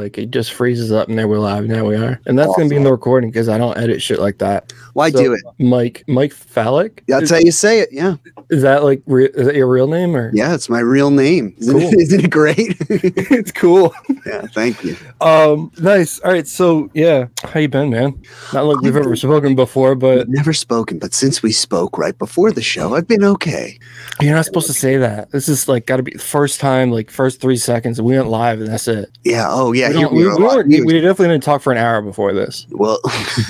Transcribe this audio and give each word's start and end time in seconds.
like 0.00 0.18
it 0.18 0.30
just 0.30 0.52
freezes 0.52 0.90
up 0.92 1.08
and 1.08 1.18
there 1.18 1.28
we're 1.28 1.38
live. 1.38 1.66
Now 1.66 1.84
we 1.84 1.96
are, 1.96 2.20
and 2.26 2.38
that's 2.38 2.54
gonna 2.56 2.68
be 2.68 2.76
in 2.76 2.84
the 2.84 2.90
recording 2.90 3.30
because 3.30 3.48
I 3.48 3.58
don't 3.58 3.76
edit 3.78 4.02
shit 4.02 4.18
like 4.18 4.38
that. 4.38 4.72
Why 4.94 5.10
So, 5.10 5.22
do 5.22 5.32
it? 5.34 5.40
Mike 5.58 6.04
Mike 6.08 6.32
Phallic. 6.32 7.04
That's 7.06 7.24
is, 7.24 7.30
how 7.30 7.36
you 7.38 7.52
say 7.52 7.80
it. 7.80 7.90
Yeah. 7.92 8.16
is 8.50 8.62
that 8.62 8.82
like 8.82 9.02
re- 9.06 9.30
is 9.34 9.46
that 9.46 9.54
your 9.54 9.68
real 9.68 9.86
name 9.86 10.16
or? 10.16 10.30
Yeah, 10.34 10.54
it's 10.54 10.68
my 10.68 10.80
real 10.80 11.10
name. 11.10 11.54
Isn't, 11.58 11.72
Cool. 11.80 11.88
it, 11.92 12.00
isn't 12.00 12.24
it 12.24 12.30
great? 12.30 12.76
it's 12.88 13.52
cool. 13.52 13.94
yeah, 14.26 14.42
thank 14.52 14.82
you. 14.84 14.96
Um, 15.20 15.70
nice. 15.78 16.18
All 16.20 16.32
right. 16.32 16.46
So 16.46 16.90
yeah, 16.94 17.26
how 17.44 17.60
you 17.60 17.68
been, 17.68 17.90
man? 17.90 18.20
Not 18.52 18.64
like 18.64 18.80
we've 18.80 18.96
ever 18.96 19.14
spoken 19.16 19.54
before, 19.54 19.94
but 19.94 20.28
never 20.28 20.52
spoken, 20.52 20.98
but 20.98 21.14
since 21.14 21.42
we 21.42 21.52
spoke 21.52 21.98
right 21.98 22.16
before 22.18 22.52
the 22.52 22.62
show, 22.62 22.94
I've 22.94 23.06
been 23.06 23.24
okay. 23.24 23.78
you're 24.20 24.34
not 24.34 24.44
supposed 24.44 24.66
to 24.68 24.72
say 24.72 24.96
that. 24.96 25.30
This 25.30 25.48
is 25.48 25.68
like 25.68 25.86
got 25.86 25.98
to 25.98 26.02
be 26.02 26.12
the 26.12 26.18
first 26.18 26.60
time, 26.60 26.90
like 26.90 27.10
first 27.10 27.40
three 27.40 27.56
seconds. 27.56 28.00
We 28.00 28.16
went 28.16 28.28
live 28.28 28.60
and 28.60 28.68
that's 28.68 28.88
it. 28.88 29.10
Yeah. 29.24 29.46
Oh, 29.48 29.72
yeah. 29.72 29.89
We, 29.94 30.00
don't- 30.02 30.14
we, 30.14 30.28
we, 30.28 30.34
weren't- 30.44 30.68
we 30.86 31.00
definitely 31.00 31.28
didn't 31.34 31.42
talk 31.42 31.62
for 31.62 31.72
an 31.72 31.78
hour 31.78 32.02
before 32.02 32.32
this. 32.32 32.66
Well, 32.70 32.98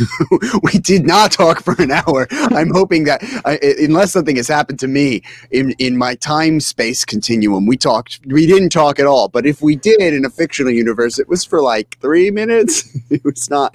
we 0.62 0.72
did 0.78 1.06
not 1.06 1.32
talk 1.32 1.62
for 1.62 1.74
an 1.80 1.90
hour. 1.90 2.26
I'm 2.30 2.70
hoping 2.70 3.04
that, 3.04 3.22
I- 3.44 3.58
unless 3.84 4.12
something 4.12 4.36
has 4.36 4.48
happened 4.48 4.78
to 4.80 4.88
me 4.88 5.22
in 5.50 5.72
in 5.78 5.96
my 5.96 6.14
time 6.16 6.60
space 6.60 7.04
continuum, 7.04 7.66
we 7.66 7.76
talked. 7.76 8.20
We 8.26 8.46
didn't 8.46 8.70
talk 8.70 8.98
at 8.98 9.06
all. 9.06 9.28
But 9.28 9.46
if 9.46 9.62
we 9.62 9.76
did 9.76 10.00
in 10.00 10.24
a 10.24 10.30
fictional 10.30 10.72
universe, 10.72 11.18
it 11.18 11.28
was 11.28 11.44
for 11.44 11.62
like 11.62 11.98
three 12.00 12.30
minutes. 12.30 12.88
it 13.10 13.24
was 13.24 13.48
not. 13.50 13.74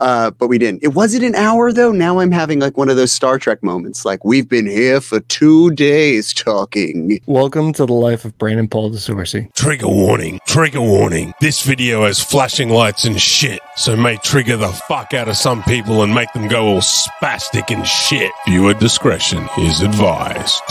Uh, 0.00 0.30
but 0.30 0.48
we 0.48 0.58
didn't. 0.58 0.82
It 0.82 0.94
was 0.94 1.14
it 1.14 1.22
an 1.22 1.34
hour 1.34 1.72
though. 1.72 1.92
Now 1.92 2.18
I'm 2.18 2.30
having 2.30 2.60
like 2.60 2.76
one 2.76 2.88
of 2.88 2.96
those 2.96 3.12
Star 3.12 3.38
Trek 3.38 3.62
moments. 3.62 4.04
Like 4.04 4.24
we've 4.24 4.48
been 4.48 4.66
here 4.66 5.00
for 5.00 5.20
two 5.20 5.70
days 5.72 6.32
talking. 6.32 7.18
Welcome 7.26 7.72
to 7.74 7.86
the 7.86 7.92
life 7.92 8.24
of 8.24 8.36
Brandon 8.38 8.68
Paul 8.68 8.90
DeSourcy. 8.90 9.52
Trigger 9.54 9.88
warning, 9.88 10.40
trigger 10.46 10.80
warning. 10.80 11.32
This 11.40 11.62
video 11.62 12.04
has 12.04 12.22
flashing 12.22 12.68
lights 12.68 13.04
and 13.04 13.20
shit, 13.20 13.60
so 13.76 13.96
may 13.96 14.16
trigger 14.18 14.56
the 14.56 14.68
fuck 14.68 15.14
out 15.14 15.28
of 15.28 15.36
some 15.36 15.62
people 15.64 16.02
and 16.02 16.14
make 16.14 16.32
them 16.32 16.48
go 16.48 16.66
all 16.66 16.80
spastic 16.80 17.70
and 17.74 17.86
shit. 17.86 18.30
Viewer 18.46 18.74
discretion 18.74 19.48
is 19.58 19.80
advised. 19.80 20.62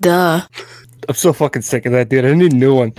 Duh. 0.00 0.46
I'm 1.08 1.14
so 1.14 1.32
fucking 1.32 1.62
sick 1.62 1.86
of 1.86 1.92
that, 1.92 2.08
dude. 2.08 2.24
I 2.24 2.34
need 2.34 2.52
a 2.52 2.56
new 2.56 2.74
one. 2.74 2.92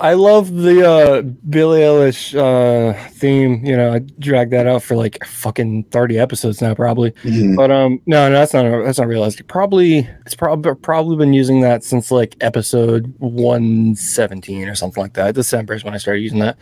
I 0.00 0.14
love 0.14 0.54
the 0.54 0.88
uh, 0.88 1.22
Billie 1.22 1.80
Eilish 1.80 2.34
uh, 2.38 2.92
theme. 3.10 3.64
You 3.64 3.76
know, 3.76 3.92
I 3.94 3.98
dragged 4.20 4.52
that 4.52 4.66
out 4.66 4.82
for 4.82 4.94
like 4.96 5.24
fucking 5.24 5.84
30 5.84 6.18
episodes 6.18 6.62
now, 6.62 6.74
probably. 6.74 7.12
But 7.56 7.70
um, 7.70 8.00
no, 8.06 8.28
no, 8.28 8.34
that's 8.38 8.54
not 8.54 8.84
that's 8.84 8.98
not 8.98 9.08
realistic. 9.08 9.48
Probably 9.48 10.08
it's 10.24 10.34
probably 10.36 10.74
probably 10.76 11.16
been 11.16 11.32
using 11.32 11.60
that 11.62 11.82
since 11.82 12.10
like 12.12 12.36
episode 12.40 13.12
117 13.18 14.68
or 14.68 14.74
something 14.74 15.02
like 15.02 15.14
that. 15.14 15.34
December 15.34 15.74
is 15.74 15.82
when 15.84 15.94
I 15.94 15.98
started 15.98 16.20
using 16.20 16.38
that. 16.40 16.58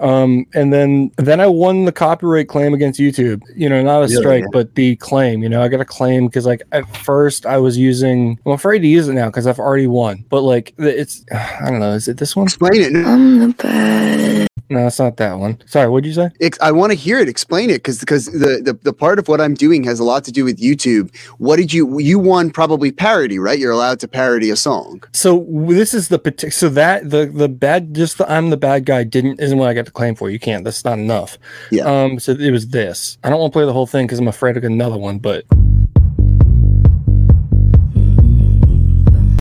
Um, 0.00 0.46
and 0.54 0.72
then 0.72 1.10
then 1.16 1.40
I 1.40 1.46
won 1.48 1.84
the 1.84 1.92
copyright 1.92 2.48
claim 2.48 2.74
against 2.74 3.00
YouTube. 3.00 3.42
You 3.56 3.68
know, 3.68 3.82
not 3.82 3.98
a 3.98 4.00
Really? 4.02 4.16
strike, 4.16 4.44
but 4.52 4.74
the 4.76 4.94
claim. 4.96 5.42
You 5.42 5.48
know, 5.48 5.62
I 5.62 5.68
got 5.68 5.80
a 5.80 5.84
claim 5.84 6.26
because 6.26 6.46
like 6.46 6.62
at 6.72 6.84
first 6.98 7.44
I 7.46 7.58
was 7.58 7.76
using. 7.76 8.38
I'm 8.46 8.52
afraid 8.52 8.78
to 8.80 8.86
use 8.88 9.08
it 9.08 9.14
now 9.14 9.26
because 9.26 9.46
I've 9.46 9.58
already 9.58 9.86
won. 9.88 10.24
But 10.28 10.42
like 10.42 10.74
it's 10.78 11.24
I 11.32 11.68
don't 11.70 11.80
know. 11.80 11.92
Is 11.92 12.06
it 12.08 12.18
this 12.18 12.36
one? 12.36 12.44
Explain 12.46 12.67
it. 12.74 12.94
I'm 13.06 13.38
the 13.38 13.54
bad. 13.54 14.48
No, 14.70 14.86
it's 14.86 14.98
not 14.98 15.16
that 15.16 15.38
one. 15.38 15.62
Sorry, 15.66 15.88
what'd 15.88 16.04
you 16.06 16.12
say? 16.12 16.28
Ex- 16.42 16.58
I 16.60 16.72
want 16.72 16.92
to 16.92 16.94
hear 16.94 17.18
it. 17.18 17.26
Explain 17.28 17.70
it, 17.70 17.78
because 17.78 18.00
because 18.00 18.26
the, 18.26 18.60
the 18.62 18.78
the 18.82 18.92
part 18.92 19.18
of 19.18 19.26
what 19.26 19.40
I'm 19.40 19.54
doing 19.54 19.82
has 19.84 19.98
a 19.98 20.04
lot 20.04 20.24
to 20.24 20.32
do 20.32 20.44
with 20.44 20.58
YouTube. 20.58 21.14
What 21.38 21.56
did 21.56 21.72
you 21.72 21.98
you 21.98 22.18
won? 22.18 22.50
Probably 22.50 22.92
parody, 22.92 23.38
right? 23.38 23.58
You're 23.58 23.72
allowed 23.72 23.98
to 24.00 24.08
parody 24.08 24.50
a 24.50 24.56
song. 24.56 25.02
So 25.14 25.46
this 25.48 25.94
is 25.94 26.08
the 26.08 26.18
partic- 26.18 26.52
so 26.52 26.68
that 26.68 27.08
the 27.08 27.26
the 27.26 27.48
bad 27.48 27.94
just 27.94 28.18
the 28.18 28.30
I'm 28.30 28.50
the 28.50 28.58
bad 28.58 28.84
guy 28.84 29.04
didn't 29.04 29.40
isn't 29.40 29.56
what 29.56 29.70
I 29.70 29.74
got 29.74 29.86
to 29.86 29.92
claim 29.92 30.14
for. 30.14 30.28
You 30.28 30.38
can't. 30.38 30.64
That's 30.64 30.84
not 30.84 30.98
enough. 30.98 31.38
Yeah. 31.70 31.84
Um. 31.84 32.18
So 32.18 32.32
it 32.32 32.50
was 32.50 32.68
this. 32.68 33.16
I 33.24 33.30
don't 33.30 33.40
want 33.40 33.54
to 33.54 33.56
play 33.56 33.64
the 33.64 33.72
whole 33.72 33.86
thing 33.86 34.06
because 34.06 34.18
I'm 34.18 34.28
afraid 34.28 34.58
of 34.58 34.64
another 34.64 34.98
one. 34.98 35.18
But 35.18 35.44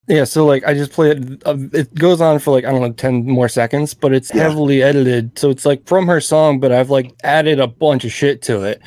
yeah. 0.07 0.23
So 0.23 0.45
like 0.45 0.66
I 0.66 0.73
just 0.73 0.91
play 0.91 1.12
it. 1.12 1.41
Uh, 1.45 1.57
it 1.73 1.94
goes 1.95 2.22
on 2.22 2.40
for 2.40 2.51
like 2.51 2.66
I 2.66 2.72
don't 2.72 2.81
know 2.81 2.91
ten 2.94 3.25
more 3.25 3.50
seconds, 3.50 3.94
but 3.94 4.13
it's 4.13 4.34
Yeah. 4.34 4.44
heavily 4.44 4.81
edited. 4.81 5.38
So 5.38 5.50
it's 5.50 5.66
like 5.66 5.85
from 5.88 6.07
her 6.07 6.22
song, 6.22 6.59
but 6.59 6.72
I've 6.72 6.90
like 6.90 7.13
added 7.23 7.59
a 7.59 7.68
bunch 7.68 8.06
of 8.06 8.12
shit 8.12 8.41
to 8.44 8.63
it, 8.63 8.81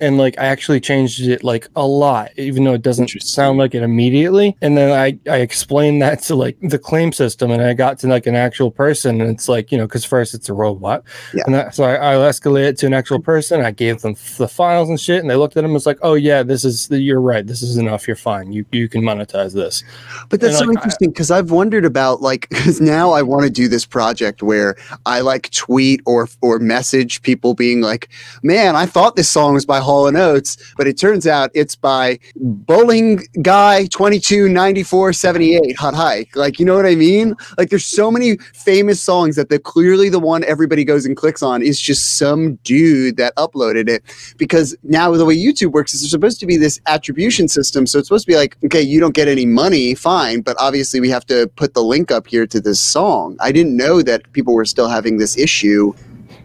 and 0.00 0.18
like 0.18 0.38
I 0.38 0.46
actually 0.46 0.80
changed 0.80 1.20
it 1.20 1.44
like 1.44 1.68
a 1.76 1.86
lot, 1.86 2.30
even 2.36 2.64
though 2.64 2.72
it 2.74 2.82
doesn't 2.82 3.08
sound 3.22 3.58
like 3.58 3.74
it 3.74 3.82
immediately. 3.82 4.56
And 4.62 4.76
then 4.76 4.90
I 4.92 5.18
I 5.30 5.38
explained 5.38 6.00
that 6.02 6.22
to 6.22 6.34
like 6.34 6.56
the 6.62 6.78
claim 6.78 7.12
system, 7.12 7.50
and 7.50 7.62
I 7.62 7.74
got 7.74 7.98
to 8.00 8.06
like 8.08 8.26
an 8.26 8.34
actual 8.36 8.70
person, 8.70 9.20
and 9.20 9.30
it's 9.30 9.48
like 9.48 9.70
you 9.72 9.78
know 9.78 9.86
because 9.86 10.04
first 10.04 10.32
it's 10.34 10.48
a 10.48 10.54
robot, 10.54 11.04
Yeah. 11.34 11.42
and 11.46 11.54
that, 11.54 11.74
so 11.74 11.84
I, 11.84 12.12
I 12.12 12.14
escalated 12.16 12.68
it 12.70 12.78
to 12.78 12.86
an 12.86 12.94
actual 12.94 13.20
person. 13.20 13.60
I 13.60 13.72
gave 13.72 14.00
them 14.00 14.14
the 14.38 14.48
files 14.48 14.88
and 14.88 14.98
shit, 14.98 15.20
and 15.20 15.28
they 15.28 15.36
looked 15.36 15.52
at 15.52 15.60
them. 15.60 15.66
and 15.66 15.74
was 15.74 15.86
like, 15.86 15.98
oh 16.02 16.14
yeah, 16.14 16.42
this 16.42 16.64
is 16.64 16.88
you're 16.90 17.20
right. 17.20 17.46
This 17.46 17.62
is 17.62 17.76
enough. 17.76 18.06
You're 18.06 18.16
fine. 18.16 18.52
You 18.52 18.64
you 18.72 18.88
can 18.88 19.02
monetize 19.02 19.52
this. 19.54 19.84
But 20.30 20.40
that's 20.40 20.61
so 20.62 20.68
like, 20.68 20.76
interesting 20.76 21.10
because 21.10 21.30
I've 21.30 21.50
wondered 21.50 21.84
about 21.84 22.20
like 22.22 22.48
because 22.62 22.80
now 22.80 23.10
I 23.12 23.22
want 23.22 23.44
to 23.44 23.50
do 23.50 23.68
this 23.68 23.84
project 23.84 24.42
where 24.42 24.76
I 25.06 25.20
like 25.20 25.50
tweet 25.50 26.00
or 26.06 26.28
or 26.40 26.58
message 26.58 27.22
people 27.22 27.54
being 27.54 27.80
like, 27.80 28.08
"Man, 28.42 28.76
I 28.76 28.86
thought 28.86 29.16
this 29.16 29.30
song 29.30 29.54
was 29.54 29.66
by 29.66 29.80
Hall 29.80 30.06
and 30.06 30.16
Oates, 30.16 30.56
but 30.76 30.86
it 30.86 30.98
turns 30.98 31.26
out 31.26 31.50
it's 31.54 31.76
by 31.76 32.18
Bowling 32.36 33.26
Guy 33.42 33.86
twenty 33.86 34.18
two 34.18 34.48
ninety 34.48 34.82
four 34.82 35.12
seventy 35.12 35.56
eight 35.56 35.76
Hot 35.76 35.94
Hike." 35.94 36.34
Like, 36.36 36.58
you 36.58 36.66
know 36.66 36.76
what 36.76 36.86
I 36.86 36.94
mean? 36.94 37.34
Like, 37.58 37.70
there's 37.70 37.86
so 37.86 38.10
many 38.10 38.36
famous 38.54 39.02
songs 39.02 39.36
that 39.36 39.48
the 39.48 39.58
clearly 39.58 40.08
the 40.08 40.20
one 40.20 40.44
everybody 40.44 40.84
goes 40.84 41.04
and 41.06 41.16
clicks 41.16 41.42
on 41.42 41.62
is 41.62 41.80
just 41.80 42.16
some 42.18 42.54
dude 42.64 43.16
that 43.16 43.34
uploaded 43.36 43.88
it 43.88 44.02
because 44.36 44.76
now 44.82 45.10
the 45.12 45.24
way 45.24 45.36
YouTube 45.36 45.72
works 45.72 45.94
is 45.94 46.02
there's 46.02 46.10
supposed 46.10 46.40
to 46.40 46.46
be 46.46 46.56
this 46.56 46.80
attribution 46.86 47.48
system. 47.48 47.86
So 47.86 47.98
it's 47.98 48.08
supposed 48.08 48.26
to 48.26 48.32
be 48.32 48.36
like, 48.36 48.56
okay, 48.64 48.80
you 48.82 49.00
don't 49.00 49.14
get 49.14 49.28
any 49.28 49.46
money, 49.46 49.94
fine, 49.94 50.40
but 50.40 50.51
obviously 50.58 51.00
we 51.00 51.08
have 51.10 51.26
to 51.26 51.48
put 51.56 51.74
the 51.74 51.82
link 51.82 52.10
up 52.10 52.26
here 52.26 52.46
to 52.46 52.60
this 52.60 52.80
song. 52.80 53.36
I 53.40 53.52
didn't 53.52 53.76
know 53.76 54.02
that 54.02 54.32
people 54.32 54.54
were 54.54 54.64
still 54.64 54.88
having 54.88 55.18
this 55.18 55.36
issue. 55.36 55.92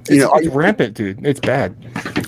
It's, 0.01 0.11
You 0.11 0.19
know, 0.19 0.33
it's 0.35 0.47
rampant, 0.47 0.95
dude. 0.95 1.25
It's 1.25 1.39
bad. 1.39 1.75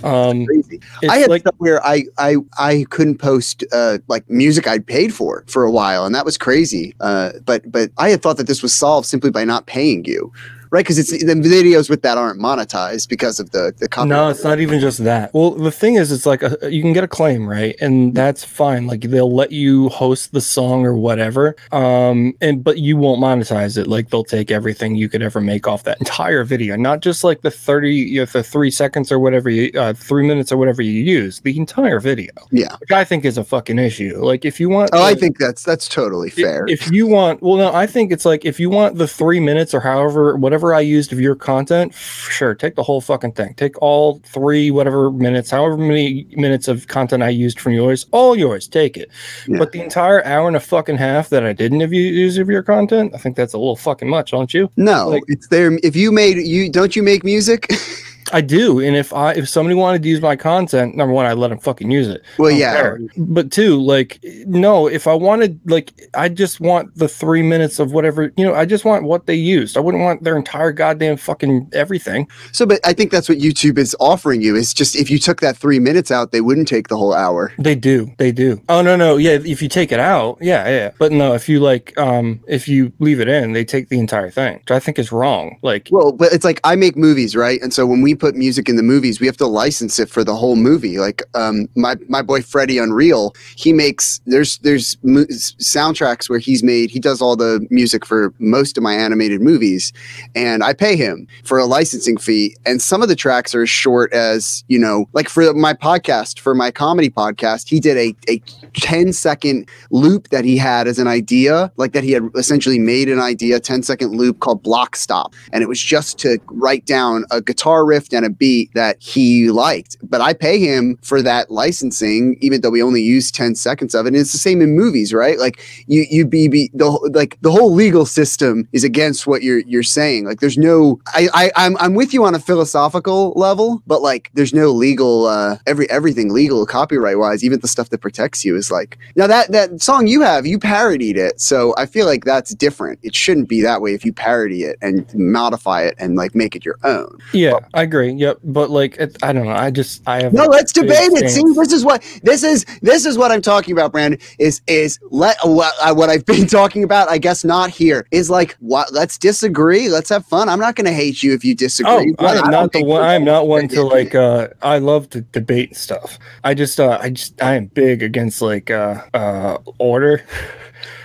Um, 0.03 0.45
Crazy. 0.45 0.81
it's 1.01 1.12
I 1.12 1.18
had 1.18 1.29
like 1.29 1.41
stuff 1.41 1.56
where 1.59 1.85
I 1.85 2.03
I 2.18 2.35
I 2.57 2.85
couldn't 2.89 3.19
post 3.19 3.63
uh, 3.72 4.00
like 4.07 4.29
music 4.29 4.68
I'd 4.68 4.85
paid 4.85 5.13
for 5.13 5.45
for 5.47 5.63
a 5.63 5.72
while, 5.72 6.06
and 6.06 6.13
that 6.13 6.25
was 6.25 6.38
crazy. 6.38 6.94
Uh, 7.00 7.31
but 7.45 7.69
but 7.72 7.91
I 7.97 8.09
had 8.09 8.22
thought 8.22 8.38
that 8.38 8.47
this 8.47 8.62
was 8.62 8.75
solved 8.75 9.07
simply 9.07 9.31
by 9.31 9.45
not 9.45 9.66
paying 9.66 10.03
you, 10.06 10.31
right? 10.72 10.84
Because 10.84 10.97
it's 11.00 11.12
the 11.12 11.34
videos 11.35 11.90
with 11.90 12.02
that 12.03 12.18
aren't 12.18 12.40
monetized 12.40 13.09
because 13.09 13.40
of 13.40 13.52
the 13.52 13.74
the 13.78 13.88
copyright. 13.88 14.09
No, 14.09 14.30
it's 14.30 14.44
not 14.44 14.59
even 14.59 14.80
just 14.80 15.03
that. 15.03 15.34
Well, 15.34 15.52
the 15.52 15.72
thing 15.72 15.96
is, 15.96 16.12
it's 16.12 16.25
like 16.25 16.44
a, 16.44 16.57
you 16.72 16.81
can 16.81 16.94
get 16.94 17.03
a 17.03 17.07
claim, 17.07 17.47
right? 17.47 17.75
And 17.81 18.13
that's 18.16 18.44
fine. 18.44 18.88
Like 18.88 19.02
they'll 19.02 19.34
let 19.34 19.52
you 19.52 19.90
host 19.90 20.31
the 20.34 20.41
song 20.41 20.85
or 20.85 20.94
whatever. 20.94 21.56
Um, 21.72 22.34
and 22.41 22.63
but 22.63 22.78
you 22.80 22.97
won't 22.97 23.22
monetize 23.22 23.78
it. 23.78 23.88
Like 23.88 24.09
they'll 24.09 24.24
take 24.24 24.52
everything 24.52 24.96
you 24.96 25.09
could 25.09 25.22
ever 25.22 25.41
make 25.41 25.68
off 25.68 25.84
that 25.84 26.00
entire 26.00 26.44
video, 26.44 26.75
not 26.75 27.01
just 27.01 27.24
like 27.24 27.41
the 27.41 27.51
thirty, 27.51 27.94
you 27.96 28.19
know, 28.22 28.25
the 28.25 28.44
three 28.44 28.72
seconds 28.72 29.12
or 29.12 29.19
whatever 29.19 29.50
you, 29.50 29.72
uh, 29.80 29.94
three 29.94 30.28
minutes 30.28 30.51
or 30.51 30.57
whatever 30.57 30.81
you 30.81 30.92
use. 31.04 31.39
The 31.42 31.57
entire 31.57 32.00
video, 32.00 32.31
Yeah. 32.51 32.75
which 32.80 32.92
I 32.92 33.04
think 33.04 33.25
is 33.25 33.38
a 33.38 33.44
fucking 33.44 33.80
issue. 33.80 34.18
Like 34.24 34.45
if 34.45 34.60
you 34.60 34.69
want, 34.69 34.89
Oh, 34.94 35.04
I 35.04 35.15
think 35.15 35.38
that's 35.38 35.63
that's 35.63 35.88
totally 35.88 36.30
fair. 36.30 36.65
If 36.68 36.92
you 36.92 37.07
want, 37.07 37.42
well, 37.42 37.56
no, 37.57 37.74
I 37.74 37.86
think 37.88 38.12
it's 38.12 38.25
like 38.25 38.45
if 38.45 38.60
you 38.60 38.69
want 38.69 38.98
the 38.98 39.07
three 39.07 39.39
minutes 39.39 39.74
or 39.74 39.80
however, 39.80 40.36
whatever 40.36 40.58
I 40.73 40.81
used 40.81 41.11
of 41.11 41.19
your 41.19 41.35
content, 41.35 41.94
sure, 41.94 42.53
take 42.53 42.75
the 42.75 42.83
whole 42.83 43.01
fucking 43.01 43.33
thing. 43.33 43.53
Take 43.56 43.81
all 43.81 44.19
three, 44.25 44.71
whatever 44.71 45.11
minutes, 45.11 45.50
however 45.50 45.77
many 45.77 46.27
minutes 46.31 46.67
of 46.67 46.88
content 46.88 47.23
I 47.23 47.29
used 47.29 47.59
from 47.59 47.73
yours, 47.73 48.06
all 48.11 48.35
yours, 48.35 48.67
take 48.67 48.97
it. 48.97 49.09
Yeah. 49.47 49.57
But 49.59 49.71
the 49.71 49.81
entire 49.81 50.23
hour 50.25 50.47
and 50.47 50.57
a 50.57 50.59
fucking 50.59 50.97
half 50.97 51.29
that 51.29 51.44
I 51.45 51.53
didn't 51.53 51.79
have 51.79 51.94
you 51.94 52.03
use 52.03 52.38
of 52.38 52.50
your 52.50 52.63
content, 52.63 53.13
I 53.15 53.17
think 53.17 53.35
that's 53.35 53.53
a 53.53 53.57
little 53.57 53.75
fucking 53.75 54.09
much, 54.09 54.31
don't 54.31 54.53
you? 54.53 54.69
no, 54.75 55.09
like- 55.09 55.23
it's 55.27 55.47
there. 55.47 55.77
If 55.83 55.95
you 55.95 56.11
made 56.11 56.38
you 56.38 56.69
don't 56.69 56.95
you 56.95 57.03
make 57.03 57.23
music? 57.23 57.67
I 58.31 58.42
do, 58.42 58.80
and 58.80 58.95
if 58.95 59.13
I 59.13 59.33
if 59.33 59.50
somebody 59.50 59.75
wanted 59.75 60.04
to 60.04 60.10
use 60.10 60.21
my 60.21 60.36
content, 60.36 60.95
number 60.95 61.13
one, 61.13 61.25
I 61.25 61.33
let 61.33 61.50
them 61.50 61.60
fucking 61.60 61.89
use 61.89 62.07
it. 62.07 62.24
Well, 62.38 62.51
yeah. 62.51 62.74
care. 62.74 63.00
But 63.18 63.51
two, 63.51 63.81
like, 63.81 64.19
no, 64.45 64.88
if 64.88 65.07
I 65.07 65.13
wanted, 65.13 65.60
like, 65.66 66.10
I 66.13 66.30
just 66.30 66.60
want 66.60 66.95
the 66.95 67.07
three 67.07 67.42
minutes 67.42 67.80
of 67.80 67.92
whatever, 67.92 68.31
you 68.38 68.45
know, 68.45 68.54
I 68.54 68.66
just 68.66 68.86
want 68.86 69.04
what 69.04 69.25
they 69.25 69.36
used. 69.36 69.77
I 69.77 69.80
wouldn't 69.80 70.04
want 70.04 70.24
their 70.24 70.38
entire 70.38 70.71
goddamn 70.71 71.18
fucking 71.18 71.69
everything. 71.74 72.27
So, 72.51 72.66
but 72.66 72.80
I 72.86 72.94
think 72.94 73.12
that's 73.12 73.30
what 73.30 73.39
YouTube 73.39 73.77
is 73.77 73.95
offering 74.00 74.42
you. 74.42 74.56
Is 74.56 74.74
just 74.74 74.95
if 74.95 75.10
you 75.10 75.19
took 75.19 75.42
that 75.42 75.57
three 75.57 75.80
minutes 75.80 76.12
out, 76.12 76.31
they 76.31 76.42
wouldn't 76.42 76.68
take 76.68 76.88
the 76.88 76.98
whole 76.98 77.13
hour. 77.13 77.54
They 77.57 77.75
do, 77.75 78.12
they 78.18 78.31
do. 78.31 78.62
Oh 78.69 78.81
no, 78.81 78.95
no, 78.95 79.18
yeah. 79.18 79.39
If 79.44 79.62
you 79.62 79.69
take 79.69 79.92
it 79.92 80.00
out, 80.00 80.38
yeah, 80.42 80.68
yeah. 80.68 80.92
But 81.00 81.12
no, 81.12 81.33
if 81.33 81.50
you 81.50 81.60
like, 81.60 81.98
um, 81.98 82.42
if 82.48 82.68
you 82.68 82.92
leave 83.00 83.19
it 83.19 83.27
in, 83.27 83.54
they 83.54 83.65
take 83.65 83.89
the 83.89 84.00
entire 84.00 84.30
thing, 84.30 84.57
which 84.60 84.72
I 84.72 84.80
think 84.80 85.00
is 85.00 85.12
wrong. 85.12 85.57
Like, 85.62 85.89
Well, 85.92 86.12
but 86.12 86.31
it's 86.33 86.45
like 86.45 86.60
I 86.63 86.75
make 86.75 86.95
movies, 86.95 87.36
right? 87.36 87.62
And 87.62 87.74
so 87.74 87.86
when 87.86 88.01
we 88.01 88.08
put 88.15 88.35
music 88.35 88.69
in 88.69 88.75
the 88.75 88.83
movies, 88.83 89.19
we 89.19 89.27
have 89.27 89.38
to 89.38 89.47
license 89.47 90.00
it 90.00 90.09
for 90.09 90.23
the 90.23 90.35
whole 90.35 90.56
movie. 90.56 90.97
Like 91.00 91.23
um, 91.33 91.67
my 91.75 91.95
my 92.07 92.21
boy 92.21 92.41
Freddie 92.41 92.77
Unreal, 92.77 93.33
he 93.56 93.73
makes 93.73 94.21
there's 94.25 94.57
there's 94.59 94.95
soundtracks 94.95 96.29
where 96.29 96.39
he's 96.39 96.63
made 96.63 96.89
he 96.89 97.00
does 97.00 97.21
all 97.21 97.35
the 97.35 97.65
music 97.69 98.06
for 98.06 98.33
most 98.39 98.77
of 98.77 98.83
my 98.83 98.94
animated 98.94 99.41
movies, 99.41 99.94
and 100.35 100.63
I 100.63 100.73
pay 100.73 100.95
him 100.95 101.27
for 101.44 101.57
a 101.57 101.65
licensing 101.65 102.17
fee. 102.17 102.56
And 102.65 102.81
some 102.81 103.01
of 103.01 103.09
the 103.09 103.15
tracks 103.15 103.53
are 103.56 103.63
as 103.63 103.69
short 103.69 104.13
as 104.13 104.63
you 104.67 104.79
know, 104.79 105.09
like 105.13 105.29
for 105.29 105.53
my 105.53 105.73
podcast, 105.73 106.39
for 106.39 106.55
my 106.55 106.71
comedy 106.71 107.09
podcast, 107.09 107.69
he 107.69 107.79
did 107.79 107.97
a 107.97 108.15
a 108.31 108.41
10 108.73 109.13
second 109.13 109.69
loop 109.91 110.29
that 110.29 110.45
he 110.45 110.57
had 110.57 110.88
as 110.88 111.00
an 111.00 111.07
idea, 111.07 111.71
like 111.77 111.94
that 111.94 112.03
he 112.03 112.12
had 112.12 112.29
essentially 112.35 112.79
made 112.79 113.09
an 113.09 113.19
idea, 113.19 113.59
10 113.59 113.83
second 113.83 114.12
loop 114.12 114.39
called 114.39 114.63
Block 114.63 114.95
Stop. 114.95 115.33
And 115.51 115.63
it 115.63 115.67
was 115.67 115.79
just 115.79 116.17
to 116.19 116.39
write 116.47 116.85
down 116.85 117.25
a 117.31 117.41
guitar 117.41 117.85
riff 117.85 117.99
and 118.12 118.25
a 118.25 118.30
beat 118.30 118.74
that 118.74 119.01
he 119.01 119.50
liked. 119.51 119.98
But 120.04 120.22
I 120.22 120.34
pay 120.34 120.60
him 120.60 120.98
for 121.01 121.22
that 121.22 121.51
licensing, 121.51 122.38
even 122.42 122.62
though 122.62 122.69
we 122.69 122.81
only 122.84 123.01
use 123.01 123.31
10 123.31 123.56
seconds 123.56 123.94
of 123.96 124.06
it. 124.06 124.10
And 124.10 124.18
it's 124.18 124.31
the 124.31 124.38
same 124.38 124.62
in 124.62 124.75
movies, 124.75 125.13
right? 125.13 125.38
Like 125.38 125.60
you 125.88 126.06
you 126.10 126.25
be, 126.25 126.48
be 126.48 126.72
the 126.74 126.92
whole- 126.92 127.10
like 127.13 127.38
the 127.42 127.51
whole 127.51 127.74
legal 127.74 128.06
system 128.06 128.68
is 128.72 128.84
against 128.84 129.28
what 129.28 129.44
you're 129.44 129.60
you're 129.60 129.84
saying. 129.84 130.25
Like 130.25 130.40
there's 130.40 130.57
no 130.57 131.00
I, 131.07 131.28
I 131.34 131.51
I'm 131.56 131.78
I'm 131.78 131.94
with 131.96 132.13
you 132.13 132.24
on 132.25 132.36
a 132.36 132.40
philosophical 132.40 133.34
level, 133.36 133.81
but 133.88 134.01
like 134.01 134.30
there's 134.34 134.54
no 134.54 134.69
legal 134.72 135.25
uh 135.25 135.57
every 135.68 135.90
everything 135.90 136.31
legal 136.34 136.66
copyright 136.66 137.18
wise, 137.18 137.44
even 137.44 137.60
the 137.60 137.68
stuff 137.68 137.90
that 137.90 138.00
protects 138.00 138.46
you 138.46 138.56
is 138.56 138.72
like 138.72 138.98
now 139.16 139.28
that 139.28 139.51
that 139.51 139.81
song 139.81 140.07
you 140.07 140.22
have, 140.22 140.46
you 140.46 140.60
parodied 140.60 141.18
it. 141.18 141.40
So 141.42 141.74
I 141.78 141.86
feel 141.86 142.06
like 142.06 142.25
that's 142.25 142.54
different. 142.54 143.00
It 143.04 143.16
shouldn't 143.16 143.50
be 143.50 143.62
that 143.62 143.81
way 143.81 143.94
if 143.94 144.06
you 144.06 144.13
parody 144.13 144.63
it 144.63 144.78
and 144.81 145.06
modify 145.16 145.84
it 145.84 145.96
and 146.00 146.16
like 146.16 146.36
make 146.36 146.56
it 146.56 146.66
your 146.66 146.78
own. 146.84 147.18
yeah, 147.34 147.60
I 147.74 147.86
agree. 147.89 148.12
Yep. 148.13 148.39
But 148.44 148.69
like, 148.69 148.95
it, 148.97 149.18
I 149.24 149.33
don't 149.33 149.45
know. 149.45 149.51
I 149.51 149.71
just, 149.71 150.01
I 150.07 150.21
have. 150.21 150.33
No, 150.33 150.45
let's 150.45 150.71
debate 150.71 151.12
it. 151.13 151.30
See, 151.30 151.44
this 151.56 151.74
is 151.74 151.83
what 151.83 152.03
this 152.24 152.44
is. 152.44 152.65
This 152.81 153.06
is 153.06 153.18
what 153.18 153.31
I'm 153.31 153.41
talking 153.41 153.74
about, 153.74 153.91
Brandon. 153.91 154.19
Is 154.38 154.62
is 154.68 155.00
let 155.09 155.38
what, 155.44 155.74
I- 155.83 155.91
what 155.91 156.09
I've 156.09 156.25
been 156.33 156.47
talking 156.47 156.83
about. 156.83 157.09
I 157.09 157.18
guess 157.18 157.44
not 157.44 157.69
here. 157.69 158.06
Is 158.12 158.30
like 158.30 158.56
what? 158.59 158.94
Let's 158.94 159.18
disagree. 159.18 159.89
Let's 159.89 160.09
have 160.09 160.25
fun. 160.25 160.47
I'm 160.50 160.59
not 160.59 160.75
going 160.75 160.86
to 160.86 160.94
hate 160.94 161.24
you 161.24 161.33
if 161.33 161.44
you 161.44 161.56
disagree. 161.56 162.12
Oh, 162.12 162.15
but 162.18 162.38
I 162.38 162.41
I'm 162.41 162.51
don't 162.51 162.71
the 162.71 162.83
one. 162.83 163.01
I'm 163.01 163.24
not 163.25 163.47
one 163.47 163.68
to 163.69 163.83
like. 163.83 164.13
uh 164.15 164.50
I 164.62 164.77
love 164.77 165.09
to 165.12 165.21
debate 165.21 165.75
stuff. 165.75 166.19
I 166.44 166.53
just, 166.53 166.80
uh 166.80 166.97
I 167.01 167.09
just, 167.09 167.41
I 167.41 167.56
am 167.56 167.65
big 167.68 168.03
against 168.03 168.41
like, 168.41 168.69
uh 168.71 169.01
uh 169.13 169.57
order. 169.80 170.24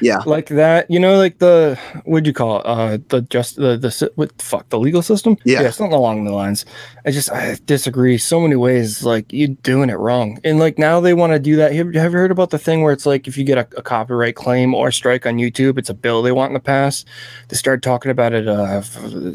Yeah. 0.00 0.18
like 0.26 0.48
that. 0.48 0.90
You 0.90 0.98
know, 1.00 1.16
like 1.18 1.38
the 1.38 1.78
what'd 2.04 2.26
you 2.26 2.32
call 2.32 2.60
it? 2.60 2.66
Uh, 2.66 2.98
the 3.08 3.22
just 3.22 3.56
the 3.56 3.76
the 3.76 4.12
what 4.16 4.36
the 4.36 4.44
fuck 4.44 4.68
the 4.68 4.78
legal 4.78 5.02
system? 5.02 5.36
Yeah. 5.44 5.70
something 5.70 5.92
along 5.94 6.24
the 6.24 6.32
lines. 6.32 6.64
I 7.06 7.10
just 7.10 7.30
I 7.30 7.56
disagree 7.66 8.18
so 8.18 8.40
many 8.40 8.56
ways. 8.56 9.04
Like 9.04 9.32
you're 9.32 9.48
doing 9.48 9.90
it 9.90 9.94
wrong, 9.98 10.38
and 10.44 10.58
like 10.58 10.78
now 10.78 11.00
they 11.00 11.14
want 11.14 11.32
to 11.32 11.38
do 11.38 11.56
that. 11.56 11.72
Have, 11.74 11.94
have 11.94 12.12
you 12.12 12.18
heard 12.18 12.30
about 12.30 12.50
the 12.50 12.58
thing 12.58 12.82
where 12.82 12.92
it's 12.92 13.06
like 13.06 13.28
if 13.28 13.36
you 13.36 13.44
get 13.44 13.58
a, 13.58 13.78
a 13.78 13.82
copyright 13.82 14.36
claim 14.36 14.74
or 14.74 14.90
strike 14.90 15.26
on 15.26 15.36
YouTube, 15.36 15.78
it's 15.78 15.90
a 15.90 15.94
bill 15.94 16.22
they 16.22 16.32
want 16.32 16.50
in 16.50 16.54
the 16.54 16.60
past. 16.60 17.06
They 17.48 17.56
started 17.56 17.82
talking 17.82 18.10
about 18.10 18.32
it 18.32 18.48
uh 18.48 18.82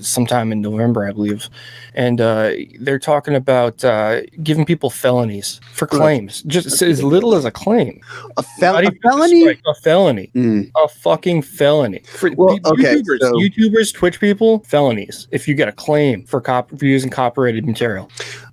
sometime 0.01 0.51
in 0.51 0.61
November, 0.61 1.07
I 1.07 1.11
believe, 1.11 1.49
and 1.93 2.19
uh 2.19 2.51
they're 2.79 2.99
talking 2.99 3.35
about 3.35 3.83
uh 3.83 4.21
giving 4.43 4.65
people 4.65 4.89
felonies 4.89 5.59
for 5.73 5.85
claims, 5.87 6.41
just 6.43 6.81
as 6.81 7.03
little 7.03 7.35
as 7.35 7.45
a 7.45 7.51
claim. 7.51 8.01
a, 8.37 8.43
fel- 8.43 8.77
a 8.77 8.91
felony. 9.03 9.47
a 9.47 9.75
felony 9.75 10.31
Mm. 10.39 10.71
a 10.83 10.87
fucking 10.87 11.41
felony. 11.41 12.01
For 12.05 12.31
Well, 12.35 12.57
okay, 12.65 12.95
YouTubers, 12.95 13.19
so- 13.19 13.33
YouTubers, 13.33 13.93
Twitch 13.93 14.19
people, 14.19 14.59
felonies. 14.67 15.27
If 15.31 15.47
you 15.47 15.55
get 15.55 15.67
a 15.67 15.71
claim 15.71 16.25
for 16.25 16.39
cop 16.41 16.69
for 16.77 16.85
using 16.85 17.09
copyrighted 17.09 17.65
material, 17.65 18.09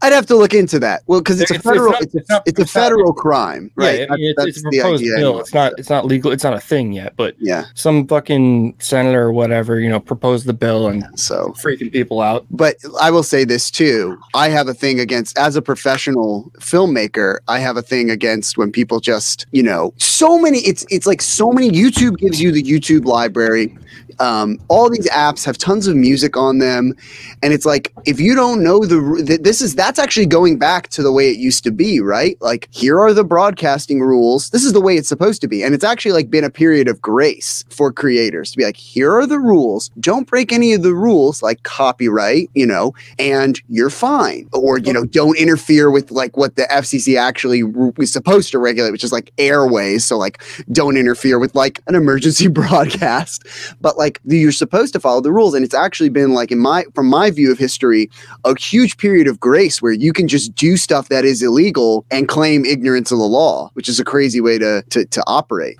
I'd 0.06 0.12
have 0.12 0.26
to 0.26 0.36
look 0.36 0.54
into 0.54 0.78
that. 0.78 1.02
Well, 1.06 1.20
because 1.20 1.40
it's, 1.40 1.50
It's- 1.50 1.64
a 1.66 1.68
federal. 1.68 1.92
not- 1.92 2.02
It's, 2.02 2.14
a, 2.14 2.18
it's 2.18 2.30
not- 2.30 2.42
it's 2.46 2.58
a 2.58 2.62
it's 2.62 2.74
not- 2.74 2.82
federal 2.82 3.12
crime, 3.12 3.70
right? 3.74 4.00
Yeah, 4.00 4.32
That's- 4.36 4.56
it's, 4.56 4.58
a 4.58 4.62
the 4.70 4.78
proposed 4.78 5.02
idea 5.02 5.16
bill. 5.16 5.26
anyway. 5.30 5.40
It's 5.40 5.54
not. 5.54 5.72
It's 5.78 5.90
not 5.90 6.06
legal. 6.06 6.30
It's 6.32 6.44
not 6.44 6.54
a 6.54 6.60
thing 6.60 6.92
yet. 6.92 7.14
But 7.16 7.34
Yeah. 7.40 7.64
some 7.74 8.06
fucking 8.06 8.74
senator 8.78 9.22
or 9.22 9.32
whatever, 9.32 9.80
you 9.80 9.88
know, 9.88 9.98
proposed 10.00 10.46
the 10.46 10.52
bill 10.52 10.86
and 10.88 11.04
So 11.18 11.52
freaking 11.60 11.90
people 11.92 12.20
out. 12.20 12.46
but 12.50 12.76
I 13.00 13.10
will 13.10 13.22
say 13.24 13.44
this 13.44 13.70
too. 13.70 14.16
I 14.34 14.48
have 14.48 14.68
a 14.68 14.74
thing 14.74 15.00
against, 15.00 15.36
as 15.38 15.56
a 15.56 15.62
professional 15.62 16.52
filmmaker, 16.60 17.38
I 17.48 17.58
have 17.58 17.76
a 17.76 17.82
thing 17.82 18.10
against 18.10 18.56
when 18.58 18.70
people 18.70 19.00
just, 19.00 19.46
you 19.52 19.62
know, 19.62 19.92
so 19.98 20.38
many. 20.38 20.58
It's 20.60 20.84
it's 20.90 21.06
like 21.06 21.20
so 21.22 21.50
many. 21.52 21.70
YouTube 21.70 22.18
gives 22.18 22.40
you 22.40 22.52
the 22.52 22.62
YouTube 22.62 23.04
library. 23.06 23.76
Um, 24.18 24.58
all 24.68 24.88
these 24.90 25.08
apps 25.10 25.44
have 25.44 25.58
tons 25.58 25.86
of 25.86 25.96
music 25.96 26.36
on 26.36 26.58
them, 26.58 26.94
and 27.42 27.52
it's 27.52 27.66
like 27.66 27.92
if 28.04 28.18
you 28.20 28.34
don't 28.34 28.62
know 28.62 28.84
the 28.84 29.24
th- 29.26 29.40
this 29.40 29.60
is 29.60 29.74
that's 29.74 29.98
actually 29.98 30.26
going 30.26 30.58
back 30.58 30.88
to 30.90 31.02
the 31.02 31.12
way 31.12 31.30
it 31.30 31.36
used 31.36 31.64
to 31.64 31.70
be, 31.70 32.00
right? 32.00 32.36
Like 32.40 32.68
here 32.70 32.98
are 33.00 33.12
the 33.12 33.24
broadcasting 33.24 34.00
rules. 34.00 34.50
This 34.50 34.64
is 34.64 34.72
the 34.72 34.80
way 34.80 34.96
it's 34.96 35.08
supposed 35.08 35.40
to 35.42 35.48
be, 35.48 35.62
and 35.62 35.74
it's 35.74 35.84
actually 35.84 36.12
like 36.12 36.30
been 36.30 36.44
a 36.44 36.50
period 36.50 36.88
of 36.88 37.00
grace 37.00 37.64
for 37.68 37.92
creators 37.92 38.52
to 38.52 38.56
be 38.58 38.64
like, 38.64 38.76
here 38.76 39.12
are 39.12 39.26
the 39.26 39.38
rules. 39.38 39.90
Don't 40.00 40.26
break 40.26 40.52
any 40.52 40.72
of 40.72 40.82
the 40.82 40.94
rules, 40.94 41.42
like 41.42 41.62
copyright, 41.62 42.50
you 42.54 42.66
know, 42.66 42.94
and 43.18 43.60
you're 43.68 43.90
fine. 43.90 44.48
Or 44.52 44.78
you 44.78 44.92
know, 44.92 45.04
don't 45.04 45.36
interfere 45.38 45.90
with 45.90 46.10
like 46.10 46.36
what 46.36 46.56
the 46.56 46.62
FCC 46.64 47.18
actually 47.18 47.62
r- 47.62 47.92
was 47.96 48.12
supposed 48.12 48.50
to 48.52 48.58
regulate, 48.58 48.90
which 48.90 49.04
is 49.04 49.12
like 49.12 49.32
airways. 49.38 50.04
So 50.04 50.16
like, 50.16 50.42
don't 50.72 50.96
interfere 50.96 51.38
with 51.38 51.54
like 51.54 51.80
an 51.86 51.94
emergency 51.94 52.46
broadcast. 52.60 53.46
But 53.86 53.96
like, 53.96 54.20
you're 54.24 54.50
supposed 54.50 54.92
to 54.94 54.98
follow 54.98 55.20
the 55.20 55.30
rules, 55.30 55.54
and 55.54 55.64
it's 55.64 55.72
actually 55.72 56.08
been 56.08 56.32
like 56.32 56.50
in 56.50 56.58
my 56.58 56.86
from 56.96 57.06
my 57.06 57.30
view 57.30 57.52
of 57.52 57.56
history, 57.56 58.10
a 58.44 58.58
huge 58.58 58.96
period 58.96 59.28
of 59.28 59.38
grace 59.38 59.80
where 59.80 59.92
you 59.92 60.12
can 60.12 60.26
just 60.26 60.56
do 60.56 60.76
stuff 60.76 61.08
that 61.08 61.24
is 61.24 61.40
illegal 61.40 62.04
and 62.10 62.26
claim 62.26 62.64
ignorance 62.64 63.12
of 63.12 63.18
the 63.18 63.24
law, 63.24 63.70
which 63.74 63.88
is 63.88 64.00
a 64.00 64.04
crazy 64.04 64.40
way 64.40 64.58
to 64.58 64.82
to, 64.90 65.04
to 65.04 65.22
operate. 65.28 65.78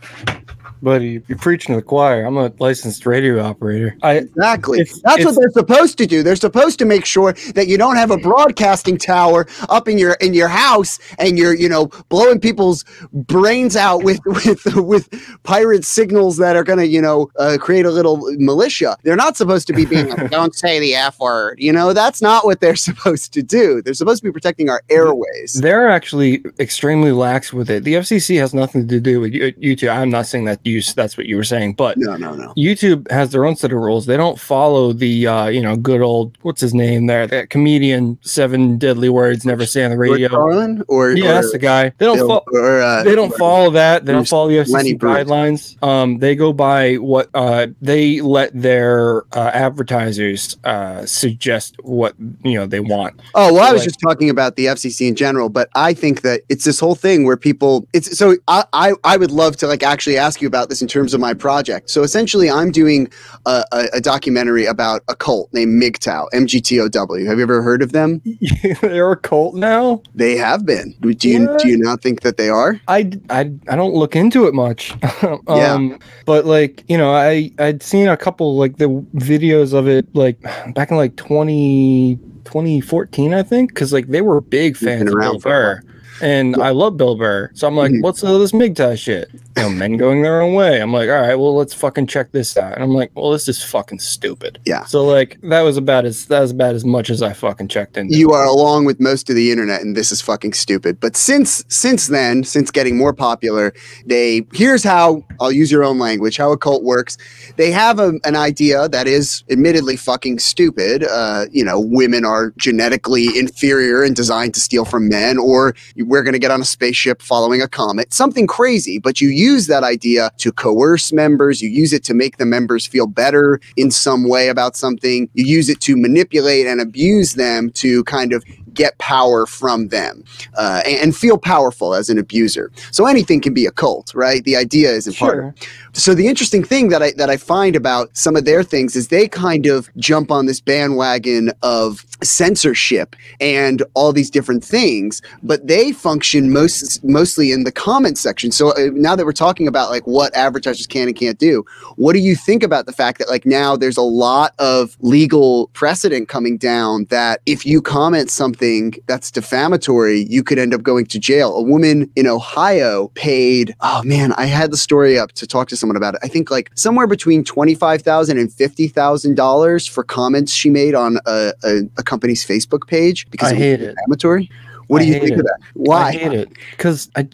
Buddy, 0.86 1.20
you're 1.26 1.36
preaching 1.38 1.74
to 1.74 1.80
the 1.80 1.84
choir. 1.84 2.24
I'm 2.24 2.36
a 2.36 2.52
licensed 2.60 3.04
radio 3.06 3.42
operator. 3.42 3.96
I 4.04 4.18
Exactly. 4.18 4.78
It's- 4.82 5.00
That's 5.02 5.24
what 5.24 5.34
they're 5.34 5.50
supposed 5.50 5.98
to 5.98 6.06
do. 6.06 6.22
They're 6.22 6.36
supposed 6.36 6.78
to 6.78 6.84
make 6.84 7.04
sure 7.04 7.32
that 7.56 7.66
you 7.66 7.76
don't 7.76 7.96
have 7.96 8.12
a 8.12 8.16
broadcasting 8.16 8.96
tower 8.96 9.48
up 9.68 9.88
in 9.88 9.98
your 9.98 10.12
in 10.20 10.32
your 10.32 10.46
house 10.46 11.00
and 11.18 11.36
you're, 11.36 11.54
you 11.54 11.68
know, 11.68 11.86
blowing 12.08 12.38
people's 12.38 12.84
brains 13.12 13.74
out 13.74 14.04
with 14.04 14.20
with 14.26 14.64
with 14.76 15.08
pirate 15.42 15.84
signals 15.84 16.36
that 16.36 16.54
are 16.54 16.62
going 16.62 16.78
to, 16.78 16.86
you 16.86 17.02
know, 17.02 17.30
uh, 17.36 17.56
create 17.60 17.84
a 17.84 17.90
little 17.90 18.18
militia. 18.38 18.96
They're 19.02 19.16
not 19.16 19.36
supposed 19.36 19.66
to 19.66 19.72
be 19.72 19.86
being 19.86 20.08
like, 20.10 20.30
don't 20.38 20.54
say 20.54 20.78
the 20.78 20.94
F 20.94 21.18
word. 21.18 21.58
You 21.58 21.72
know, 21.72 21.94
that's 21.94 22.22
not 22.22 22.44
what 22.44 22.60
they're 22.60 22.76
supposed 22.90 23.32
to 23.32 23.42
do. 23.42 23.82
They're 23.82 23.92
supposed 23.94 24.22
to 24.22 24.28
be 24.28 24.32
protecting 24.32 24.70
our 24.70 24.82
airways. 24.88 25.54
They're 25.54 25.88
actually 25.88 26.44
extremely 26.60 27.10
lax 27.10 27.52
with 27.52 27.70
it. 27.70 27.82
The 27.82 27.94
FCC 27.94 28.38
has 28.38 28.54
nothing 28.54 28.86
to 28.86 29.00
do 29.00 29.18
with 29.20 29.34
you- 29.34 29.74
two. 29.74 29.88
I'm 29.90 30.10
not 30.10 30.26
saying 30.26 30.44
that 30.44 30.60
you 30.64 30.75
that's 30.94 31.16
what 31.16 31.26
you 31.26 31.36
were 31.36 31.44
saying, 31.44 31.74
but 31.74 31.96
No, 31.98 32.16
no, 32.16 32.34
no. 32.34 32.52
YouTube 32.56 33.10
has 33.10 33.30
their 33.30 33.44
own 33.44 33.56
set 33.56 33.72
of 33.72 33.78
rules. 33.78 34.06
They 34.06 34.16
don't 34.16 34.38
follow 34.38 34.92
the 34.92 35.26
uh, 35.26 35.46
you 35.48 35.60
know 35.62 35.76
good 35.76 36.00
old 36.00 36.36
what's 36.42 36.60
his 36.60 36.74
name 36.74 37.06
there 37.06 37.26
that 37.26 37.50
comedian 37.50 38.18
seven 38.22 38.78
deadly 38.78 39.08
words 39.08 39.44
never 39.44 39.64
say 39.66 39.84
on 39.84 39.90
the 39.90 39.96
radio. 39.98 40.28
Carlin 40.28 40.82
or, 40.88 41.10
Yeah, 41.12 41.32
that's 41.34 41.52
the 41.52 41.58
guy. 41.58 41.90
They 41.98 42.06
don't 42.06 42.18
fo- 42.18 42.44
or, 42.52 42.80
uh, 42.80 43.02
they 43.04 43.14
don't 43.14 43.34
follow 43.36 43.70
that. 43.70 44.04
They 44.04 44.12
don't 44.12 44.28
follow 44.28 44.48
the 44.48 44.58
FCC 44.58 44.98
guidelines. 44.98 45.80
Um, 45.82 46.18
they 46.18 46.34
go 46.34 46.52
by 46.52 46.94
what 46.96 47.28
uh, 47.34 47.68
they 47.80 48.20
let 48.20 48.50
their 48.60 49.24
uh, 49.36 49.50
advertisers 49.54 50.56
uh, 50.64 51.04
suggest 51.06 51.76
what 51.82 52.14
you 52.42 52.54
know 52.54 52.66
they 52.66 52.80
want. 52.80 53.20
Oh 53.34 53.52
well, 53.52 53.62
I 53.62 53.72
was 53.72 53.80
Like- 53.82 53.88
just 53.88 54.00
talking 54.00 54.30
about 54.30 54.56
the 54.56 54.66
FCC 54.66 55.08
in 55.08 55.14
general, 55.14 55.48
but 55.48 55.68
I 55.74 55.94
think 55.94 56.22
that 56.22 56.40
it's 56.48 56.64
this 56.64 56.80
whole 56.80 56.94
thing 56.94 57.24
where 57.24 57.36
people. 57.36 57.86
It's 57.92 58.16
so 58.18 58.36
I, 58.48 58.64
I 58.72 58.92
I 59.04 59.16
would 59.16 59.30
love 59.30 59.56
to 59.58 59.66
like 59.66 59.82
actually 59.82 60.16
ask 60.18 60.40
you 60.40 60.48
about 60.48 60.55
this 60.64 60.82
in 60.82 60.88
terms 60.88 61.14
of 61.14 61.20
my 61.20 61.34
project. 61.34 61.90
So 61.90 62.02
essentially, 62.02 62.50
I'm 62.50 62.70
doing 62.70 63.08
a, 63.44 63.64
a, 63.72 63.86
a 63.94 64.00
documentary 64.00 64.66
about 64.66 65.02
a 65.08 65.14
cult 65.14 65.52
named 65.52 65.82
MGTOW, 65.82 66.28
MGTOW. 66.32 67.26
Have 67.26 67.38
you 67.38 67.42
ever 67.42 67.62
heard 67.62 67.82
of 67.82 67.92
them? 67.92 68.22
They're 68.80 69.12
a 69.12 69.16
cult 69.16 69.54
now. 69.54 70.02
They 70.14 70.36
have 70.36 70.66
been. 70.66 70.94
Do 71.00 71.28
you 71.28 71.46
What? 71.46 71.60
do 71.60 71.68
you 71.68 71.78
not 71.78 72.02
think 72.02 72.22
that 72.22 72.36
they 72.36 72.48
are? 72.48 72.80
I, 72.88 73.12
I, 73.30 73.50
I 73.68 73.76
don't 73.76 73.94
look 73.94 74.16
into 74.16 74.46
it 74.46 74.54
much. 74.54 74.92
um, 75.46 75.98
But 76.24 76.46
like, 76.46 76.84
you 76.88 76.98
know, 76.98 77.14
I, 77.14 77.52
I'd 77.58 77.82
seen 77.82 78.08
a 78.08 78.16
couple 78.16 78.56
like 78.56 78.78
the 78.78 78.88
videos 79.14 79.72
of 79.72 79.86
it 79.88 80.06
like 80.14 80.40
back 80.74 80.90
in 80.90 80.96
like 80.96 81.16
20. 81.16 82.18
2014, 82.46 83.34
I 83.34 83.42
think, 83.42 83.70
because 83.70 83.92
like 83.92 84.06
they 84.06 84.20
were 84.20 84.40
big 84.40 84.76
fans 84.76 85.10
of 85.10 85.16
around 85.16 85.32
Bill 85.32 85.40
Burr. 85.40 85.82
And 86.20 86.56
I 86.56 86.70
love 86.70 86.96
Bill 86.96 87.16
Burr. 87.16 87.50
So 87.54 87.66
I'm 87.66 87.76
like, 87.76 87.90
Mhm. 87.92 88.02
what's 88.02 88.22
all 88.24 88.38
this 88.38 88.52
MGTOW 88.52 88.96
shit? 88.96 89.28
You 89.56 89.62
know, 89.62 89.70
men 89.70 89.96
going 89.96 90.22
their 90.22 90.40
own 90.42 90.54
way. 90.54 90.80
I'm 90.80 90.92
like, 90.92 91.08
all 91.08 91.14
right, 91.20 91.34
well, 91.34 91.56
let's 91.56 91.72
fucking 91.74 92.06
check 92.08 92.32
this 92.32 92.56
out. 92.56 92.74
And 92.74 92.82
I'm 92.82 92.92
like, 92.94 93.10
well, 93.14 93.30
this 93.30 93.48
is 93.48 93.62
fucking 93.62 93.98
stupid. 94.00 94.58
Yeah. 94.66 94.84
So 94.84 95.04
like 95.04 95.38
that 95.42 95.62
was 95.62 95.76
about 95.76 96.04
as 96.04 96.26
that 96.26 96.40
was 96.40 96.50
about 96.50 96.74
as 96.74 96.84
much 96.84 97.10
as 97.10 97.22
I 97.22 97.32
fucking 97.32 97.68
checked 97.68 97.96
into. 97.96 98.16
you 98.16 98.32
are 98.32 98.44
along 98.44 98.84
with 98.84 99.00
most 99.00 99.28
of 99.30 99.36
the 99.36 99.50
internet 99.50 99.80
and 99.82 99.96
this 99.96 100.12
is 100.12 100.20
fucking 100.20 100.52
stupid 100.52 100.98
but 101.00 101.16
since 101.16 101.64
since 101.68 102.06
then 102.08 102.44
since 102.44 102.70
getting 102.70 102.96
more 102.96 103.12
popular 103.12 103.72
they 104.04 104.46
here's 104.52 104.82
how 104.84 105.22
i'll 105.40 105.52
use 105.52 105.70
your 105.70 105.84
own 105.84 105.98
language 105.98 106.36
how 106.36 106.52
a 106.52 106.56
cult 106.58 106.82
works 106.82 107.16
they 107.56 107.70
have 107.70 107.98
a, 107.98 108.12
an 108.24 108.36
idea 108.36 108.88
that 108.88 109.06
is 109.06 109.42
admittedly 109.50 109.96
fucking 109.96 110.38
stupid 110.38 111.04
uh, 111.04 111.46
you 111.50 111.64
know 111.64 111.80
women 111.80 112.24
are 112.24 112.52
genetically 112.56 113.26
inferior 113.38 114.02
and 114.02 114.14
designed 114.16 114.54
to 114.54 114.60
steal 114.60 114.84
from 114.84 115.08
men 115.08 115.38
or 115.38 115.74
we're 116.06 116.22
going 116.22 116.32
to 116.32 116.38
get 116.38 116.50
on 116.50 116.60
a 116.60 116.64
spaceship 116.64 117.20
following 117.20 117.60
a 117.60 117.68
comet 117.68 118.12
something 118.12 118.46
crazy 118.46 118.98
but 118.98 119.20
you 119.20 119.28
use 119.28 119.66
that 119.66 119.82
idea 119.82 120.30
to 120.38 120.52
coerce 120.52 121.12
members 121.12 121.60
you 121.60 121.68
use 121.68 121.92
it 121.92 122.04
to 122.04 122.14
make 122.14 122.36
the 122.36 122.46
members 122.46 122.86
feel 122.86 123.06
better 123.06 123.60
in 123.76 123.90
some 123.90 124.28
way 124.28 124.48
about 124.48 124.76
something 124.76 125.28
you 125.34 125.44
use 125.44 125.68
it 125.68 125.80
to 125.80 125.96
manipulate 125.96 126.66
and 126.66 126.80
abuse 126.80 127.34
them 127.34 127.70
to 127.70 128.04
kind 128.04 128.32
of 128.32 128.44
get 128.76 128.96
power 128.98 129.46
from 129.46 129.88
them 129.88 130.22
uh, 130.56 130.82
and, 130.86 130.98
and 131.00 131.16
feel 131.16 131.38
powerful 131.38 131.94
as 131.94 132.08
an 132.08 132.18
abuser 132.18 132.70
so 132.92 133.06
anything 133.06 133.40
can 133.40 133.54
be 133.54 133.66
a 133.66 133.72
cult 133.72 134.14
right 134.14 134.44
the 134.44 134.56
idea 134.56 134.90
is 134.90 135.06
important 135.06 135.58
sure. 135.58 135.70
so 135.92 136.14
the 136.14 136.28
interesting 136.28 136.62
thing 136.62 136.88
that 136.90 137.02
I 137.02 137.12
that 137.12 137.30
I 137.30 137.36
find 137.36 137.74
about 137.74 138.16
some 138.16 138.36
of 138.36 138.44
their 138.44 138.62
things 138.62 138.96
is 138.96 139.08
they 139.08 139.28
kind 139.28 139.66
of 139.66 139.90
jump 139.96 140.30
on 140.30 140.46
this 140.46 140.60
bandwagon 140.60 141.52
of 141.62 142.04
censorship 142.22 143.16
and 143.40 143.82
all 143.94 144.12
these 144.12 144.30
different 144.30 144.64
things, 144.64 145.22
but 145.42 145.66
they 145.66 145.92
function 145.92 146.52
most 146.52 147.04
mostly 147.04 147.52
in 147.52 147.64
the 147.64 147.72
comment 147.72 148.18
section. 148.18 148.50
So 148.50 148.70
uh, 148.70 148.90
now 148.92 149.16
that 149.16 149.24
we're 149.24 149.32
talking 149.32 149.68
about 149.68 149.90
like 149.90 150.06
what 150.06 150.34
advertisers 150.34 150.86
can 150.86 151.08
and 151.08 151.16
can't 151.16 151.38
do, 151.38 151.64
what 151.96 152.12
do 152.12 152.18
you 152.18 152.34
think 152.34 152.62
about 152.62 152.86
the 152.86 152.92
fact 152.92 153.18
that 153.18 153.28
like 153.28 153.46
now 153.46 153.76
there's 153.76 153.96
a 153.96 154.02
lot 154.02 154.54
of 154.58 154.96
legal 155.00 155.68
precedent 155.68 156.28
coming 156.28 156.56
down 156.56 157.04
that 157.06 157.40
if 157.46 157.64
you 157.64 157.80
comment 157.80 158.30
something 158.30 158.65
that's 159.06 159.30
defamatory, 159.30 160.26
you 160.28 160.42
could 160.42 160.58
end 160.58 160.74
up 160.74 160.82
going 160.82 161.06
to 161.06 161.18
jail. 161.18 161.54
A 161.54 161.62
woman 161.62 162.10
in 162.16 162.26
Ohio 162.26 163.08
paid, 163.14 163.74
oh 163.80 164.02
man, 164.04 164.32
I 164.32 164.46
had 164.46 164.70
the 164.70 164.76
story 164.76 165.18
up 165.18 165.32
to 165.32 165.46
talk 165.46 165.68
to 165.68 165.76
someone 165.76 165.96
about 165.96 166.14
it. 166.14 166.20
I 166.22 166.28
think 166.28 166.50
like 166.50 166.70
somewhere 166.74 167.06
between 167.06 167.44
$25,000 167.44 168.30
and 168.40 168.50
$50,000 168.50 169.88
for 169.88 170.04
comments 170.04 170.52
she 170.52 170.70
made 170.70 170.94
on 170.94 171.18
a, 171.26 171.52
a, 171.64 171.80
a 171.98 172.02
company's 172.02 172.44
Facebook 172.44 172.86
page 172.86 173.28
because 173.30 173.52
I 173.52 173.54
it 173.54 173.54
was 173.54 173.62
hate 173.62 173.80
it. 173.82 173.94
defamatory. 173.94 174.50
What 174.88 175.02
I 175.02 175.04
do 175.04 175.10
you 175.10 175.18
think 175.18 175.32
it. 175.32 175.38
of 175.40 175.44
that? 175.46 175.58
Why? 175.74 176.02
I 176.08 176.12
hate 176.12 176.32
it 176.32 176.48
because 176.70 177.10
I, 177.16 177.28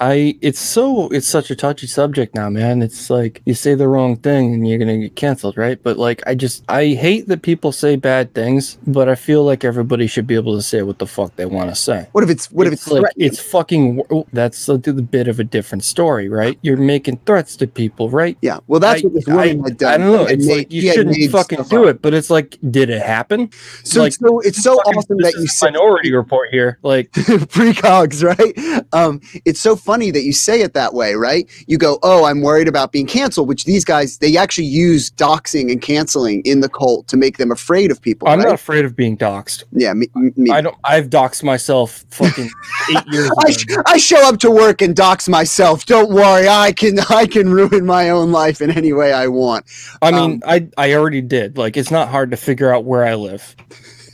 I, 0.00 0.38
it's 0.40 0.60
so 0.60 1.08
it's 1.08 1.28
such 1.28 1.50
a 1.50 1.56
touchy 1.56 1.86
subject 1.86 2.34
now, 2.34 2.48
man. 2.48 2.82
It's 2.82 3.10
like 3.10 3.42
you 3.46 3.54
say 3.54 3.74
the 3.74 3.88
wrong 3.88 4.16
thing 4.16 4.54
and 4.54 4.68
you're 4.68 4.78
gonna 4.78 4.98
get 4.98 5.16
canceled, 5.16 5.56
right? 5.56 5.80
But 5.82 5.96
like, 5.96 6.22
I 6.26 6.34
just 6.34 6.64
I 6.68 6.88
hate 6.88 7.28
that 7.28 7.42
people 7.42 7.72
say 7.72 7.96
bad 7.96 8.34
things, 8.34 8.78
but 8.86 9.08
I 9.08 9.14
feel 9.14 9.44
like 9.44 9.64
everybody 9.64 10.06
should 10.06 10.26
be 10.26 10.34
able 10.34 10.56
to 10.56 10.62
say 10.62 10.82
what 10.82 10.98
the 10.98 11.06
fuck 11.06 11.36
they 11.36 11.46
want 11.46 11.70
to 11.70 11.76
say. 11.76 12.08
What 12.12 12.24
if 12.24 12.30
it's 12.30 12.50
what 12.50 12.66
if 12.66 12.72
it's 12.74 12.88
like 12.88 13.02
threatening? 13.02 13.26
it's 13.26 13.40
fucking 13.40 14.02
that's 14.32 14.68
a, 14.68 14.78
bit 14.78 15.28
of 15.28 15.40
a 15.40 15.44
different 15.44 15.84
story, 15.84 16.28
right? 16.28 16.58
You're 16.62 16.76
making 16.76 17.18
threats 17.18 17.56
to 17.56 17.66
people, 17.66 18.10
right? 18.10 18.36
yeah, 18.42 18.58
well, 18.66 18.80
that's 18.80 19.02
I, 19.02 19.06
what 19.06 19.14
this 19.14 19.28
I, 19.28 19.34
woman 19.34 19.64
had 19.64 19.78
done. 19.78 19.94
I 19.94 20.04
don't 20.04 20.12
know. 20.12 20.24
It's 20.24 20.46
made- 20.46 20.56
like 20.56 20.72
you 20.72 20.92
shouldn't 20.92 21.30
fucking 21.30 21.64
do 21.64 21.84
up. 21.84 21.96
it, 21.96 22.02
but 22.02 22.14
it's 22.14 22.30
like, 22.30 22.58
did 22.70 22.90
it 22.90 23.02
happen? 23.02 23.50
So 23.84 24.00
like, 24.00 24.08
it's 24.08 24.18
so 24.18 24.40
it's 24.40 24.62
so 24.62 24.74
awesome 24.74 25.18
that 25.18 25.34
you 25.34 25.46
Minority 25.62 26.12
Report 26.12 26.50
here, 26.50 26.78
like 26.82 27.10
precogs, 27.12 28.22
right? 28.24 28.84
Um, 28.92 29.20
it's 29.44 29.60
so 29.60 29.76
funny 29.78 30.10
that 30.10 30.22
you 30.22 30.32
say 30.32 30.60
it 30.60 30.74
that 30.74 30.94
way, 30.94 31.14
right? 31.14 31.48
You 31.66 31.78
go, 31.78 31.98
"Oh, 32.02 32.24
I'm 32.24 32.42
worried 32.42 32.68
about 32.68 32.92
being 32.92 33.06
canceled," 33.06 33.48
which 33.48 33.64
these 33.64 33.84
guys 33.84 34.18
they 34.18 34.36
actually 34.36 34.66
use 34.66 35.10
doxing 35.10 35.70
and 35.72 35.80
canceling 35.80 36.42
in 36.42 36.60
the 36.60 36.68
cult 36.68 37.08
to 37.08 37.16
make 37.16 37.38
them 37.38 37.50
afraid 37.50 37.90
of 37.90 38.00
people. 38.00 38.28
I'm 38.28 38.38
right? 38.38 38.46
not 38.46 38.54
afraid 38.54 38.84
of 38.84 38.96
being 38.96 39.16
doxed. 39.16 39.64
Yeah, 39.72 39.94
me, 39.94 40.08
me, 40.14 40.50
I 40.50 40.60
don't. 40.60 40.76
I've 40.84 41.08
doxed 41.08 41.42
myself 41.42 42.04
fucking 42.10 42.50
eight 42.90 43.06
years 43.08 43.30
I, 43.38 43.50
sh- 43.50 43.66
I 43.86 43.96
show 43.96 44.28
up 44.28 44.38
to 44.40 44.50
work 44.50 44.82
and 44.82 44.94
dox 44.94 45.28
myself. 45.28 45.86
Don't 45.86 46.10
worry, 46.10 46.48
I 46.48 46.72
can 46.72 46.98
I 47.10 47.26
can 47.26 47.50
ruin 47.50 47.86
my 47.86 48.10
own 48.10 48.32
life 48.32 48.60
in 48.60 48.70
any 48.70 48.92
way 48.92 49.12
I 49.12 49.28
want. 49.28 49.66
I 50.02 50.10
mean, 50.10 50.30
um, 50.30 50.42
I 50.46 50.68
I 50.76 50.94
already 50.94 51.20
did. 51.20 51.58
Like, 51.58 51.76
it's 51.76 51.90
not 51.90 52.08
hard 52.08 52.30
to 52.30 52.36
figure 52.36 52.74
out 52.74 52.84
where 52.84 53.04
I 53.04 53.14
live. 53.14 53.54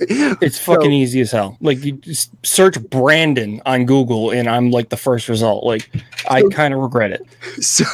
It's 0.08 0.58
fucking 0.58 0.82
So- 0.90 0.90
easy 0.90 1.20
as 1.20 1.30
hell. 1.32 1.56
Like, 1.60 1.84
you 1.84 1.92
just 1.92 2.30
search 2.44 2.80
Brandon 2.90 3.60
on 3.66 3.86
Google, 3.86 4.30
and 4.30 4.48
I'm 4.48 4.70
like 4.70 4.88
the 4.88 4.96
first 4.96 5.28
result. 5.28 5.64
Like, 5.64 5.90
I 6.28 6.42
kind 6.50 6.74
of 6.74 6.80
regret 6.80 7.12
it. 7.12 7.26
so 7.64 7.84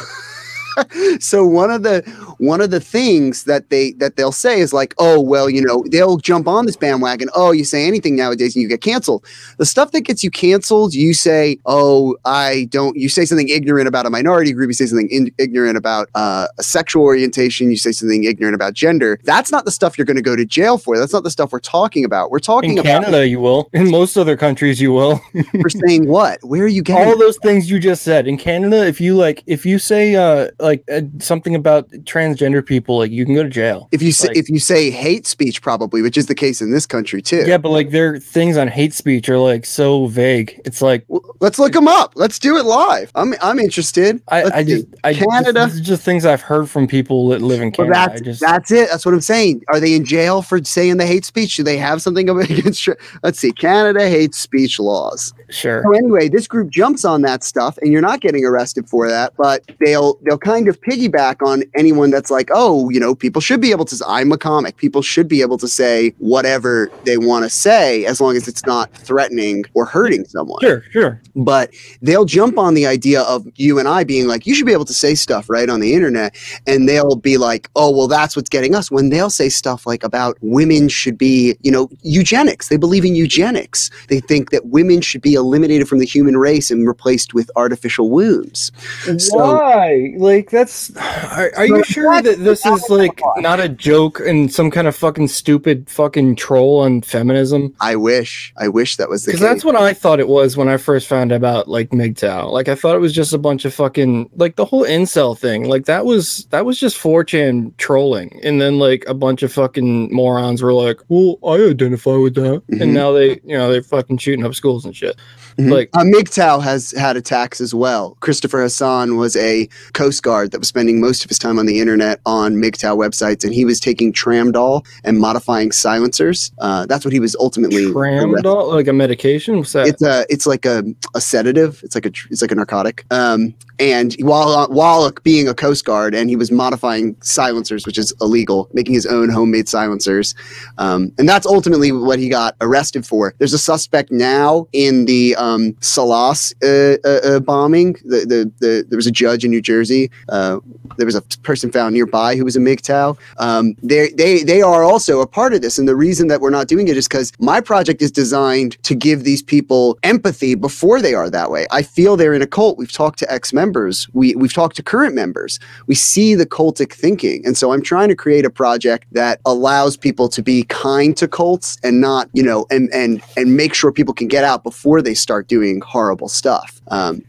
so 1.20 1.46
one 1.46 1.70
of 1.70 1.82
the 1.82 2.02
one 2.38 2.60
of 2.60 2.70
the 2.70 2.80
things 2.80 3.44
that 3.44 3.70
they 3.70 3.92
that 3.92 4.16
they'll 4.16 4.32
say 4.32 4.60
is 4.60 4.72
like 4.72 4.94
oh 4.98 5.20
well 5.20 5.50
you 5.50 5.62
know 5.62 5.84
they'll 5.90 6.16
jump 6.16 6.48
on 6.48 6.66
this 6.66 6.76
bandwagon 6.76 7.28
oh 7.34 7.50
you 7.50 7.64
say 7.64 7.86
anything 7.86 8.16
nowadays 8.16 8.54
and 8.54 8.62
you 8.62 8.68
get 8.68 8.80
canceled 8.80 9.24
the 9.58 9.66
stuff 9.66 9.92
that 9.92 10.02
gets 10.02 10.24
you 10.24 10.30
canceled 10.30 10.94
you 10.94 11.12
say 11.12 11.58
oh 11.66 12.16
i 12.24 12.66
don't 12.70 12.96
you 12.96 13.08
say 13.08 13.24
something 13.24 13.48
ignorant 13.48 13.86
about 13.86 14.06
a 14.06 14.10
minority 14.10 14.52
group 14.52 14.68
you 14.68 14.74
say 14.74 14.86
something 14.86 15.08
in, 15.10 15.30
ignorant 15.38 15.76
about 15.76 16.08
uh, 16.14 16.46
a 16.58 16.62
sexual 16.62 17.02
orientation 17.02 17.70
you 17.70 17.76
say 17.76 17.92
something 17.92 18.24
ignorant 18.24 18.54
about 18.54 18.74
gender 18.74 19.18
that's 19.24 19.52
not 19.52 19.64
the 19.64 19.70
stuff 19.70 19.98
you're 19.98 20.04
going 20.04 20.16
to 20.16 20.22
go 20.22 20.36
to 20.36 20.44
jail 20.44 20.78
for 20.78 20.98
that's 20.98 21.12
not 21.12 21.22
the 21.22 21.30
stuff 21.30 21.52
we're 21.52 21.60
talking 21.60 22.04
about 22.04 22.30
we're 22.30 22.38
talking 22.38 22.72
In 22.72 22.78
about 22.78 23.02
Canada, 23.02 23.26
you 23.26 23.40
will. 23.40 23.68
In 23.72 23.90
most 23.90 24.16
other 24.16 24.36
countries, 24.36 24.80
you 24.80 24.92
will. 24.92 25.20
for 25.60 25.68
saying 25.68 26.06
what 26.06 26.38
where 26.42 26.62
are 26.62 26.68
you 26.68 26.82
getting 26.90 27.08
All 27.08 27.18
those 27.18 27.38
things 27.38 27.70
you 27.70 27.78
just 27.78 28.02
said. 28.02 28.26
In 28.26 28.36
Canada, 28.36 28.86
if 28.86 29.00
you 29.00 29.16
like, 29.16 29.42
if 29.46 29.66
you 29.66 29.78
say 29.78 30.14
uh 30.14 30.48
like 30.60 30.69
uh, 30.92 31.02
something 31.18 31.54
about 31.54 31.88
transgender 32.04 32.64
people, 32.64 32.98
like 32.98 33.10
you 33.10 33.24
can 33.24 33.34
go 33.34 33.42
to 33.42 33.48
jail. 33.48 33.88
if 33.92 34.02
you 34.02 34.12
say 34.12 34.28
like- 34.28 34.36
if 34.36 34.48
you 34.48 34.58
say 34.58 34.90
hate 34.90 35.26
speech 35.26 35.60
probably 35.62 36.02
which 36.02 36.16
is 36.16 36.26
the 36.26 36.34
case 36.34 36.60
in 36.60 36.70
this 36.70 36.86
country 36.86 37.20
too 37.22 37.44
Yeah, 37.46 37.58
but 37.58 37.70
like 37.70 37.90
their 37.90 38.18
things 38.18 38.56
on 38.56 38.68
hate 38.68 38.94
speech 38.94 39.28
are 39.28 39.38
like 39.38 39.66
so 39.66 40.06
vague. 40.06 40.60
It's 40.64 40.80
like 40.82 41.04
Well, 41.08 41.22
let's 41.40 41.58
look 41.58 41.72
them 41.72 41.88
up. 41.88 42.12
Let's 42.14 42.38
do 42.38 42.56
it 42.56 42.64
live. 42.64 43.10
I'm 43.14 43.34
I'm 43.42 43.58
interested. 43.58 44.22
I, 44.28 44.44
Let's 44.44 44.56
I 44.56 44.64
see. 44.64 44.70
just 44.74 44.86
I 45.04 45.14
Canada. 45.14 45.62
Is 45.64 45.80
just 45.80 46.02
things 46.04 46.24
I've 46.24 46.42
heard 46.42 46.68
from 46.70 46.86
people 46.86 47.28
that 47.28 47.42
live 47.42 47.60
in 47.60 47.72
Well, 47.76 47.88
Canada. 47.88 47.94
that's 48.10 48.20
I 48.20 48.24
just 48.24 48.40
that's 48.40 48.70
it. 48.70 48.88
That's 48.90 49.04
what 49.04 49.14
I'm 49.14 49.20
saying. 49.20 49.62
Are 49.68 49.80
they 49.80 49.94
in 49.94 50.04
jail 50.04 50.42
for 50.42 50.62
saying 50.62 50.96
the 50.98 51.06
hate 51.06 51.24
speech? 51.24 51.56
Do 51.56 51.62
they 51.62 51.76
have 51.76 52.00
something 52.02 52.28
against? 52.40 52.88
Let's 53.22 53.38
see. 53.38 53.52
Canada 53.52 54.08
hate 54.08 54.34
speech 54.34 54.78
laws. 54.78 55.32
sure. 55.50 55.82
So 55.84 55.92
anyway, 55.94 56.28
this 56.28 56.46
group 56.46 56.70
jumps 56.70 57.04
on 57.04 57.22
that 57.22 57.42
stuff, 57.44 57.78
and 57.78 57.90
you're 57.92 58.00
not 58.02 58.20
getting 58.20 58.44
arrested 58.44 58.88
for 58.88 59.08
that. 59.08 59.32
But 59.36 59.62
they'll 59.80 60.18
they'll 60.24 60.38
kind 60.50 60.68
of 60.68 60.80
piggyback 60.80 61.46
on 61.46 61.62
anyone 61.76 62.10
that's 62.10 62.30
like, 62.30 62.48
oh, 62.52 62.90
you 62.90 62.98
know, 62.98 63.14
people 63.14 63.40
should 63.40 63.60
be 63.60 63.70
able 63.70 63.84
to. 63.84 63.96
I'm 64.06 64.32
a 64.32 64.38
comic. 64.38 64.76
People 64.76 65.02
should 65.02 65.28
be 65.28 65.42
able 65.42 65.58
to 65.58 65.68
say 65.68 66.12
whatever 66.18 66.90
they 67.04 67.16
want 67.16 67.44
to 67.44 67.50
say 67.50 68.04
as 68.04 68.20
long 68.20 68.36
as 68.36 68.48
it's 68.48 68.66
not 68.66 68.92
threatening 68.94 69.64
or 69.74 69.84
hurting 69.84 70.24
someone. 70.24 70.58
Sure, 70.60 70.82
sure. 70.90 71.20
but 71.36 71.70
they'll 72.02 72.24
jump 72.24 72.58
on 72.58 72.74
the 72.74 72.86
idea 72.86 73.22
of 73.22 73.46
you 73.56 73.78
and 73.78 73.86
I 73.88 74.04
being 74.04 74.26
like, 74.26 74.46
you 74.46 74.54
should 74.54 74.66
be 74.66 74.72
able 74.72 74.84
to 74.86 74.94
say 74.94 75.14
stuff 75.14 75.48
right 75.48 75.68
on 75.68 75.80
the 75.80 75.94
internet. 75.94 76.34
And 76.66 76.88
they'll 76.88 77.16
be 77.16 77.36
like, 77.36 77.70
oh, 77.76 77.90
well, 77.96 78.08
that's 78.08 78.34
what's 78.36 78.48
getting 78.48 78.74
us. 78.74 78.90
When 78.90 79.10
they'll 79.10 79.30
say 79.30 79.48
stuff 79.48 79.86
like 79.86 80.02
about 80.02 80.36
women 80.40 80.88
should 80.88 81.16
be, 81.18 81.56
you 81.62 81.70
know, 81.70 81.88
eugenics. 82.02 82.68
They 82.68 82.76
believe 82.76 83.04
in 83.04 83.14
eugenics. 83.14 83.90
They 84.08 84.20
think 84.20 84.50
that 84.50 84.66
women 84.66 85.00
should 85.00 85.22
be 85.22 85.34
eliminated 85.34 85.88
from 85.88 85.98
the 85.98 86.06
human 86.06 86.36
race 86.36 86.70
and 86.70 86.86
replaced 86.88 87.34
with 87.34 87.50
artificial 87.56 88.10
wombs. 88.10 88.72
So- 89.18 89.36
Why? 89.36 90.12
Like 90.40 90.48
that's 90.48 90.90
are, 90.96 91.52
are 91.54 91.66
you 91.66 91.84
sure 91.84 92.22
that 92.22 92.38
this 92.38 92.64
is 92.64 92.88
like 92.88 93.20
not 93.36 93.60
a 93.60 93.68
joke 93.68 94.20
and 94.20 94.50
some 94.50 94.70
kind 94.70 94.88
of 94.88 94.96
fucking 94.96 95.28
stupid 95.28 95.86
fucking 95.90 96.36
troll 96.36 96.78
on 96.78 97.02
feminism? 97.02 97.74
I 97.82 97.96
wish, 97.96 98.54
I 98.56 98.68
wish 98.68 98.96
that 98.96 99.10
was 99.10 99.26
the 99.26 99.32
case. 99.32 99.40
Because 99.40 99.50
that's 99.52 99.64
what 99.66 99.76
I 99.76 99.92
thought 99.92 100.18
it 100.18 100.28
was 100.28 100.56
when 100.56 100.66
I 100.66 100.78
first 100.78 101.08
found 101.08 101.30
out 101.30 101.36
about 101.36 101.68
like 101.68 101.90
MGTOW. 101.90 102.50
Like 102.52 102.68
I 102.68 102.74
thought 102.74 102.96
it 102.96 103.00
was 103.00 103.12
just 103.12 103.34
a 103.34 103.38
bunch 103.38 103.66
of 103.66 103.74
fucking 103.74 104.30
like 104.36 104.56
the 104.56 104.64
whole 104.64 104.84
incel 104.84 105.36
thing. 105.36 105.68
Like 105.68 105.84
that 105.84 106.06
was 106.06 106.46
that 106.46 106.64
was 106.64 106.80
just 106.80 106.96
4chan 106.96 107.76
trolling. 107.76 108.40
And 108.42 108.62
then 108.62 108.78
like 108.78 109.04
a 109.06 109.14
bunch 109.14 109.42
of 109.42 109.52
fucking 109.52 110.10
morons 110.10 110.62
were 110.62 110.72
like, 110.72 111.00
Well, 111.10 111.36
I 111.46 111.68
identify 111.68 112.16
with 112.16 112.34
that. 112.36 112.62
Mhm. 112.72 112.80
And 112.80 112.94
now 112.94 113.12
they 113.12 113.40
you 113.44 113.58
know 113.58 113.70
they're 113.70 113.82
fucking 113.82 114.16
shooting 114.16 114.46
up 114.46 114.54
schools 114.54 114.86
and 114.86 114.96
shit. 114.96 115.16
Mhm. 115.58 115.70
Like 115.70 115.90
Uh, 115.92 116.04
MGTOW 116.04 116.62
has 116.62 116.92
had 116.92 117.18
attacks 117.18 117.60
as 117.60 117.74
well. 117.74 118.16
Christopher 118.20 118.62
Hassan 118.62 119.16
was 119.18 119.36
a 119.36 119.68
Coast 119.92 120.22
Guard 120.22 120.29
that 120.30 120.58
was 120.58 120.68
spending 120.68 121.00
most 121.00 121.24
of 121.24 121.28
his 121.28 121.38
time 121.38 121.58
on 121.58 121.66
the 121.66 121.80
internet 121.80 122.20
on 122.26 122.54
MGTOW 122.54 122.96
websites, 122.96 123.44
and 123.44 123.52
he 123.52 123.64
was 123.64 123.80
taking 123.80 124.12
Tramadol 124.12 124.86
and 125.04 125.18
modifying 125.18 125.72
silencers. 125.72 126.52
Uh, 126.58 126.86
that's 126.86 127.04
what 127.04 127.12
he 127.12 127.20
was 127.20 127.36
ultimately. 127.36 127.86
Tramadol, 127.86 128.72
like 128.72 128.88
a 128.88 128.92
medication. 128.92 129.58
What's 129.58 129.72
that? 129.72 129.88
It's 129.88 130.02
a, 130.02 130.26
it's 130.28 130.46
like 130.46 130.64
a, 130.64 130.84
a 131.14 131.20
sedative. 131.20 131.82
It's 131.82 131.94
like 131.94 132.06
a, 132.06 132.12
it's 132.30 132.42
like 132.42 132.52
a 132.52 132.54
narcotic. 132.54 133.04
Um, 133.10 133.54
and 133.80 134.14
while 134.20 134.68
while 134.68 135.10
being 135.22 135.48
a 135.48 135.54
Coast 135.54 135.84
Guard, 135.84 136.14
and 136.14 136.28
he 136.28 136.36
was 136.36 136.52
modifying 136.52 137.16
silencers, 137.22 137.86
which 137.86 137.96
is 137.96 138.12
illegal, 138.20 138.68
making 138.74 138.94
his 138.94 139.06
own 139.06 139.30
homemade 139.30 139.68
silencers, 139.68 140.34
um, 140.78 141.12
and 141.18 141.28
that's 141.28 141.46
ultimately 141.46 141.90
what 141.90 142.18
he 142.18 142.28
got 142.28 142.54
arrested 142.60 143.06
for. 143.06 143.34
There's 143.38 143.54
a 143.54 143.58
suspect 143.58 144.12
now 144.12 144.66
in 144.72 145.06
the 145.06 145.34
um, 145.36 145.74
Salas 145.80 146.52
uh, 146.62 146.96
uh, 147.04 147.20
uh, 147.24 147.40
bombing. 147.40 147.94
The, 148.04 148.26
the, 148.26 148.52
the 148.60 148.84
there 148.88 148.96
was 148.96 149.06
a 149.06 149.10
judge 149.10 149.44
in 149.44 149.50
New 149.50 149.62
Jersey. 149.62 150.10
Uh, 150.28 150.60
there 150.98 151.06
was 151.06 151.14
a 151.14 151.22
person 151.42 151.72
found 151.72 151.94
nearby 151.94 152.36
who 152.36 152.44
was 152.44 152.56
a 152.56 152.60
MGTOW. 152.60 153.16
Um, 153.38 153.74
they 153.82 154.10
they 154.10 154.42
they 154.42 154.60
are 154.60 154.82
also 154.82 155.20
a 155.20 155.26
part 155.26 155.54
of 155.54 155.62
this, 155.62 155.78
and 155.78 155.88
the 155.88 155.96
reason 155.96 156.28
that 156.28 156.42
we're 156.42 156.50
not 156.50 156.68
doing 156.68 156.88
it 156.88 156.98
is 156.98 157.08
because 157.08 157.32
my 157.38 157.62
project 157.62 158.02
is 158.02 158.12
designed 158.12 158.82
to 158.82 158.94
give 158.94 159.24
these 159.24 159.42
people 159.42 159.98
empathy 160.02 160.54
before 160.54 161.00
they 161.00 161.14
are 161.14 161.30
that 161.30 161.50
way. 161.50 161.66
I 161.70 161.82
feel 161.82 162.18
they're 162.18 162.34
in 162.34 162.42
a 162.42 162.46
cult. 162.46 162.76
We've 162.76 162.92
talked 162.92 163.18
to 163.20 163.32
ex 163.32 163.54
members. 163.54 163.69
We 164.12 164.34
we've 164.34 164.52
talked 164.52 164.76
to 164.76 164.82
current 164.82 165.14
members. 165.14 165.58
We 165.86 165.94
see 165.94 166.34
the 166.34 166.46
cultic 166.46 166.92
thinking, 166.92 167.44
and 167.44 167.56
so 167.56 167.72
I'm 167.72 167.82
trying 167.82 168.08
to 168.08 168.16
create 168.16 168.44
a 168.44 168.50
project 168.50 169.06
that 169.12 169.40
allows 169.44 169.96
people 169.96 170.28
to 170.28 170.42
be 170.42 170.64
kind 170.64 171.16
to 171.16 171.28
cults 171.28 171.78
and 171.82 172.00
not 172.00 172.28
you 172.32 172.42
know 172.42 172.66
and 172.70 172.88
and 172.92 173.22
and 173.36 173.56
make 173.56 173.74
sure 173.74 173.92
people 173.92 174.14
can 174.14 174.28
get 174.28 174.44
out 174.44 174.62
before 174.62 175.02
they 175.02 175.14
start 175.14 175.48
doing 175.48 175.80
horrible 175.80 176.28
stuff. 176.28 176.80
Um, 176.88 177.22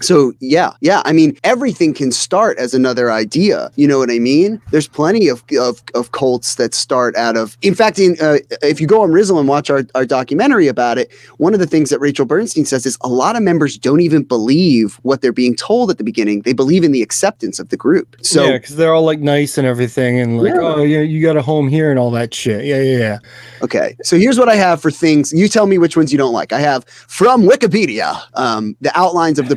so 0.00 0.32
yeah, 0.40 0.72
yeah. 0.80 1.02
I 1.04 1.12
mean, 1.12 1.36
everything 1.44 1.94
can 1.94 2.12
start 2.12 2.58
as 2.58 2.74
another 2.74 3.10
idea. 3.10 3.70
You 3.76 3.88
know 3.88 3.98
what 3.98 4.10
I 4.10 4.18
mean? 4.18 4.60
There's 4.70 4.88
plenty 4.88 5.28
of 5.28 5.42
of, 5.58 5.82
of 5.94 6.12
cults 6.12 6.56
that 6.56 6.74
start 6.74 7.16
out 7.16 7.36
of. 7.36 7.56
In 7.62 7.74
fact, 7.74 7.98
in, 7.98 8.16
uh, 8.20 8.38
if 8.62 8.80
you 8.80 8.86
go 8.86 9.02
on 9.02 9.10
Rizzle 9.10 9.38
and 9.38 9.48
watch 9.48 9.70
our, 9.70 9.84
our 9.94 10.04
documentary 10.04 10.68
about 10.68 10.98
it, 10.98 11.10
one 11.38 11.54
of 11.54 11.60
the 11.60 11.66
things 11.66 11.90
that 11.90 11.98
Rachel 12.00 12.26
Bernstein 12.26 12.64
says 12.64 12.86
is 12.86 12.98
a 13.02 13.08
lot 13.08 13.36
of 13.36 13.42
members 13.42 13.78
don't 13.78 14.00
even 14.00 14.22
believe 14.22 14.98
what 15.02 15.22
they're 15.22 15.32
being 15.32 15.56
told 15.56 15.90
at 15.90 15.98
the 15.98 16.04
beginning. 16.04 16.42
They 16.42 16.52
believe 16.52 16.84
in 16.84 16.92
the 16.92 17.02
acceptance 17.02 17.58
of 17.58 17.68
the 17.68 17.76
group. 17.76 18.16
So 18.22 18.44
yeah, 18.44 18.52
because 18.58 18.76
they're 18.76 18.94
all 18.94 19.04
like 19.04 19.20
nice 19.20 19.58
and 19.58 19.66
everything, 19.66 20.18
and 20.18 20.40
like, 20.42 20.54
Yeah. 20.54 20.60
oh 20.60 20.82
yeah, 20.82 21.00
you 21.00 21.22
got 21.22 21.36
a 21.36 21.42
home 21.42 21.68
here 21.68 21.90
and 21.90 21.98
all 21.98 22.10
that 22.12 22.34
shit. 22.34 22.64
Yeah, 22.64 22.80
yeah, 22.80 22.98
yeah. 22.98 23.18
Okay, 23.62 23.96
so 24.02 24.16
here's 24.18 24.38
what 24.38 24.48
I 24.48 24.54
have 24.54 24.80
for 24.80 24.90
things. 24.90 25.32
You 25.32 25.48
tell 25.48 25.66
me 25.66 25.78
which 25.78 25.96
ones 25.96 26.12
you 26.12 26.18
don't 26.18 26.32
like. 26.32 26.52
I 26.52 26.60
have 26.60 26.84
from 26.86 27.42
Wikipedia 27.42 28.20
um, 28.34 28.76
the 28.80 28.96
outlines 28.98 29.38
of 29.38 29.48
the 29.48 29.56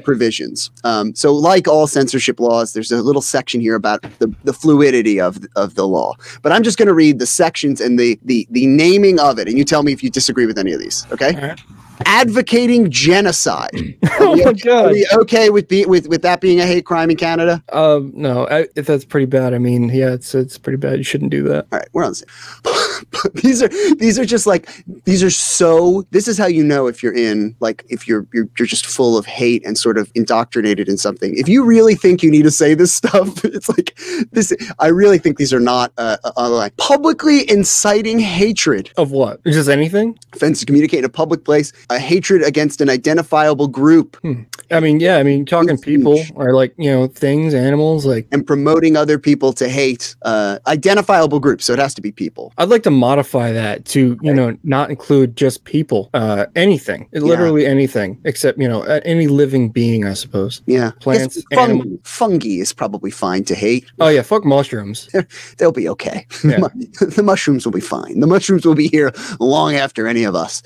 Um, 0.83 1.13
so, 1.15 1.33
like 1.33 1.67
all 1.67 1.88
censorship 1.88 2.39
laws, 2.39 2.73
there's 2.73 2.91
a 2.91 3.01
little 3.01 3.21
section 3.21 3.61
here 3.61 3.75
about 3.75 4.01
the, 4.19 4.33
the 4.43 4.53
fluidity 4.53 5.19
of 5.19 5.39
of 5.55 5.75
the 5.75 5.88
law. 5.88 6.15
But 6.41 6.51
I'm 6.51 6.63
just 6.63 6.77
going 6.77 6.88
to 6.88 6.93
read 6.93 7.19
the 7.19 7.27
sections 7.27 7.81
and 7.81 8.00
the, 8.00 8.19
the 8.23 8.47
the 8.51 8.67
naming 8.67 9.19
of 9.19 9.39
it, 9.39 9.47
and 9.47 9.57
you 9.57 9.63
tell 9.63 9.83
me 9.83 9.91
if 9.91 10.03
you 10.03 10.09
disagree 10.09 10.45
with 10.45 10.57
any 10.57 10.73
of 10.73 10.79
these. 10.79 11.05
Okay. 11.11 11.35
All 11.35 11.41
right. 11.41 11.61
Advocating 12.05 12.89
genocide. 12.89 13.70
oh 14.20 14.36
my 14.36 14.51
Are 14.51 14.53
god. 14.53 14.96
okay 15.13 15.50
with 15.50 15.67
be, 15.67 15.86
with 15.86 16.08
with 16.08 16.22
that 16.22 16.41
being 16.41 16.60
a 16.60 16.65
hate 16.65 16.86
crime 16.86 17.10
in 17.10 17.17
Canada? 17.17 17.63
Um, 17.72 18.12
no, 18.15 18.48
I, 18.48 18.67
if 18.75 18.86
that's 18.86 19.05
pretty 19.05 19.25
bad. 19.25 19.53
I 19.53 19.58
mean, 19.58 19.89
yeah, 19.89 20.12
it's 20.12 20.34
it's 20.36 20.58
pretty 20.58 20.77
bad. 20.77 20.98
You 20.98 21.03
shouldn't 21.03 21.31
do 21.31 21.43
that. 21.43 21.67
All 21.72 21.79
right, 21.79 21.88
we're 21.93 22.03
on 22.03 22.12
the 22.12 22.15
same. 22.15 23.31
these 23.41 23.62
are 23.63 23.70
these 23.96 24.17
are 24.20 24.25
just 24.25 24.46
like 24.48 24.70
these 25.05 25.24
are 25.24 25.29
so. 25.29 26.05
This 26.12 26.27
is 26.27 26.38
how 26.38 26.48
you 26.48 26.63
know 26.63 26.88
if 26.88 27.01
you're 27.03 27.15
in 27.15 27.55
like 27.60 27.86
if 27.89 28.08
you're 28.08 28.27
you're 28.34 28.48
you're 28.58 28.67
just 28.67 28.86
full 28.86 29.17
of 29.17 29.25
hate 29.25 29.65
and 29.65 29.77
sort 29.77 29.98
of 29.98 30.12
indoctrinated 30.15 30.88
in 30.89 30.98
something. 30.98 31.38
If 31.38 31.48
you 31.48 31.63
really 31.63 31.96
think 31.96 32.24
you 32.24 32.31
need 32.31 32.43
to 32.43 32.51
say 32.51 32.74
this 32.74 32.93
stuff, 33.01 33.43
it's 33.46 33.70
like 33.70 33.98
this. 34.31 34.53
I 34.79 34.88
really 34.88 35.17
think 35.17 35.38
these 35.38 35.53
are 35.53 35.60
not 35.60 35.91
uh, 35.98 36.17
uh, 36.38 36.50
like 36.50 36.75
publicly 36.77 37.50
inciting 37.50 38.20
hatred, 38.20 38.91
Of 38.98 39.12
what? 39.12 39.43
Just 39.46 39.70
anything? 39.70 40.17
offense 40.34 40.60
to 40.60 40.65
communicate 40.65 41.00
in 41.00 41.05
a 41.05 41.10
public 41.10 41.46
place, 41.46 41.72
a 41.95 42.00
hatred 42.00 42.43
against 42.43 42.81
an 42.81 42.89
identifiable 42.89 43.67
group, 43.67 44.17
hmm. 44.17 44.43
I 44.71 44.79
mean, 44.79 44.99
yeah. 44.99 45.17
I 45.17 45.23
mean, 45.23 45.45
talking 45.45 45.71
It's 45.71 45.83
people 45.83 46.17
huge. 46.17 46.31
or 46.35 46.53
like 46.53 46.73
you 46.77 46.89
know 46.91 47.07
things, 47.07 47.53
animals. 47.53 48.05
Like 48.05 48.27
and 48.31 48.45
promoting 48.45 48.95
other 48.95 49.17
people 49.19 49.53
to 49.53 49.67
hate 49.69 50.15
uh, 50.23 50.59
identifiable 50.67 51.39
groups. 51.39 51.65
So 51.65 51.73
it 51.73 51.79
has 51.79 51.93
to 51.95 52.01
be 52.01 52.11
people. 52.11 52.53
I'd 52.57 52.69
like 52.69 52.83
to 52.83 52.91
modify 52.91 53.51
that 53.51 53.85
to 53.85 54.17
you 54.21 54.33
know 54.33 54.57
not 54.63 54.89
include 54.89 55.35
just 55.35 55.63
people. 55.65 56.09
Uh, 56.13 56.45
anything, 56.55 57.07
literally 57.13 57.65
anything, 57.65 58.19
except 58.25 58.59
you 58.59 58.67
know 58.67 58.81
any 58.83 59.27
living 59.27 59.69
being, 59.69 60.05
I 60.05 60.13
suppose. 60.13 60.61
Yeah, 60.65 60.91
Plants, 60.99 61.41
fungi, 61.53 61.63
animals. 61.63 61.99
fungi 62.03 62.59
is 62.59 62.73
probably 62.73 63.11
fine 63.11 63.43
to 63.45 63.55
hate. 63.55 63.85
Oh 63.99 64.09
yeah, 64.09 64.21
fuck 64.21 64.45
mushrooms. 64.45 65.09
they'll 65.57 65.71
be 65.71 65.89
okay. 65.89 66.25
Yeah. 66.43 66.57
the 66.99 67.21
mushrooms 67.23 67.65
will 67.65 67.71
be 67.71 67.79
fine. 67.81 68.19
The 68.19 68.27
mushrooms 68.27 68.65
will 68.65 68.75
be 68.75 68.87
here 68.87 69.11
long 69.39 69.75
after 69.75 70.07
any 70.07 70.23
of 70.23 70.35
us. 70.35 70.61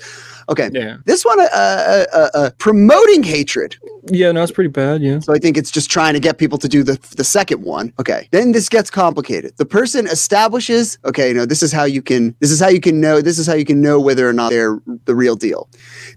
Okay. 0.48 0.70
Yeah, 0.72 0.96
This 1.04 1.24
one, 1.24 1.38
uh, 1.40 1.44
uh, 1.52 2.04
uh, 2.12 2.28
uh, 2.34 2.50
promoting 2.58 3.22
hatred. 3.22 3.76
Yeah. 4.10 4.32
No, 4.32 4.42
it's 4.42 4.52
pretty 4.52 4.70
bad. 4.70 5.02
Yeah. 5.02 5.18
So 5.20 5.34
I 5.34 5.38
think 5.38 5.56
it's 5.56 5.70
just 5.70 5.90
trying 5.90 6.14
to 6.14 6.20
get 6.20 6.38
people 6.38 6.58
to 6.58 6.68
do 6.68 6.82
the 6.82 6.98
the 7.16 7.24
second 7.24 7.62
one. 7.62 7.92
Okay. 7.98 8.28
Then 8.32 8.52
this 8.52 8.68
gets 8.68 8.90
complicated. 8.90 9.56
The 9.56 9.66
person 9.66 10.06
establishes. 10.06 10.98
Okay. 11.04 11.32
No, 11.32 11.46
this 11.46 11.62
is 11.62 11.72
how 11.72 11.84
you 11.84 12.02
can. 12.02 12.34
This 12.40 12.50
is 12.50 12.60
how 12.60 12.68
you 12.68 12.80
can 12.80 13.00
know. 13.00 13.20
This 13.20 13.38
is 13.38 13.46
how 13.46 13.54
you 13.54 13.64
can 13.64 13.80
know 13.80 14.00
whether 14.00 14.28
or 14.28 14.32
not 14.32 14.50
they're 14.50 14.78
the 15.04 15.14
real 15.14 15.36
deal. 15.36 15.68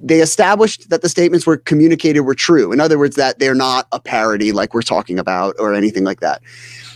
They 0.02 0.22
established 0.22 0.90
that 0.90 1.02
the 1.02 1.10
statements 1.10 1.46
were 1.46 1.58
communicated 1.58 2.22
were 2.22 2.36
true. 2.36 2.72
In 2.72 2.80
other 2.80 2.98
words, 2.98 3.16
that 3.16 3.40
they're 3.40 3.56
not 3.56 3.88
a 3.92 4.00
parody 4.00 4.52
like 4.52 4.74
we're 4.74 4.82
talking 4.82 5.20
about 5.20 5.56
or 5.60 5.74
anything 5.74 6.04
like 6.04 6.20
that. 6.20 6.42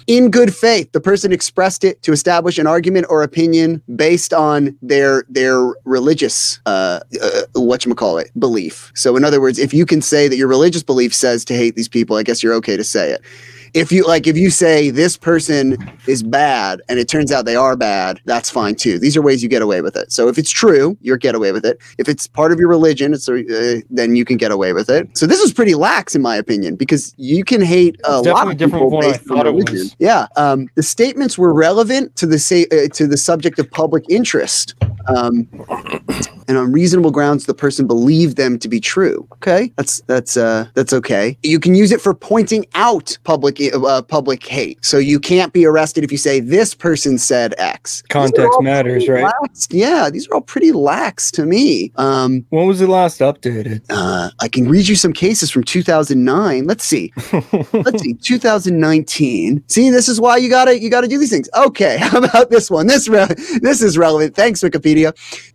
In 0.07 0.31
good 0.31 0.53
faith, 0.53 0.91
the 0.91 0.99
person 0.99 1.31
expressed 1.31 1.83
it 1.83 2.01
to 2.03 2.11
establish 2.11 2.57
an 2.57 2.67
argument 2.67 3.07
or 3.09 3.23
opinion 3.23 3.81
based 3.95 4.33
on 4.33 4.77
their 4.81 5.25
their 5.29 5.73
religious 5.85 6.59
uh, 6.65 6.99
uh 7.21 7.41
what 7.53 7.85
you 7.85 7.95
call 7.95 8.17
it 8.17 8.31
belief. 8.37 8.91
So, 8.95 9.15
in 9.15 9.23
other 9.23 9.39
words, 9.39 9.59
if 9.59 9.73
you 9.73 9.85
can 9.85 10.01
say 10.01 10.27
that 10.27 10.35
your 10.35 10.47
religious 10.47 10.83
belief 10.83 11.13
says 11.13 11.45
to 11.45 11.55
hate 11.55 11.75
these 11.75 11.87
people, 11.87 12.17
I 12.17 12.23
guess 12.23 12.43
you're 12.43 12.53
okay 12.55 12.77
to 12.77 12.83
say 12.83 13.11
it. 13.11 13.21
If 13.73 13.91
you 13.91 14.05
like, 14.05 14.27
if 14.27 14.37
you 14.37 14.51
say 14.51 14.91
this 14.91 15.17
person 15.17 15.77
is 16.05 16.21
bad 16.21 16.81
and 16.89 16.99
it 16.99 17.07
turns 17.07 17.31
out 17.31 17.45
they 17.45 17.55
are 17.55 17.75
bad, 17.75 18.21
that's 18.25 18.49
fine 18.49 18.75
too. 18.75 18.99
These 18.99 19.17
are 19.17 19.21
ways 19.21 19.41
you 19.41 19.49
get 19.49 19.63
away 19.63 19.81
with 19.81 19.95
it. 19.95 20.11
So 20.11 20.27
if 20.27 20.37
it's 20.37 20.51
true, 20.51 20.95
you 21.01 21.17
get 21.17 21.33
away 21.33 21.51
with 21.51 21.65
it. 21.65 21.79
If 21.97 22.07
it's 22.07 22.27
part 22.27 22.51
of 22.51 22.59
your 22.59 22.67
religion, 22.67 23.13
it's 23.13 23.27
uh, 23.27 23.81
then 23.89 24.15
you 24.15 24.25
can 24.25 24.37
get 24.37 24.51
away 24.51 24.73
with 24.73 24.89
it. 24.89 25.17
So 25.17 25.25
this 25.25 25.39
is 25.39 25.51
pretty 25.51 25.73
lax 25.73 26.15
in 26.15 26.21
my 26.21 26.35
opinion 26.35 26.75
because 26.75 27.15
you 27.17 27.43
can 27.43 27.61
hate 27.61 27.99
a 28.03 28.21
lot 28.21 28.47
of 28.47 28.57
different 28.57 28.85
people 28.85 29.01
based 29.01 29.29
on 29.31 29.37
was. 29.37 29.65
religion. 29.65 29.95
Yeah, 29.97 30.27
um, 30.35 30.67
the 30.75 30.83
statements 30.83 31.37
were 31.37 31.53
relevant 31.53 32.15
to 32.17 32.27
the 32.27 32.37
say 32.37 32.65
uh, 32.71 32.89
to 32.93 33.07
the 33.07 33.17
subject 33.17 33.57
of 33.57 33.71
public 33.71 34.05
interest. 34.07 34.75
Um, 35.07 35.47
and 36.47 36.57
on 36.57 36.71
reasonable 36.71 37.11
grounds, 37.11 37.45
the 37.45 37.53
person 37.53 37.87
believed 37.87 38.37
them 38.37 38.59
to 38.59 38.67
be 38.67 38.79
true. 38.79 39.27
Okay, 39.33 39.71
that's 39.77 40.01
that's 40.07 40.37
uh, 40.37 40.67
that's 40.73 40.93
okay. 40.93 41.37
You 41.43 41.59
can 41.59 41.75
use 41.75 41.91
it 41.91 42.01
for 42.01 42.13
pointing 42.13 42.65
out 42.75 43.17
public 43.23 43.59
uh, 43.73 44.01
public 44.03 44.45
hate. 44.45 44.83
So 44.83 44.97
you 44.97 45.19
can't 45.19 45.53
be 45.53 45.65
arrested 45.65 46.03
if 46.03 46.11
you 46.11 46.17
say 46.17 46.39
this 46.39 46.73
person 46.73 47.17
said 47.17 47.53
X. 47.57 48.01
Context 48.09 48.61
matters, 48.61 49.07
right? 49.07 49.23
lax. 49.41 49.67
Yeah, 49.71 50.09
these 50.09 50.27
are 50.27 50.35
all 50.35 50.41
pretty 50.41 50.71
lax 50.71 51.31
to 51.31 51.45
me. 51.45 51.91
Um, 51.95 52.45
When 52.49 52.67
was 52.67 52.81
it 52.81 52.89
last 52.89 53.19
updated? 53.19 53.81
uh, 53.89 54.29
I 54.39 54.47
can 54.47 54.67
read 54.67 54.87
you 54.87 54.95
some 54.95 55.13
cases 55.13 55.49
from 55.51 55.63
2009. 55.63 56.65
Let's 56.65 56.83
see. 56.85 57.11
Let's 57.73 58.01
see. 58.01 58.13
2019. 58.15 59.63
See, 59.67 59.89
this 59.89 60.07
is 60.09 60.19
why 60.19 60.37
you 60.37 60.49
gotta 60.49 60.79
you 60.79 60.89
gotta 60.89 61.07
do 61.07 61.17
these 61.17 61.29
things. 61.31 61.49
Okay, 61.55 61.97
how 62.01 62.19
about 62.19 62.49
this 62.49 62.69
one? 62.69 62.87
This 62.87 63.07
re- 63.07 63.27
this 63.61 63.81
is 63.81 63.97
relevant. 63.97 64.35
Thanks, 64.35 64.61
Wikipedia. 64.61 64.92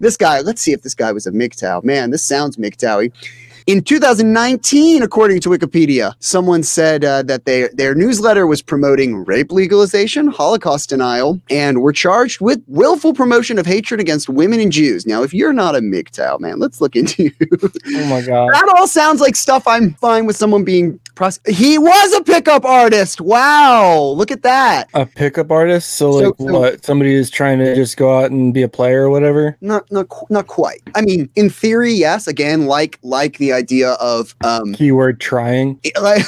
This 0.01 0.17
guy. 0.17 0.41
Let's 0.41 0.61
see 0.63 0.73
if 0.73 0.83
this 0.83 0.95
guy 0.95 1.13
was 1.13 1.27
a 1.27 1.33
MGTOW. 1.33 1.85
Man, 1.85 2.11
this 2.11 2.25
sounds 2.25 2.57
MGTOWy. 2.57 3.13
In 3.69 3.83
2019, 3.83 5.03
according 5.03 5.41
to 5.43 5.51
Wikipedia, 5.51 6.15
someone 6.21 6.63
said 6.63 7.05
uh, 7.05 7.23
that 7.25 7.45
they, 7.45 7.69
their 7.75 7.95
newsletter 7.95 8.47
was 8.47 8.63
promoting 8.63 9.27
rape 9.27 9.53
legalization, 9.53 10.29
Holocaust 10.29 10.89
denial, 10.89 11.39
and 11.51 11.83
were 11.83 11.93
charged 11.93 12.41
with 12.41 12.63
willful 12.67 13.13
promotion 13.13 13.59
of 13.59 13.67
hatred 13.67 14.01
against 14.01 14.31
women 14.31 14.59
and 14.59 14.73
Jews. 14.73 15.05
Now, 15.07 15.23
if 15.23 15.35
you're 15.35 15.53
not 15.53 15.77
a 15.77 15.81
MGTOW, 15.81 16.41
man, 16.41 16.59
let's 16.61 16.81
look 16.81 16.97
into 16.97 17.25
you. 17.25 17.31
Oh 17.53 18.07
my 18.07 18.23
god. 18.23 18.49
That 18.55 18.75
all 18.75 18.87
sounds 18.87 19.21
like 19.21 19.37
stuff 19.37 19.67
I'm 19.67 19.93
fine 19.97 20.25
with 20.25 20.37
someone 20.37 20.65
being 20.65 20.99
pros- 21.15 21.41
He 21.47 21.77
was 21.77 22.15
a 22.15 22.23
pickup 22.23 22.65
artist. 22.65 23.21
Wow. 23.21 24.15
Look 24.17 24.31
at 24.31 24.45
that. 24.45 24.89
A 24.95 25.05
pickup 25.05 25.51
artist? 25.51 25.91
So, 25.91 26.13
So- 26.13 26.19
like 26.29 26.35
so- 26.39 26.59
what? 26.61 26.85
Somebody 26.87 27.13
is 27.13 27.29
trying 27.29 27.59
to 27.59 27.75
just 27.75 27.99
go 27.99 28.19
out 28.19 28.31
and 28.31 28.55
be 28.55 28.63
a 28.63 28.69
player 28.69 29.03
or 29.05 29.11
whatever? 29.11 29.59
Not 29.61 29.85
not 29.93 30.07
not 30.31 30.47
quite. 30.47 30.81
I 30.95 31.03
mean, 31.03 31.29
in 31.37 31.51
theory, 31.51 31.93
yes. 31.93 32.27
Again, 32.27 32.65
like 32.65 32.99
like 33.03 33.37
the 33.37 33.58
idea 33.59 33.93
of 33.93 34.35
um 34.43 34.75
Keyword 34.75 35.21
trying. 35.21 35.79
like, 36.01 36.25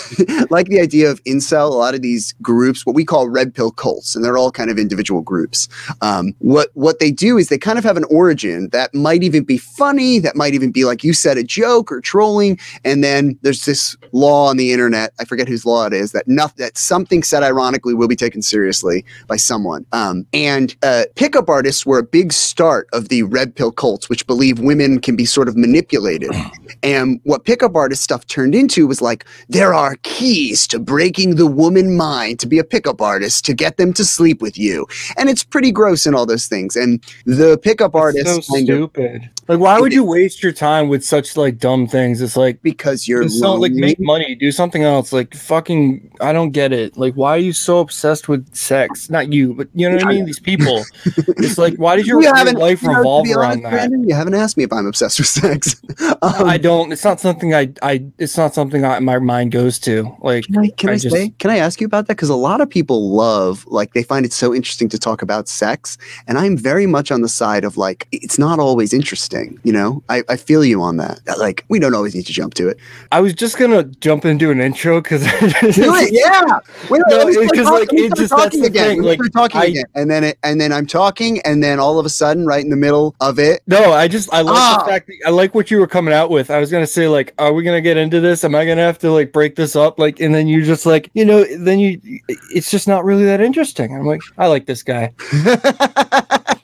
like 0.50 0.66
the 0.66 0.80
idea 0.80 1.10
of 1.10 1.22
incel, 1.24 1.70
a 1.70 1.74
lot 1.74 1.94
of 1.94 2.02
these 2.02 2.34
groups, 2.42 2.84
what 2.84 2.94
we 2.94 3.04
call 3.04 3.28
red 3.28 3.54
pill 3.54 3.70
cults, 3.70 4.14
and 4.14 4.24
they're 4.24 4.38
all 4.38 4.50
kind 4.50 4.70
of 4.70 4.78
individual 4.78 5.22
groups. 5.22 5.68
Um, 6.00 6.34
what 6.38 6.68
what 6.74 6.98
they 6.98 7.10
do 7.10 7.38
is 7.38 7.48
they 7.48 7.58
kind 7.58 7.78
of 7.78 7.84
have 7.84 7.96
an 7.96 8.04
origin 8.10 8.68
that 8.70 8.94
might 8.94 9.22
even 9.22 9.44
be 9.44 9.58
funny, 9.58 10.18
that 10.18 10.36
might 10.36 10.54
even 10.54 10.70
be 10.70 10.84
like 10.84 11.02
you 11.04 11.12
said, 11.12 11.38
a 11.38 11.44
joke 11.44 11.90
or 11.90 12.00
trolling, 12.00 12.58
and 12.84 13.02
then 13.02 13.38
there's 13.42 13.64
this 13.64 13.96
law 14.12 14.48
on 14.48 14.56
the 14.56 14.72
internet. 14.72 15.12
I 15.18 15.24
forget 15.24 15.48
whose 15.48 15.64
law 15.64 15.86
it 15.86 15.92
is 15.92 16.12
that 16.12 16.28
nothing 16.28 16.60
that 16.60 16.76
something 16.78 17.22
said 17.22 17.42
ironically 17.42 17.94
will 17.94 18.08
be 18.08 18.16
taken 18.16 18.42
seriously 18.42 19.04
by 19.26 19.36
someone. 19.36 19.86
Um, 19.92 20.26
and 20.32 20.76
uh, 20.82 21.04
pickup 21.16 21.48
artists 21.48 21.84
were 21.84 21.98
a 21.98 22.02
big 22.02 22.32
start 22.32 22.88
of 22.92 23.08
the 23.08 23.22
red 23.24 23.54
pill 23.54 23.72
cults, 23.72 24.08
which 24.08 24.26
believe 24.26 24.58
women 24.60 25.00
can 25.00 25.16
be 25.16 25.24
sort 25.24 25.48
of 25.48 25.56
manipulated. 25.56 26.30
And 26.82 27.19
what 27.24 27.44
pickup 27.44 27.74
artist 27.74 28.02
stuff 28.02 28.26
turned 28.26 28.54
into 28.54 28.86
was 28.86 29.00
like 29.02 29.24
there 29.48 29.72
are 29.74 29.96
keys 30.02 30.66
to 30.68 30.78
breaking 30.78 31.36
the 31.36 31.46
woman 31.46 31.96
mind 31.96 32.38
to 32.40 32.46
be 32.46 32.58
a 32.58 32.64
pickup 32.64 33.00
artist 33.00 33.44
to 33.46 33.54
get 33.54 33.76
them 33.76 33.92
to 33.94 34.04
sleep 34.04 34.40
with 34.42 34.58
you, 34.58 34.86
and 35.18 35.28
it's 35.28 35.44
pretty 35.44 35.72
gross 35.72 36.06
and 36.06 36.14
all 36.16 36.26
those 36.26 36.46
things. 36.46 36.76
And 36.76 37.02
the 37.26 37.58
pickup 37.58 37.94
artist 37.94 38.26
It's 38.26 38.46
so 38.46 38.52
kind 38.54 38.68
of 38.68 38.74
stupid. 38.76 39.30
Like, 39.48 39.58
why 39.58 39.80
would 39.80 39.92
you 39.92 40.04
waste 40.04 40.44
your 40.44 40.52
time 40.52 40.88
with 40.88 41.04
such 41.04 41.36
like 41.36 41.58
dumb 41.58 41.88
things? 41.88 42.20
It's 42.20 42.36
like 42.36 42.62
because 42.62 43.08
you're 43.08 43.24
just 43.24 43.42
don't 43.42 43.60
like 43.60 43.72
make 43.72 43.98
money, 43.98 44.36
do 44.36 44.52
something 44.52 44.84
else. 44.84 45.12
Like 45.12 45.34
fucking, 45.34 46.12
I 46.20 46.32
don't 46.32 46.50
get 46.50 46.72
it. 46.72 46.96
Like, 46.96 47.14
why 47.14 47.30
are 47.34 47.38
you 47.38 47.52
so 47.52 47.80
obsessed 47.80 48.28
with 48.28 48.54
sex? 48.54 49.10
Not 49.10 49.32
you, 49.32 49.54
but 49.54 49.68
you 49.74 49.88
know 49.88 49.96
what 49.96 50.06
I 50.06 50.10
mean. 50.10 50.24
These 50.24 50.38
people. 50.38 50.84
it's 51.04 51.58
like, 51.58 51.74
why 51.78 51.96
did 51.96 52.06
your, 52.06 52.18
You 52.20 52.28
your 52.28 52.36
haven't- 52.36 52.58
life 52.58 52.80
you 52.82 52.92
know, 52.92 52.98
revolve 52.98 53.24
be 53.24 53.34
around 53.34 53.50
honest, 53.50 53.62
that? 53.64 53.70
Brandon, 53.72 54.08
you 54.08 54.14
haven't 54.14 54.34
asked 54.34 54.56
me 54.56 54.62
if 54.62 54.72
I'm 54.72 54.86
obsessed 54.86 55.18
with 55.18 55.26
sex. 55.28 55.80
Um, 56.22 56.46
I 56.46 56.56
don't. 56.56 56.96
It's 57.00 57.04
not 57.06 57.18
something 57.18 57.54
I. 57.54 57.72
I. 57.80 58.04
It's 58.18 58.36
not 58.36 58.52
something 58.52 58.84
I, 58.84 58.98
my 59.00 59.18
mind 59.20 59.52
goes 59.52 59.78
to. 59.78 60.14
Like, 60.20 60.44
Can 60.44 60.58
I, 60.58 60.68
can 60.76 60.90
I, 60.90 60.92
I 60.92 60.96
just- 60.98 61.16
say? 61.16 61.30
Can 61.38 61.48
I 61.50 61.56
ask 61.56 61.80
you 61.80 61.86
about 61.86 62.08
that? 62.08 62.16
Because 62.18 62.28
a 62.28 62.34
lot 62.34 62.60
of 62.60 62.68
people 62.68 63.08
love, 63.16 63.64
like, 63.68 63.94
they 63.94 64.02
find 64.02 64.26
it 64.26 64.34
so 64.34 64.54
interesting 64.54 64.90
to 64.90 64.98
talk 64.98 65.22
about 65.22 65.48
sex, 65.48 65.96
and 66.26 66.36
I'm 66.36 66.58
very 66.58 66.84
much 66.84 67.10
on 67.10 67.22
the 67.22 67.28
side 67.30 67.64
of 67.64 67.78
like, 67.78 68.06
it's 68.12 68.38
not 68.38 68.58
always 68.58 68.92
interesting. 68.92 69.58
You 69.64 69.72
know, 69.72 70.02
I, 70.10 70.24
I 70.28 70.36
feel 70.36 70.62
you 70.62 70.82
on 70.82 70.98
that. 70.98 71.20
Like, 71.38 71.64
we 71.70 71.78
don't 71.78 71.94
always 71.94 72.14
need 72.14 72.26
to 72.26 72.34
jump 72.34 72.52
to 72.54 72.68
it. 72.68 72.76
I 73.12 73.22
was 73.22 73.32
just 73.32 73.56
gonna 73.56 73.84
jump 73.84 74.26
into 74.26 74.50
an 74.50 74.60
intro 74.60 75.00
because 75.00 75.22
Do 75.70 75.94
it, 75.94 76.12
yeah. 76.12 76.58
Wait, 76.90 77.00
No, 77.08 77.28
it's 77.28 77.34
start 77.34 77.54
'cause, 77.54 77.64
talking, 77.64 77.70
like, 77.70 77.92
it 78.12 78.14
just- 78.14 78.36
that's 78.36 78.58
the 78.60 78.66
again. 78.66 78.88
thing, 78.88 79.02
like, 79.04 79.20
talking 79.32 79.58
I- 79.58 79.64
again, 79.64 79.84
and 79.94 80.10
then 80.10 80.22
it, 80.22 80.38
and 80.42 80.60
then 80.60 80.70
I'm 80.70 80.86
talking, 80.86 81.40
and 81.46 81.62
then 81.62 81.80
all 81.80 81.98
of 81.98 82.04
a 82.04 82.10
sudden, 82.10 82.44
right 82.44 82.62
in 82.62 82.68
the 82.68 82.76
middle 82.76 83.14
of 83.22 83.38
it, 83.38 83.62
No, 83.66 83.94
I 83.94 84.06
just 84.06 84.30
I 84.34 84.42
like 84.42 84.54
Ah. 84.54 84.82
the 84.84 84.90
fact 84.90 85.06
that, 85.06 85.16
I 85.26 85.30
like 85.30 85.54
what 85.54 85.70
you 85.70 85.78
were 85.78 85.86
coming 85.86 86.12
out 86.12 86.28
with. 86.28 86.50
I 86.50 86.58
was 86.58 86.70
gonna 86.70 86.89
say 86.90 87.08
like, 87.08 87.34
are 87.38 87.52
we 87.52 87.62
gonna 87.62 87.80
get 87.80 87.96
into 87.96 88.20
this? 88.20 88.44
Am 88.44 88.54
I 88.54 88.64
gonna 88.66 88.82
have 88.82 88.98
to 89.00 89.10
like 89.10 89.32
break 89.32 89.56
this 89.56 89.76
up? 89.76 89.98
Like, 89.98 90.20
and 90.20 90.34
then 90.34 90.48
you 90.48 90.64
just 90.64 90.86
like, 90.86 91.10
you 91.14 91.24
know, 91.24 91.44
then 91.58 91.78
you, 91.78 92.00
it's 92.28 92.70
just 92.70 92.88
not 92.88 93.04
really 93.04 93.24
that 93.24 93.40
interesting. 93.40 93.94
I'm 93.94 94.06
like, 94.06 94.20
I 94.38 94.46
like 94.46 94.66
this 94.66 94.82
guy. 94.82 95.12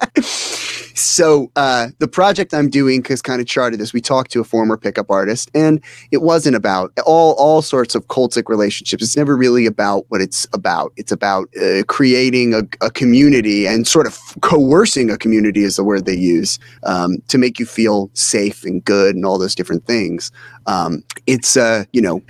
so 0.98 1.50
uh, 1.56 1.88
the 1.98 2.08
project 2.08 2.54
I'm 2.54 2.70
doing 2.70 3.04
has 3.04 3.20
kind 3.20 3.40
of 3.40 3.46
charted 3.46 3.80
this. 3.80 3.92
We 3.92 4.00
talked 4.00 4.30
to 4.32 4.40
a 4.40 4.44
former 4.44 4.76
pickup 4.76 5.10
artist, 5.10 5.50
and 5.54 5.82
it 6.10 6.22
wasn't 6.22 6.56
about 6.56 6.92
all 7.04 7.34
all 7.34 7.62
sorts 7.62 7.94
of 7.94 8.06
cultic 8.06 8.48
relationships. 8.48 9.02
It's 9.02 9.16
never 9.16 9.36
really 9.36 9.66
about 9.66 10.06
what 10.08 10.20
it's 10.20 10.46
about. 10.52 10.92
It's 10.96 11.12
about 11.12 11.48
uh, 11.60 11.82
creating 11.84 12.54
a, 12.54 12.62
a 12.84 12.90
community 12.90 13.66
and 13.66 13.86
sort 13.86 14.06
of 14.06 14.18
coercing 14.40 15.10
a 15.10 15.18
community 15.18 15.62
is 15.62 15.76
the 15.76 15.84
word 15.84 16.06
they 16.06 16.16
use 16.16 16.58
um, 16.84 17.18
to 17.28 17.38
make 17.38 17.58
you 17.58 17.66
feel 17.66 18.10
safe 18.14 18.64
and 18.64 18.84
good 18.84 19.14
and 19.14 19.24
all 19.24 19.38
those 19.38 19.54
different 19.54 19.86
things. 19.86 20.32
Um, 20.66 21.04
it's 21.26 21.56
uh, 21.56 21.84
you 21.92 22.00
know 22.00 22.22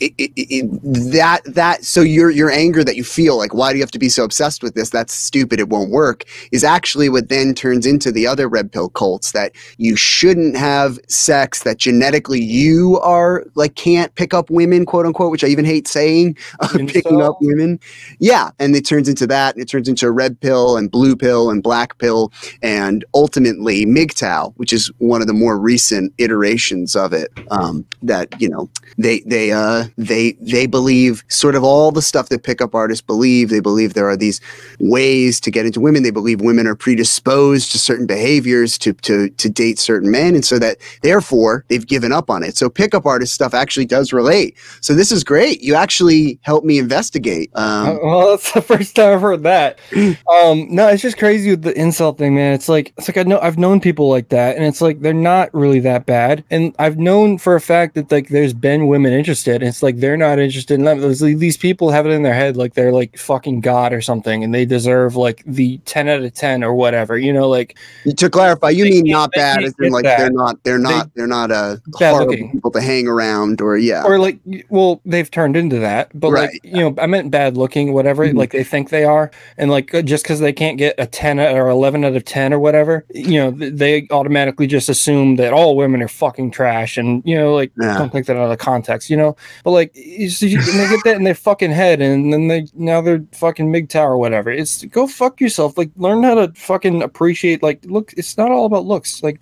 it, 0.00 0.12
it, 0.18 0.32
it, 0.36 1.12
that 1.12 1.42
that 1.44 1.84
so 1.84 2.00
your 2.00 2.30
your 2.30 2.50
anger 2.50 2.84
that 2.84 2.96
you 2.96 3.04
feel 3.04 3.36
like 3.36 3.54
why 3.54 3.72
do 3.72 3.78
you 3.78 3.82
have 3.82 3.90
to 3.92 3.98
be 3.98 4.08
so 4.08 4.24
obsessed 4.24 4.62
with 4.62 4.74
this? 4.74 4.90
That's 4.90 5.12
stupid. 5.12 5.60
It 5.60 5.68
won't 5.68 5.90
work 5.90 6.24
is 6.52 6.64
actually 6.64 7.08
what 7.08 7.28
then 7.28 7.54
turns 7.54 7.86
into 7.86 8.12
the 8.12 8.26
other 8.26 8.48
red 8.48 8.72
pill 8.72 8.88
cults 8.88 9.32
that 9.32 9.52
you 9.76 9.96
shouldn't 9.96 10.56
have 10.56 10.98
sex 11.08 11.62
that 11.62 11.78
genetically 11.78 12.40
you 12.40 12.98
are 13.00 13.44
like 13.54 13.74
can't 13.74 14.14
pick 14.14 14.34
up 14.34 14.50
women 14.50 14.84
quote 14.86 15.06
unquote 15.06 15.30
which 15.30 15.44
i 15.44 15.46
even 15.46 15.64
hate 15.64 15.86
saying 15.88 16.36
uh, 16.60 16.68
picking 16.86 17.22
up 17.22 17.36
women. 17.40 17.78
Yeah 18.18 18.50
and 18.58 18.74
it 18.74 18.86
turns 18.86 19.08
into 19.08 19.26
that 19.26 19.54
and 19.54 19.62
it 19.62 19.68
turns 19.68 19.88
into 19.88 20.06
a 20.06 20.10
red 20.10 20.40
pill 20.40 20.76
and 20.76 20.90
blue 20.90 21.16
pill 21.16 21.50
and 21.50 21.62
black 21.62 21.98
pill 21.98 22.32
and 22.62 23.04
ultimately 23.14 23.84
MGTOW, 23.86 24.54
which 24.56 24.72
is 24.72 24.90
one 24.98 25.20
of 25.20 25.26
the 25.26 25.32
more 25.32 25.58
recent 25.58 26.12
iterations 26.18 26.96
of 26.96 27.12
it. 27.12 27.30
Um, 27.50 27.86
that 28.02 28.40
you 28.40 28.48
know 28.48 28.68
they 28.96 29.20
they 29.20 29.52
uh 29.52 29.84
they 29.96 30.32
they 30.40 30.66
believe 30.66 31.24
sort 31.28 31.54
of 31.54 31.64
all 31.64 31.90
the 31.90 32.02
stuff 32.02 32.28
that 32.28 32.42
pickup 32.42 32.74
artists 32.74 33.02
believe. 33.02 33.50
They 33.50 33.60
believe 33.60 33.94
there 33.94 34.08
are 34.08 34.16
these 34.16 34.40
ways 34.80 35.40
to 35.40 35.50
get 35.50 35.66
into 35.66 35.80
women. 35.80 36.02
They 36.02 36.10
believe 36.10 36.40
women 36.40 36.66
are 36.66 36.74
predisposed 36.74 37.72
to 37.72 37.78
certain 37.78 38.06
behaviors 38.06 38.78
to 38.78 38.92
to 38.92 39.30
to 39.30 39.48
date 39.48 39.78
certain 39.78 40.10
men, 40.10 40.34
and 40.34 40.44
so 40.44 40.58
that 40.58 40.78
therefore 41.02 41.64
they've 41.68 41.86
given 41.86 42.12
up 42.12 42.30
on 42.30 42.42
it. 42.42 42.56
So 42.56 42.68
pickup 42.68 43.06
artist 43.06 43.34
stuff 43.34 43.54
actually 43.54 43.86
does 43.86 44.12
relate. 44.12 44.56
So 44.80 44.94
this 44.94 45.12
is 45.12 45.24
great. 45.24 45.62
You 45.62 45.74
actually 45.74 46.38
helped 46.42 46.66
me 46.66 46.78
investigate. 46.78 47.50
Uh, 47.54 47.76
Um, 47.78 47.98
well, 48.02 48.30
that's 48.30 48.52
the 48.52 48.62
first 48.62 48.96
time 48.96 49.14
I've 49.14 49.20
heard 49.20 49.42
that. 49.44 49.78
Um, 50.28 50.66
no, 50.70 50.88
it's 50.88 51.02
just 51.02 51.18
crazy 51.18 51.50
with 51.50 51.62
the 51.62 51.72
incel 51.72 52.16
thing, 52.16 52.34
man. 52.34 52.52
It's 52.52 52.68
like 52.68 52.92
it's 52.98 53.08
like 53.08 53.16
I 53.16 53.22
know 53.22 53.38
I've 53.40 53.58
known 53.58 53.80
people 53.80 54.08
like 54.08 54.28
that, 54.28 54.56
and 54.56 54.64
it's 54.64 54.80
like 54.80 55.00
they're 55.00 55.14
not 55.14 55.52
really 55.54 55.80
that 55.80 56.06
bad. 56.06 56.44
And 56.50 56.74
I've 56.78 56.98
known 56.98 57.38
for 57.38 57.54
a 57.54 57.60
fact 57.60 57.94
that 57.94 58.10
like 58.12 58.28
there's 58.28 58.52
been 58.52 58.86
women 58.88 59.12
interested, 59.12 59.62
and 59.62 59.74
it's 59.78 59.82
like 59.84 59.98
they're 59.98 60.16
not 60.16 60.40
interested 60.40 60.74
in 60.74 60.84
them. 60.84 61.00
Those- 61.00 61.20
These 61.20 61.56
people 61.56 61.90
have 61.90 62.04
it 62.04 62.10
in 62.10 62.24
their 62.24 62.34
head 62.34 62.56
like 62.56 62.74
they're 62.74 62.90
like 62.92 63.16
fucking 63.16 63.60
god 63.60 63.92
or 63.92 64.00
something, 64.00 64.42
and 64.42 64.52
they 64.52 64.64
deserve 64.64 65.14
like 65.14 65.44
the 65.46 65.78
ten 65.84 66.08
out 66.08 66.20
of 66.22 66.34
ten 66.34 66.64
or 66.64 66.74
whatever. 66.74 67.16
You 67.16 67.32
know, 67.32 67.48
like 67.48 67.78
to 68.16 68.28
clarify, 68.28 68.70
you 68.70 68.82
mean 68.84 69.06
can't- 69.06 69.30
bad, 69.32 69.62
as 69.62 69.72
in 69.80 69.92
like 69.92 70.02
that. 70.02 70.18
they're 70.18 70.30
not 70.30 70.62
they're 70.64 70.78
not 70.80 71.10
they're 71.14 71.26
not 71.28 71.52
uh 71.52 71.76
Bad 72.00 72.10
horrible 72.10 72.32
looking. 72.32 72.50
people 72.52 72.72
to 72.72 72.80
hang 72.80 73.06
around 73.06 73.60
or 73.60 73.76
yeah. 73.78 74.02
or 74.04 74.18
like 74.18 74.40
well 74.68 75.00
they've 75.04 75.30
turned 75.30 75.56
into 75.56 75.78
that 75.78 76.10
but 76.18 76.32
Right. 76.32 76.50
like 76.50 76.60
you 76.64 76.80
know 76.80 76.94
i 76.98 77.06
meant 77.06 77.30
bad 77.30 77.56
looking 77.56 77.92
whatever 77.92 78.26
Mhm. 78.26 78.36
like 78.36 78.50
they 78.50 78.64
think 78.64 78.90
they 78.90 79.04
are 79.04 79.30
and 79.56 79.70
like 79.70 79.94
uh, 79.94 80.02
just 80.02 80.24
because 80.24 80.40
they 80.40 80.52
can't 80.52 80.76
get 80.78 80.94
a 80.98 81.06
10 81.06 81.38
or 81.38 81.68
11 81.68 82.04
out 82.04 82.16
of 82.16 82.24
10 82.24 82.52
or 82.52 82.58
whatever 82.58 83.04
you 83.14 83.38
know 83.38 83.50
they 83.52 84.06
automatically 84.10 84.66
just 84.66 84.88
assume 84.88 85.36
that 85.36 85.52
all 85.52 85.76
women 85.76 86.02
are 86.02 86.08
fucking 86.08 86.50
trash 86.50 86.96
and 86.96 87.22
you 87.24 87.36
know 87.36 87.54
like 87.54 87.70
Yeah. 87.80 87.98
don't 87.98 88.10
take 88.12 88.26
that 88.26 88.36
out 88.36 88.50
of 88.50 88.58
context 88.58 89.08
you 89.10 89.16
know 89.16 89.36
but 89.68 89.72
like 89.72 89.90
you, 89.94 90.58
and 90.58 90.80
they 90.80 90.88
get 90.88 91.04
that 91.04 91.16
in 91.16 91.24
their 91.24 91.34
fucking 91.34 91.70
head 91.70 92.00
and 92.00 92.32
then 92.32 92.48
they 92.48 92.66
now 92.72 93.02
they're 93.02 93.22
fucking 93.32 93.70
MGTOW 93.70 94.02
or 94.02 94.16
whatever 94.16 94.50
it's 94.50 94.82
go 94.86 95.06
fuck 95.06 95.42
yourself 95.42 95.76
like 95.76 95.90
learn 95.96 96.22
how 96.22 96.34
to 96.34 96.50
fucking 96.54 97.02
appreciate 97.02 97.62
like 97.62 97.84
look 97.84 98.14
it's 98.16 98.38
not 98.38 98.50
all 98.50 98.64
about 98.64 98.86
looks 98.86 99.22
like 99.22 99.38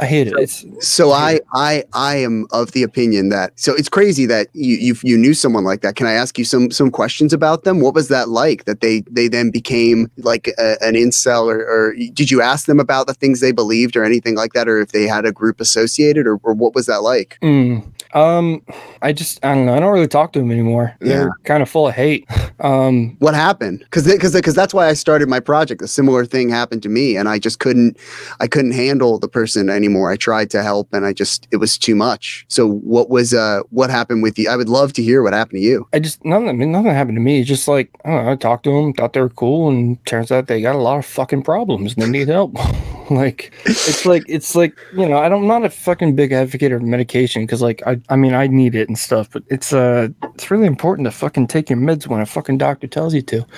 i 0.00 0.06
hate 0.06 0.28
it 0.28 0.34
it's 0.38 0.64
So 0.80 1.12
I 1.12 1.40
I 1.52 1.84
I 1.92 2.16
am 2.16 2.46
of 2.52 2.72
the 2.72 2.82
opinion 2.82 3.30
that 3.30 3.58
so 3.58 3.74
it's 3.74 3.88
crazy 3.88 4.26
that 4.26 4.48
you 4.52 4.76
you 4.76 4.94
you 5.02 5.18
knew 5.18 5.34
someone 5.34 5.64
like 5.64 5.80
that. 5.80 5.96
Can 5.96 6.06
I 6.06 6.12
ask 6.12 6.38
you 6.38 6.44
some 6.44 6.70
some 6.70 6.90
questions 6.90 7.32
about 7.32 7.64
them? 7.64 7.80
What 7.80 7.94
was 7.94 8.08
that 8.08 8.28
like? 8.28 8.64
That 8.64 8.80
they 8.80 9.00
they 9.10 9.28
then 9.28 9.50
became 9.50 10.10
like 10.18 10.48
a, 10.58 10.76
an 10.82 10.94
incel, 10.94 11.46
or, 11.46 11.60
or 11.64 11.94
did 12.12 12.30
you 12.30 12.42
ask 12.42 12.66
them 12.66 12.80
about 12.80 13.06
the 13.06 13.14
things 13.14 13.40
they 13.40 13.52
believed 13.52 13.96
or 13.96 14.04
anything 14.04 14.34
like 14.34 14.52
that, 14.52 14.68
or 14.68 14.80
if 14.80 14.92
they 14.92 15.06
had 15.06 15.24
a 15.24 15.32
group 15.32 15.60
associated, 15.60 16.26
or, 16.26 16.38
or 16.42 16.52
what 16.52 16.74
was 16.74 16.86
that 16.86 17.02
like? 17.02 17.38
Mm. 17.42 17.93
Um, 18.14 18.62
I 19.02 19.12
just 19.12 19.44
I 19.44 19.54
don't 19.54 19.66
know. 19.66 19.74
I 19.74 19.80
don't 19.80 19.92
really 19.92 20.08
talk 20.08 20.32
to 20.32 20.38
them 20.38 20.50
anymore. 20.50 20.94
They're 21.00 21.30
kind 21.44 21.62
of 21.62 21.68
full 21.68 21.88
of 21.88 21.94
hate. 21.94 22.26
Um, 22.60 23.16
What 23.18 23.34
happened? 23.34 23.80
Because 23.80 24.04
because 24.04 24.32
because 24.32 24.54
that's 24.54 24.72
why 24.72 24.88
I 24.88 24.92
started 24.94 25.28
my 25.28 25.40
project. 25.40 25.82
A 25.82 25.88
similar 25.88 26.24
thing 26.24 26.48
happened 26.48 26.82
to 26.84 26.88
me, 26.88 27.16
and 27.16 27.28
I 27.28 27.38
just 27.38 27.58
couldn't 27.58 27.96
I 28.40 28.46
couldn't 28.46 28.72
handle 28.72 29.18
the 29.18 29.28
person 29.28 29.68
anymore. 29.68 30.10
I 30.10 30.16
tried 30.16 30.50
to 30.50 30.62
help, 30.62 30.92
and 30.94 31.04
I 31.04 31.12
just 31.12 31.48
it 31.50 31.56
was 31.56 31.76
too 31.76 31.96
much. 31.96 32.46
So 32.48 32.68
what 32.68 33.10
was 33.10 33.34
uh 33.34 33.60
what 33.70 33.90
happened 33.90 34.22
with 34.22 34.38
you? 34.38 34.48
I 34.48 34.56
would 34.56 34.68
love 34.68 34.92
to 34.94 35.02
hear 35.02 35.22
what 35.22 35.32
happened 35.32 35.58
to 35.58 35.66
you. 35.66 35.88
I 35.92 35.98
just 35.98 36.24
nothing. 36.24 36.48
I 36.48 36.52
mean, 36.52 36.70
nothing 36.72 36.92
happened 36.92 37.16
to 37.16 37.20
me. 37.20 37.40
It's 37.40 37.48
just 37.48 37.66
like 37.66 37.90
I 38.04 38.10
don't 38.10 38.24
know. 38.24 38.30
I 38.32 38.36
talked 38.36 38.64
to 38.64 38.70
them, 38.70 38.92
thought 38.92 39.12
they 39.12 39.20
were 39.20 39.28
cool, 39.28 39.68
and 39.68 40.04
turns 40.06 40.30
out 40.30 40.46
they 40.46 40.62
got 40.62 40.76
a 40.76 40.78
lot 40.78 40.98
of 40.98 41.04
fucking 41.06 41.42
problems 41.42 41.94
and 41.94 42.02
they 42.02 42.08
need 42.08 42.28
help. 42.28 42.54
like 43.10 43.52
it's 43.66 44.06
like 44.06 44.24
it's 44.28 44.54
like 44.54 44.78
you 44.96 45.06
know 45.06 45.18
I 45.18 45.28
don't, 45.28 45.42
I'm 45.42 45.48
not 45.48 45.64
a 45.64 45.70
fucking 45.70 46.14
big 46.16 46.32
advocate 46.32 46.72
of 46.72 46.80
medication 46.82 47.42
because 47.42 47.60
like 47.60 47.82
I 47.86 48.00
I 48.08 48.16
mean 48.16 48.34
I 48.34 48.46
need 48.46 48.74
it 48.74 48.88
and 48.88 48.98
stuff, 48.98 49.30
but 49.32 49.42
it's 49.48 49.72
uh 49.72 50.08
it's 50.34 50.50
really 50.50 50.66
important 50.66 51.06
to 51.06 51.10
fucking 51.10 51.46
take 51.46 51.70
your 51.70 51.78
meds 51.78 52.06
when 52.06 52.20
a 52.20 52.26
fucking 52.26 52.58
doctor 52.58 52.86
tells 52.86 53.14
you 53.14 53.22
to. 53.22 53.46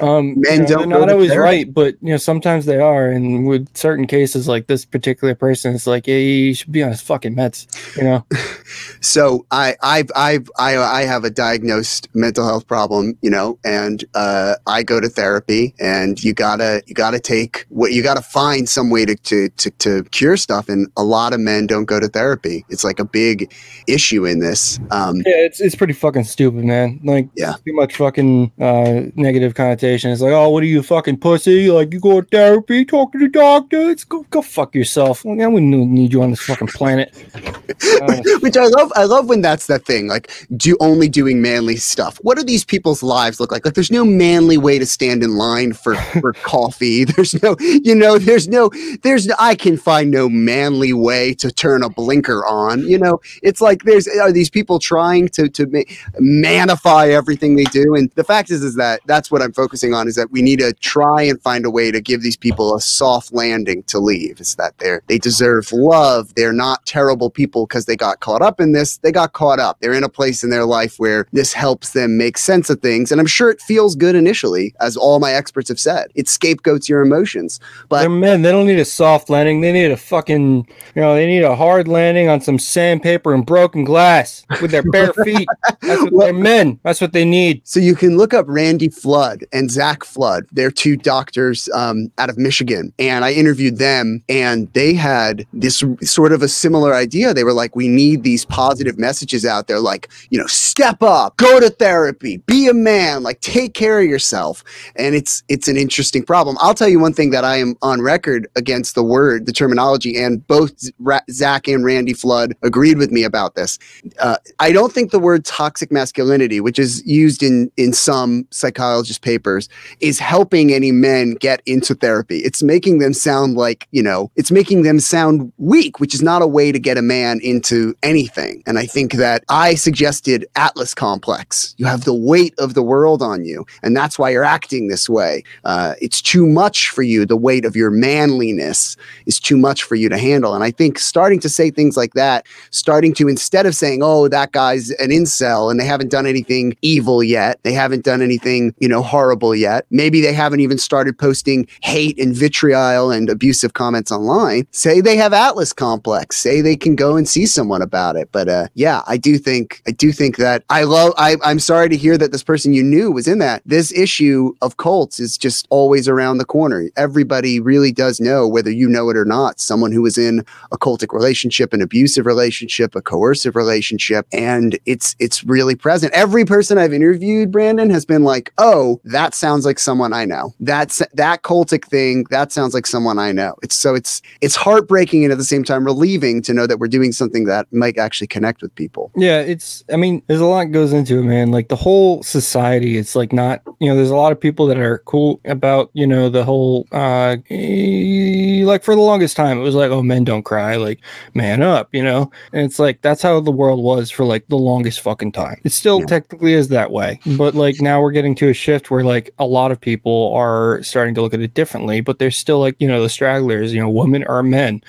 Um, 0.00 0.34
you 0.52 0.58
Men 0.58 0.60
know, 0.62 0.66
don't 0.66 0.88
they're 0.90 0.98
not 1.00 1.10
always 1.10 1.30
therapy. 1.30 1.64
right, 1.64 1.74
but 1.74 1.96
you 2.00 2.10
know 2.10 2.16
sometimes 2.18 2.66
they 2.66 2.78
are, 2.78 3.10
and 3.10 3.46
with 3.46 3.76
certain 3.76 4.06
cases 4.06 4.46
like 4.46 4.68
this 4.68 4.84
particular 4.84 5.34
person, 5.34 5.74
it's 5.74 5.86
like 5.86 6.06
yeah, 6.06 6.16
you 6.16 6.54
should 6.54 6.70
be 6.70 6.82
on 6.82 6.90
his 6.90 7.00
fucking 7.00 7.34
meds. 7.34 7.66
You 7.96 8.04
know, 8.04 8.26
So 9.00 9.46
I 9.50 9.76
I've 9.82 10.10
I've 10.14 10.50
I 10.58 10.76
I 10.76 11.02
have 11.02 11.24
a 11.24 11.30
diagnosed 11.30 12.08
mental 12.14 12.46
health 12.46 12.66
problem, 12.66 13.16
you 13.22 13.30
know, 13.30 13.58
and 13.64 14.04
uh, 14.14 14.54
I 14.66 14.82
go 14.82 15.00
to 15.00 15.08
therapy, 15.08 15.74
and 15.80 16.22
you 16.22 16.32
gotta 16.32 16.82
you 16.86 16.94
gotta 16.94 17.20
take 17.20 17.66
what 17.68 17.92
you 17.92 18.02
gotta 18.02 18.22
find 18.22 18.68
some 18.68 18.90
way 18.90 19.04
to 19.04 19.14
to 19.14 19.48
to, 19.48 19.70
to 19.70 20.04
cure 20.04 20.36
stuff, 20.36 20.68
and 20.68 20.90
a 20.96 21.04
lot 21.04 21.32
of 21.32 21.40
men 21.40 21.66
don't 21.66 21.84
go 21.84 22.00
to 22.00 22.08
therapy. 22.08 22.64
It's 22.68 22.84
like 22.84 22.98
a 22.98 23.04
big 23.04 23.52
issue 23.86 24.24
in 24.26 24.40
this. 24.40 24.78
Um, 24.90 25.16
Yeah, 25.26 25.44
it's 25.46 25.60
it's 25.60 25.74
pretty 25.74 25.92
fucking 25.92 26.24
stupid, 26.24 26.64
man. 26.64 27.00
Like, 27.04 27.28
Yeah. 27.36 27.54
too 27.64 27.74
much 27.74 27.96
fucking 27.96 28.52
uh, 28.60 29.02
negative 29.16 29.54
connotation. 29.54 30.10
It's 30.10 30.20
like, 30.20 30.32
oh, 30.32 30.48
what 30.50 30.62
are 30.62 30.66
you 30.66 30.82
fucking 30.82 31.18
pussy? 31.18 31.70
Like, 31.70 31.92
you 31.92 32.00
go 32.00 32.20
to 32.20 32.26
therapy, 32.26 32.84
talk 32.84 33.12
to 33.12 33.18
the 33.18 33.28
doctor. 33.28 33.90
It's 33.90 34.04
go 34.04 34.24
go 34.30 34.42
fuck 34.42 34.74
yourself. 34.74 35.24
Like, 35.24 35.40
I 35.40 35.46
wouldn't 35.46 35.72
need 35.90 36.12
you 36.12 36.22
on 36.22 36.30
this 36.30 36.40
fucking 36.42 36.68
planet. 36.68 37.14
Uh, 38.02 38.20
which 38.40 38.56
I 38.56 38.64
love. 38.66 38.90
I 38.96 39.04
love 39.04 39.28
when 39.28 39.40
that's 39.40 39.66
the 39.66 39.78
thing. 39.78 40.08
Like, 40.08 40.30
do 40.56 40.76
only 40.80 41.08
doing 41.08 41.40
manly 41.40 41.76
stuff. 41.76 42.18
What 42.22 42.36
do 42.36 42.42
these 42.44 42.64
people's 42.64 43.02
lives 43.02 43.38
look 43.40 43.52
like? 43.52 43.64
Like, 43.64 43.74
there's 43.74 43.90
no 43.90 44.04
manly 44.04 44.56
way 44.58 44.78
to 44.78 44.86
stand 44.86 45.22
in 45.22 45.36
line 45.36 45.72
for 45.72 45.94
for 46.20 46.32
coffee. 46.42 47.04
There's 47.18 47.40
no, 47.42 47.56
you 47.60 47.94
know, 47.94 48.18
there's 48.18 48.48
no, 48.48 48.70
there's. 49.02 49.26
No, 49.26 49.34
I 49.38 49.54
can 49.54 49.76
find 49.76 50.10
no 50.10 50.28
manly 50.28 50.92
way 50.92 51.34
to 51.34 51.50
turn 51.52 51.82
a 51.82 51.88
blinker 51.88 52.44
on. 52.46 52.80
You 52.86 52.98
know, 52.98 53.20
it's 53.48 53.62
like 53.62 53.84
there's 53.84 54.06
are 54.06 54.30
these 54.30 54.50
people 54.50 54.78
trying 54.78 55.28
to 55.30 55.48
to 55.48 55.66
ma- 55.66 55.80
manify 56.18 57.08
everything 57.08 57.56
they 57.56 57.64
do, 57.64 57.94
and 57.94 58.10
the 58.14 58.24
fact 58.24 58.50
is, 58.50 58.62
is 58.62 58.76
that 58.76 59.00
that's 59.06 59.30
what 59.30 59.40
I'm 59.40 59.52
focusing 59.52 59.94
on. 59.94 60.06
Is 60.06 60.16
that 60.16 60.30
we 60.30 60.42
need 60.42 60.58
to 60.58 60.74
try 60.74 61.22
and 61.22 61.40
find 61.40 61.64
a 61.64 61.70
way 61.70 61.90
to 61.90 62.00
give 62.00 62.22
these 62.22 62.36
people 62.36 62.74
a 62.74 62.80
soft 62.80 63.32
landing 63.32 63.82
to 63.84 63.98
leave. 63.98 64.38
It's 64.38 64.54
that 64.56 64.76
they're 64.78 65.02
they 65.06 65.18
deserve 65.18 65.72
love. 65.72 66.34
They're 66.34 66.52
not 66.52 66.84
terrible 66.84 67.30
people 67.30 67.66
because 67.66 67.86
they 67.86 67.96
got 67.96 68.20
caught 68.20 68.42
up 68.42 68.60
in 68.60 68.72
this. 68.72 68.98
They 68.98 69.12
got 69.12 69.32
caught 69.32 69.58
up. 69.58 69.80
They're 69.80 69.94
in 69.94 70.04
a 70.04 70.08
place 70.08 70.44
in 70.44 70.50
their 70.50 70.66
life 70.66 70.98
where 70.98 71.26
this 71.32 71.54
helps 71.54 71.92
them 71.92 72.18
make 72.18 72.36
sense 72.36 72.68
of 72.68 72.80
things, 72.80 73.10
and 73.10 73.20
I'm 73.20 73.26
sure 73.26 73.50
it 73.50 73.62
feels 73.62 73.96
good 73.96 74.14
initially, 74.14 74.74
as 74.80 74.96
all 74.96 75.18
my 75.20 75.32
experts 75.32 75.68
have 75.70 75.80
said. 75.80 76.10
It 76.14 76.28
scapegoats 76.28 76.88
your 76.88 77.00
emotions, 77.00 77.60
but 77.88 78.00
they're 78.00 78.10
men. 78.10 78.42
They 78.42 78.52
don't 78.52 78.66
need 78.66 78.78
a 78.78 78.84
soft 78.84 79.30
landing. 79.30 79.62
They 79.62 79.72
need 79.72 79.90
a 79.90 79.96
fucking, 79.96 80.68
you 80.94 81.02
know, 81.02 81.14
they 81.14 81.26
need 81.26 81.42
a 81.42 81.56
hard 81.56 81.88
landing 81.88 82.28
on 82.28 82.40
some 82.40 82.58
sandpaper 82.58 83.32
broken 83.42 83.84
glass 83.84 84.44
with 84.60 84.70
their 84.70 84.82
bare 84.82 85.12
feet. 85.24 85.48
That's 85.82 86.02
what 86.02 86.12
Well- 86.12 86.26
they're 86.26 86.34
men. 86.34 86.80
That's 86.82 87.00
what 87.00 87.12
they 87.12 87.24
need. 87.24 87.62
So 87.64 87.80
you 87.80 87.94
can 87.94 88.16
look 88.16 88.34
up 88.34 88.46
Randy 88.48 88.88
Flood 88.88 89.44
and 89.52 89.70
Zach 89.70 90.04
Flood. 90.04 90.46
They're 90.52 90.70
two 90.70 90.96
doctors 90.96 91.68
um, 91.74 92.10
out 92.18 92.30
of 92.30 92.38
Michigan, 92.38 92.92
and 92.98 93.24
I 93.24 93.32
interviewed 93.32 93.78
them, 93.78 94.22
and 94.28 94.72
they 94.72 94.94
had 94.94 95.46
this 95.52 95.82
sort 96.02 96.32
of 96.32 96.42
a 96.42 96.48
similar 96.48 96.94
idea. 96.94 97.34
They 97.34 97.44
were 97.44 97.52
like, 97.52 97.76
"We 97.76 97.88
need 97.88 98.22
these 98.22 98.44
positive 98.44 98.98
messages 98.98 99.44
out 99.44 99.66
there, 99.68 99.80
like 99.80 100.08
you 100.30 100.38
know, 100.38 100.46
step 100.46 101.02
up, 101.02 101.36
go 101.36 101.60
to 101.60 101.70
therapy, 101.70 102.38
be 102.38 102.68
a 102.68 102.74
man, 102.74 103.22
like 103.22 103.40
take 103.40 103.74
care 103.74 104.00
of 104.00 104.06
yourself." 104.06 104.64
And 104.96 105.14
it's 105.14 105.42
it's 105.48 105.68
an 105.68 105.76
interesting 105.76 106.22
problem. 106.24 106.56
I'll 106.60 106.74
tell 106.74 106.88
you 106.88 106.98
one 107.00 107.12
thing 107.14 107.30
that 107.30 107.44
I 107.44 107.56
am 107.56 107.76
on 107.82 108.00
record 108.00 108.48
against 108.56 108.94
the 108.94 109.02
word, 109.02 109.46
the 109.46 109.52
terminology, 109.52 110.16
and 110.20 110.46
both 110.46 110.72
Ra- 110.98 111.20
Zach 111.30 111.68
and 111.68 111.84
Randy 111.84 112.12
Flood 112.14 112.54
agreed 112.62 112.98
with 112.98 113.10
me 113.10 113.24
about 113.28 113.54
this. 113.54 113.78
Uh, 114.18 114.38
I 114.58 114.72
don't 114.72 114.92
think 114.92 115.12
the 115.12 115.20
word 115.20 115.44
toxic 115.44 115.92
masculinity, 115.92 116.60
which 116.60 116.78
is 116.78 117.06
used 117.06 117.42
in 117.44 117.70
in 117.76 117.92
some 117.92 118.48
psychologist 118.50 119.22
papers, 119.22 119.68
is 120.00 120.18
helping 120.18 120.72
any 120.72 120.90
men 120.90 121.34
get 121.34 121.62
into 121.66 121.94
therapy. 121.94 122.38
It's 122.38 122.62
making 122.62 122.98
them 122.98 123.12
sound 123.12 123.56
like, 123.56 123.86
you 123.92 124.02
know, 124.02 124.30
it's 124.34 124.50
making 124.50 124.82
them 124.82 124.98
sound 124.98 125.52
weak, 125.58 126.00
which 126.00 126.14
is 126.14 126.22
not 126.22 126.42
a 126.42 126.46
way 126.46 126.72
to 126.72 126.80
get 126.80 126.98
a 126.98 127.02
man 127.02 127.38
into 127.42 127.94
anything. 128.02 128.62
And 128.66 128.78
I 128.78 128.86
think 128.86 129.12
that 129.12 129.44
I 129.48 129.76
suggested 129.76 130.46
Atlas 130.56 130.94
complex. 130.94 131.74
You 131.78 131.86
have 131.86 132.04
the 132.04 132.14
weight 132.14 132.54
of 132.58 132.74
the 132.74 132.82
world 132.82 133.22
on 133.22 133.44
you, 133.44 133.66
and 133.82 133.96
that's 133.96 134.18
why 134.18 134.30
you're 134.30 134.44
acting 134.44 134.88
this 134.88 135.08
way. 135.08 135.44
Uh, 135.64 135.94
it's 136.00 136.22
too 136.22 136.46
much 136.46 136.90
for 136.90 137.02
you. 137.02 137.26
The 137.26 137.36
weight 137.36 137.64
of 137.64 137.76
your 137.76 137.90
manliness 137.90 138.96
is 139.26 139.38
too 139.38 139.56
much 139.56 139.82
for 139.82 139.94
you 139.94 140.08
to 140.08 140.18
handle. 140.18 140.54
And 140.54 140.64
I 140.64 140.70
think 140.70 140.98
starting 140.98 141.40
to 141.40 141.48
say 141.48 141.70
things 141.70 141.96
like 141.96 142.14
that, 142.14 142.46
starting 142.70 143.12
to 143.18 143.28
instead 143.28 143.66
of 143.66 143.74
saying, 143.74 144.00
"Oh, 144.02 144.28
that 144.28 144.52
guy's 144.52 144.90
an 144.90 145.10
incel," 145.10 145.70
and 145.70 145.78
they 145.78 145.84
haven't 145.84 146.10
done 146.10 146.26
anything 146.26 146.76
evil 146.82 147.22
yet, 147.22 147.58
they 147.62 147.72
haven't 147.72 148.04
done 148.04 148.22
anything, 148.22 148.74
you 148.78 148.88
know, 148.88 149.02
horrible 149.02 149.54
yet. 149.54 149.86
Maybe 149.90 150.20
they 150.20 150.32
haven't 150.32 150.60
even 150.60 150.78
started 150.78 151.18
posting 151.18 151.66
hate 151.82 152.18
and 152.18 152.34
vitriol 152.34 153.10
and 153.10 153.28
abusive 153.28 153.74
comments 153.74 154.10
online. 154.12 154.66
Say 154.70 155.00
they 155.00 155.16
have 155.16 155.32
Atlas 155.32 155.72
complex. 155.72 156.36
Say 156.36 156.60
they 156.60 156.76
can 156.76 156.94
go 156.96 157.16
and 157.16 157.28
see 157.28 157.46
someone 157.46 157.82
about 157.82 158.16
it. 158.16 158.28
But 158.32 158.48
uh, 158.48 158.68
yeah, 158.74 159.02
I 159.06 159.16
do 159.16 159.38
think 159.38 159.82
I 159.86 159.90
do 159.90 160.12
think 160.12 160.36
that 160.36 160.64
I 160.70 160.84
love. 160.84 161.12
I, 161.16 161.36
I'm 161.44 161.58
sorry 161.58 161.88
to 161.88 161.96
hear 161.96 162.16
that 162.18 162.32
this 162.32 162.44
person 162.44 162.72
you 162.72 162.82
knew 162.82 163.10
was 163.10 163.28
in 163.28 163.38
that. 163.38 163.62
This 163.66 163.92
issue 163.92 164.54
of 164.62 164.76
cults 164.76 165.20
is 165.20 165.36
just 165.36 165.66
always 165.70 166.08
around 166.08 166.38
the 166.38 166.44
corner. 166.44 166.88
Everybody 166.96 167.60
really 167.60 167.92
does 167.92 168.20
know, 168.20 168.46
whether 168.46 168.70
you 168.70 168.88
know 168.88 169.10
it 169.10 169.16
or 169.16 169.24
not, 169.24 169.60
someone 169.60 169.92
who 169.92 170.02
was 170.02 170.16
in 170.16 170.44
a 170.70 170.78
cultic 170.78 171.12
relationship, 171.12 171.72
an 171.72 171.82
abusive 171.82 172.26
relationship, 172.26 172.94
a 172.94 173.02
coercive 173.08 173.56
relationship, 173.56 174.26
and 174.32 174.78
it's 174.84 175.16
it's 175.18 175.42
really 175.44 175.74
present. 175.74 176.12
Every 176.12 176.44
person 176.44 176.76
I've 176.76 176.92
interviewed, 176.92 177.50
Brandon, 177.50 177.88
has 177.88 178.04
been 178.04 178.22
like, 178.22 178.52
"Oh, 178.58 179.00
that 179.04 179.34
sounds 179.34 179.64
like 179.64 179.78
someone 179.78 180.12
I 180.12 180.26
know. 180.26 180.54
That's 180.60 181.02
that 181.14 181.42
cultic 181.42 181.86
thing. 181.86 182.26
That 182.30 182.52
sounds 182.52 182.74
like 182.74 182.86
someone 182.86 183.18
I 183.18 183.32
know." 183.32 183.54
It's 183.62 183.74
so 183.74 183.94
it's 183.94 184.20
it's 184.42 184.56
heartbreaking 184.56 185.24
and 185.24 185.32
at 185.32 185.38
the 185.38 185.44
same 185.44 185.64
time 185.64 185.84
relieving 185.86 186.42
to 186.42 186.52
know 186.52 186.66
that 186.66 186.78
we're 186.78 186.86
doing 186.88 187.12
something 187.12 187.46
that 187.46 187.66
might 187.72 187.96
actually 187.96 188.26
connect 188.26 188.60
with 188.60 188.74
people. 188.74 189.10
Yeah, 189.16 189.40
it's. 189.40 189.82
I 189.90 189.96
mean, 189.96 190.22
there's 190.26 190.40
a 190.40 190.46
lot 190.46 190.70
goes 190.70 190.92
into 190.92 191.18
it, 191.18 191.22
man. 191.22 191.50
Like 191.50 191.68
the 191.68 191.76
whole 191.76 192.22
society, 192.22 192.98
it's 192.98 193.16
like 193.16 193.32
not. 193.32 193.62
You 193.80 193.88
know, 193.88 193.96
there's 193.96 194.10
a 194.10 194.16
lot 194.16 194.32
of 194.32 194.38
people 194.38 194.66
that 194.66 194.76
are 194.78 194.98
cool 195.06 195.40
about 195.46 195.90
you 195.94 196.06
know 196.06 196.28
the 196.28 196.44
whole. 196.44 196.86
uh 196.92 197.36
eh, 197.48 198.64
Like 198.66 198.84
for 198.84 198.94
the 198.94 199.00
longest 199.00 199.34
time, 199.36 199.58
it 199.58 199.62
was 199.62 199.74
like, 199.74 199.90
oh, 199.90 200.02
men 200.02 200.24
don't 200.24 200.42
cry. 200.42 200.76
Like, 200.76 201.00
man 201.32 201.62
up, 201.62 201.88
you 201.94 202.04
know. 202.04 202.30
And 202.52 202.66
it's 202.66 202.78
like 202.78 202.97
that's 203.02 203.22
how 203.22 203.40
the 203.40 203.50
world 203.50 203.82
was 203.82 204.10
for 204.10 204.24
like 204.24 204.46
the 204.48 204.56
longest 204.56 205.00
fucking 205.00 205.32
time. 205.32 205.60
It 205.64 205.72
still 205.72 206.00
Yeah. 206.00 206.06
technically 206.06 206.52
is 206.54 206.68
that 206.68 206.90
way, 206.90 207.20
but 207.36 207.54
like 207.54 207.80
now 207.80 208.00
we're 208.00 208.12
getting 208.12 208.34
to 208.36 208.48
a 208.48 208.54
shift 208.54 208.90
where 208.90 209.04
like 209.04 209.30
a 209.38 209.46
lot 209.46 209.70
of 209.72 209.80
people 209.80 210.32
are 210.34 210.82
starting 210.82 211.14
to 211.16 211.22
look 211.22 211.34
at 211.34 211.40
it 211.40 211.54
differently. 211.54 212.00
But 212.00 212.18
there's 212.18 212.36
still 212.36 212.60
like 212.60 212.76
you 212.78 212.88
know 212.88 213.02
the 213.02 213.08
stragglers. 213.08 213.72
You 213.72 213.80
know, 213.80 213.88
women 213.90 214.24
are 214.24 214.42
men 214.42 214.82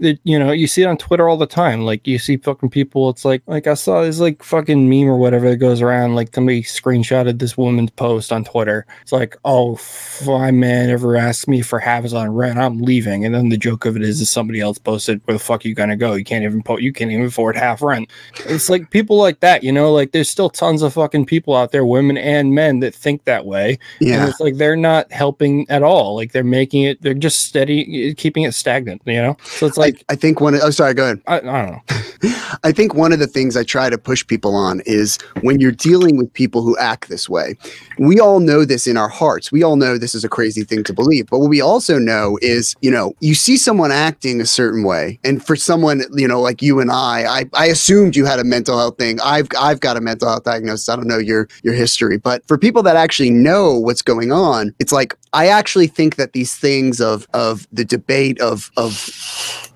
that 0.00 0.18
you 0.24 0.38
know 0.38 0.50
you 0.52 0.66
see 0.66 0.82
it 0.82 0.86
on 0.86 0.96
Twitter 0.96 1.28
all 1.28 1.36
the 1.36 1.46
time. 1.46 1.82
Like 1.82 2.06
you 2.06 2.18
see 2.18 2.36
fucking 2.36 2.70
people. 2.70 3.08
It's 3.10 3.24
like 3.24 3.42
like 3.46 3.66
I 3.66 3.74
saw 3.74 4.02
this 4.02 4.18
like 4.20 4.42
fucking 4.42 4.88
meme 4.88 5.08
or 5.08 5.16
whatever 5.16 5.48
that 5.50 5.56
goes 5.56 5.80
around. 5.80 6.14
Like 6.14 6.34
somebody 6.34 6.62
screenshotted 6.62 7.38
this 7.38 7.56
woman's 7.56 7.90
post 7.90 8.32
on 8.32 8.44
Twitter. 8.44 8.86
It's 9.02 9.12
like, 9.12 9.36
oh, 9.44 9.74
if 9.74 10.26
my 10.26 10.50
man 10.50 10.90
ever 10.90 11.16
asks 11.16 11.46
me 11.48 11.62
for 11.62 11.82
Amazon 11.82 12.30
rent, 12.30 12.58
I'm 12.58 12.80
leaving. 12.82 13.24
And 13.24 13.34
then 13.34 13.48
the 13.48 13.56
joke 13.56 13.84
of 13.84 13.96
it 13.96 14.02
is, 14.02 14.20
is 14.20 14.30
somebody 14.30 14.60
else 14.60 14.78
posted, 14.78 15.20
where 15.24 15.34
the 15.36 15.42
fuck 15.42 15.64
are 15.64 15.68
you 15.68 15.74
gonna 15.74 15.96
go? 15.96 16.14
You 16.14 16.24
can't 16.24 16.44
even 16.44 16.62
po- 16.62 16.78
you 16.78 16.92
can't 16.92 17.10
even 17.10 17.26
afford 17.26 17.53
half 17.56 17.82
rent. 17.82 18.10
It's 18.46 18.68
like 18.68 18.90
people 18.90 19.16
like 19.18 19.40
that, 19.40 19.62
you 19.62 19.72
know. 19.72 19.92
Like 19.92 20.12
there's 20.12 20.28
still 20.28 20.50
tons 20.50 20.82
of 20.82 20.92
fucking 20.94 21.26
people 21.26 21.54
out 21.54 21.72
there, 21.72 21.84
women 21.84 22.16
and 22.16 22.54
men, 22.54 22.80
that 22.80 22.94
think 22.94 23.24
that 23.24 23.46
way. 23.46 23.78
And 24.00 24.08
Yeah. 24.08 24.28
it's 24.28 24.40
like 24.40 24.56
they're 24.56 24.76
not 24.76 25.10
helping 25.12 25.68
at 25.70 25.82
all. 25.82 26.14
Like 26.16 26.32
they're 26.32 26.44
making 26.44 26.82
it, 26.82 27.02
they're 27.02 27.14
just 27.14 27.40
steady, 27.46 28.14
keeping 28.14 28.42
it 28.44 28.54
stagnant, 28.54 29.02
you 29.04 29.14
know? 29.20 29.36
So 29.44 29.66
it's 29.66 29.76
like, 29.78 30.04
I, 30.08 30.14
I 30.14 30.16
think 30.16 30.40
one. 30.40 30.54
Oh, 30.60 30.70
sorry. 30.70 30.94
Go 30.94 31.04
ahead. 31.04 31.20
I, 31.26 31.36
I 31.36 31.40
don't 31.40 31.72
know. 31.72 31.80
I 32.64 32.72
think 32.72 32.94
one 32.94 33.12
of 33.12 33.18
the 33.18 33.26
things 33.26 33.56
I 33.56 33.64
try 33.64 33.90
to 33.90 33.98
push 33.98 34.26
people 34.26 34.54
on 34.54 34.80
is 34.86 35.18
when 35.42 35.60
you're 35.60 35.72
dealing 35.72 36.16
with 36.16 36.32
people 36.32 36.62
who 36.62 36.76
act 36.78 37.08
this 37.08 37.28
way, 37.28 37.56
we 37.98 38.20
all 38.20 38.40
know 38.40 38.64
this 38.64 38.86
in 38.86 38.96
our 38.96 39.08
hearts. 39.08 39.50
We 39.52 39.62
all 39.62 39.76
know 39.76 39.98
this 39.98 40.14
is 40.14 40.24
a 40.24 40.28
crazy 40.28 40.64
thing 40.64 40.84
to 40.84 40.92
believe. 40.92 41.26
But 41.28 41.40
what 41.40 41.50
we 41.50 41.60
also 41.60 41.98
know 41.98 42.38
is, 42.42 42.74
you 42.80 42.90
know, 42.90 43.14
you 43.20 43.34
see 43.34 43.56
someone 43.56 43.92
acting 43.92 44.40
a 44.40 44.46
certain 44.46 44.84
way. 44.84 45.18
And 45.24 45.44
for 45.44 45.56
someone, 45.56 46.04
you 46.14 46.26
know, 46.28 46.40
like 46.40 46.62
you 46.62 46.80
and 46.80 46.90
I, 46.90 47.24
I, 47.40 47.43
I 47.52 47.66
assumed 47.66 48.16
you 48.16 48.24
had 48.24 48.38
a 48.38 48.44
mental 48.44 48.78
health 48.78 48.98
thing. 48.98 49.20
I've 49.20 49.48
I've 49.58 49.80
got 49.80 49.96
a 49.96 50.00
mental 50.00 50.28
health 50.28 50.44
diagnosis. 50.44 50.88
I 50.88 50.96
don't 50.96 51.06
know 51.06 51.18
your 51.18 51.48
your 51.62 51.74
history. 51.74 52.18
But 52.18 52.46
for 52.46 52.58
people 52.58 52.82
that 52.84 52.96
actually 52.96 53.30
know 53.30 53.78
what's 53.78 54.02
going 54.02 54.32
on, 54.32 54.74
it's 54.78 54.92
like 54.92 55.16
I 55.32 55.48
actually 55.48 55.86
think 55.86 56.16
that 56.16 56.32
these 56.32 56.54
things 56.54 57.00
of 57.00 57.26
of 57.34 57.66
the 57.72 57.84
debate 57.84 58.40
of 58.40 58.70
of 58.76 58.94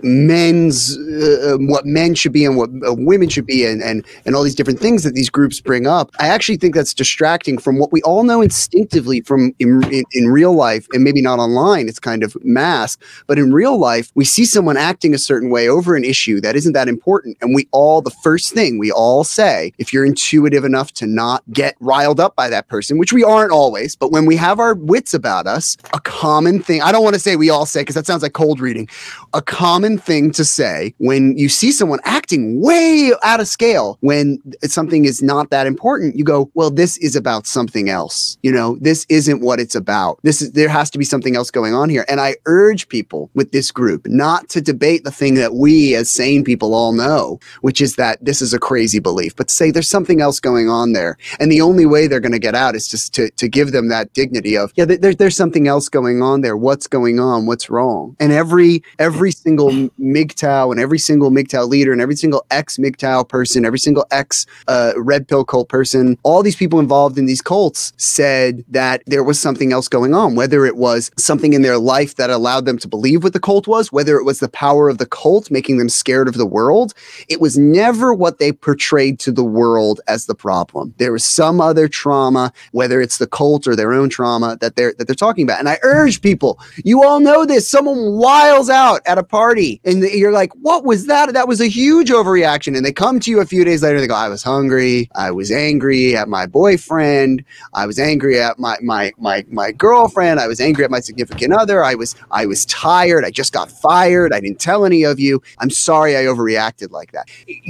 men's 0.02 0.96
uh, 0.96 1.56
what 1.60 1.84
men 1.84 2.14
should 2.14 2.32
be 2.32 2.44
and 2.44 2.56
what 2.56 2.70
uh, 2.86 2.94
women 2.94 3.28
should 3.28 3.46
be 3.46 3.64
and, 3.64 3.82
and 3.82 4.04
and 4.24 4.34
all 4.34 4.42
these 4.42 4.54
different 4.54 4.78
things 4.78 5.02
that 5.02 5.14
these 5.14 5.28
groups 5.28 5.60
bring 5.60 5.86
up 5.86 6.10
i 6.20 6.28
actually 6.28 6.56
think 6.56 6.74
that's 6.74 6.94
distracting 6.94 7.58
from 7.58 7.78
what 7.78 7.92
we 7.92 8.00
all 8.02 8.22
know 8.22 8.40
instinctively 8.40 9.20
from 9.22 9.54
in, 9.58 9.82
in, 9.92 10.04
in 10.12 10.28
real 10.28 10.52
life 10.54 10.86
and 10.92 11.02
maybe 11.02 11.20
not 11.20 11.38
online 11.38 11.88
it's 11.88 11.98
kind 11.98 12.22
of 12.22 12.36
masked 12.44 13.02
but 13.26 13.38
in 13.38 13.52
real 13.52 13.78
life 13.78 14.12
we 14.14 14.24
see 14.24 14.44
someone 14.44 14.76
acting 14.76 15.14
a 15.14 15.18
certain 15.18 15.50
way 15.50 15.68
over 15.68 15.96
an 15.96 16.04
issue 16.04 16.40
that 16.40 16.54
isn't 16.54 16.72
that 16.72 16.88
important 16.88 17.36
and 17.40 17.54
we 17.54 17.66
all 17.72 18.00
the 18.00 18.10
first 18.10 18.52
thing 18.52 18.78
we 18.78 18.92
all 18.92 19.24
say 19.24 19.72
if 19.78 19.92
you're 19.92 20.04
intuitive 20.04 20.64
enough 20.64 20.92
to 20.92 21.06
not 21.06 21.42
get 21.52 21.74
riled 21.80 22.20
up 22.20 22.36
by 22.36 22.48
that 22.48 22.68
person 22.68 22.98
which 22.98 23.12
we 23.12 23.24
aren't 23.24 23.52
always 23.52 23.96
but 23.96 24.12
when 24.12 24.26
we 24.26 24.36
have 24.36 24.60
our 24.60 24.74
wits 24.74 25.14
about 25.14 25.46
us 25.46 25.76
a 25.92 26.00
common 26.00 26.62
thing 26.62 26.82
i 26.82 26.92
don't 26.92 27.02
want 27.02 27.14
to 27.14 27.20
say 27.20 27.36
we 27.36 27.50
all 27.50 27.66
say 27.66 27.80
because 27.80 27.94
that 27.94 28.06
sounds 28.06 28.22
like 28.22 28.32
cold 28.32 28.60
reading 28.60 28.88
a 29.34 29.42
common 29.42 29.87
thing 29.96 30.30
to 30.32 30.44
say 30.44 30.94
when 30.98 31.38
you 31.38 31.48
see 31.48 31.72
someone 31.72 32.00
acting 32.04 32.60
way 32.60 33.12
out 33.22 33.40
of 33.40 33.48
scale 33.48 33.96
when 34.00 34.38
something 34.64 35.04
is 35.04 35.22
not 35.22 35.50
that 35.50 35.66
important. 35.66 36.16
You 36.16 36.24
go, 36.24 36.50
well, 36.54 36.70
this 36.70 36.96
is 36.98 37.16
about 37.16 37.46
something 37.46 37.88
else. 37.88 38.36
You 38.42 38.52
know, 38.52 38.76
this 38.80 39.06
isn't 39.08 39.40
what 39.40 39.60
it's 39.60 39.74
about. 39.74 40.18
This 40.22 40.42
is 40.42 40.52
there 40.52 40.68
has 40.68 40.90
to 40.90 40.98
be 40.98 41.04
something 41.04 41.36
else 41.36 41.50
going 41.50 41.74
on 41.74 41.88
here. 41.88 42.04
And 42.08 42.20
I 42.20 42.36
urge 42.46 42.88
people 42.88 43.30
with 43.34 43.52
this 43.52 43.70
group 43.70 44.06
not 44.06 44.48
to 44.50 44.60
debate 44.60 45.04
the 45.04 45.10
thing 45.10 45.34
that 45.34 45.54
we 45.54 45.94
as 45.94 46.10
sane 46.10 46.44
people 46.44 46.74
all 46.74 46.92
know, 46.92 47.38
which 47.60 47.80
is 47.80 47.96
that 47.96 48.22
this 48.24 48.42
is 48.42 48.52
a 48.52 48.58
crazy 48.58 48.98
belief, 48.98 49.36
but 49.36 49.50
say 49.50 49.70
there's 49.70 49.88
something 49.88 50.20
else 50.20 50.40
going 50.40 50.68
on 50.68 50.92
there. 50.92 51.16
And 51.38 51.50
the 51.50 51.60
only 51.60 51.86
way 51.86 52.06
they're 52.06 52.20
going 52.20 52.32
to 52.32 52.38
get 52.38 52.54
out 52.54 52.74
is 52.74 52.88
just 52.88 53.14
to, 53.14 53.30
to 53.30 53.48
give 53.48 53.72
them 53.72 53.88
that 53.88 54.12
dignity 54.12 54.56
of, 54.56 54.72
yeah, 54.74 54.84
there, 54.84 55.14
there's 55.14 55.36
something 55.36 55.68
else 55.68 55.88
going 55.88 56.22
on 56.22 56.40
there. 56.40 56.56
What's 56.56 56.86
going 56.86 57.20
on? 57.20 57.46
What's 57.46 57.70
wrong? 57.70 58.16
And 58.18 58.32
every 58.32 58.82
every 58.98 59.30
single 59.30 59.70
MGTOW 59.86 60.70
and 60.70 60.80
every 60.80 60.98
single 60.98 61.30
MGTOW 61.30 61.68
leader 61.68 61.92
and 61.92 62.00
every 62.00 62.16
single 62.16 62.44
ex 62.50 62.76
MGTOW 62.76 63.28
person, 63.28 63.64
every 63.64 63.78
single 63.78 64.06
ex 64.10 64.46
uh, 64.66 64.92
red 64.96 65.28
pill 65.28 65.44
cult 65.44 65.68
person, 65.68 66.18
all 66.22 66.42
these 66.42 66.56
people 66.56 66.80
involved 66.80 67.18
in 67.18 67.26
these 67.26 67.42
cults 67.42 67.92
said 67.96 68.64
that 68.68 69.02
there 69.06 69.24
was 69.24 69.38
something 69.38 69.72
else 69.72 69.88
going 69.88 70.14
on, 70.14 70.34
whether 70.34 70.66
it 70.66 70.76
was 70.76 71.10
something 71.16 71.52
in 71.52 71.62
their 71.62 71.78
life 71.78 72.16
that 72.16 72.30
allowed 72.30 72.64
them 72.64 72.78
to 72.78 72.88
believe 72.88 73.22
what 73.22 73.32
the 73.32 73.40
cult 73.40 73.66
was, 73.66 73.92
whether 73.92 74.16
it 74.16 74.24
was 74.24 74.40
the 74.40 74.48
power 74.48 74.88
of 74.88 74.98
the 74.98 75.06
cult 75.06 75.50
making 75.50 75.78
them 75.78 75.88
scared 75.88 76.28
of 76.28 76.34
the 76.34 76.46
world. 76.46 76.94
It 77.28 77.40
was 77.40 77.58
never 77.58 78.14
what 78.14 78.38
they 78.38 78.52
portrayed 78.52 79.18
to 79.20 79.32
the 79.32 79.44
world 79.44 80.00
as 80.08 80.26
the 80.26 80.34
problem. 80.34 80.94
There 80.98 81.12
was 81.12 81.24
some 81.24 81.60
other 81.60 81.88
trauma, 81.88 82.52
whether 82.72 83.00
it's 83.00 83.18
the 83.18 83.26
cult 83.26 83.66
or 83.66 83.76
their 83.76 83.92
own 83.92 84.08
trauma 84.08 84.56
that 84.60 84.76
they're 84.76 84.94
that 84.98 85.06
they're 85.06 85.14
talking 85.14 85.44
about. 85.44 85.58
And 85.58 85.68
I 85.68 85.78
urge 85.82 86.22
people, 86.22 86.58
you 86.84 87.02
all 87.02 87.20
know 87.20 87.44
this. 87.44 87.68
Someone 87.68 88.14
wiles 88.14 88.70
out 88.70 89.00
at 89.06 89.18
a 89.18 89.22
party 89.22 89.67
and 89.84 90.02
you're 90.02 90.32
like, 90.32 90.52
what 90.54 90.84
was 90.84 91.06
that? 91.06 91.32
That 91.32 91.48
was 91.48 91.60
a 91.60 91.68
huge 91.68 92.10
overreaction. 92.10 92.76
And 92.76 92.84
they 92.84 92.92
come 92.92 93.20
to 93.20 93.30
you 93.30 93.40
a 93.40 93.46
few 93.46 93.64
days 93.64 93.82
later, 93.82 94.00
they 94.00 94.06
go, 94.06 94.14
I 94.14 94.28
was 94.28 94.42
hungry, 94.42 95.10
I 95.14 95.30
was 95.30 95.50
angry 95.50 96.16
at 96.16 96.28
my 96.28 96.46
boyfriend, 96.46 97.44
I 97.74 97.86
was 97.86 97.98
angry 97.98 98.40
at 98.40 98.58
my 98.58 98.76
my 98.82 99.12
my 99.18 99.44
my 99.48 99.72
girlfriend, 99.72 100.40
I 100.40 100.46
was 100.46 100.60
angry 100.60 100.84
at 100.84 100.90
my 100.90 101.00
significant 101.00 101.52
other, 101.52 101.82
I 101.84 101.94
was 101.94 102.14
I 102.30 102.46
was 102.46 102.64
tired, 102.66 103.24
I 103.24 103.30
just 103.30 103.52
got 103.52 103.70
fired, 103.70 104.32
I 104.32 104.40
didn't 104.40 104.60
tell 104.60 104.84
any 104.84 105.02
of 105.04 105.18
you. 105.20 105.42
I'm 105.58 105.70
sorry 105.70 106.16
I 106.16 106.24
overreacted 106.24 106.90
like 106.90 107.12
that. 107.12 107.28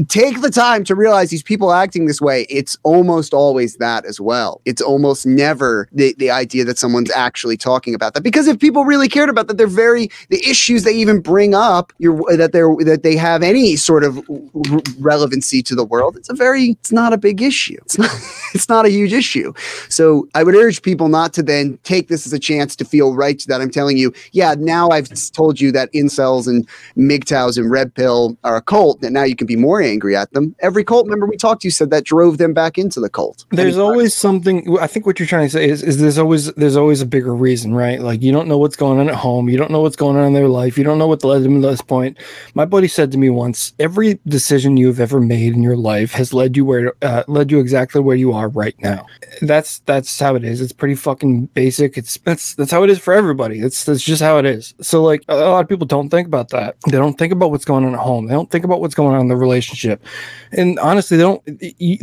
Take 0.08 0.40
the 0.40 0.50
time 0.50 0.84
to 0.84 0.94
realize 0.94 1.30
these 1.30 1.42
people 1.42 1.72
acting 1.72 2.06
this 2.06 2.20
way, 2.20 2.46
it's 2.48 2.76
almost 2.82 3.34
always 3.34 3.76
that 3.76 4.04
as 4.04 4.20
well. 4.20 4.60
It's 4.64 4.82
almost 4.82 5.26
never 5.26 5.88
the, 5.92 6.14
the 6.18 6.30
idea 6.30 6.64
that 6.64 6.78
someone's 6.78 7.10
actually 7.12 7.56
talking 7.56 7.94
about 7.94 8.14
that. 8.14 8.22
Because 8.22 8.46
if 8.46 8.58
people 8.58 8.84
really 8.84 9.08
cared 9.08 9.28
about 9.28 9.48
that, 9.48 9.56
they're 9.56 9.66
very 9.66 10.10
the 10.30 10.44
issues 10.48 10.84
they 10.84 10.94
even 10.94 11.20
bring 11.20 11.54
up, 11.54 11.87
you're 11.98 12.36
that 12.36 12.52
they're 12.52 12.74
that 12.84 13.02
they 13.02 13.16
have 13.16 13.42
any 13.42 13.76
sort 13.76 14.04
of 14.04 14.18
r- 14.28 14.80
relevancy 14.98 15.62
to 15.62 15.74
the 15.74 15.84
world. 15.84 16.16
It's 16.16 16.30
a 16.30 16.34
very 16.34 16.70
it's 16.80 16.92
not 16.92 17.12
a 17.12 17.18
big 17.18 17.42
issue. 17.42 17.78
It's 17.84 17.98
not 17.98 18.10
it's 18.54 18.68
not 18.68 18.86
a 18.86 18.90
huge 18.90 19.12
issue. 19.12 19.52
So 19.88 20.28
I 20.34 20.42
would 20.44 20.54
urge 20.54 20.82
people 20.82 21.08
not 21.08 21.32
to 21.34 21.42
then 21.42 21.78
take 21.82 22.08
this 22.08 22.26
as 22.26 22.32
a 22.32 22.38
chance 22.38 22.76
to 22.76 22.84
feel 22.84 23.14
right 23.14 23.42
that 23.48 23.60
I'm 23.60 23.70
telling 23.70 23.96
you, 23.96 24.12
yeah, 24.32 24.54
now 24.58 24.90
I've 24.90 25.08
told 25.32 25.60
you 25.60 25.72
that 25.72 25.92
incels 25.92 26.46
and 26.46 26.68
MGTOWs 26.96 27.58
and 27.58 27.70
Red 27.70 27.94
Pill 27.94 28.36
are 28.44 28.56
a 28.56 28.62
cult, 28.62 29.00
that 29.00 29.10
now 29.10 29.24
you 29.24 29.36
can 29.36 29.46
be 29.46 29.56
more 29.56 29.80
angry 29.82 30.16
at 30.16 30.32
them. 30.32 30.54
Every 30.60 30.84
cult 30.84 31.06
member 31.06 31.26
we 31.26 31.36
talked 31.36 31.62
to 31.62 31.70
said 31.70 31.90
that 31.90 32.04
drove 32.04 32.38
them 32.38 32.54
back 32.54 32.78
into 32.78 33.00
the 33.00 33.08
cult. 33.08 33.44
There's 33.50 33.74
Anytime. 33.74 33.82
always 33.82 34.14
something. 34.14 34.78
I 34.78 34.86
think 34.86 35.06
what 35.06 35.18
you're 35.18 35.28
trying 35.28 35.46
to 35.46 35.50
say 35.50 35.68
is, 35.68 35.82
is 35.82 35.98
there's 35.98 36.18
always 36.18 36.52
there's 36.54 36.76
always 36.76 37.00
a 37.00 37.06
bigger 37.06 37.34
reason, 37.34 37.74
right? 37.74 38.00
Like 38.00 38.22
you 38.22 38.32
don't 38.32 38.48
know 38.48 38.58
what's 38.58 38.76
going 38.76 38.98
on 38.98 39.08
at 39.08 39.14
home, 39.14 39.48
you 39.48 39.56
don't 39.56 39.70
know 39.70 39.80
what's 39.80 39.96
going 39.96 40.16
on 40.16 40.26
in 40.26 40.32
their 40.32 40.48
life, 40.48 40.76
you 40.78 40.84
don't 40.84 40.98
know 40.98 41.06
what 41.06 41.24
led 41.24 41.42
them 41.42 41.62
to 41.62 41.77
this 41.78 41.86
point. 41.86 42.18
My 42.54 42.64
buddy 42.64 42.88
said 42.88 43.12
to 43.12 43.18
me 43.18 43.30
once, 43.30 43.72
every 43.78 44.18
decision 44.26 44.76
you've 44.76 45.00
ever 45.00 45.20
made 45.20 45.54
in 45.54 45.62
your 45.62 45.76
life 45.76 46.12
has 46.12 46.34
led 46.34 46.56
you 46.56 46.64
where 46.64 46.92
uh, 47.02 47.24
led 47.28 47.50
you 47.50 47.60
exactly 47.60 48.00
where 48.00 48.16
you 48.16 48.32
are 48.32 48.48
right 48.48 48.74
now. 48.80 49.06
That's 49.42 49.80
that's 49.80 50.18
how 50.18 50.34
it 50.34 50.44
is. 50.44 50.60
It's 50.60 50.72
pretty 50.72 50.94
fucking 50.94 51.46
basic. 51.46 51.96
It's 51.96 52.18
that's 52.18 52.54
that's 52.54 52.70
how 52.70 52.82
it 52.82 52.90
is 52.90 52.98
for 52.98 53.14
everybody. 53.14 53.60
It's 53.60 53.84
that's 53.84 54.02
just 54.02 54.22
how 54.22 54.38
it 54.38 54.46
is. 54.46 54.74
So 54.80 55.02
like 55.02 55.22
a 55.28 55.36
lot 55.36 55.60
of 55.60 55.68
people 55.68 55.86
don't 55.86 56.08
think 56.08 56.26
about 56.26 56.50
that. 56.50 56.76
They 56.86 56.98
don't 56.98 57.16
think 57.18 57.32
about 57.32 57.50
what's 57.50 57.64
going 57.64 57.84
on 57.84 57.94
at 57.94 58.00
home. 58.00 58.26
They 58.26 58.34
don't 58.34 58.50
think 58.50 58.64
about 58.64 58.80
what's 58.80 58.94
going 58.94 59.14
on 59.14 59.20
in 59.20 59.28
the 59.28 59.36
relationship. 59.36 60.02
And 60.52 60.78
honestly, 60.78 61.16
they 61.16 61.22
don't. 61.22 61.42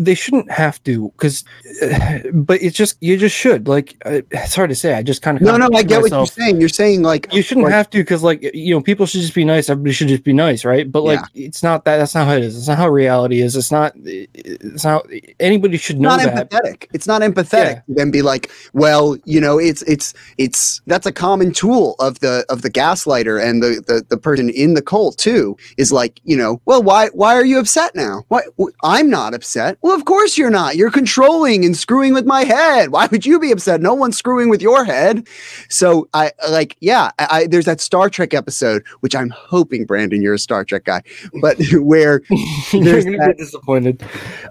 They 0.03 0.15
shouldn't 0.15 0.51
have 0.51 0.81
to 0.83 1.09
because, 1.09 1.43
but 2.33 2.61
it's 2.61 2.75
just 2.75 2.97
you 3.01 3.17
just 3.17 3.35
should. 3.35 3.67
Like 3.67 3.95
uh, 4.05 4.21
it's 4.31 4.55
hard 4.55 4.69
to 4.69 4.75
say. 4.75 4.93
I 4.93 5.03
just 5.03 5.21
kind 5.21 5.37
of 5.37 5.41
No, 5.43 5.57
no, 5.57 5.69
I 5.73 5.83
get 5.83 6.01
what 6.01 6.11
you're 6.11 6.25
saying. 6.25 6.59
You're 6.59 6.69
saying 6.69 7.01
like 7.01 7.33
you 7.33 7.41
shouldn't 7.41 7.65
like- 7.65 7.73
have 7.73 7.89
to 7.91 7.97
because 7.99 8.23
like 8.23 8.41
you 8.53 8.73
know 8.73 8.81
people 8.81 9.05
should 9.05 9.21
just 9.21 9.33
be 9.35 9.43
nice 9.43 9.64
everybody 9.69 9.93
should 9.93 10.07
just 10.07 10.23
be 10.23 10.33
nice 10.33 10.65
right 10.65 10.91
but 10.91 11.03
like 11.03 11.19
it's 11.33 11.63
not 11.63 11.85
that 11.85 11.97
that's 11.97 12.15
not 12.15 12.27
how 12.27 12.33
it 12.33 12.43
is 12.43 12.57
it's 12.57 12.67
not 12.67 12.77
how 12.77 12.89
reality 12.89 13.41
is 13.41 13.55
it's 13.55 13.71
not 13.71 13.93
it's 14.03 14.83
not 14.83 15.05
anybody 15.39 15.77
should 15.77 15.99
know 15.99 16.09
not 16.09 16.19
that 16.21 16.49
empathetic. 16.49 16.87
It's 16.93 17.07
not 17.07 17.21
empathetic 17.21 17.85
to 17.85 17.93
then 17.93 18.11
be 18.11 18.21
like, 18.21 18.51
well, 18.73 19.17
you 19.25 19.39
know, 19.39 19.57
it's 19.57 19.81
it's 19.83 20.13
it's 20.37 20.81
that's 20.87 21.05
a 21.05 21.11
common 21.11 21.51
tool 21.51 21.95
of 21.99 22.19
the 22.19 22.45
of 22.49 22.61
the 22.61 22.69
gaslighter 22.69 23.41
and 23.41 23.61
the 23.61 23.83
the, 23.85 24.05
the 24.09 24.17
person 24.17 24.49
in 24.49 24.73
the 24.73 24.81
cult 24.81 25.17
too 25.17 25.57
is 25.77 25.91
like, 25.91 26.19
you 26.23 26.37
know, 26.37 26.61
well, 26.65 26.81
why 26.81 27.09
why 27.09 27.35
are 27.35 27.45
you 27.45 27.59
upset 27.59 27.95
now? 27.95 28.23
Why 28.27 28.41
I'm 28.83 29.09
not 29.09 29.33
upset. 29.33 29.77
Well, 29.81 29.95
of 29.95 30.05
course 30.05 30.37
you're 30.37 30.49
not. 30.49 30.75
You're 30.75 30.91
controlling 30.91 31.65
and 31.65 31.75
screwing 31.75 32.13
with 32.13 32.25
my 32.25 32.43
head. 32.43 32.91
Why 32.91 33.07
would 33.07 33.25
you 33.25 33.39
be 33.39 33.51
upset? 33.51 33.81
No 33.81 33.93
one's 33.93 34.17
screwing 34.17 34.49
with 34.49 34.61
your 34.61 34.85
head. 34.85 35.27
So 35.69 36.07
I 36.13 36.31
like, 36.49 36.75
yeah, 36.79 37.11
I, 37.19 37.27
I 37.29 37.47
there's 37.47 37.65
that 37.65 37.81
Star 37.81 38.09
Trek 38.09 38.33
episode, 38.33 38.83
which 39.01 39.15
I'm 39.15 39.29
hoping 39.29 39.54
Brandon, 39.63 40.21
you're 40.21 40.33
a 40.33 40.39
Star 40.39 40.63
Trek 40.65 40.83
guy, 40.85 41.01
but 41.41 41.57
where 41.73 42.21
you're 42.71 43.01
gonna 43.03 43.17
that- 43.17 43.35
be 43.37 43.43
disappointed. 43.43 44.03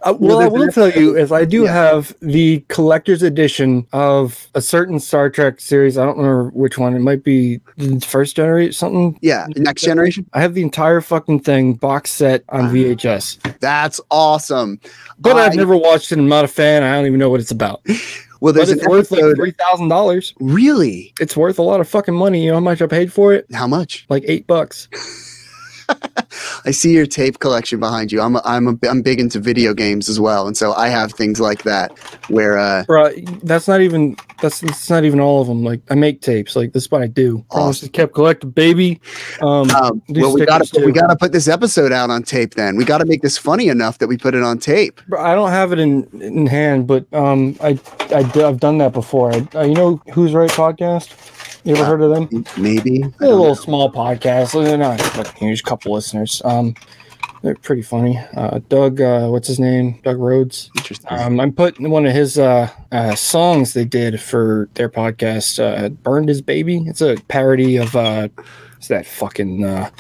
Uh, 0.03 0.15
well 0.19 0.41
i 0.41 0.47
will 0.47 0.71
tell 0.71 0.91
you 0.91 1.17
is 1.17 1.33
i 1.33 1.45
do 1.45 1.63
Yeah. 1.65 1.73
have 1.73 2.15
the 2.21 2.61
collector's 2.69 3.23
edition 3.23 3.87
of 3.93 4.49
a 4.55 4.61
certain 4.61 5.01
star 5.01 5.31
trek 5.31 5.61
series. 5.61 5.97
I 5.99 6.05
don't 6.05 6.17
remember 6.19 6.51
which 6.51 6.77
one. 6.79 6.95
It 6.95 7.01
might 7.01 7.25
be 7.25 7.61
the 7.79 8.01
first 8.01 8.37
generation 8.37 8.73
something. 8.73 9.19
Yeah, 9.23 9.47
next 9.57 9.83
generation. 9.83 10.27
i 10.33 10.41
have 10.41 10.55
the 10.55 10.63
entire 10.63 11.01
fucking 11.01 11.41
thing 11.41 11.75
box 11.75 12.11
set 12.11 12.45
on 12.51 12.71
vhs 12.73 13.39
That's 13.61 14.01
awesome. 14.11 14.79
but 15.19 15.37
i've 15.37 15.55
never 15.55 15.77
watched 15.77 16.13
it. 16.13 16.19
I'm 16.19 16.29
not 16.29 16.45
a 16.45 16.49
fan. 16.49 16.83
I 16.83 16.95
don't 16.97 17.07
even 17.07 17.19
know 17.19 17.31
what 17.31 17.41
it's 17.41 17.51
about 17.51 17.83
Well, 18.45 18.53
but 18.53 18.69
it's 18.69 18.87
worth 18.87 19.11
like 19.11 19.37
three 19.37 19.53
thousand 19.53 19.89
dollars 19.89 20.35
really? 20.39 21.15
it's 21.19 21.35
worth 21.35 21.59
a 21.59 21.63
lot 21.63 21.81
of 21.81 21.89
fucking 21.89 22.15
money 22.15 22.45
you 22.45 22.51
know 22.51 22.57
how 22.57 22.61
much 22.61 22.83
i 22.83 22.87
paid 22.87 23.11
for 23.11 23.33
it 23.33 23.47
How 23.55 23.67
much? 23.67 24.05
like 24.11 24.23
eight 24.27 24.47
bucks 24.47 24.87
I 26.65 26.71
see 26.71 26.93
your 26.93 27.07
tape 27.07 27.39
collection 27.41 27.79
behind 27.81 28.11
you. 28.11 28.21
I'm 28.21 28.37
a, 28.37 28.43
I'm 28.45 28.69
a, 28.69 28.79
I'm 28.89 29.03
big 29.03 29.21
into 29.21 29.39
video 29.39 29.75
games 29.75 30.09
as 30.09 30.19
well, 30.19 30.47
and 30.47 30.57
so 30.57 30.73
I 30.73 30.89
have 30.89 31.13
things 31.13 31.41
like 31.41 31.63
that 31.65 31.97
where 32.29 32.59
uh, 32.59 32.85
Bro, 32.85 33.13
that's 33.43 33.69
not 33.69 33.81
even 33.81 34.17
that's 34.41 34.61
that's 34.61 34.91
not 34.91 35.05
even 35.05 35.21
all 35.21 35.41
of 35.41 35.49
them. 35.49 35.63
Like 35.65 35.81
I 35.91 35.95
make 35.95 36.21
tapes. 36.21 36.57
Like 36.57 36.73
this 36.73 36.85
is 36.85 36.91
what 36.91 37.03
I 37.03 37.07
do. 37.07 37.45
Promise 37.51 37.79
Awesome. 37.79 37.87
to 37.89 37.93
kept 37.93 38.15
collecting, 38.15 38.51
baby. 38.51 39.01
Um, 39.41 39.71
um, 39.71 40.03
well, 40.09 40.33
we 40.33 40.45
gotta 40.47 40.83
we 40.85 40.93
gotta 40.93 41.17
put 41.17 41.33
this 41.33 41.49
episode 41.49 41.93
out 41.93 42.11
on 42.11 42.23
tape. 42.23 42.55
Then 42.55 42.77
we 42.77 42.85
gotta 42.85 43.05
make 43.07 43.23
this 43.23 43.37
funny 43.39 43.69
enough 43.69 43.99
that 43.99 44.07
we 44.07 44.17
put 44.17 44.35
it 44.35 44.43
on 44.43 44.59
tape. 44.59 45.01
bro, 45.09 45.21
I 45.23 45.35
don't 45.35 45.51
have 45.51 45.73
it 45.73 45.79
in 45.79 46.05
in 46.21 46.47
hand, 46.47 46.87
but 46.87 47.07
um, 47.13 47.57
I 47.63 47.79
I 48.11 48.19
I've 48.45 48.61
done 48.61 48.79
that 48.79 48.93
before. 48.93 49.33
I, 49.33 49.47
uh, 49.55 49.65
you 49.65 49.75
know 49.75 50.01
who's 50.13 50.33
right 50.33 50.51
podcast? 50.51 51.13
You 51.65 51.75
ever 51.75 51.83
Uh, 51.83 51.87
heard 51.87 52.03
of 52.03 52.11
them? 52.11 52.45
Maybe 52.59 52.99
They're 53.19 53.29
a 53.29 53.33
little 53.33 53.47
know. 53.49 53.55
small 53.55 53.91
podcast. 53.93 54.53
They're 54.65 54.77
not 54.79 55.01
like 55.17 55.37
huge. 55.39 55.63
Couple 55.63 55.93
listeners. 55.95 56.43
Um, 56.45 56.75
they're 57.43 57.55
pretty 57.57 57.83
funny. 57.83 58.19
Uh, 58.37 58.61
Doug, 58.69 59.01
uh, 59.01 59.29
what's 59.29 59.49
his 59.49 59.59
name? 59.61 59.99
Doug 60.03 60.19
Rhodes. 60.19 60.71
interesting. 60.77 61.07
Um, 61.11 61.41
I'm 61.41 61.53
putting 61.53 61.91
one 61.91 62.07
of 62.07 62.13
his 62.15 62.39
uh, 62.39 62.69
uh, 62.93 63.15
songs 63.15 63.73
they 63.75 63.85
did 63.85 64.21
for 64.21 64.69
their 64.75 64.89
podcast, 64.89 65.59
uh, 65.63 65.89
"Burned 65.91 66.29
His 66.29 66.41
Baby." 66.43 66.85
It's 66.87 67.01
a 67.03 67.17
parody 67.29 67.77
of 67.77 67.95
uh, 67.97 68.29
it's 68.77 68.89
that 68.89 69.07
fucking 69.07 69.65
uh, 69.65 69.91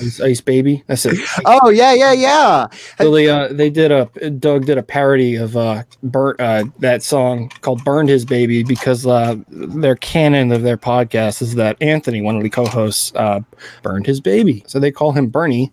Ice, 0.00 0.20
Ice 0.20 0.40
Baby. 0.40 0.82
That's 0.86 1.06
it. 1.06 1.18
oh 1.44 1.70
yeah, 1.70 1.92
yeah, 1.94 2.12
yeah. 2.12 2.66
So 2.98 3.10
they 3.10 3.28
uh, 3.28 3.48
they 3.48 3.70
did 3.70 3.92
a 3.92 4.06
Doug 4.30 4.66
did 4.66 4.78
a 4.78 4.82
parody 4.82 5.36
of 5.36 5.56
uh, 5.56 5.82
uh, 6.14 6.64
that 6.78 7.02
song 7.02 7.50
called 7.60 7.84
"Burned 7.84 8.08
His 8.08 8.24
Baby" 8.24 8.62
because 8.62 9.06
uh, 9.06 9.36
their 9.48 9.96
canon 9.96 10.52
of 10.52 10.62
their 10.62 10.76
podcast 10.76 11.42
is 11.42 11.54
that 11.54 11.76
Anthony, 11.80 12.22
one 12.22 12.36
of 12.36 12.42
the 12.42 12.50
co-hosts, 12.50 13.12
uh, 13.14 13.40
burned 13.82 14.06
his 14.06 14.20
baby, 14.20 14.64
so 14.66 14.78
they 14.78 14.90
call 14.90 15.12
him 15.12 15.28
Bernie. 15.28 15.70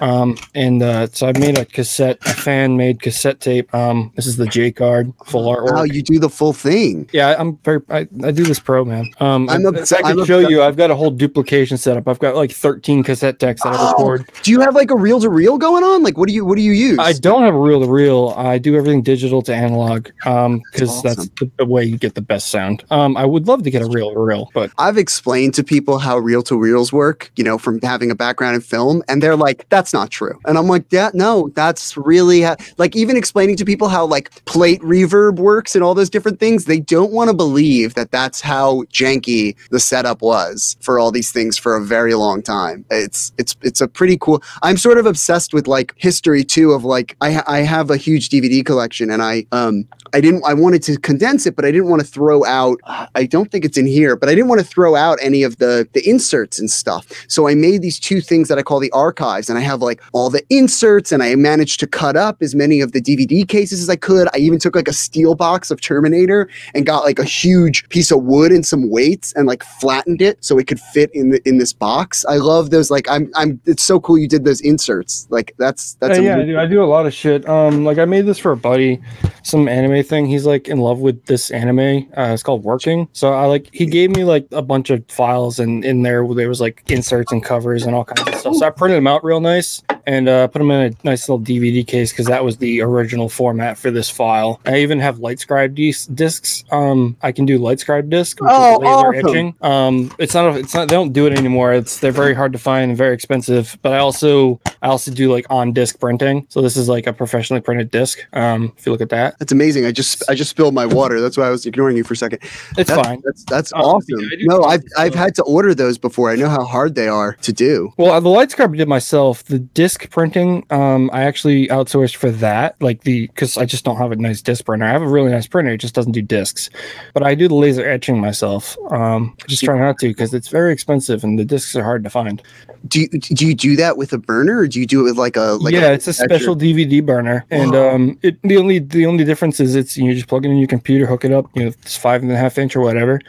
Um, 0.00 0.36
and 0.54 0.82
uh, 0.82 1.06
so 1.08 1.26
I 1.28 1.38
made 1.38 1.58
a 1.58 1.64
cassette, 1.64 2.18
a 2.26 2.34
fan 2.34 2.76
made 2.76 3.00
cassette 3.02 3.40
tape. 3.40 3.72
Um, 3.74 4.12
this 4.16 4.26
is 4.26 4.36
the 4.36 4.46
J 4.46 4.72
card, 4.72 5.12
full 5.26 5.44
artwork. 5.54 5.74
Wow, 5.74 5.82
you 5.84 6.02
do 6.02 6.18
the 6.18 6.28
full 6.28 6.52
thing. 6.52 7.08
Yeah, 7.12 7.34
I'm 7.38 7.56
very. 7.58 7.80
I, 7.88 8.06
I 8.22 8.30
do 8.30 8.44
this 8.44 8.58
pro, 8.58 8.84
man. 8.84 9.10
Um, 9.20 9.48
I'm 9.48 9.64
I, 9.66 9.68
obs- 9.68 9.92
I 9.92 10.02
can 10.02 10.24
show 10.24 10.40
obs- 10.40 10.50
you. 10.50 10.62
I've 10.62 10.76
got 10.76 10.90
a 10.90 10.94
whole 10.94 11.10
duplication 11.10 11.76
setup. 11.78 12.08
I've 12.08 12.18
got 12.18 12.34
like 12.36 12.50
13 12.52 13.02
cassette 13.02 13.38
decks 13.38 13.62
that 13.62 13.74
I 13.74 13.76
Oh, 13.80 13.90
record. 13.92 14.30
Do 14.42 14.50
you 14.50 14.60
have 14.60 14.74
like 14.74 14.90
a 14.90 14.96
reel 14.96 15.20
to 15.20 15.28
reel 15.28 15.58
going 15.58 15.84
on? 15.84 16.02
Like, 16.02 16.16
what 16.18 16.28
do 16.28 16.34
you 16.34 16.44
what 16.44 16.56
do 16.56 16.62
you 16.62 16.72
use? 16.72 16.98
I 16.98 17.12
don't 17.12 17.42
have 17.42 17.54
a 17.54 17.58
reel 17.60 17.80
to 17.80 17.88
reel. 17.88 18.34
I 18.36 18.58
do 18.58 18.76
everything 18.76 19.02
digital 19.02 19.42
to 19.42 19.54
analog. 19.54 20.08
Um, 20.26 20.60
because 20.72 21.02
that's, 21.02 21.18
awesome. 21.18 21.32
the, 21.38 21.50
the 21.58 21.66
way 21.66 21.84
you 21.84 21.96
get 21.96 22.14
the 22.14 22.20
best 22.22 22.48
sound. 22.48 22.84
Um, 22.90 23.16
I 23.16 23.24
would 23.24 23.46
love 23.46 23.62
to 23.62 23.70
get 23.70 23.82
a 23.82 23.86
reel 23.86 24.12
to 24.12 24.18
reel, 24.18 24.50
but 24.54 24.70
I've 24.78 24.98
explained 24.98 25.54
to 25.54 25.64
people 25.64 25.98
how 25.98 26.18
reel 26.18 26.42
to 26.44 26.56
reels 26.56 26.92
work, 26.92 27.30
you 27.36 27.44
know, 27.44 27.58
from 27.58 27.80
having 27.80 28.10
a 28.10 28.14
background 28.14 28.56
in 28.56 28.60
film, 28.60 29.02
and 29.08 29.22
they're 29.22 29.36
like, 29.36 29.66
"That's 29.68 29.93
not 29.94 30.10
true. 30.10 30.38
And 30.44 30.58
I'm 30.58 30.66
like, 30.66 30.84
yeah, 30.90 31.10
no, 31.14 31.48
that's 31.54 31.96
really 31.96 32.42
ha-. 32.42 32.56
like 32.76 32.94
even 32.94 33.16
explaining 33.16 33.56
to 33.56 33.64
people 33.64 33.88
how 33.88 34.04
like 34.04 34.44
plate 34.44 34.82
reverb 34.82 35.36
works 35.36 35.74
and 35.74 35.82
all 35.82 35.94
those 35.94 36.10
different 36.10 36.38
things. 36.38 36.66
They 36.66 36.80
don't 36.80 37.12
want 37.12 37.30
to 37.30 37.34
believe 37.34 37.94
that 37.94 38.10
that's 38.10 38.42
how 38.42 38.82
janky 38.92 39.56
the 39.70 39.80
setup 39.80 40.20
was 40.20 40.76
for 40.82 40.98
all 40.98 41.10
these 41.10 41.32
things 41.32 41.56
for 41.56 41.76
a 41.76 41.82
very 41.82 42.14
long 42.14 42.42
time. 42.42 42.84
It's 42.90 43.32
it's 43.38 43.56
it's 43.62 43.80
a 43.80 43.88
pretty 43.88 44.18
cool. 44.20 44.42
I'm 44.62 44.76
sort 44.76 44.98
of 44.98 45.06
obsessed 45.06 45.54
with 45.54 45.66
like 45.66 45.94
history 45.96 46.44
too 46.44 46.72
of 46.72 46.84
like 46.84 47.16
I 47.20 47.42
I 47.46 47.58
have 47.60 47.90
a 47.90 47.96
huge 47.96 48.28
DVD 48.28 48.66
collection 48.66 49.10
and 49.10 49.22
I 49.22 49.46
um 49.52 49.86
I 50.12 50.20
didn't 50.20 50.44
I 50.44 50.54
wanted 50.54 50.82
to 50.84 50.98
condense 50.98 51.46
it, 51.46 51.56
but 51.56 51.64
I 51.64 51.70
didn't 51.70 51.88
want 51.88 52.02
to 52.02 52.06
throw 52.06 52.44
out 52.44 52.80
I 53.14 53.24
don't 53.24 53.50
think 53.50 53.64
it's 53.64 53.78
in 53.78 53.86
here, 53.86 54.16
but 54.16 54.28
I 54.28 54.34
didn't 54.34 54.48
want 54.48 54.60
to 54.60 54.66
throw 54.66 54.96
out 54.96 55.18
any 55.22 55.44
of 55.44 55.58
the 55.58 55.88
the 55.92 56.06
inserts 56.08 56.58
and 56.58 56.70
stuff. 56.70 57.06
So 57.28 57.48
I 57.48 57.54
made 57.54 57.80
these 57.80 58.00
two 58.00 58.20
things 58.20 58.48
that 58.48 58.58
I 58.58 58.62
call 58.62 58.80
the 58.80 58.90
archives 58.90 59.48
and 59.48 59.56
I 59.56 59.62
have 59.62 59.73
like 59.80 60.02
all 60.12 60.30
the 60.30 60.42
inserts 60.50 61.12
and 61.12 61.22
I 61.22 61.34
managed 61.36 61.80
to 61.80 61.86
cut 61.86 62.16
up 62.16 62.42
as 62.42 62.54
many 62.54 62.80
of 62.80 62.92
the 62.92 63.00
DVD 63.00 63.46
cases 63.46 63.80
as 63.80 63.88
I 63.88 63.96
could. 63.96 64.28
I 64.34 64.38
even 64.38 64.58
took 64.58 64.74
like 64.74 64.88
a 64.88 64.92
steel 64.92 65.34
box 65.34 65.70
of 65.70 65.80
Terminator 65.80 66.48
and 66.74 66.86
got 66.86 67.04
like 67.04 67.18
a 67.18 67.24
huge 67.24 67.88
piece 67.88 68.10
of 68.10 68.22
wood 68.22 68.52
and 68.52 68.64
some 68.64 68.90
weights 68.90 69.32
and 69.34 69.46
like 69.46 69.62
flattened 69.62 70.22
it 70.22 70.44
so 70.44 70.58
it 70.58 70.66
could 70.66 70.80
fit 70.80 71.10
in 71.14 71.30
the 71.30 71.48
in 71.48 71.58
this 71.58 71.72
box. 71.72 72.24
I 72.26 72.36
love 72.36 72.70
those 72.70 72.90
like 72.90 73.08
I'm 73.08 73.30
I'm 73.34 73.60
it's 73.66 73.82
so 73.82 74.00
cool 74.00 74.18
you 74.18 74.28
did 74.28 74.44
those 74.44 74.60
inserts. 74.60 75.26
Like 75.30 75.54
that's 75.58 75.94
that's 75.94 76.18
Uh, 76.18 76.22
yeah, 76.22 76.38
I 76.38 76.44
do, 76.44 76.58
I 76.58 76.66
do 76.66 76.82
a 76.82 76.86
lot 76.86 77.06
of 77.06 77.14
shit. 77.14 77.48
Um, 77.48 77.84
like 77.84 77.98
I 77.98 78.04
made 78.04 78.26
this 78.26 78.38
for 78.38 78.52
a 78.52 78.56
buddy, 78.56 79.00
some 79.42 79.68
anime 79.68 80.02
thing. 80.04 80.26
He's 80.26 80.46
like 80.46 80.68
in 80.68 80.78
love 80.78 81.00
with 81.00 81.24
this 81.26 81.50
anime. 81.50 82.08
Uh, 82.16 82.32
it's 82.32 82.42
called 82.42 82.64
Working. 82.64 83.08
So 83.12 83.32
I 83.32 83.46
like 83.46 83.68
he 83.72 83.86
gave 83.86 84.10
me 84.10 84.24
like 84.24 84.46
a 84.52 84.62
bunch 84.62 84.90
of 84.90 85.04
files, 85.08 85.58
and 85.58 85.84
in 85.84 86.02
there 86.02 86.26
there 86.34 86.48
was 86.48 86.60
like 86.60 86.82
inserts 86.88 87.32
and 87.32 87.42
covers 87.44 87.84
and 87.84 87.94
all 87.94 88.04
kinds 88.04 88.28
of 88.28 88.34
stuff. 88.40 88.56
So 88.56 88.66
I 88.66 88.70
printed 88.70 88.96
them 88.98 89.06
out 89.06 89.24
real 89.24 89.40
nice 89.40 89.63
and 90.06 90.28
uh, 90.28 90.46
put 90.48 90.58
them 90.58 90.70
in 90.70 90.92
a 90.92 90.96
nice 91.06 91.28
little 91.28 91.40
DVD 91.44 91.86
case 91.86 92.12
because 92.12 92.26
that 92.26 92.44
was 92.44 92.58
the 92.58 92.80
original 92.82 93.28
format 93.28 93.78
for 93.78 93.90
this 93.90 94.10
file. 94.10 94.60
I 94.66 94.78
even 94.80 95.00
have 95.00 95.16
LightScribe 95.18 95.74
dis- 95.74 96.06
discs. 96.06 96.62
Um, 96.70 97.16
I 97.22 97.32
can 97.32 97.46
do 97.46 97.58
LightScribe 97.58 98.10
disc, 98.10 98.38
which 98.40 98.50
Oh, 98.52 98.74
is 98.74 98.78
laser 98.80 98.90
awesome. 98.94 99.28
etching. 99.28 99.54
Um, 99.62 100.14
it's 100.18 100.34
not. 100.34 100.54
A, 100.54 100.58
it's 100.58 100.74
not. 100.74 100.88
They 100.88 100.94
don't 100.94 101.12
do 101.12 101.26
it 101.26 101.32
anymore. 101.38 101.72
It's 101.72 101.98
they're 102.00 102.12
very 102.12 102.34
hard 102.34 102.52
to 102.52 102.58
find 102.58 102.90
and 102.90 102.98
very 102.98 103.14
expensive. 103.14 103.78
But 103.82 103.92
I 103.92 103.98
also 103.98 104.60
I 104.82 104.88
also 104.88 105.10
do 105.10 105.32
like 105.32 105.46
on 105.50 105.72
disc 105.72 105.98
printing. 105.98 106.46
So 106.50 106.60
this 106.60 106.76
is 106.76 106.88
like 106.88 107.06
a 107.06 107.12
professionally 107.12 107.60
printed 107.62 107.90
disc. 107.90 108.18
Um, 108.34 108.72
if 108.76 108.84
you 108.86 108.92
look 108.92 109.00
at 109.00 109.08
that, 109.10 109.38
That's 109.38 109.52
amazing. 109.52 109.86
I 109.86 109.92
just 109.92 110.22
I 110.28 110.34
just 110.34 110.50
spilled 110.50 110.74
my 110.74 110.86
water. 110.86 111.20
That's 111.20 111.36
why 111.38 111.46
I 111.46 111.50
was 111.50 111.64
ignoring 111.66 111.96
you 111.96 112.04
for 112.04 112.12
a 112.14 112.16
second. 112.16 112.40
it's 112.76 112.90
That's, 112.90 112.92
fine. 113.08 113.22
That's 113.24 113.44
that's 113.44 113.72
Uh, 113.72 113.76
awesome. 113.78 114.18
Do 114.18 114.36
No, 114.42 114.64
I've 114.64 114.82
I've 114.98 115.14
had 115.14 115.34
to 115.36 115.42
order 115.44 115.74
those 115.74 115.96
before. 115.98 116.30
I 116.30 116.36
know 116.36 116.48
how 116.48 116.64
hard 116.64 116.94
they 116.94 117.08
are 117.08 117.34
to 117.42 117.52
do. 117.52 117.92
Well, 117.96 118.20
the 118.20 118.28
LightScribe 118.28 118.74
I 118.74 118.76
did 118.76 118.88
myself. 118.88 119.44
The 119.54 119.60
disc 119.60 120.10
printing, 120.10 120.66
um, 120.70 121.10
I 121.12 121.22
actually 121.22 121.68
outsourced 121.68 122.16
for 122.16 122.32
that. 122.32 122.74
Like 122.82 123.04
the 123.04 123.28
because 123.28 123.56
I 123.56 123.64
just 123.64 123.84
don't 123.84 123.98
have 123.98 124.10
a 124.10 124.16
nice 124.16 124.42
disc 124.42 124.64
printer. 124.64 124.84
I 124.84 124.90
have 124.90 125.02
a 125.02 125.06
really 125.06 125.30
nice 125.30 125.46
printer. 125.46 125.70
It 125.70 125.78
just 125.78 125.94
doesn't 125.94 126.10
do 126.10 126.22
discs. 126.22 126.70
But 127.12 127.22
I 127.22 127.36
do 127.36 127.46
the 127.46 127.54
laser 127.54 127.88
etching 127.88 128.20
myself. 128.20 128.76
Um, 128.90 129.36
I 129.40 129.46
just 129.46 129.62
try 129.62 129.78
not 129.78 130.00
to 130.00 130.08
because 130.08 130.34
it's 130.34 130.48
very 130.48 130.72
expensive 130.72 131.22
and 131.22 131.38
the 131.38 131.44
discs 131.44 131.76
are 131.76 131.84
hard 131.84 132.02
to 132.02 132.10
find. 132.10 132.42
Do 132.88 133.02
you, 133.02 133.08
do 133.08 133.46
you 133.46 133.54
do 133.54 133.76
that 133.76 133.96
with 133.96 134.12
a 134.12 134.18
burner 134.18 134.58
or 134.58 134.66
do 134.66 134.80
you 134.80 134.86
do 134.88 135.02
it 135.02 135.04
with 135.04 135.18
like 135.18 135.36
a 135.36 135.56
like 135.60 135.72
yeah, 135.72 135.92
it's 135.92 136.08
a 136.08 136.12
special 136.12 136.56
DVD 136.56 137.06
burner, 137.06 137.46
and 137.50 137.76
um, 137.76 138.18
it 138.22 138.42
the 138.42 138.56
only 138.56 138.80
the 138.80 139.06
only 139.06 139.22
difference 139.22 139.60
is 139.60 139.76
it's 139.76 139.96
you 139.96 140.12
just 140.14 140.26
plug 140.26 140.44
it 140.44 140.50
in 140.50 140.56
your 140.56 140.66
computer, 140.66 141.06
hook 141.06 141.24
it 141.24 141.30
up, 141.30 141.46
you 141.54 141.62
know, 141.62 141.68
it's 141.68 141.96
five 141.96 142.22
and 142.22 142.32
a 142.32 142.36
half 142.36 142.58
inch 142.58 142.74
or 142.74 142.80
whatever, 142.80 143.20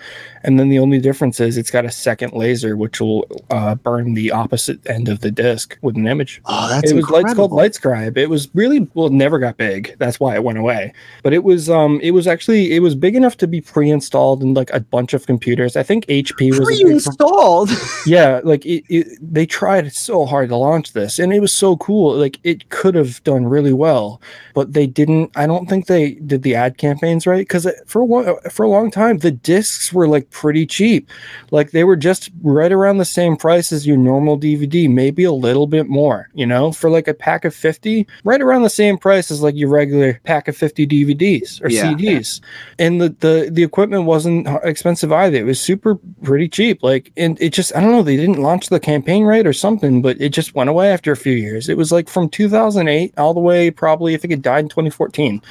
and 0.43 0.59
then 0.59 0.69
the 0.69 0.80
only 0.80 0.99
difference 0.99 1.39
is 1.39 1.57
it's 1.57 1.71
got 1.71 1.86
a 1.86 1.91
second 1.91 2.34
laser 2.34 2.76
which 2.76 2.99
will 2.99 3.26
uh, 3.49 3.76
burn 3.76 4.13
the 4.13 4.32
opposite 4.32 4.80
end 4.89 5.07
of 5.07 5.21
the 5.21 5.32
disc 5.32 5.78
with 5.82 5.95
an 5.95 6.05
image. 6.16 6.41
Oh, 6.45 6.70
that's 6.70 6.91
it 6.91 6.95
was 6.95 7.03
it's 7.03 7.09
called 7.09 7.22
incredible. 7.22 7.57
LightScribe. 7.57 8.18
It 8.18 8.30
was 8.30 8.49
really 8.53 8.88
well, 8.93 9.07
it 9.07 9.13
never 9.13 9.39
got 9.39 9.57
big. 9.57 9.95
That's 9.99 10.20
why 10.20 10.36
it 10.36 10.43
went 10.43 10.57
away. 10.57 10.93
But 11.24 11.34
it 11.34 11.43
was 11.43 11.70
um, 11.70 11.99
it 12.01 12.11
was 12.11 12.28
actually 12.28 12.74
it 12.74 12.80
was 12.80 12.95
big 12.95 13.16
enough 13.16 13.38
to 13.38 13.47
be 13.47 13.61
pre-installed 13.61 14.41
in 14.41 14.53
like 14.53 14.72
a 14.72 14.80
bunch 14.80 15.13
of 15.13 15.26
computers. 15.26 15.76
I 15.76 15.84
think 15.84 16.05
HP 16.07 16.49
was 16.49 16.59
a 16.59 16.61
big 16.61 16.68
pro- 16.68 16.86
pre-installed. 16.86 17.70
yeah 18.05 18.41
like 18.43 18.66
it, 18.66 18.84
it, 18.89 19.07
they 19.22 19.45
tried 19.45 19.91
so 19.93 20.26
hard 20.26 20.49
to 20.49 20.55
launch 20.55 20.93
this 20.93 21.20
and 21.20 21.34
it 21.34 21.39
was 21.39 21.53
so 21.53 21.76
cool 21.78 22.16
like 22.16 22.39
it 22.43 22.70
could 22.70 22.95
have 22.95 23.24
done 23.24 23.45
really 23.45 23.74
well 23.74 24.22
but 24.53 24.74
they 24.74 24.88
didn't 24.88 25.32
i 25.36 25.45
don't 25.45 25.68
think 25.68 25.88
they 25.88 26.11
did 26.13 26.43
the 26.43 26.55
ad 26.55 26.78
campaigns 26.78 27.26
right 27.26 27.47
because 27.47 27.68
for 27.86 28.03
a 28.03 28.49
for 28.49 28.63
a 28.63 28.70
long 28.70 28.91
time 28.91 29.18
the 29.18 29.32
discs 29.32 29.91
were 29.91 30.07
like 30.07 30.30
pretty 30.30 30.66
cheap 30.66 31.09
like 31.51 31.72
they 31.72 31.84
were 31.84 31.95
just 31.95 32.30
right 32.41 32.72
around 32.72 32.97
the 32.97 33.05
same 33.05 33.36
price 33.36 33.72
as 33.72 33.88
your 33.88 33.97
normal 33.97 34.39
dvd 34.39 34.89
maybe 34.89 35.24
a 35.24 35.32
little 35.32 35.68
bit 35.68 35.88
more 35.88 36.05
you 36.34 36.45
know 36.45 36.72
for 36.72 36.89
like 36.89 37.08
a 37.08 37.14
pack 37.14 37.45
of 37.45 37.53
50 37.53 38.08
right 38.24 38.41
around 38.41 38.64
the 38.64 38.70
same 38.70 38.97
price 38.97 39.32
as 39.32 39.41
like 39.41 39.56
your 39.56 39.70
regular 39.70 40.20
pack 40.24 40.47
of 40.47 40.56
50 40.56 40.86
dvds 40.88 41.62
or 41.64 41.70
Yeah. 41.70 41.93
cds 41.93 42.41
and 42.80 43.01
the, 43.01 43.10
the 43.20 43.49
the 43.51 43.64
equipment 43.64 44.03
wasn't 44.06 44.47
expensive 44.64 45.12
either. 45.12 45.38
It 45.38 45.43
was 45.45 45.60
super 45.60 45.95
pretty 46.24 46.47
cheap. 46.49 46.84
Like, 46.84 47.12
and 47.18 47.39
it 47.41 47.53
just 47.53 47.76
I 47.76 47.80
don't 47.82 47.91
know. 47.91 48.03
They 48.03 48.18
didn't 48.18 48.41
launch 48.41 48.70
the 48.70 48.80
campaign 48.80 49.24
right 49.24 49.45
or 49.47 49.53
something, 49.53 50.01
but 50.01 50.20
it 50.20 50.30
just 50.30 50.56
went 50.56 50.70
away 50.70 50.89
after 50.91 51.12
a 51.12 51.18
few 51.18 51.34
years. 51.34 51.70
It 51.70 51.78
was 51.78 51.91
like 51.91 52.10
from 52.10 52.30
2008 52.30 53.14
all 53.18 53.34
the 53.34 53.39
way 53.39 53.72
probably 53.72 54.14
I 54.14 54.18
think 54.18 54.34
it 54.34 54.41
died 54.41 54.66
in 54.66 54.70
2014. 54.70 55.41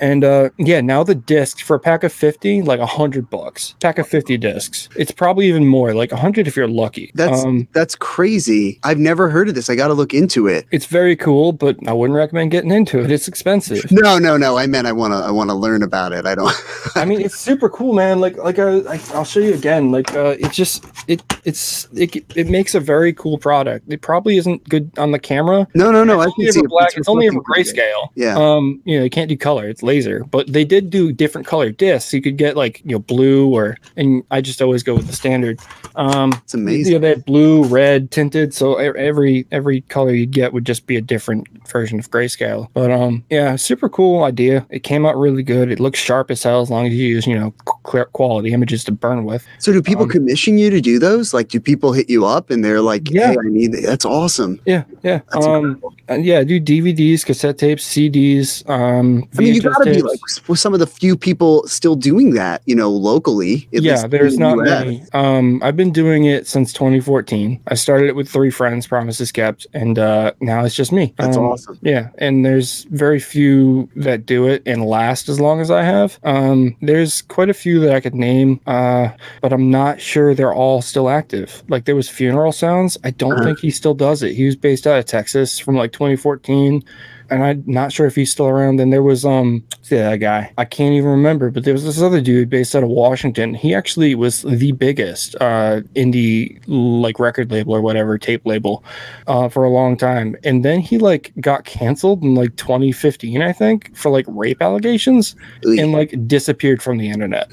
And 0.00 0.24
uh, 0.24 0.50
yeah, 0.58 0.80
now 0.80 1.02
the 1.04 1.14
discs 1.14 1.60
for 1.60 1.76
a 1.76 1.80
pack 1.80 2.02
of 2.04 2.12
50, 2.12 2.62
like 2.62 2.80
a 2.80 2.86
hundred 2.86 3.28
bucks. 3.30 3.74
Pack 3.80 3.98
of 3.98 4.08
50 4.08 4.36
discs. 4.38 4.88
It's 4.96 5.10
probably 5.10 5.46
even 5.46 5.66
more, 5.66 5.94
like 5.94 6.10
a 6.12 6.16
hundred 6.16 6.48
if 6.48 6.56
you're 6.56 6.66
lucky. 6.68 7.12
That's 7.14 7.44
um, 7.44 7.68
that's 7.72 7.94
crazy. 7.94 8.78
I've 8.82 8.98
never 8.98 9.28
heard 9.28 9.48
of 9.48 9.54
this. 9.54 9.68
I 9.70 9.74
got 9.76 9.88
to 9.88 9.94
look 9.94 10.14
into 10.14 10.46
it. 10.46 10.66
it's 10.70 10.86
very 10.86 11.16
cool, 11.16 11.52
but 11.52 11.76
I 11.86 11.92
wouldn't 11.92 12.16
recommend 12.16 12.50
getting 12.50 12.70
into 12.70 12.98
it. 13.00 13.10
It's 13.10 13.28
expensive. 13.28 13.90
No, 13.92 14.18
no, 14.18 14.36
no. 14.36 14.56
I 14.56 14.66
meant 14.66 14.86
I 14.86 14.92
want 14.92 15.12
to 15.12 15.18
I 15.18 15.30
want 15.30 15.50
to 15.50 15.54
learn 15.54 15.82
about 15.82 16.12
it. 16.12 16.26
I 16.26 16.34
don't. 16.34 16.52
I 16.96 17.04
mean, 17.04 17.20
it's 17.20 17.38
super 17.38 17.68
cool, 17.68 17.92
man. 17.92 18.20
Like, 18.20 18.36
like 18.38 18.58
uh, 18.58 18.82
I, 18.88 19.00
I'll 19.14 19.24
show 19.24 19.40
you 19.40 19.54
again. 19.54 19.90
Like, 19.92 20.12
uh, 20.14 20.36
it 20.38 20.50
just 20.52 20.84
it 21.08 21.22
it's 21.44 21.88
it, 21.94 22.16
it 22.36 22.48
makes 22.48 22.74
a 22.74 22.80
very 22.80 23.12
cool 23.12 23.36
product. 23.38 23.84
It 23.92 24.00
probably 24.00 24.36
isn't 24.38 24.68
good 24.68 24.90
on 24.98 25.10
the 25.12 25.18
camera. 25.18 25.66
No, 25.74 25.90
no, 25.92 26.04
no. 26.04 26.20
I 26.20 26.24
It's 26.24 26.32
only 26.38 26.44
can 26.46 26.52
see 26.52 26.60
it. 26.60 26.68
black. 26.68 26.88
It's 26.88 26.96
It's 26.98 27.08
only 27.08 27.28
pretty 27.28 27.70
grayscale. 27.70 28.08
Yeah. 28.14 28.36
Um, 28.36 28.80
you 28.84 28.98
know, 28.98 29.04
you 29.04 29.10
can't 29.10 29.28
do 29.28 29.36
color. 29.36 29.68
It's 29.68 29.82
laser. 29.90 30.24
But 30.30 30.52
they 30.52 30.64
did 30.64 30.90
do 30.90 31.10
different 31.12 31.46
color 31.46 31.70
discs. 31.72 32.12
You 32.14 32.22
could 32.22 32.36
get 32.36 32.56
like 32.56 32.80
you 32.84 32.92
know 32.92 32.98
blue 33.00 33.50
or, 33.58 33.76
and 33.96 34.22
I 34.30 34.40
just 34.40 34.62
always 34.62 34.82
go 34.82 34.94
with 34.94 35.06
the 35.08 35.12
standard. 35.22 35.58
Um, 35.96 36.32
It's 36.44 36.54
amazing. 36.54 36.92
you 36.92 36.98
know, 36.98 37.02
they 37.02 37.08
had 37.16 37.24
blue, 37.24 37.64
red, 37.64 38.10
tinted. 38.10 38.54
So 38.54 38.74
every 38.76 39.46
every 39.50 39.80
color 39.94 40.12
you'd 40.14 40.30
get 40.30 40.52
would 40.52 40.64
just 40.64 40.86
be 40.86 40.96
a 40.96 41.00
different 41.00 41.48
version 41.68 41.98
of 41.98 42.10
grayscale. 42.10 42.68
But 42.72 42.90
um, 42.90 43.24
yeah, 43.30 43.56
super 43.56 43.88
cool 43.88 44.22
idea. 44.24 44.66
It 44.70 44.82
came 44.84 45.04
out 45.06 45.16
really 45.18 45.42
good. 45.42 45.70
It 45.70 45.80
looks 45.80 45.98
sharp 45.98 46.30
as 46.30 46.42
hell 46.42 46.60
as 46.60 46.70
long 46.70 46.86
as 46.86 46.94
you 46.94 47.06
use 47.08 47.26
you 47.26 47.38
know 47.38 47.50
clear 47.82 48.04
quality 48.06 48.52
images 48.52 48.84
to 48.84 48.92
burn 48.92 49.24
with. 49.24 49.44
So 49.58 49.72
do 49.72 49.82
people 49.82 50.04
um, 50.04 50.10
commission 50.10 50.56
you 50.58 50.70
to 50.70 50.80
do 50.80 50.98
those? 50.98 51.34
Like, 51.34 51.48
do 51.48 51.58
people 51.60 51.92
hit 51.92 52.08
you 52.08 52.24
up 52.26 52.50
and 52.50 52.64
they're 52.64 52.80
like, 52.80 53.10
Yeah. 53.10 53.32
"Hey, 53.32 53.36
I 53.44 53.48
need 53.48 53.72
that." 53.72 53.82
That's 53.82 54.04
awesome. 54.04 54.60
Yeah, 54.66 54.84
yeah. 55.02 55.20
That's 55.32 55.46
um, 55.46 55.56
incredible. 55.56 55.94
and 56.08 56.24
yeah, 56.24 56.44
do 56.44 56.60
DVDs, 56.60 57.24
cassette 57.24 57.58
tapes, 57.58 57.84
CDs. 57.86 58.68
Um, 58.68 59.28
I 59.36 59.40
mean, 59.42 59.54
you 59.54 59.62
VHS 59.62 59.79
got 59.84 59.90
to 59.90 59.96
be 59.96 60.02
like 60.02 60.20
some 60.58 60.74
of 60.74 60.80
the 60.80 60.86
few 60.86 61.16
people 61.16 61.66
still 61.66 61.94
doing 61.96 62.34
that. 62.34 62.62
You 62.66 62.74
know, 62.76 62.90
locally. 62.90 63.68
yeah, 63.72 64.06
there's 64.06 64.34
the 64.34 64.40
not 64.40 64.58
US. 64.58 64.66
many. 64.84 65.04
Um, 65.12 65.60
I've 65.62 65.76
been 65.76 65.92
doing 65.92 66.24
it 66.24 66.46
since 66.46 66.72
2014. 66.72 67.60
I 67.68 67.74
started 67.74 68.08
it 68.08 68.16
with 68.16 68.28
three 68.28 68.50
friends, 68.50 68.86
promises 68.86 69.32
kept, 69.32 69.66
and 69.72 69.98
uh, 69.98 70.32
now 70.40 70.64
it's 70.64 70.74
just 70.74 70.92
me. 70.92 71.14
That's 71.18 71.36
Um, 71.36 71.44
awesome. 71.44 71.78
Yeah, 71.82 72.08
and 72.18 72.44
there's 72.44 72.84
very 72.90 73.20
few 73.20 73.88
that 73.96 74.26
do 74.26 74.46
it 74.46 74.62
and 74.66 74.84
last 74.84 75.28
as 75.28 75.40
long 75.40 75.60
as 75.60 75.70
I 75.70 75.82
have. 75.82 76.18
Um, 76.24 76.76
there's 76.82 77.22
quite 77.22 77.48
a 77.50 77.54
few 77.54 77.80
that 77.80 77.94
I 77.94 78.00
could 78.00 78.14
name, 78.14 78.60
uh, 78.66 79.08
but 79.40 79.52
I'm 79.52 79.70
not 79.70 80.00
sure 80.00 80.34
they're 80.34 80.54
all 80.54 80.82
still 80.82 81.08
active. 81.08 81.62
Like 81.68 81.84
there 81.84 81.96
was 81.96 82.08
Funeral 82.08 82.52
Sounds. 82.52 82.98
I 83.04 83.10
don't 83.10 83.32
Uh-huh. 83.32 83.44
think 83.44 83.60
he 83.60 83.70
still 83.70 83.94
does 83.94 84.22
it. 84.22 84.34
He 84.34 84.44
was 84.44 84.56
based 84.56 84.86
out 84.86 84.98
of 84.98 85.04
Texas 85.06 85.58
from 85.58 85.76
like 85.76 85.92
2014 85.92 86.82
and 87.30 87.44
I'm 87.44 87.64
not 87.66 87.92
sure 87.92 88.06
if 88.06 88.14
he's 88.14 88.30
still 88.30 88.48
around. 88.48 88.80
And 88.80 88.92
there 88.92 89.02
was 89.02 89.24
um 89.24 89.64
yeah, 89.90 90.10
that 90.10 90.16
guy. 90.18 90.52
I 90.58 90.64
can't 90.64 90.94
even 90.94 91.08
remember, 91.10 91.50
but 91.50 91.64
there 91.64 91.74
was 91.74 91.84
this 91.84 92.00
other 92.00 92.20
dude 92.20 92.50
based 92.50 92.74
out 92.74 92.82
of 92.82 92.88
Washington. 92.88 93.54
He 93.54 93.74
actually 93.74 94.14
was 94.14 94.42
the 94.42 94.72
biggest 94.72 95.34
uh 95.36 95.80
indie 95.94 96.60
like 96.66 97.18
record 97.18 97.50
label 97.50 97.74
or 97.74 97.80
whatever 97.80 98.18
tape 98.18 98.44
label 98.44 98.84
uh 99.26 99.48
for 99.48 99.64
a 99.64 99.70
long 99.70 99.96
time. 99.96 100.36
And 100.44 100.64
then 100.64 100.80
he 100.80 100.98
like 100.98 101.32
got 101.40 101.64
canceled 101.64 102.22
in 102.22 102.34
like 102.34 102.56
2015, 102.56 103.42
I 103.42 103.52
think, 103.52 103.94
for 103.96 104.10
like 104.10 104.26
rape 104.28 104.60
allegations 104.60 105.36
and 105.62 105.92
like 105.92 106.14
disappeared 106.26 106.82
from 106.82 106.98
the 106.98 107.10
internet. 107.10 107.50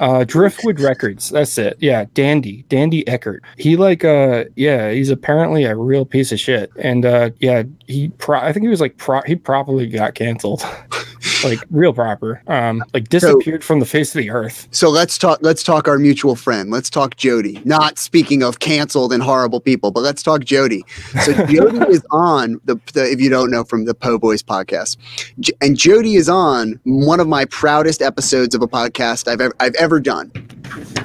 Uh, 0.00 0.24
Driftwood 0.24 0.80
Records. 0.80 1.30
That's 1.30 1.56
it. 1.58 1.76
Yeah, 1.80 2.06
Dandy, 2.14 2.64
Dandy 2.68 3.06
Eckert. 3.08 3.42
He 3.56 3.76
like, 3.76 4.04
uh, 4.04 4.44
yeah, 4.56 4.90
he's 4.90 5.10
apparently 5.10 5.64
a 5.64 5.76
real 5.76 6.04
piece 6.04 6.32
of 6.32 6.40
shit. 6.40 6.70
And 6.78 7.04
uh, 7.04 7.30
yeah, 7.38 7.64
he, 7.86 8.08
pro- 8.08 8.40
I 8.40 8.52
think 8.52 8.64
he 8.64 8.68
was 8.68 8.80
like, 8.80 8.96
pro- 8.96 9.22
he 9.22 9.36
probably 9.36 9.86
got 9.86 10.14
canceled. 10.14 10.62
like 11.44 11.60
real 11.70 11.92
proper. 11.92 12.42
Um, 12.46 12.84
like 12.94 13.08
disappeared 13.08 13.64
from 13.64 13.80
the 13.80 13.86
face 13.86 14.14
of 14.14 14.18
the 14.18 14.30
earth. 14.30 14.68
So 14.70 14.88
let's 14.90 15.18
talk. 15.18 15.38
Let's 15.42 15.62
talk 15.62 15.88
our 15.88 15.98
mutual 15.98 16.36
friend. 16.36 16.70
Let's 16.70 16.90
talk 16.90 17.16
Jody. 17.16 17.60
Not 17.64 17.98
speaking 17.98 18.42
of 18.42 18.58
canceled 18.58 19.12
and 19.12 19.22
horrible 19.22 19.60
people, 19.60 19.90
but 19.90 20.00
let's 20.00 20.22
talk 20.22 20.44
Jody. 20.44 20.84
So 21.24 21.32
Jody 21.46 21.78
is 21.92 22.06
on 22.10 22.60
the, 22.64 22.78
the 22.92 23.10
if 23.10 23.20
you 23.20 23.30
don't 23.30 23.50
know 23.50 23.64
from 23.64 23.84
the 23.84 23.94
Po 23.94 24.18
Boys 24.18 24.42
podcast, 24.42 24.96
J- 25.40 25.52
and 25.60 25.76
Jody 25.76 26.16
is 26.16 26.28
on 26.28 26.80
one 26.84 27.20
of 27.20 27.28
my 27.28 27.44
proudest 27.46 28.02
episodes 28.02 28.54
of 28.54 28.62
a 28.62 28.68
podcast 28.68 29.28
I've 29.28 29.40
ever 29.40 29.54
I've 29.60 29.74
ever 29.74 30.00
done. 30.00 30.30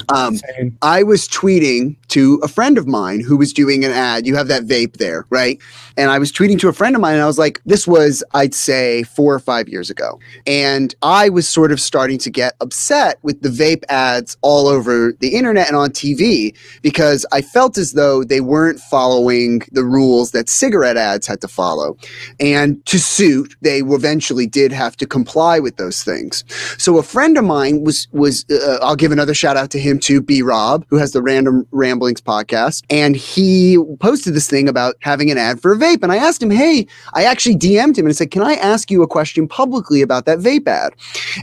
Um, 0.09 0.37
I 0.81 1.03
was 1.03 1.27
tweeting 1.27 1.95
to 2.09 2.39
a 2.43 2.47
friend 2.47 2.77
of 2.77 2.87
mine 2.87 3.21
who 3.21 3.37
was 3.37 3.53
doing 3.53 3.85
an 3.85 3.91
ad. 3.91 4.25
You 4.25 4.35
have 4.35 4.47
that 4.49 4.63
vape 4.63 4.97
there, 4.97 5.25
right? 5.29 5.61
And 5.97 6.11
I 6.11 6.19
was 6.19 6.31
tweeting 6.31 6.59
to 6.59 6.67
a 6.67 6.73
friend 6.73 6.95
of 6.95 7.01
mine, 7.01 7.13
and 7.13 7.23
I 7.23 7.27
was 7.27 7.39
like, 7.39 7.61
this 7.65 7.87
was, 7.87 8.23
I'd 8.33 8.53
say, 8.53 9.03
four 9.03 9.33
or 9.33 9.39
five 9.39 9.69
years 9.69 9.89
ago. 9.89 10.19
And 10.45 10.93
I 11.01 11.29
was 11.29 11.47
sort 11.47 11.71
of 11.71 11.79
starting 11.79 12.17
to 12.19 12.29
get 12.29 12.55
upset 12.59 13.19
with 13.23 13.41
the 13.41 13.49
vape 13.49 13.83
ads 13.89 14.37
all 14.41 14.67
over 14.67 15.13
the 15.19 15.35
internet 15.35 15.67
and 15.67 15.77
on 15.77 15.91
TV 15.91 16.55
because 16.81 17.25
I 17.31 17.41
felt 17.41 17.77
as 17.77 17.93
though 17.93 18.23
they 18.23 18.41
weren't 18.41 18.79
following 18.79 19.61
the 19.71 19.83
rules 19.83 20.31
that 20.31 20.49
cigarette 20.49 20.97
ads 20.97 21.27
had 21.27 21.41
to 21.41 21.47
follow. 21.47 21.97
And 22.39 22.83
to 22.87 22.99
suit, 22.99 23.55
they 23.61 23.79
eventually 23.79 24.47
did 24.47 24.71
have 24.71 24.97
to 24.97 25.05
comply 25.05 25.59
with 25.59 25.77
those 25.77 26.03
things. 26.03 26.43
So 26.77 26.97
a 26.97 27.03
friend 27.03 27.37
of 27.37 27.45
mine 27.45 27.83
was 27.83 28.07
was 28.11 28.45
uh, 28.49 28.79
I'll 28.81 28.95
give 28.95 29.11
another 29.11 29.33
shout 29.33 29.50
out 29.57 29.71
to 29.71 29.79
him 29.79 29.99
too, 29.99 30.21
B 30.21 30.41
Rob, 30.41 30.85
who 30.89 30.97
has 30.97 31.11
the 31.11 31.21
Random 31.21 31.67
Ramblings 31.71 32.21
podcast, 32.21 32.83
and 32.89 33.15
he 33.15 33.77
posted 33.99 34.33
this 34.33 34.49
thing 34.49 34.67
about 34.67 34.95
having 34.99 35.31
an 35.31 35.37
ad 35.37 35.61
for 35.61 35.73
a 35.73 35.77
vape. 35.77 36.03
And 36.03 36.11
I 36.11 36.17
asked 36.17 36.41
him, 36.41 36.51
hey, 36.51 36.87
I 37.13 37.23
actually 37.23 37.55
DM'd 37.55 37.97
him 37.97 38.05
and 38.05 38.15
said, 38.15 38.31
can 38.31 38.43
I 38.43 38.53
ask 38.53 38.91
you 38.91 39.03
a 39.03 39.07
question 39.07 39.47
publicly 39.47 40.01
about 40.01 40.25
that 40.25 40.39
vape 40.39 40.67
ad? 40.67 40.93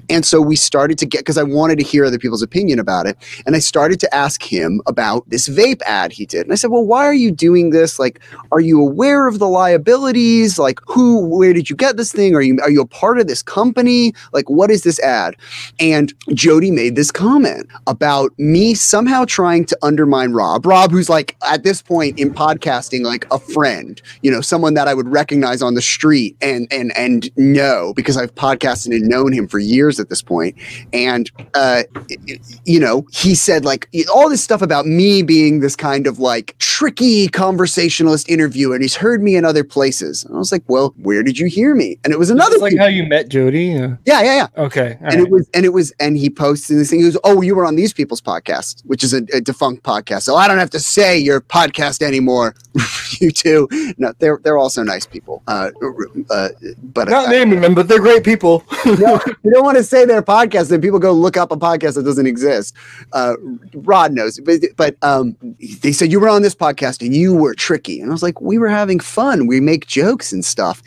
And 0.08 0.24
so 0.24 0.40
we 0.40 0.56
started 0.56 0.98
to 0.98 1.06
get 1.06 1.20
because 1.20 1.38
I 1.38 1.42
wanted 1.42 1.78
to 1.78 1.84
hear 1.84 2.04
other 2.04 2.18
people's 2.18 2.42
opinion 2.42 2.78
about 2.78 3.06
it, 3.06 3.16
and 3.46 3.54
I 3.54 3.58
started 3.58 4.00
to 4.00 4.14
ask 4.14 4.42
him 4.42 4.80
about 4.86 5.28
this 5.28 5.48
vape 5.48 5.82
ad 5.82 6.12
he 6.12 6.26
did. 6.26 6.42
And 6.42 6.52
I 6.52 6.56
said, 6.56 6.70
well, 6.70 6.84
why 6.84 7.04
are 7.04 7.14
you 7.14 7.30
doing 7.30 7.70
this? 7.70 7.98
Like, 7.98 8.20
are 8.52 8.60
you 8.60 8.80
aware 8.80 9.28
of 9.28 9.38
the 9.38 9.48
liabilities? 9.48 10.58
Like, 10.58 10.80
who, 10.86 11.26
where 11.26 11.52
did 11.52 11.68
you 11.70 11.76
get 11.76 11.96
this 11.96 12.12
thing? 12.12 12.34
Are 12.34 12.42
you 12.42 12.58
are 12.62 12.70
you 12.70 12.80
a 12.80 12.86
part 12.86 13.18
of 13.18 13.26
this 13.26 13.42
company? 13.42 14.12
Like, 14.32 14.48
what 14.48 14.70
is 14.70 14.82
this 14.82 14.98
ad? 15.00 15.36
And 15.78 16.12
Jody 16.34 16.70
made 16.70 16.96
this 16.96 17.10
comment 17.10 17.68
about 17.86 17.97
me 18.38 18.74
somehow 18.74 19.24
trying 19.24 19.64
to 19.66 19.78
undermine 19.82 20.32
Rob. 20.32 20.66
Rob, 20.66 20.90
who's 20.90 21.08
like 21.08 21.36
at 21.46 21.62
this 21.62 21.82
point 21.82 22.18
in 22.18 22.32
podcasting, 22.32 23.02
like 23.02 23.26
a 23.30 23.38
friend, 23.38 24.00
you 24.22 24.30
know, 24.30 24.40
someone 24.40 24.74
that 24.74 24.88
I 24.88 24.94
would 24.94 25.08
recognize 25.08 25.62
on 25.62 25.74
the 25.74 25.82
street 25.82 26.36
and 26.40 26.66
and 26.70 26.96
and 26.96 27.30
know 27.36 27.92
because 27.94 28.16
I've 28.16 28.34
podcasted 28.34 28.94
and 28.94 29.08
known 29.08 29.32
him 29.32 29.48
for 29.48 29.58
years 29.58 29.98
at 30.00 30.08
this 30.08 30.22
point. 30.22 30.56
And 30.92 31.30
uh, 31.54 31.84
you 32.64 32.80
know, 32.80 33.06
he 33.12 33.34
said 33.34 33.64
like 33.64 33.88
all 34.12 34.28
this 34.28 34.42
stuff 34.42 34.62
about 34.62 34.86
me 34.86 35.22
being 35.22 35.60
this 35.60 35.76
kind 35.76 36.06
of 36.06 36.18
like 36.18 36.56
tricky 36.58 37.28
conversationalist 37.28 38.28
interviewer, 38.28 38.74
and 38.74 38.82
he's 38.82 38.96
heard 38.96 39.22
me 39.22 39.36
in 39.36 39.44
other 39.44 39.64
places. 39.64 40.24
And 40.24 40.34
I 40.34 40.38
was 40.38 40.52
like, 40.52 40.62
well, 40.68 40.94
where 40.98 41.22
did 41.22 41.38
you 41.38 41.46
hear 41.46 41.74
me? 41.74 41.98
And 42.04 42.12
it 42.12 42.18
was 42.18 42.30
another 42.30 42.58
like 42.58 42.72
thing. 42.72 42.78
how 42.78 42.86
you 42.86 43.04
met 43.04 43.28
Jody. 43.28 43.66
Yeah. 43.66 43.96
yeah, 44.06 44.22
yeah, 44.22 44.34
yeah 44.36 44.62
Okay. 44.64 44.96
and 45.00 45.02
right. 45.02 45.18
it 45.20 45.30
was 45.30 45.48
and 45.54 45.64
it 45.64 45.72
was 45.72 45.92
and 46.00 46.16
he 46.16 46.30
posted 46.30 46.76
this 46.78 46.90
thing. 46.90 47.00
He 47.00 47.04
goes, 47.04 47.18
"Oh, 47.24 47.42
you 47.42 47.54
were 47.54 47.66
on 47.66 47.76
these 47.76 47.87
people's 47.92 48.20
podcast, 48.20 48.82
which 48.84 49.02
is 49.02 49.12
a, 49.14 49.22
a 49.32 49.40
defunct 49.40 49.82
podcast, 49.82 50.22
so 50.22 50.36
I 50.36 50.48
don't 50.48 50.58
have 50.58 50.70
to 50.70 50.80
say 50.80 51.18
your 51.18 51.40
podcast 51.40 52.02
anymore." 52.02 52.54
you 53.20 53.30
two, 53.30 53.68
no, 53.98 54.12
they're 54.18 54.40
they're 54.42 54.58
also 54.58 54.82
nice 54.82 55.06
people. 55.06 55.42
Uh, 55.46 55.70
uh, 56.30 56.48
but 56.82 57.08
Not 57.08 57.26
uh, 57.26 57.30
naming 57.30 57.60
them, 57.60 57.74
but 57.74 57.88
they're 57.88 58.00
great 58.00 58.24
people. 58.24 58.64
no, 58.86 59.20
you 59.42 59.50
don't 59.50 59.64
want 59.64 59.76
to 59.76 59.84
say 59.84 60.04
their 60.04 60.22
podcast, 60.22 60.68
then 60.68 60.80
people 60.80 60.98
go 60.98 61.12
look 61.12 61.36
up 61.36 61.50
a 61.52 61.56
podcast 61.56 61.94
that 61.94 62.04
doesn't 62.04 62.26
exist. 62.26 62.74
Uh, 63.12 63.34
Rod 63.74 64.12
knows, 64.12 64.40
but 64.40 64.60
but 64.76 64.96
um, 65.02 65.36
they 65.82 65.92
said 65.92 66.12
you 66.12 66.20
were 66.20 66.28
on 66.28 66.42
this 66.42 66.54
podcast 66.54 67.04
and 67.04 67.14
you 67.14 67.34
were 67.34 67.54
tricky, 67.54 68.00
and 68.00 68.10
I 68.10 68.12
was 68.12 68.22
like, 68.22 68.40
we 68.40 68.58
were 68.58 68.68
having 68.68 69.00
fun. 69.00 69.46
We 69.46 69.60
make 69.60 69.86
jokes 69.86 70.32
and 70.32 70.44
stuff, 70.44 70.82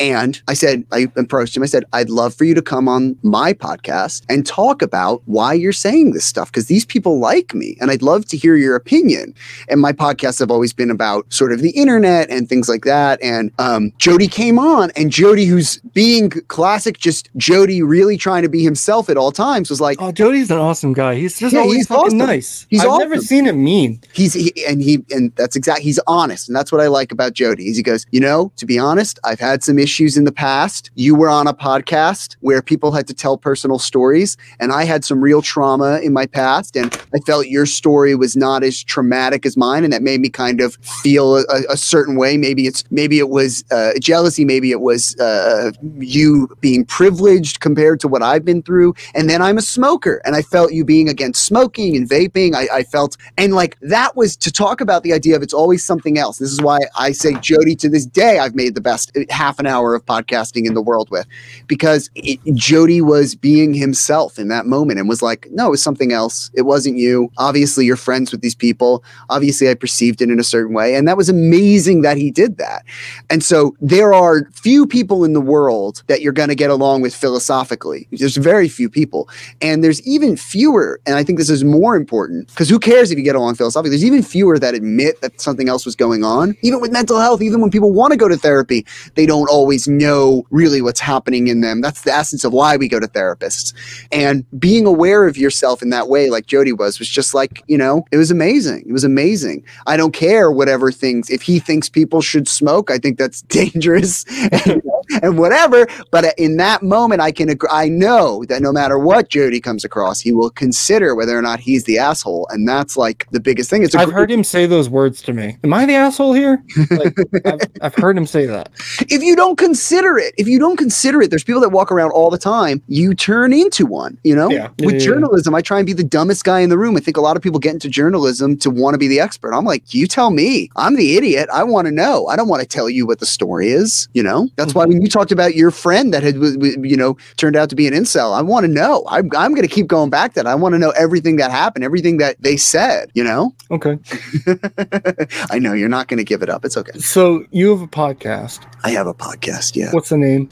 and 0.00 0.40
I 0.48 0.54
said, 0.54 0.84
I 0.92 1.08
approached 1.16 1.56
him. 1.56 1.62
I 1.62 1.66
said, 1.66 1.84
I'd 1.92 2.10
love 2.10 2.34
for 2.34 2.44
you 2.44 2.54
to 2.54 2.62
come 2.62 2.88
on 2.88 3.16
my 3.22 3.52
podcast 3.52 4.24
and 4.28 4.46
talk 4.46 4.82
about 4.82 5.22
why 5.26 5.52
you're 5.52 5.72
saying 5.72 6.12
this 6.12 6.24
stuff 6.24 6.45
because 6.46 6.66
these 6.66 6.84
people 6.84 7.18
like 7.18 7.54
me, 7.54 7.76
and 7.80 7.90
I'd 7.90 8.02
love 8.02 8.26
to 8.26 8.36
hear 8.36 8.56
your 8.56 8.76
opinion. 8.76 9.34
And 9.68 9.80
my 9.80 9.92
podcasts 9.92 10.38
have 10.40 10.50
always 10.50 10.72
been 10.72 10.90
about 10.90 11.32
sort 11.32 11.52
of 11.52 11.60
the 11.60 11.70
internet 11.70 12.30
and 12.30 12.48
things 12.48 12.68
like 12.68 12.84
that. 12.84 13.22
And 13.22 13.52
um, 13.58 13.92
Jody 13.98 14.28
came 14.28 14.58
on, 14.58 14.90
and 14.96 15.10
Jody, 15.10 15.44
who's 15.46 15.78
being 15.92 16.30
classic, 16.48 16.98
just 16.98 17.28
Jody 17.36 17.82
really 17.82 18.16
trying 18.16 18.42
to 18.42 18.48
be 18.48 18.62
himself 18.62 19.08
at 19.08 19.16
all 19.16 19.32
times, 19.32 19.70
was 19.70 19.80
like, 19.80 19.96
oh, 20.00 20.12
Jody's 20.12 20.50
an 20.50 20.58
awesome 20.58 20.92
guy. 20.92 21.14
He's 21.16 21.38
just 21.38 21.52
Yeah, 21.54 21.60
always 21.60 21.76
he's 21.78 21.86
fucking 21.88 22.04
awesome. 22.06 22.18
nice. 22.18 22.66
He's 22.70 22.84
I've 22.84 22.98
never 22.98 23.18
seen 23.18 23.46
him 23.46 23.62
mean. 23.62 24.00
he's 24.12 24.34
he, 24.34 24.52
and 24.66 24.82
he 24.82 25.04
and 25.10 25.32
that's 25.36 25.56
exact 25.56 25.80
he's 25.80 25.98
honest 26.06 26.48
and 26.48 26.54
that's 26.56 26.70
what 26.70 26.80
i 26.80 26.86
like 26.86 27.10
about 27.12 27.32
jody 27.32 27.68
is 27.68 27.76
he 27.76 27.82
goes 27.82 28.06
you 28.10 28.20
know 28.20 28.52
to 28.56 28.66
be 28.66 28.78
honest 28.78 29.18
i've 29.24 29.40
had 29.40 29.62
some 29.62 29.78
issues 29.78 30.16
in 30.16 30.24
the 30.24 30.32
past 30.32 30.90
you 30.94 31.14
were 31.14 31.28
on 31.28 31.46
a 31.46 31.54
podcast 31.54 32.36
where 32.40 32.62
people 32.62 32.92
had 32.92 33.06
to 33.06 33.14
tell 33.14 33.36
personal 33.36 33.78
stories 33.78 34.36
and 34.60 34.72
i 34.72 34.84
had 34.84 35.04
some 35.04 35.20
real 35.20 35.42
trauma 35.42 35.98
in 36.00 36.12
my 36.12 36.26
past 36.36 36.76
and 36.76 36.88
i 37.14 37.18
felt 37.20 37.46
your 37.46 37.66
story 37.66 38.14
was 38.14 38.36
not 38.36 38.62
as 38.62 38.82
traumatic 38.82 39.46
as 39.46 39.56
mine 39.56 39.84
and 39.84 39.92
that 39.92 40.02
made 40.02 40.20
me 40.20 40.28
kind 40.28 40.60
of 40.60 40.76
feel 41.02 41.36
a, 41.36 41.62
a 41.70 41.76
certain 41.76 42.16
way 42.16 42.36
maybe 42.36 42.66
it's 42.66 42.84
maybe 42.90 43.18
it 43.18 43.30
was 43.30 43.64
uh, 43.70 43.92
jealousy 44.00 44.44
maybe 44.44 44.70
it 44.70 44.80
was 44.80 45.18
uh, 45.18 45.70
you 45.98 46.48
being 46.60 46.84
privileged 46.84 47.60
compared 47.60 47.98
to 48.00 48.08
what 48.08 48.22
i've 48.22 48.44
been 48.44 48.62
through 48.62 48.94
and 49.14 49.28
then 49.30 49.40
i'm 49.40 49.58
a 49.58 49.62
smoker 49.62 50.20
and 50.24 50.36
i 50.36 50.42
felt 50.42 50.72
you 50.72 50.84
being 50.84 51.08
against 51.08 51.44
smoking 51.44 51.96
and 51.96 52.08
vaping 52.08 52.54
i, 52.54 52.64
I 52.78 52.82
felt 52.82 53.16
and 53.36 53.54
like 53.54 53.78
that 53.80 54.16
was 54.16 54.36
to 54.36 54.52
talk 54.52 54.80
about 54.80 55.02
the 55.02 55.12
idea 55.12 55.36
of 55.36 55.42
it's 55.42 55.54
always 55.54 55.84
something 55.84 56.18
else. 56.18 56.38
This 56.38 56.52
is 56.52 56.60
why 56.60 56.80
I 56.96 57.12
say 57.12 57.34
Jody 57.40 57.76
to 57.76 57.88
this 57.88 58.06
day, 58.06 58.38
I've 58.38 58.54
made 58.54 58.74
the 58.74 58.80
best 58.80 59.16
uh, 59.16 59.20
half 59.30 59.58
an 59.58 59.66
hour 59.66 59.94
of 59.94 60.04
podcasting 60.04 60.66
in 60.66 60.74
the 60.74 60.82
world 60.82 61.10
with 61.10 61.26
because 61.66 62.10
it, 62.14 62.40
Jody 62.54 63.00
was 63.00 63.34
being 63.34 63.74
himself 63.74 64.38
in 64.38 64.48
that 64.48 64.66
moment 64.66 64.98
and 64.98 65.08
was 65.08 65.22
like, 65.22 65.48
no, 65.50 65.68
it 65.68 65.70
was 65.70 65.82
something 65.82 66.12
else. 66.12 66.25
It 66.54 66.62
wasn't 66.62 66.96
you. 66.96 67.30
Obviously, 67.38 67.86
you're 67.86 67.96
friends 67.96 68.32
with 68.32 68.40
these 68.40 68.54
people. 68.54 69.04
Obviously, 69.28 69.68
I 69.68 69.74
perceived 69.74 70.22
it 70.22 70.30
in 70.30 70.38
a 70.38 70.44
certain 70.44 70.74
way. 70.74 70.94
And 70.94 71.06
that 71.08 71.16
was 71.16 71.28
amazing 71.28 72.02
that 72.02 72.16
he 72.16 72.30
did 72.30 72.58
that. 72.58 72.84
And 73.30 73.42
so 73.42 73.76
there 73.80 74.14
are 74.14 74.44
few 74.52 74.86
people 74.86 75.24
in 75.24 75.32
the 75.32 75.40
world 75.40 76.02
that 76.06 76.22
you're 76.22 76.32
going 76.32 76.48
to 76.48 76.54
get 76.54 76.70
along 76.70 77.02
with 77.02 77.14
philosophically. 77.14 78.08
There's 78.12 78.36
very 78.36 78.68
few 78.68 78.88
people. 78.88 79.28
And 79.60 79.82
there's 79.82 80.06
even 80.06 80.36
fewer, 80.36 81.00
and 81.06 81.16
I 81.16 81.24
think 81.24 81.38
this 81.38 81.50
is 81.50 81.64
more 81.64 81.96
important 81.96 82.48
because 82.48 82.68
who 82.68 82.78
cares 82.78 83.10
if 83.10 83.18
you 83.18 83.24
get 83.24 83.36
along 83.36 83.56
philosophically? 83.56 83.90
There's 83.90 84.04
even 84.04 84.22
fewer 84.22 84.58
that 84.58 84.74
admit 84.74 85.20
that 85.20 85.40
something 85.40 85.68
else 85.68 85.84
was 85.84 85.96
going 85.96 86.24
on. 86.24 86.56
Even 86.62 86.80
with 86.80 86.92
mental 86.92 87.20
health, 87.20 87.42
even 87.42 87.60
when 87.60 87.70
people 87.70 87.92
want 87.92 88.12
to 88.12 88.16
go 88.16 88.28
to 88.28 88.36
therapy, 88.36 88.86
they 89.14 89.26
don't 89.26 89.48
always 89.48 89.88
know 89.88 90.46
really 90.50 90.82
what's 90.82 91.00
happening 91.00 91.48
in 91.48 91.60
them. 91.60 91.80
That's 91.80 92.02
the 92.02 92.12
essence 92.12 92.44
of 92.44 92.52
why 92.52 92.76
we 92.76 92.88
go 92.88 93.00
to 93.00 93.06
therapists. 93.06 93.72
And 94.12 94.44
being 94.58 94.86
aware 94.86 95.26
of 95.26 95.36
yourself 95.36 95.82
in 95.82 95.90
that 95.90 96.08
way, 96.08 96.15
like 96.30 96.46
Jody 96.46 96.72
was, 96.72 96.98
was 96.98 97.08
just 97.08 97.34
like, 97.34 97.62
you 97.66 97.78
know, 97.78 98.04
it 98.10 98.16
was 98.16 98.30
amazing. 98.30 98.84
It 98.86 98.92
was 98.92 99.04
amazing. 99.04 99.64
I 99.86 99.96
don't 99.96 100.12
care 100.12 100.50
whatever 100.50 100.90
things, 100.90 101.30
if 101.30 101.42
he 101.42 101.58
thinks 101.58 101.88
people 101.88 102.20
should 102.20 102.48
smoke, 102.48 102.90
I 102.90 102.98
think 102.98 103.18
that's 103.18 103.42
dangerous 103.60 104.24
and, 104.66 104.82
and 105.22 105.38
whatever. 105.38 105.86
But 106.10 106.34
in 106.38 106.56
that 106.56 106.82
moment, 106.82 107.20
I 107.20 107.32
can, 107.32 107.56
I 107.70 107.88
know 107.88 108.44
that 108.48 108.60
no 108.62 108.72
matter 108.72 108.98
what 108.98 109.28
Jody 109.28 109.60
comes 109.60 109.84
across, 109.84 110.20
he 110.20 110.32
will 110.32 110.50
consider 110.50 111.14
whether 111.14 111.38
or 111.38 111.42
not 111.42 111.60
he's 111.60 111.84
the 111.84 111.98
asshole. 111.98 112.46
And 112.50 112.68
that's 112.68 112.96
like 112.96 113.26
the 113.30 113.40
biggest 113.40 113.70
thing. 113.70 113.82
It's 113.82 113.94
a 113.94 114.00
I've 114.00 114.12
heard 114.12 114.30
him 114.30 114.44
say 114.44 114.66
those 114.66 114.88
words 114.88 115.22
to 115.22 115.32
me. 115.32 115.56
Am 115.64 115.72
I 115.72 115.86
the 115.86 115.94
asshole 115.94 116.32
here? 116.32 116.62
Like, 116.90 117.16
I've, 117.44 117.60
I've 117.82 117.94
heard 117.94 118.18
him 118.18 118.26
say 118.26 118.46
that. 118.46 118.70
if 119.08 119.22
you 119.22 119.36
don't 119.36 119.56
consider 119.56 120.18
it, 120.18 120.34
if 120.36 120.48
you 120.48 120.58
don't 120.58 120.76
consider 120.76 121.22
it, 121.22 121.30
there's 121.30 121.44
people 121.44 121.60
that 121.60 121.70
walk 121.70 121.92
around 121.92 122.10
all 122.10 122.30
the 122.30 122.38
time. 122.38 122.82
You 122.88 123.14
turn 123.14 123.52
into 123.52 123.86
one, 123.86 124.18
you 124.24 124.34
know? 124.34 124.50
Yeah. 124.50 124.56
Yeah, 124.56 124.86
With 124.86 124.94
yeah, 124.94 125.00
yeah. 125.00 125.06
journalism, 125.06 125.54
I 125.54 125.60
try 125.60 125.78
and 125.78 125.86
be 125.86 125.92
the 125.96 126.04
dumbest 126.04 126.44
guy 126.44 126.60
in 126.60 126.70
the 126.70 126.78
room. 126.78 126.96
I 126.96 127.00
think 127.00 127.16
a 127.16 127.20
lot 127.20 127.36
of 127.36 127.42
people 127.42 127.58
get 127.58 127.74
into 127.74 127.88
journalism 127.88 128.56
to 128.58 128.70
want 128.70 128.94
to 128.94 128.98
be 128.98 129.08
the 129.08 129.20
expert. 129.20 129.52
I'm 129.52 129.64
like, 129.64 129.94
you 129.94 130.06
tell 130.06 130.30
me. 130.30 130.70
I'm 130.76 130.96
the 130.96 131.16
idiot. 131.16 131.48
I 131.52 131.64
want 131.64 131.86
to 131.86 131.92
know. 131.92 132.26
I 132.26 132.36
don't 132.36 132.48
want 132.48 132.62
to 132.62 132.68
tell 132.68 132.88
you 132.88 133.06
what 133.06 133.18
the 133.18 133.26
story 133.26 133.70
is, 133.70 134.08
you 134.14 134.22
know? 134.22 134.48
That's 134.56 134.74
why 134.74 134.84
mhm. 134.84 134.88
when 134.88 135.02
you 135.02 135.08
talked 135.08 135.32
about 135.32 135.54
your 135.54 135.70
friend 135.70 136.12
that 136.14 136.22
had, 136.22 136.36
you 136.36 136.96
know, 136.96 137.16
turned 137.36 137.56
out 137.56 137.70
to 137.70 137.76
be 137.76 137.86
an 137.86 137.94
incel, 137.94 138.36
I 138.36 138.42
want 138.42 138.64
to 138.64 138.72
know. 138.72 139.04
I'm, 139.08 139.30
I'm 139.36 139.52
going 139.52 139.66
to 139.66 139.74
keep 139.74 139.86
going 139.86 140.10
back 140.10 140.34
to 140.34 140.42
that. 140.42 140.46
I 140.46 140.54
want 140.54 140.74
to 140.74 140.78
know 140.78 140.90
everything 140.90 141.36
that 141.36 141.50
happened, 141.50 141.84
everything 141.84 142.18
that 142.18 142.36
they 142.40 142.56
said, 142.56 143.10
you 143.14 143.24
know? 143.24 143.54
Okay. 143.70 143.98
I 145.50 145.58
know 145.58 145.72
you're 145.72 145.88
not 145.88 146.08
going 146.08 146.18
to 146.18 146.24
give 146.24 146.42
it 146.42 146.48
up. 146.48 146.64
It's 146.64 146.76
okay. 146.76 146.98
So 146.98 147.44
you 147.50 147.70
have 147.70 147.82
a 147.82 147.88
podcast. 147.88 148.60
I 148.84 148.90
have 148.90 149.06
a 149.06 149.14
podcast. 149.14 149.76
Yeah. 149.76 149.90
What's 149.92 150.10
the 150.10 150.18
name? 150.18 150.48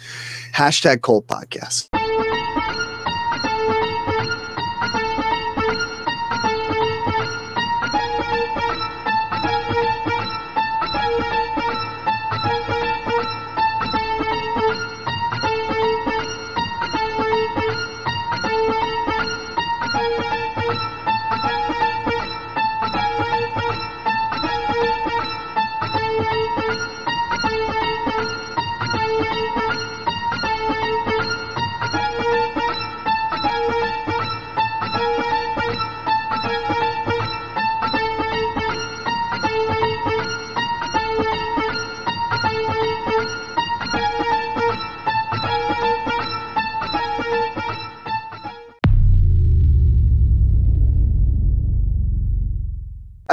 Hashtag 0.53 1.03
cold 1.03 1.27
podcast. 1.27 1.94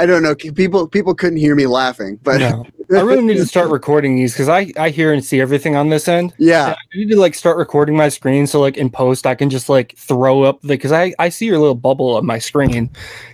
I 0.02 0.06
don't 0.06 0.24
know. 0.24 0.34
People 0.34 0.88
people 0.88 1.14
couldn't 1.14 1.38
hear 1.38 1.54
me 1.54 1.68
laughing, 1.68 2.18
but 2.24 2.40
No. 2.40 2.66
I 2.92 3.00
really 3.02 3.22
need 3.22 3.36
to 3.36 3.46
start 3.46 3.70
recording 3.70 4.16
these 4.16 4.32
because 4.32 4.48
I, 4.48 4.72
I 4.76 4.90
hear 4.90 5.12
and 5.12 5.24
see 5.24 5.40
everything 5.40 5.76
on 5.76 5.88
this 5.88 6.08
end. 6.08 6.34
yeah, 6.38 6.74
I 6.74 6.96
need 6.96 7.10
to 7.10 7.16
like 7.18 7.34
start 7.34 7.56
recording 7.56 7.96
my 7.96 8.08
screen 8.08 8.46
so 8.46 8.60
like 8.60 8.76
in 8.76 8.90
post 8.90 9.26
I 9.26 9.34
can 9.34 9.50
just 9.50 9.68
like 9.68 9.96
throw 9.96 10.42
up 10.42 10.60
the 10.62 10.68
because 10.68 10.92
I, 10.92 11.14
I 11.18 11.28
see 11.28 11.46
your 11.46 11.58
little 11.58 11.74
bubble 11.74 12.16
of 12.16 12.24
my 12.24 12.38
screen. 12.38 12.90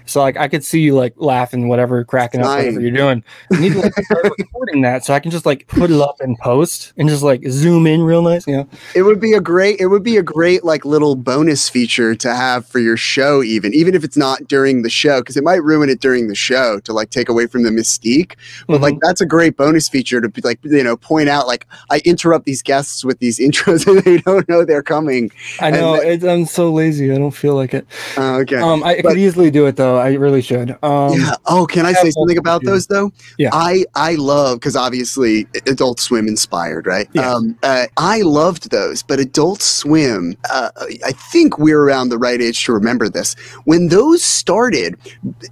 So 0.06 0.20
like 0.20 0.36
I 0.36 0.48
could 0.48 0.64
see 0.64 0.80
you 0.80 0.94
like 0.94 1.14
laughing, 1.16 1.68
whatever, 1.68 2.02
cracking 2.04 2.40
up, 2.40 2.56
whatever 2.56 2.80
you're 2.80 2.90
doing. 2.90 3.22
I 3.52 3.61
need 3.61 3.72
to 3.74 3.80
like 3.80 3.92
start 3.92 4.24
recording 4.38 4.82
that 4.82 5.04
so 5.04 5.14
I 5.14 5.20
can 5.20 5.30
just 5.30 5.46
like 5.46 5.66
put 5.66 5.90
it 5.90 6.00
up 6.00 6.16
in 6.20 6.36
post 6.36 6.92
and 6.96 7.09
just 7.09 7.22
like 7.22 7.44
zoom 7.48 7.86
in 7.86 8.02
real 8.02 8.22
nice, 8.22 8.46
you 8.46 8.56
know. 8.56 8.68
it 8.94 9.02
would 9.02 9.20
be 9.20 9.34
a 9.34 9.40
great 9.40 9.80
it 9.80 9.86
would 9.86 10.02
be 10.02 10.16
a 10.16 10.22
great 10.22 10.64
like 10.64 10.84
little 10.84 11.14
bonus 11.14 11.68
feature 11.68 12.14
to 12.14 12.34
have 12.34 12.66
for 12.66 12.78
your 12.78 12.96
show 12.96 13.42
even 13.42 13.74
even 13.74 13.94
if 13.94 14.04
it's 14.04 14.16
not 14.16 14.46
during 14.48 14.82
the 14.82 14.90
show 14.90 15.20
because 15.20 15.36
it 15.36 15.44
might 15.44 15.62
ruin 15.62 15.88
it 15.88 16.00
during 16.00 16.28
the 16.28 16.34
show 16.34 16.80
to 16.80 16.92
like 16.92 17.11
take 17.11 17.28
away 17.28 17.46
from 17.46 17.62
the 17.62 17.70
mystique 17.70 18.34
but 18.66 18.80
like 18.80 18.94
mm-hmm. 18.94 19.06
that's 19.06 19.20
a 19.20 19.26
great 19.26 19.47
bonus 19.51 19.88
feature 19.88 20.20
to 20.20 20.28
be 20.28 20.40
like 20.42 20.59
you 20.64 20.82
know 20.82 20.96
point 20.96 21.28
out 21.28 21.46
like 21.46 21.66
i 21.90 22.01
interrupt 22.05 22.44
these 22.44 22.62
guests 22.62 23.05
with 23.05 23.18
these 23.18 23.38
intros 23.46 23.86
and 23.86 23.99
they 24.05 24.18
don't 24.18 24.49
know 24.49 24.64
they're 24.64 24.82
coming 24.82 25.30
I 25.61 25.70
know 25.70 25.94
it's, 25.94 26.24
I'm 26.24 26.44
so 26.46 26.70
lazy. 26.72 27.12
I 27.12 27.18
don't 27.18 27.30
feel 27.32 27.55
like 27.55 27.74
it. 27.74 27.86
uh, 28.16 28.36
okay 28.38 28.57
Um, 28.57 28.82
I 28.84 29.01
But- 29.03 29.11
could 29.11 29.18
easily 29.18 29.51
do 29.51 29.66
it 29.66 29.76
though. 29.76 29.96
I 29.99 30.14
really 30.14 30.42
should. 30.42 30.70
Um, 30.82 31.12
yeah. 31.18 31.34
Oh, 31.46 31.66
can 31.66 31.84
I 31.86 31.88
have 31.92 31.99
say 31.99 32.11
something 32.11 32.38
about 32.38 32.64
those 32.64 32.86
though? 32.86 33.11
Yeah. 33.38 33.51
I 33.53 33.84
I 33.94 34.14
love 34.14 34.59
because 34.61 34.76
obviously 34.76 35.46
Adult 35.66 36.01
Swim 36.01 36.26
inspired, 36.28 36.86
right? 36.86 37.09
Yeah. 37.12 37.32
Um, 37.34 37.59
uh, 37.62 37.86
I 37.96 38.22
loved 38.22 38.70
those, 38.70 39.03
but 39.03 39.18
Adult 39.18 39.62
Swim. 39.62 40.36
Uh, 40.51 40.70
I 41.05 41.12
think 41.32 41.59
we're 41.59 41.80
around 41.80 42.09
the 42.11 42.18
right 42.18 42.40
age 42.40 42.64
to 42.66 42.72
remember 42.72 43.09
this. 43.09 43.34
When 43.64 43.88
those 43.88 44.22
started, 44.22 44.96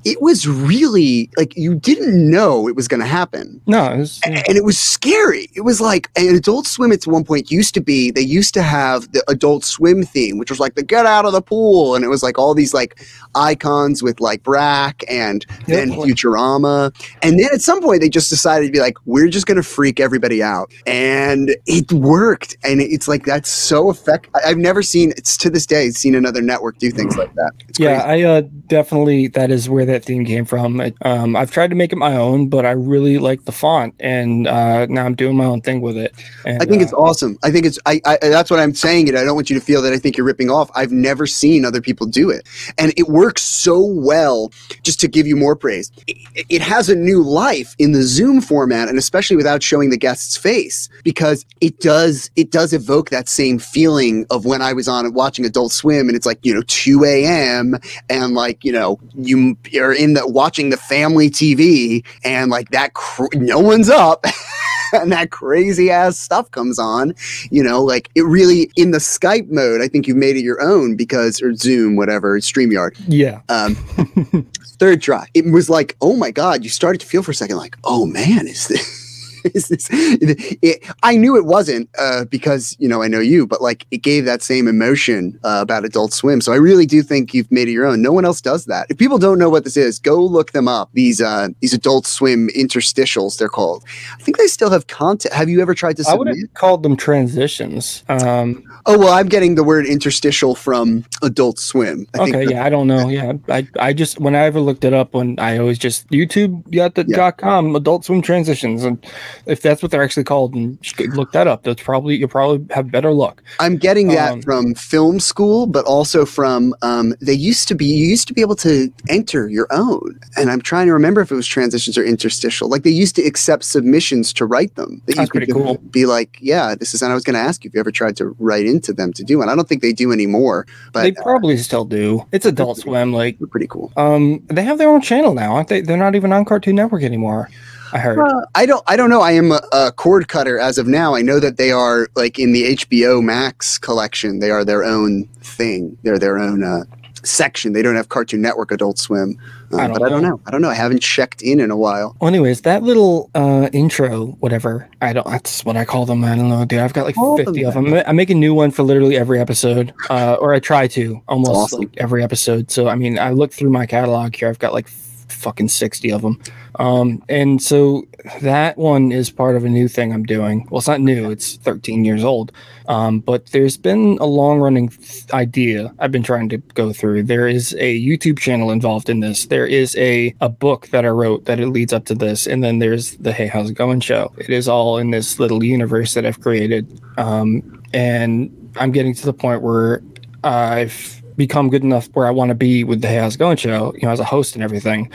it 0.05 0.21
was 0.23 0.47
really 0.47 1.31
like 1.37 1.57
you 1.57 1.75
didn't 1.75 2.31
know 2.31 2.69
it 2.69 2.77
was 2.77 2.89
going 2.89 3.01
to 3.01 3.07
happen. 3.07 3.61
no, 3.67 3.86
it 3.93 3.99
was, 3.99 4.21
yeah. 4.27 4.43
And 4.49 4.57
it 4.57 4.65
was 4.65 4.79
scary. 4.79 5.49
It 5.55 5.63
was 5.63 5.81
like 5.81 6.11
and 6.17 6.37
Adult 6.37 6.67
Swim 6.67 6.93
at 6.93 7.07
one 7.07 7.25
point 7.25 7.51
used 7.51 7.75
to 7.75 7.81
be. 7.81 8.11
They 8.11 8.21
used 8.23 8.55
to 8.55 8.63
have 8.63 9.11
the 9.13 9.25
Adult 9.29 9.65
Swim 9.65 10.03
theme, 10.03 10.39
which 10.39 10.51
was 10.51 10.61
like 10.61 10.75
the 10.75 10.83
get 10.83 11.07
out 11.07 11.25
of 11.25 11.33
the 11.33 11.43
pool, 11.43 11.95
and 11.95 12.05
it 12.05 12.09
was 12.09 12.23
like 12.23 12.39
all 12.39 12.55
these 12.55 12.75
like 12.75 13.01
icons 13.35 14.03
with 14.03 14.21
like 14.21 14.43
Brak 14.43 15.05
and 15.09 15.45
then 15.67 15.93
Yep. 15.93 15.99
Futurama. 16.01 16.93
And 17.23 17.39
then 17.39 17.49
at 17.53 17.61
some 17.61 17.81
point, 17.83 18.01
they 18.01 18.09
just 18.09 18.31
decided 18.31 18.67
to 18.67 18.73
be 18.73 18.81
like, 18.81 18.97
we're 19.05 19.29
just 19.29 19.47
going 19.47 19.57
to 19.57 19.63
freak 19.63 20.01
everybody 20.01 20.43
out. 20.43 20.71
And 20.87 21.57
it 21.67 21.93
worked. 21.93 22.57
And 22.65 22.81
it's 22.81 23.09
like, 23.09 23.25
that's 23.25 23.49
so 23.51 23.91
effective. 23.91 24.31
I've 24.45 24.59
never 24.59 24.83
seen, 24.83 25.13
it's 25.13 25.37
to 25.39 25.51
this 25.51 25.67
day, 25.67 25.91
seen 25.91 26.15
another 26.15 26.43
network 26.43 26.79
do 26.79 26.91
things 26.91 27.17
like 27.17 27.33
that. 27.35 27.53
It's 27.69 27.79
Yeah, 27.79 28.03
crazy. 28.03 28.25
I 28.25 28.29
uh, 28.39 28.43
definitely 28.67 29.29
that 29.29 29.51
is 29.51 29.69
where 29.69 29.85
that 29.87 30.05
theme 30.05 30.25
came 30.25 30.45
from. 30.45 30.81
It, 30.81 30.97
um, 31.03 31.37
I've 31.37 31.51
tried 31.51 31.71
to 31.71 31.77
make 31.77 31.93
it 31.93 31.97
my 31.97 32.17
own, 32.17 32.49
but 32.49 32.65
I 32.67 32.73
really 32.73 33.19
like 33.19 33.45
the 33.45 33.53
font, 33.67 33.95
and 33.99 34.47
uh, 34.47 34.87
now 34.87 35.05
I'm 35.05 35.17
doing 35.17 35.37
my 35.37 35.45
own 35.45 35.61
thing 35.61 35.81
with 35.81 35.97
it. 35.97 36.15
And, 36.45 36.63
I 36.63 36.67
think 36.67 36.81
uh, 36.81 36.85
it's 36.85 36.93
awesome. 36.93 37.37
I 37.43 37.51
think 37.51 37.67
it's, 37.67 37.81
I, 37.85 38.01
I, 38.05 38.17
that's 38.23 38.49
what 38.49 38.61
I'm 38.61 38.75
saying. 38.75 39.09
It. 39.09 39.17
I 39.17 39.25
don't 39.25 39.35
want 39.35 39.51
you 39.51 39.59
to 39.59 39.65
feel 39.65 39.83
that 39.83 39.93
I 39.93 39.99
think 39.99 40.17
you're 40.17 40.27
ripping 40.27 40.51
off. 40.51 40.71
I've 40.77 40.93
never 40.93 41.27
seen 41.27 41.65
other 41.65 41.81
people 41.81 42.07
do 42.07 42.31
it. 42.31 42.47
And 42.79 42.93
it 42.97 43.09
works 43.09 43.43
so 43.43 43.85
well, 43.85 44.53
just 44.85 45.01
to 45.01 45.09
give 45.09 45.27
you 45.27 45.35
more 45.35 45.57
praise. 45.57 45.91
It, 46.07 46.47
it 46.49 46.63
has 46.63 46.89
a 46.89 46.95
new 46.95 47.23
life 47.25 47.75
in 47.81 47.91
the 47.91 48.05
Zoom 48.05 48.41
format, 48.41 48.89
and 48.89 48.99
especially 48.99 49.37
without 49.37 49.65
showing 49.65 49.91
the 49.91 49.97
guest's 49.97 50.37
face, 50.37 50.89
because 51.03 51.45
it 51.61 51.81
does, 51.81 52.31
it 52.37 52.53
does 52.53 52.73
evoke 52.73 53.11
that 53.11 53.29
same 53.29 53.59
feeling 53.59 54.27
of 54.31 54.45
when 54.45 54.63
I 54.63 54.75
was 54.75 54.87
on 54.87 55.13
watching 55.13 55.45
Adult 55.45 55.73
Swim, 55.73 56.09
and 56.09 56.17
it's 56.17 56.27
like, 56.27 56.39
you 56.43 56.55
know, 56.55 56.63
2 56.69 57.05
a.m. 57.05 57.81
and 58.09 58.35
like, 58.35 58.65
you 58.65 58.71
know, 58.71 59.01
you 59.15 59.57
are 59.81 59.93
in 59.93 60.15
the 60.15 60.25
watching 60.29 60.71
the 60.71 60.77
family 60.77 61.31
TV, 61.31 62.05
and 62.25 62.49
like 62.49 62.69
that, 62.71 62.95
cr- 62.95 63.35
no 63.57 63.67
one's 63.67 63.89
up. 63.89 64.25
and 64.93 65.11
that 65.13 65.31
crazy 65.31 65.91
ass 65.91 66.19
stuff 66.19 66.51
comes 66.51 66.79
on, 66.79 67.15
you 67.51 67.63
know, 67.63 67.83
like 67.83 68.11
it 68.15 68.23
really 68.23 68.71
in 68.77 68.91
the 68.91 68.99
Skype 68.99 69.49
mode. 69.51 69.81
I 69.81 69.89
think 69.89 70.07
you've 70.07 70.17
made 70.17 70.37
it 70.37 70.43
your 70.43 70.61
own 70.61 70.97
because 70.97 71.43
or 71.43 71.55
Zoom, 71.55 71.97
whatever, 71.97 72.39
Streamyard. 72.39 72.97
yeah, 73.07 73.41
Um, 73.49 73.75
third 74.79 75.03
try, 75.03 75.27
it 75.35 75.47
was 75.47 75.69
like, 75.71 75.97
oh 76.01 76.17
my 76.17 76.31
god, 76.31 76.65
you 76.65 76.71
started 76.71 77.01
to 77.01 77.07
feel 77.07 77.23
for 77.23 77.31
a 77.33 77.35
second 77.35 77.57
like, 77.57 77.77
oh 77.85 78.07
man, 78.07 78.47
is 78.47 78.69
this? 78.69 79.06
Is 79.55 79.69
this, 79.69 79.89
it, 79.91 80.85
I 81.03 81.17
knew 81.17 81.37
it 81.37 81.45
wasn't 81.45 81.89
uh, 81.99 82.25
because 82.27 82.77
you 82.79 82.89
know 82.89 83.03
I 83.03 83.09
know 83.09 83.21
you, 83.21 83.47
but 83.47 83.63
like 83.63 83.87
it 83.91 83.99
gave 83.99 84.25
that 84.25 84.43
same 84.43 84.69
emotion 84.69 85.39
uh, 85.45 85.61
about 85.63 85.85
Adult 85.85 86.13
Swim. 86.13 86.41
So 86.41 86.53
I 86.53 86.57
really 86.57 86.87
do 86.87 87.03
think 87.03 87.33
you've 87.33 87.51
made 87.51 87.69
it 87.69 87.73
your 87.73 87.87
own. 87.87 88.03
No 88.03 88.13
one 88.13 88.25
else 88.25 88.41
does 88.41 88.65
that. 88.67 88.87
If 88.91 88.99
people 88.99 89.19
don't 89.19 89.39
know 89.39 89.49
what 89.49 89.65
this 89.65 89.77
is, 89.77 89.99
go 89.99 90.23
look 90.23 90.53
them 90.53 90.69
up. 90.69 90.91
These 90.95 91.21
uh, 91.21 91.49
these 91.61 91.73
Adult 91.73 92.07
Swim 92.07 92.49
interstitials, 92.57 93.39
they're 93.39 93.49
called. 93.49 93.85
I 94.19 94.23
think 94.23 94.37
they 94.37 94.47
still 94.47 94.71
have 94.71 94.87
content. 94.89 95.33
Have 95.35 95.49
you 95.49 95.61
ever 95.61 95.75
tried 95.75 95.97
to 95.99 96.05
I 96.09 96.15
would 96.15 96.29
have 96.29 96.37
called 96.55 96.83
them 96.83 96.97
transitions. 96.97 98.05
Um, 98.09 98.65
Oh 98.89 98.97
well, 98.99 99.13
I'm 99.13 99.29
getting 99.29 99.57
the 99.57 99.65
word 99.65 99.85
interstitial 99.85 100.55
from 100.55 101.05
Adult 101.23 101.59
Swim. 101.59 102.07
I 102.15 102.23
okay, 102.23 102.33
think 102.33 102.51
yeah, 102.53 102.65
I 102.65 102.69
don't 102.69 102.87
know. 102.87 103.09
Yeah, 103.09 103.33
I, 103.49 103.67
I 103.81 103.93
just 103.93 104.21
when 104.21 104.37
I 104.37 104.45
ever 104.45 104.61
looked 104.61 104.85
it 104.85 104.93
up, 104.93 105.13
when 105.15 105.37
I 105.41 105.59
always 105.59 105.79
just 105.79 106.07
YouTube 106.09 106.71
got 106.73 106.95
the 106.95 107.05
Yeah. 107.09 107.17
dot 107.17 107.39
com 107.39 107.75
Adult 107.75 108.05
Swim 108.05 108.23
transitions, 108.23 108.85
and 108.85 109.05
if 109.47 109.63
that's 109.63 109.83
what 109.83 109.91
they're 109.91 110.03
actually 110.03 110.25
called, 110.25 110.55
and 110.55 110.79
look 111.15 111.33
that 111.33 111.47
up, 111.47 111.63
that's 111.63 111.83
probably 111.83 112.17
you'll 112.17 112.29
probably 112.29 112.67
have 112.75 112.91
better 112.91 113.13
luck. 113.13 113.43
I'm 113.61 113.77
getting 113.77 114.09
that 114.09 114.33
Um, 114.33 114.43
from 114.43 114.75
film 114.75 115.21
school, 115.21 115.67
but 115.67 115.85
also 115.85 116.25
from 116.25 116.75
um, 116.83 117.15
they 117.21 117.33
used 117.33 117.69
to 117.69 117.75
be 117.75 117.85
you 117.85 118.07
used 118.07 118.29
to 118.29 118.35
be 118.35 118.41
able 118.41 118.57
to 118.57 118.93
enter 119.09 119.49
your 119.49 119.67
own, 119.71 120.19
and 120.37 120.51
I'm 120.51 120.61
trying 120.61 120.87
to 120.87 120.93
remember 120.93 121.21
if 121.21 121.31
it 121.31 121.35
was 121.35 121.47
transitions 121.47 121.97
or 121.99 122.05
interstitial. 122.05 122.69
Like 122.69 122.83
they 122.83 122.91
used 122.91 123.17
to 123.17 123.23
accept 123.23 123.65
submissions 123.65 124.33
to 124.35 124.47
write 124.47 124.75
them. 124.77 125.03
That's 125.07 125.31
pretty 125.31 125.53
cool. 125.53 125.79
Be 125.91 126.07
like, 126.07 126.39
yeah, 126.41 126.75
this 126.75 126.95
is. 126.95 127.03
And 127.03 127.13
I 127.13 127.15
was 127.15 127.25
going 127.25 127.35
to 127.35 127.41
ask 127.41 127.65
you 127.65 127.69
if 127.69 127.75
you 127.75 127.81
ever 127.81 127.91
tried 127.91 128.17
to 128.17 128.35
write 128.39 128.67
into 128.67 128.93
them 128.93 129.13
to 129.13 129.23
do, 129.23 129.39
one. 129.39 129.49
I 129.49 129.55
don't 129.55 129.69
think 129.69 129.83
they 129.83 129.93
do 129.93 130.13
anymore. 130.13 130.67
But 130.93 131.03
they 131.03 131.15
uh, 131.15 131.23
probably 131.23 131.57
still 131.57 131.85
do. 131.85 132.27
It's 132.33 132.47
Adult 132.47 132.79
Swim, 132.79 133.13
like 133.13 133.39
they're 133.39 133.47
pretty 133.47 133.67
cool. 133.69 133.93
um, 133.97 134.43
they 134.49 134.63
have 134.63 134.79
their 134.79 134.89
own 134.89 135.01
channel 135.01 135.35
now, 135.35 135.55
aren't 135.55 135.69
they? 135.69 135.81
They're 135.81 135.97
not 135.97 136.15
even 136.15 136.33
on 136.33 136.45
Cartoon 136.45 136.77
Network 136.77 137.03
anymore. 137.03 137.49
I 137.93 137.99
heard. 137.99 138.19
I 138.55 138.67
don't. 138.67 138.83
I 138.87 138.97
don't 138.97 139.11
know. 139.11 139.21
I 139.21 139.33
am 139.33 139.53
a, 139.53 139.61
a 139.73 139.93
cord 139.93 140.29
cutter 140.29 140.59
as 140.59 140.79
of 140.79 140.87
now. 140.87 141.15
I 141.15 141.23
know 141.23 141.39
that 141.41 141.57
they 141.57 141.71
are 141.71 142.09
like 142.17 142.39
in 142.39 142.53
the 142.53 142.75
HBO 142.77 143.23
Max 143.23 143.79
collection. 143.79 144.41
They 144.41 144.51
are 144.51 144.65
their 144.65 144.85
own 144.85 145.25
thing. 145.41 145.97
They're 146.03 146.19
their 146.19 146.39
own 146.39 146.63
uh, 146.65 146.85
section. 147.25 147.73
They 147.73 147.83
don't 147.83 147.97
have 147.97 148.09
Cartoon 148.09 148.41
Network, 148.43 148.71
Adult 148.71 148.99
Swim. 148.99 149.37
Uh, 149.73 149.79
I 149.79 149.87
don't 149.89 149.95
but 149.99 150.03
I 150.05 150.09
don't 150.09 150.23
know. 150.23 150.31
know. 150.31 150.41
I 150.47 150.51
don't 150.53 150.63
know. 150.63 150.69
I 150.69 150.75
haven't 150.75 151.01
checked 151.03 151.43
in 151.43 151.59
in 151.59 151.71
a 151.73 151.77
while. 151.77 152.17
Well, 152.21 152.29
anyways, 152.29 152.61
that 152.63 152.83
little 152.85 153.31
uh, 153.35 153.69
intro, 153.73 154.27
whatever. 154.39 154.89
I 155.03 155.13
don't. 155.13 155.27
That's 155.27 155.65
what 155.65 155.77
I 155.77 155.85
call 155.85 156.07
them. 156.07 156.25
I 156.25 156.37
don't 156.37 156.49
know, 156.49 156.65
dude. 156.65 156.79
I've 156.81 156.93
got 156.93 157.05
like 157.05 157.15
Call 157.17 157.37
them 157.37 157.47
fifty 157.47 157.65
of 157.65 157.75
that. 157.75 157.83
them. 157.85 158.03
I 158.07 158.13
make 158.13 158.31
a 158.31 158.35
new 158.35 158.55
one 158.55 158.71
for 158.71 158.83
literally 158.85 159.17
every 159.17 159.41
episode, 159.41 159.93
uh, 160.11 160.35
or 160.41 160.55
I 160.55 160.61
try 160.61 160.87
to 160.89 161.21
almost 161.29 161.51
awesome. 161.51 161.81
like 161.81 161.97
every 161.97 162.23
episode. 162.23 162.71
So 162.71 162.89
I 162.89 162.95
mean, 162.95 163.19
I 163.19 163.31
look 163.31 163.53
through 163.53 163.71
my 163.71 163.87
catalog 163.87 164.35
here. 164.37 164.49
I've 164.49 164.59
got 164.61 164.73
like 164.73 164.87
f- 164.87 165.27
fucking 165.29 165.69
sixty 165.69 166.13
of 166.13 166.23
them. 166.23 166.41
Um, 166.79 167.23
and 167.29 167.63
so 167.63 168.07
that 168.43 168.77
one 168.77 169.13
is 169.13 169.31
part 169.31 169.57
of 169.57 169.65
a 169.65 169.69
new 169.69 169.89
thing 169.89 170.13
I'm 170.13 170.25
doing. 170.25 170.67
Well, 170.71 170.79
it's 170.79 170.89
not 170.89 171.01
new. 171.01 171.31
It's 171.31 171.57
13 171.57 172.05
years 172.05 172.25
old. 172.25 172.53
Um, 172.89 173.21
but 173.21 173.47
there's 173.47 173.77
been 173.77 174.19
a 174.21 174.27
long 174.27 174.61
running 174.61 174.89
th- 174.89 175.31
idea 175.33 175.93
I've 175.99 176.13
been 176.13 176.23
trying 176.23 176.49
to 176.51 176.59
go 176.59 176.93
through. 176.93 177.25
There 177.25 177.49
is 177.49 177.75
a 177.79 178.01
YouTube 178.01 178.39
channel 178.39 178.71
involved 178.71 179.09
in 179.09 179.21
this. 179.21 179.47
There 179.47 179.67
is 179.67 179.97
a, 179.97 180.35
a 180.41 180.49
book 180.49 180.89
that 180.89 181.05
I 181.05 181.09
wrote 181.09 181.47
that 181.47 181.59
it 181.59 181.69
leads 181.69 181.93
up 181.93 182.05
to 182.07 182.15
this. 182.15 182.47
And 182.47 182.63
then 182.63 182.79
there's 182.79 183.17
the 183.17 183.33
Hey, 183.33 183.47
How's 183.47 183.71
It 183.71 183.75
Going 183.75 184.01
show. 184.01 184.33
It 184.39 184.51
is 184.51 184.69
all 184.69 184.99
in 184.99 185.11
this 185.11 185.41
little 185.41 185.65
universe 185.65 186.15
that 186.15 186.25
I've 186.25 186.41
created. 186.41 187.01
Um, 187.17 187.83
and 187.93 188.73
I'm 188.77 188.93
getting 188.93 189.15
to 189.15 189.25
the 189.25 189.33
point 189.33 189.63
where 189.63 190.03
I've 190.45 191.23
become 191.37 191.71
good 191.71 191.83
enough 191.83 192.09
where 192.15 192.27
I 192.27 192.31
want 192.31 192.49
to 192.51 192.55
be 192.55 192.85
with 192.85 193.03
the 193.03 193.09
Hey 193.09 193.17
How's 193.17 193.35
It 193.35 193.39
Going 193.39 193.57
show, 193.57 193.93
you 193.95 194.03
know, 194.03 194.11
as 194.11 194.21
a 194.21 194.25
host 194.25 194.55
and 194.55 194.65
everything, 194.65 195.11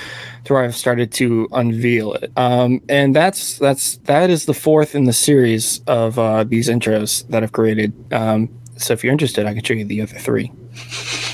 to 0.45 0.53
where 0.53 0.63
I've 0.63 0.76
started 0.76 1.11
to 1.13 1.47
unveil 1.51 2.13
it. 2.13 2.32
Um, 2.36 2.82
and 2.89 3.15
that's 3.15 3.57
that's 3.57 3.97
that 3.97 4.30
is 4.30 4.45
the 4.45 4.53
fourth 4.53 4.95
in 4.95 5.05
the 5.05 5.13
series 5.13 5.82
of 5.88 6.17
uh, 6.19 6.43
these 6.43 6.69
intros 6.69 7.28
that 7.30 7.43
I've 7.43 7.51
created. 7.51 7.93
Um, 8.13 8.49
so 8.78 8.93
if 8.93 9.03
you're 9.03 9.13
interested, 9.13 9.45
I 9.45 9.53
can 9.53 9.63
show 9.63 9.74
you 9.74 9.86
the 9.86 10.01
other 10.01 10.17
three. 10.17 10.51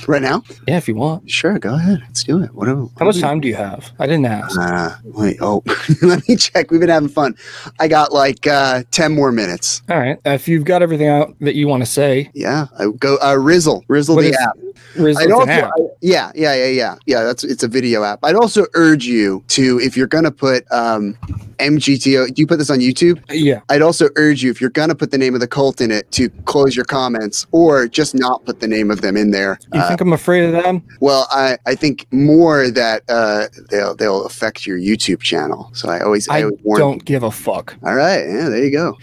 Right 0.08 0.22
now? 0.22 0.44
Yeah, 0.68 0.78
if 0.78 0.88
you 0.88 0.96
want. 0.96 1.30
Sure. 1.30 1.60
Go 1.60 1.76
ahead. 1.76 2.00
Let's 2.02 2.24
do 2.24 2.42
it. 2.42 2.54
What? 2.56 2.66
do- 2.68 2.90
How 2.98 3.06
much 3.06 3.20
time 3.20 3.42
do 3.42 3.48
you 3.50 3.56
have? 3.56 3.92
I 4.00 4.08
didn't 4.08 4.26
ask. 4.26 4.58
Uh, 4.58 4.96
wait. 5.04 5.36
Oh, 5.42 5.64
let 6.02 6.26
me 6.30 6.38
check. 6.38 6.72
We've 6.72 6.80
been 6.80 6.88
having 6.90 7.10
fun. 7.10 7.36
I 7.82 7.90
got 7.90 8.14
like 8.14 8.48
uh, 8.48 8.84
ten 8.92 9.14
more 9.14 9.34
minutes. 9.34 9.82
All 9.90 9.98
right. 10.00 10.18
If 10.24 10.48
you've 10.48 10.64
got 10.64 10.82
everything 10.82 11.10
out 11.10 11.36
that 11.42 11.56
you 11.56 11.68
want 11.68 11.82
to 11.84 11.86
say, 11.90 12.32
Yeah. 12.34 12.68
I 12.80 12.86
go. 12.98 13.18
Uh, 13.18 13.36
Rizzle. 13.36 13.84
Rizzle 13.90 14.16
What 14.16 14.22
the 14.22 14.30
is- 14.30 14.38
app. 14.38 14.58
I'd 15.00 15.32
also, 15.32 15.48
app. 15.52 15.72
I- 15.78 15.82
yeah, 16.02 16.32
yeah, 16.36 16.54
yeah, 16.56 16.66
yeah, 16.68 16.96
yeah. 17.06 17.24
That's 17.24 17.44
it's 17.44 17.64
a 17.64 17.68
video 17.68 18.04
app. 18.04 18.20
I'd 18.24 18.36
also 18.36 18.66
urge 18.76 19.06
you 19.06 19.44
to, 19.50 19.80
if 19.80 19.98
you're 19.98 20.08
gonna 20.08 20.32
put, 20.32 20.64
um, 20.72 21.18
MGTOW. 21.60 22.34
Do 22.34 22.42
you 22.42 22.48
put 22.48 22.58
this 22.60 22.70
on 22.70 22.80
YouTube? 22.80 23.22
Yeah. 23.30 23.62
I'd 23.70 23.82
also 23.82 24.10
urge 24.16 24.44
you, 24.44 24.52
if 24.52 24.62
you're 24.62 24.70
gonna 24.70 24.96
put 24.96 25.12
the 25.12 25.18
name 25.18 25.34
of 25.34 25.42
the 25.42 25.48
cult 25.48 25.82
in 25.82 25.92
it, 25.92 26.10
to 26.12 26.30
close 26.46 26.76
your 26.76 26.86
comments 26.86 27.46
or 27.52 27.88
just 27.88 28.14
not 28.16 28.46
put 28.46 28.60
the 28.60 28.68
name 28.68 28.90
of 28.92 29.02
them 29.02 29.18
in 29.18 29.32
there. 29.32 29.37
You 29.74 29.80
Uh, 29.80 29.88
think 29.88 30.02
I'm 30.02 30.14
afraid 30.14 30.46
of 30.46 30.64
them? 30.64 30.84
well, 31.02 31.28
I, 31.32 31.58
I 31.66 31.76
think 31.76 32.06
more 32.12 32.70
that 32.72 33.04
uh, 33.10 33.48
they'll 33.70 33.96
they'll 33.96 34.26
affect 34.26 34.66
your 34.66 34.78
YouTube 34.78 35.22
channel. 35.22 35.70
So 35.74 35.90
I 35.90 36.00
always 36.02 36.28
I, 36.30 36.40
I 36.40 36.44
always 36.44 36.60
warn. 36.64 36.80
don't 36.80 37.06
give 37.06 37.24
a 37.24 37.32
fuck. 37.32 37.76
All 37.84 37.96
right, 37.96 38.24
yeah, 38.28 38.50
there 38.50 38.64
you 38.64 38.72
go. 38.72 38.98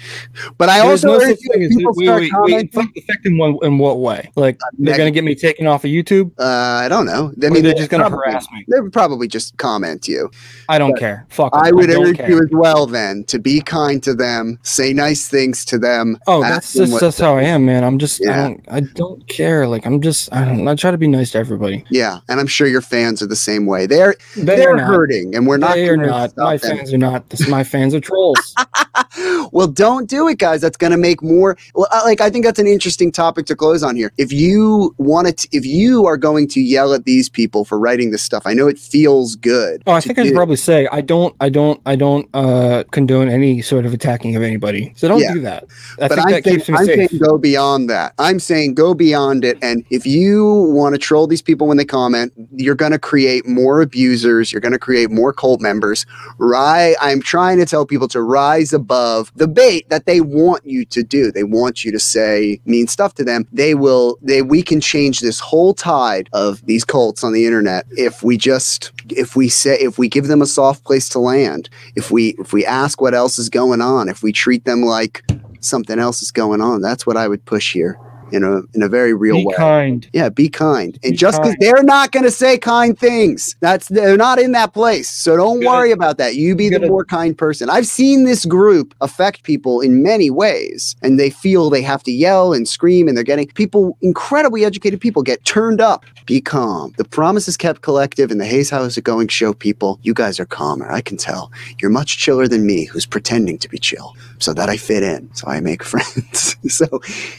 But 0.58 0.68
I 0.68 0.80
There's 0.86 1.04
also 1.04 1.18
no 1.18 1.24
urge 1.24 1.38
thing 1.38 1.68
people 1.68 1.92
wait, 1.96 2.06
start 2.06 2.20
wait, 2.20 2.32
wait, 2.32 2.72
commenting. 2.72 2.92
affect 3.02 3.26
in 3.26 3.38
one 3.38 3.58
in 3.62 3.78
what 3.78 4.00
way? 4.00 4.30
Like 4.36 4.58
they're 4.78 4.92
neg- 4.92 4.98
gonna 4.98 5.10
get 5.10 5.24
me 5.24 5.34
taken 5.34 5.66
off 5.66 5.84
of 5.84 5.90
YouTube? 5.90 6.30
Uh, 6.38 6.44
I 6.84 6.88
don't 6.88 7.06
know. 7.06 7.32
I 7.42 7.48
mean, 7.50 7.62
they're 7.62 7.72
they 7.72 7.74
just 7.74 7.90
gonna 7.90 8.04
probably- 8.08 8.30
harass 8.32 8.46
me. 8.52 8.64
They 8.68 8.80
would 8.80 8.92
probably 8.92 9.28
just 9.28 9.56
comment 9.58 10.08
you. 10.08 10.30
I 10.68 10.78
don't 10.78 10.96
care. 10.98 11.26
Fuck. 11.30 11.52
I 11.54 11.70
would 11.72 11.86
don't 11.88 12.06
urge 12.06 12.16
care. 12.16 12.28
you 12.30 12.38
as 12.38 12.48
well 12.50 12.86
then 12.86 13.24
to 13.24 13.38
be 13.38 13.60
kind 13.60 14.02
to 14.02 14.14
them, 14.14 14.58
say 14.62 14.92
nice 14.92 15.28
things 15.28 15.64
to 15.66 15.78
them. 15.78 16.18
Oh, 16.26 16.40
that's 16.42 16.72
just 16.72 16.98
that's 17.00 17.18
how 17.18 17.36
I 17.36 17.42
am, 17.42 17.64
man. 17.66 17.84
I'm 17.84 17.98
just 17.98 18.24
I 18.26 18.36
don't 18.36 18.64
I 18.68 18.80
don't 18.80 19.26
care. 19.28 19.66
Like 19.66 19.86
I'm 19.86 20.00
just 20.00 20.13
I 20.32 20.44
don't 20.44 20.66
I 20.66 20.74
try 20.74 20.90
to 20.90 20.98
be 20.98 21.06
nice 21.08 21.32
to 21.32 21.38
everybody. 21.38 21.84
yeah, 21.90 22.20
and 22.28 22.40
I'm 22.40 22.46
sure 22.46 22.66
your 22.66 22.80
fans 22.82 23.22
are 23.22 23.26
the 23.26 23.36
same 23.36 23.66
way. 23.66 23.86
They're 23.86 24.14
They 24.36 24.56
they're 24.56 24.76
hurting, 24.78 25.34
and 25.34 25.46
we're 25.46 25.56
not. 25.58 25.74
they 25.74 25.88
are 25.88 25.96
not. 25.96 26.36
My 26.36 26.56
them. 26.56 26.76
fans 26.78 26.92
are 26.92 26.98
not. 26.98 27.28
This, 27.30 27.48
my 27.48 27.64
fans 27.64 27.94
are 27.94 28.00
trolls. 28.00 28.54
well, 29.52 29.66
don't 29.66 30.08
do 30.08 30.28
it, 30.28 30.38
guys. 30.38 30.60
That's 30.60 30.76
going 30.76 30.90
to 30.92 30.96
make 30.98 31.22
more. 31.22 31.56
Like 31.74 32.20
I 32.20 32.30
think 32.30 32.44
that's 32.44 32.58
an 32.58 32.66
interesting 32.66 33.10
topic 33.12 33.46
to 33.46 33.56
close 33.56 33.82
on 33.82 33.96
here. 33.96 34.12
If 34.18 34.32
you 34.32 34.94
want 34.98 35.36
to, 35.38 35.48
if 35.52 35.64
you 35.66 36.06
are 36.06 36.16
going 36.16 36.48
to 36.48 36.60
yell 36.60 36.92
at 36.94 37.04
these 37.04 37.28
people 37.28 37.64
for 37.64 37.78
writing 37.78 38.10
this 38.10 38.22
stuff, 38.22 38.42
I 38.46 38.54
know 38.54 38.66
it 38.68 38.78
feels 38.78 39.36
good. 39.36 39.82
Oh, 39.86 39.92
I 39.92 40.00
think 40.00 40.18
I 40.18 40.22
should 40.24 40.30
do. 40.30 40.34
probably 40.36 40.56
say 40.56 40.88
I 40.92 41.00
don't, 41.00 41.34
I 41.40 41.48
don't, 41.48 41.80
I 41.86 41.96
don't 41.96 42.28
uh, 42.34 42.84
condone 42.90 43.28
any 43.28 43.62
sort 43.62 43.86
of 43.86 43.92
attacking 43.94 44.36
of 44.36 44.42
anybody. 44.42 44.92
So 44.96 45.08
don't 45.08 45.20
Yeah. 45.20 45.34
do 45.34 45.40
that. 45.40 45.64
I 46.00 46.08
but 46.08 46.14
think 46.16 46.26
I'm, 46.26 46.32
that 46.32 46.44
saying, 46.44 46.56
keeps 46.58 46.68
me 46.68 46.76
I'm 46.76 46.86
saying 46.86 47.08
go 47.18 47.38
beyond 47.38 47.90
that. 47.90 48.14
I'm 48.18 48.38
saying 48.40 48.74
go 48.74 48.94
beyond 48.94 49.44
it. 49.44 49.58
And 49.62 49.84
if 49.90 50.03
you 50.06 50.44
want 50.74 50.94
to 50.94 50.98
troll 50.98 51.26
these 51.26 51.42
people 51.42 51.66
when 51.66 51.76
they 51.76 51.84
comment, 51.84 52.32
you're 52.52 52.74
going 52.74 52.92
to 52.92 52.98
create 52.98 53.46
more 53.46 53.80
abusers. 53.80 54.52
You're 54.52 54.60
going 54.60 54.72
to 54.72 54.78
create 54.78 55.10
more 55.10 55.32
cult 55.32 55.60
members. 55.60 56.06
Right? 56.38 56.94
I'm 57.00 57.20
trying 57.20 57.58
to 57.58 57.66
tell 57.66 57.86
people 57.86 58.08
to 58.08 58.22
rise 58.22 58.72
above 58.72 59.32
the 59.36 59.48
bait 59.48 59.88
that 59.90 60.06
they 60.06 60.20
want 60.20 60.64
you 60.64 60.84
to 60.86 61.02
do. 61.02 61.30
They 61.30 61.44
want 61.44 61.84
you 61.84 61.92
to 61.92 61.98
say 61.98 62.60
mean 62.64 62.86
stuff 62.86 63.14
to 63.14 63.24
them. 63.24 63.46
They 63.52 63.74
will. 63.74 64.18
They 64.22 64.42
we 64.42 64.62
can 64.62 64.80
change 64.80 65.20
this 65.20 65.40
whole 65.40 65.74
tide 65.74 66.28
of 66.32 66.64
these 66.66 66.84
cults 66.84 67.24
on 67.24 67.32
the 67.32 67.46
internet 67.46 67.86
if 67.90 68.22
we 68.22 68.36
just 68.36 68.92
if 69.10 69.36
we 69.36 69.48
say 69.48 69.76
if 69.78 69.98
we 69.98 70.08
give 70.08 70.28
them 70.28 70.42
a 70.42 70.46
soft 70.46 70.84
place 70.84 71.08
to 71.10 71.18
land. 71.18 71.68
If 71.96 72.10
we 72.10 72.34
if 72.38 72.52
we 72.52 72.64
ask 72.66 73.00
what 73.00 73.14
else 73.14 73.38
is 73.38 73.48
going 73.48 73.80
on. 73.80 74.08
If 74.08 74.22
we 74.22 74.32
treat 74.32 74.64
them 74.64 74.82
like 74.82 75.22
something 75.60 75.98
else 75.98 76.22
is 76.22 76.30
going 76.30 76.60
on. 76.60 76.82
That's 76.82 77.06
what 77.06 77.16
I 77.16 77.28
would 77.28 77.44
push 77.44 77.72
here 77.72 77.98
in 78.32 78.42
a 78.44 78.62
in 78.74 78.82
a 78.82 78.88
very 78.88 79.14
real 79.14 79.36
Be 79.36 79.46
way. 79.46 79.54
kind. 79.54 80.08
Yeah, 80.12 80.28
be 80.28 80.48
kind. 80.48 80.98
And 81.02 81.12
Be 81.12 81.16
just 81.16 81.40
because 81.40 81.56
they're 81.60 81.82
not 81.82 82.12
going 82.12 82.24
to 82.24 82.30
say 82.30 82.58
kind 82.58 82.98
things, 82.98 83.56
that's 83.60 83.88
they're 83.88 84.16
not 84.16 84.38
in 84.38 84.52
that 84.52 84.72
place. 84.72 85.08
So 85.08 85.36
don't 85.36 85.64
worry 85.64 85.90
about 85.92 86.18
that. 86.18 86.36
You 86.36 86.54
be 86.54 86.68
the 86.68 86.80
more 86.86 87.04
kind 87.04 87.36
person. 87.36 87.70
I've 87.70 87.86
seen 87.86 88.24
this 88.24 88.44
group 88.44 88.94
affect 89.00 89.42
people 89.42 89.80
in 89.80 90.02
many 90.02 90.30
ways, 90.30 90.96
and 91.02 91.18
they 91.18 91.30
feel 91.30 91.70
they 91.70 91.82
have 91.82 92.02
to 92.04 92.12
yell 92.12 92.52
and 92.52 92.68
scream, 92.68 93.08
and 93.08 93.16
they're 93.16 93.24
getting 93.24 93.46
people, 93.48 93.96
incredibly 94.02 94.64
educated 94.64 95.00
people, 95.00 95.22
get 95.22 95.44
turned 95.44 95.80
up. 95.80 96.04
Be 96.26 96.40
calm. 96.40 96.94
The 96.96 97.04
Promises 97.04 97.56
Kept 97.56 97.82
Collective 97.82 98.30
and 98.30 98.40
the 98.40 98.46
Hey 98.46 98.64
How's 98.64 98.96
It 98.96 99.04
Going 99.04 99.28
show 99.28 99.52
people, 99.52 99.98
you 100.02 100.14
guys 100.14 100.40
are 100.40 100.46
calmer. 100.46 100.90
I 100.90 101.02
can 101.02 101.16
tell. 101.18 101.52
You're 101.80 101.90
much 101.90 102.16
chiller 102.18 102.48
than 102.48 102.64
me, 102.64 102.84
who's 102.84 103.04
pretending 103.04 103.58
to 103.58 103.68
be 103.68 103.78
chill, 103.78 104.16
so 104.38 104.54
that 104.54 104.68
I 104.70 104.76
fit 104.78 105.02
in, 105.02 105.32
so 105.34 105.46
I 105.48 105.60
make 105.60 105.82
friends. 105.92 106.56
so 106.68 106.86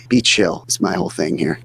be 0.07 0.21
chill. 0.21 0.65
My 0.79 0.93
whole 0.93 1.09
thing 1.09 1.37
here. 1.37 1.59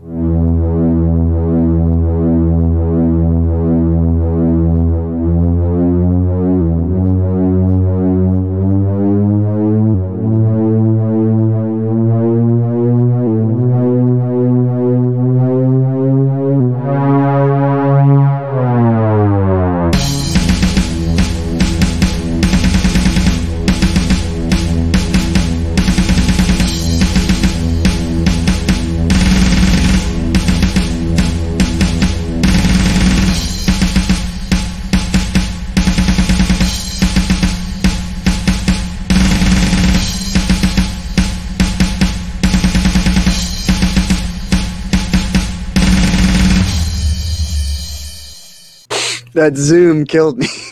That 49.41 49.57
Zoom 49.57 50.05
killed 50.05 50.37
me. 50.37 50.47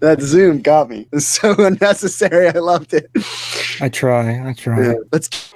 that 0.00 0.16
Zoom 0.20 0.62
got 0.62 0.88
me. 0.88 1.06
It's 1.12 1.26
so 1.26 1.54
unnecessary. 1.58 2.48
I 2.48 2.58
loved 2.58 2.94
it. 2.94 3.10
I 3.82 3.90
try. 3.90 4.48
I 4.48 4.54
try. 4.54 4.82
Yeah, 4.82 4.94
let's. 5.12 5.54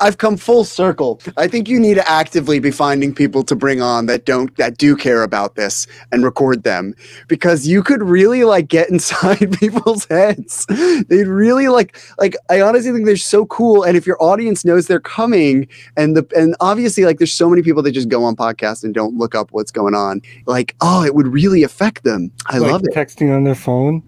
I've 0.00 0.18
come 0.18 0.36
full 0.36 0.64
circle. 0.64 1.20
I 1.36 1.46
think 1.46 1.68
you 1.68 1.78
need 1.78 1.94
to 1.94 2.08
actively 2.08 2.58
be 2.58 2.70
finding 2.70 3.14
people 3.14 3.42
to 3.44 3.54
bring 3.54 3.82
on 3.82 4.06
that 4.06 4.24
don't 4.24 4.54
that 4.56 4.78
do 4.78 4.96
care 4.96 5.22
about 5.22 5.54
this 5.54 5.86
and 6.12 6.24
record 6.24 6.64
them 6.64 6.94
because 7.28 7.66
you 7.66 7.82
could 7.82 8.02
really 8.02 8.44
like 8.44 8.68
get 8.68 8.88
inside 8.90 9.58
people's 9.58 10.06
heads. 10.06 10.66
They'd 11.08 11.26
really 11.26 11.68
like 11.68 11.96
like 12.18 12.36
I 12.48 12.60
honestly 12.60 12.92
think 12.92 13.06
they're 13.06 13.16
so 13.16 13.46
cool 13.46 13.82
and 13.82 13.96
if 13.96 14.06
your 14.06 14.20
audience 14.22 14.64
knows 14.64 14.86
they're 14.86 15.00
coming 15.00 15.68
and 15.96 16.16
the 16.16 16.26
and 16.36 16.56
obviously 16.60 17.04
like 17.04 17.18
there's 17.18 17.32
so 17.32 17.48
many 17.48 17.62
people 17.62 17.82
that 17.82 17.92
just 17.92 18.08
go 18.08 18.24
on 18.24 18.36
podcasts 18.36 18.84
and 18.84 18.94
don't 18.94 19.16
look 19.16 19.34
up 19.34 19.52
what's 19.52 19.70
going 19.70 19.94
on. 19.94 20.22
Like, 20.46 20.74
oh, 20.80 21.04
it 21.04 21.14
would 21.14 21.28
really 21.28 21.62
affect 21.62 22.04
them. 22.04 22.32
I 22.46 22.58
Like 22.58 22.72
love 22.72 22.82
it. 22.84 22.94
Texting 22.94 23.34
on 23.34 23.44
their 23.44 23.54
phone. 23.54 24.02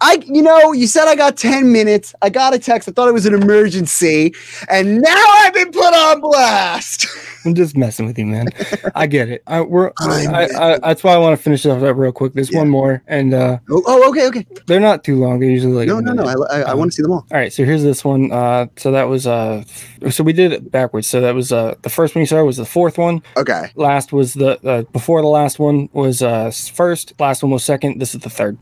I, 0.00 0.22
you 0.26 0.42
know, 0.42 0.72
you 0.72 0.86
said 0.86 1.08
I 1.08 1.16
got 1.16 1.36
10 1.36 1.72
minutes. 1.72 2.14
I 2.20 2.28
got 2.28 2.52
a 2.54 2.58
text. 2.58 2.88
I 2.88 2.92
thought 2.92 3.08
it 3.08 3.12
was 3.12 3.26
an 3.26 3.34
emergency. 3.34 4.34
And 4.68 5.00
now 5.00 5.13
I've 5.16 5.54
been 5.54 5.70
put 5.72 5.94
on 5.94 6.20
blast. 6.20 7.06
I'm 7.44 7.54
just 7.54 7.76
messing 7.76 8.06
with 8.06 8.18
you, 8.18 8.26
man. 8.26 8.48
I 8.94 9.06
get 9.06 9.28
it. 9.28 9.42
I, 9.46 9.60
we're, 9.60 9.92
I, 10.00 10.48
I, 10.56 10.78
that's 10.78 11.04
why 11.04 11.12
I 11.12 11.18
want 11.18 11.36
to 11.36 11.42
finish 11.42 11.66
off 11.66 11.80
that 11.82 11.94
real 11.94 12.12
quick. 12.12 12.32
There's 12.32 12.50
Yeah. 12.50 12.60
one 12.60 12.70
more, 12.70 13.02
and 13.06 13.34
uh, 13.34 13.58
Oh, 13.70 13.82
oh 13.86 14.08
okay, 14.10 14.26
okay. 14.28 14.46
they're 14.66 14.80
not 14.80 15.04
too 15.04 15.16
long. 15.16 15.40
They're 15.40 15.50
usually 15.50 15.74
like 15.74 15.88
No, 15.88 16.00
no, 16.00 16.12
no. 16.12 16.24
I, 16.24 16.58
I, 16.58 16.60
I 16.70 16.74
want 16.74 16.90
to 16.92 16.96
see 16.96 17.02
them 17.02 17.12
all. 17.12 17.26
All 17.30 17.38
right, 17.38 17.52
so 17.52 17.64
here's 17.64 17.82
this 17.82 18.04
one. 18.04 18.32
Uh, 18.32 18.66
so 18.76 18.90
that 18.92 19.04
was 19.04 19.26
uh, 19.26 19.62
so 20.10 20.24
we 20.24 20.32
did 20.32 20.52
it 20.52 20.70
backwards. 20.70 21.06
So 21.06 21.20
that 21.20 21.34
was 21.34 21.52
uh, 21.52 21.74
the 21.82 21.90
first 21.90 22.14
one 22.14 22.20
you 22.20 22.26
saw 22.26 22.42
was 22.42 22.56
the 22.56 22.64
fourth 22.64 22.96
one. 22.98 23.22
Okay. 23.36 23.70
Last 23.74 24.12
was 24.12 24.34
the 24.34 24.58
uh, 24.66 24.82
before 24.92 25.20
the 25.20 25.28
last 25.28 25.58
one 25.58 25.88
was 25.92 26.22
uh 26.22 26.50
first. 26.50 27.12
Last 27.20 27.42
one 27.42 27.52
was 27.52 27.64
second. 27.64 28.00
This 28.00 28.14
is 28.14 28.20
the 28.22 28.30
third. 28.30 28.58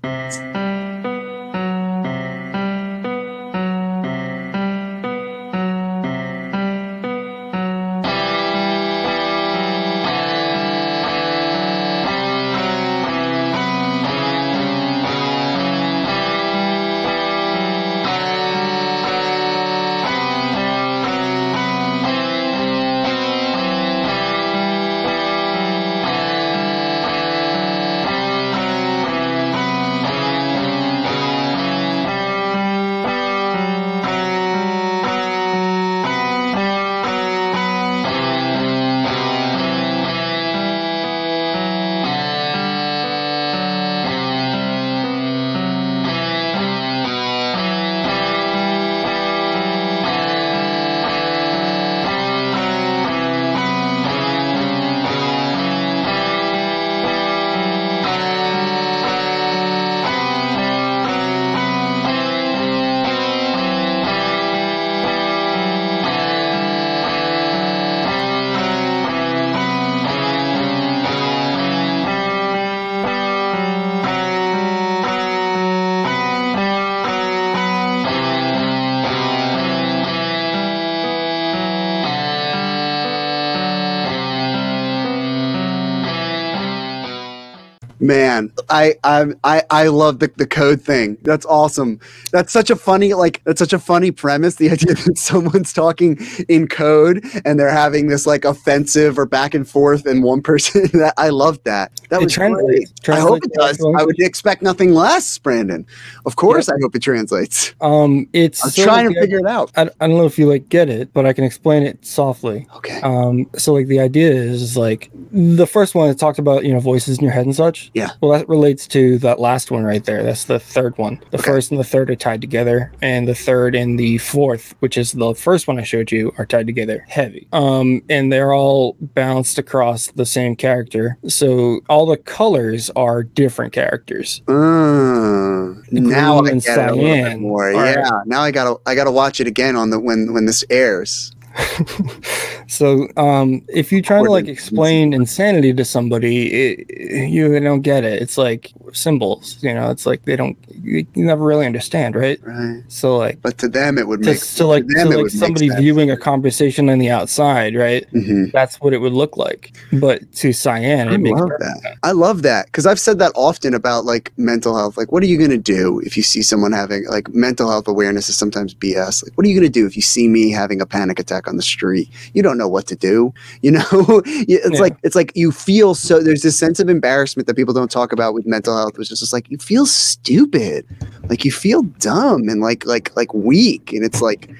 Man, 88.02 88.52
I 88.68 88.94
I 89.04 89.26
I, 89.44 89.62
I 89.70 89.86
love 89.86 90.18
the, 90.18 90.30
the 90.36 90.46
code 90.46 90.82
thing. 90.82 91.16
That's 91.22 91.46
awesome. 91.46 92.00
That's 92.32 92.52
such 92.52 92.68
a 92.68 92.74
funny 92.76 93.14
like 93.14 93.42
that's 93.44 93.60
such 93.60 93.72
a 93.72 93.78
funny 93.78 94.10
premise. 94.10 94.56
The 94.56 94.70
idea 94.72 94.94
that 94.94 95.16
someone's 95.16 95.72
talking 95.72 96.18
in 96.48 96.66
code 96.66 97.24
and 97.44 97.60
they're 97.60 97.70
having 97.70 98.08
this 98.08 98.26
like 98.26 98.44
offensive 98.44 99.20
or 99.20 99.24
back 99.26 99.54
and 99.54 99.68
forth, 99.68 100.04
and 100.04 100.24
one 100.24 100.42
person 100.52 100.88
that 100.94 101.14
I 101.16 101.28
love 101.28 101.62
that. 101.62 101.92
That 102.10 102.20
It 102.20 102.24
was 102.24 102.32
translates- 102.32 102.92
great. 103.04 103.16
I 103.16 103.20
hope 103.20 103.44
it 103.44 103.52
does. 103.54 103.80
I 103.96 104.02
would 104.02 104.18
expect 104.18 104.62
nothing 104.62 104.92
less, 104.94 105.38
Brandon. 105.38 105.86
Of 106.26 106.34
course, 106.34 106.68
I 106.68 106.74
hope 106.82 106.96
it 106.96 107.02
translates. 107.02 107.72
Um, 107.80 108.28
it's 108.32 108.64
I'm 108.64 108.84
trying 108.84 109.12
to 109.14 109.20
figure 109.20 109.38
it 109.38 109.46
out. 109.46 109.70
I, 109.76 109.82
I 110.00 110.08
don't 110.08 110.16
know 110.18 110.26
if 110.26 110.40
you 110.40 110.48
like 110.48 110.68
get 110.68 110.88
it, 110.88 111.12
but 111.12 111.24
I 111.24 111.32
can 111.32 111.44
explain 111.44 111.84
it 111.84 112.04
softly. 112.04 112.66
Okay. 112.76 113.00
Um, 113.02 113.48
so 113.56 113.72
like 113.72 113.86
the 113.86 114.00
idea 114.00 114.30
is, 114.32 114.60
is 114.60 114.76
like 114.76 115.08
the 115.30 115.66
first 115.68 115.94
one 115.94 116.10
it 116.10 116.18
talked 116.18 116.40
about 116.40 116.64
you 116.64 116.72
know 116.74 116.80
voices 116.80 117.18
in 117.18 117.22
your 117.24 117.32
head 117.32 117.46
and 117.46 117.54
such. 117.54 117.90
Yeah. 117.94 118.10
Well, 118.20 118.32
that 118.32 118.48
relates 118.48 118.86
to 118.88 119.18
that 119.18 119.38
last 119.38 119.70
one 119.70 119.84
right 119.84 120.02
there. 120.04 120.22
That's 120.22 120.44
the 120.44 120.58
third 120.58 120.96
one. 120.96 121.20
The 121.30 121.38
Okay. 121.38 121.50
first 121.50 121.70
and 121.70 121.78
the 121.78 121.84
third 121.84 122.10
are 122.10 122.16
tied 122.16 122.40
together, 122.40 122.90
and 123.02 123.28
the 123.28 123.34
third 123.34 123.74
and 123.74 123.98
the 123.98 124.18
fourth, 124.18 124.74
which 124.80 124.96
is 124.96 125.12
the 125.12 125.34
first 125.34 125.68
one 125.68 125.78
I 125.78 125.82
showed 125.82 126.10
you, 126.10 126.32
are 126.38 126.46
tied 126.46 126.66
together 126.66 127.04
heavy. 127.08 127.46
Um, 127.52 128.02
and 128.08 128.32
they're 128.32 128.54
all 128.54 128.96
bounced 129.00 129.58
across 129.58 130.06
the 130.08 130.24
same 130.26 130.56
character. 130.56 131.18
So 131.28 131.80
all 131.88 132.06
the 132.06 132.16
colors 132.16 132.90
are 132.96 133.22
different 133.22 133.72
characters. 133.72 134.40
Uh, 134.48 135.74
now 135.90 136.38
I 136.40 136.50
get 136.52 136.66
it 136.66 136.66
a 136.90 136.94
little 136.94 137.24
bit 137.30 137.40
more. 137.40 137.72
are- 137.72 137.84
Yeah. 137.84 138.10
Now 138.26 138.40
I 138.42 138.50
gotta 138.50 138.76
I 138.86 138.94
gotta 138.94 139.10
watch 139.12 139.40
it 139.40 139.46
again 139.46 139.76
on 139.76 139.90
the 139.90 139.98
when 140.00 140.32
when 140.32 140.46
this 140.46 140.64
airs. 140.70 141.32
So, 142.72 143.06
um, 143.18 143.62
if 143.68 143.92
you 143.92 144.00
try 144.00 144.22
to 144.22 144.30
like 144.30 144.48
explain 144.48 145.12
insanity 145.12 145.74
to 145.74 145.84
somebody, 145.84 146.46
it, 146.52 147.28
you 147.28 147.60
don't 147.60 147.82
get 147.82 148.02
it. 148.02 148.22
It's 148.22 148.38
like 148.38 148.72
symbols, 148.94 149.58
you 149.62 149.74
know. 149.74 149.90
It's 149.90 150.06
like 150.06 150.24
they 150.24 150.36
don't, 150.36 150.56
you, 150.82 151.06
never 151.14 151.44
really 151.44 151.66
understand, 151.66 152.16
right? 152.16 152.40
Right. 152.42 152.82
So, 152.88 153.18
like, 153.18 153.42
But 153.42 153.58
to 153.58 153.68
them 153.68 153.98
it 153.98 154.08
would 154.08 154.22
to, 154.22 154.30
make 154.30 154.38
so 154.38 154.68
like, 154.68 154.86
to 154.86 154.94
them 154.94 155.10
to 155.10 155.18
like 155.18 155.30
somebody 155.30 155.68
viewing 155.68 156.10
a 156.10 156.16
conversation 156.16 156.88
on 156.88 156.98
the 156.98 157.10
outside, 157.10 157.74
right? 157.74 158.10
Mhm. 158.12 158.52
That's 158.52 158.80
what 158.80 158.94
it 158.94 158.98
would 158.98 159.12
look 159.12 159.36
like. 159.36 159.76
But 159.92 160.32
to 160.36 160.54
Cyan, 160.54 161.08
I 161.08 161.14
it 161.14 161.18
makes 161.18 161.38
love 161.38 161.50
that. 161.58 161.96
I 162.02 162.12
love 162.12 162.40
that 162.42 162.66
because 162.66 162.86
I've 162.86 163.00
said 163.00 163.18
that 163.18 163.32
often 163.34 163.74
about 163.74 164.06
like 164.06 164.32
mental 164.38 164.74
health. 164.76 164.96
Like, 164.96 165.12
what 165.12 165.22
are 165.22 165.26
you 165.26 165.36
going 165.36 165.50
to 165.50 165.58
do 165.58 166.00
if 166.06 166.16
you 166.16 166.22
see 166.22 166.40
someone 166.40 166.72
having 166.72 167.06
like 167.08 167.28
mental 167.34 167.68
health 167.70 167.86
awareness 167.86 168.30
is 168.30 168.36
sometimes 168.38 168.72
BS. 168.72 169.22
Like, 169.24 169.36
what 169.36 169.46
are 169.46 169.50
you 169.50 169.60
going 169.60 169.70
to 169.70 169.80
do 169.80 169.86
if 169.86 169.94
you 169.94 170.02
see 170.02 170.26
me 170.26 170.50
having 170.50 170.80
a 170.80 170.86
panic 170.86 171.18
attack 171.18 171.41
on 171.48 171.56
the 171.56 171.62
street? 171.62 172.08
You 172.34 172.42
don't 172.42 172.58
know 172.58 172.68
what 172.68 172.86
to 172.88 172.96
do. 172.96 173.32
You 173.62 173.72
know, 173.72 173.82
it's 174.26 174.74
Yeah. 174.74 174.80
like 174.80 174.96
it's 175.02 175.14
like 175.14 175.32
you 175.34 175.52
feel 175.52 175.94
so. 175.94 176.20
There's 176.22 176.42
this 176.42 176.58
sense 176.58 176.80
of 176.80 176.88
embarrassment 176.88 177.46
that 177.46 177.54
people 177.56 177.74
don't 177.74 177.90
talk 177.90 178.12
about 178.12 178.34
with 178.34 178.46
mental 178.46 178.76
health, 178.76 178.98
which 178.98 179.10
is 179.10 179.20
just 179.20 179.32
like 179.32 179.50
you 179.50 179.58
feel 179.58 179.86
stupid, 179.86 180.86
like 181.28 181.44
you 181.44 181.52
feel 181.52 181.82
dumb 181.82 182.48
and 182.48 182.60
like 182.60 182.86
like 182.86 183.14
like 183.16 183.32
weak, 183.34 183.92
and 183.92 184.04
it's 184.04 184.22
like. 184.22 184.50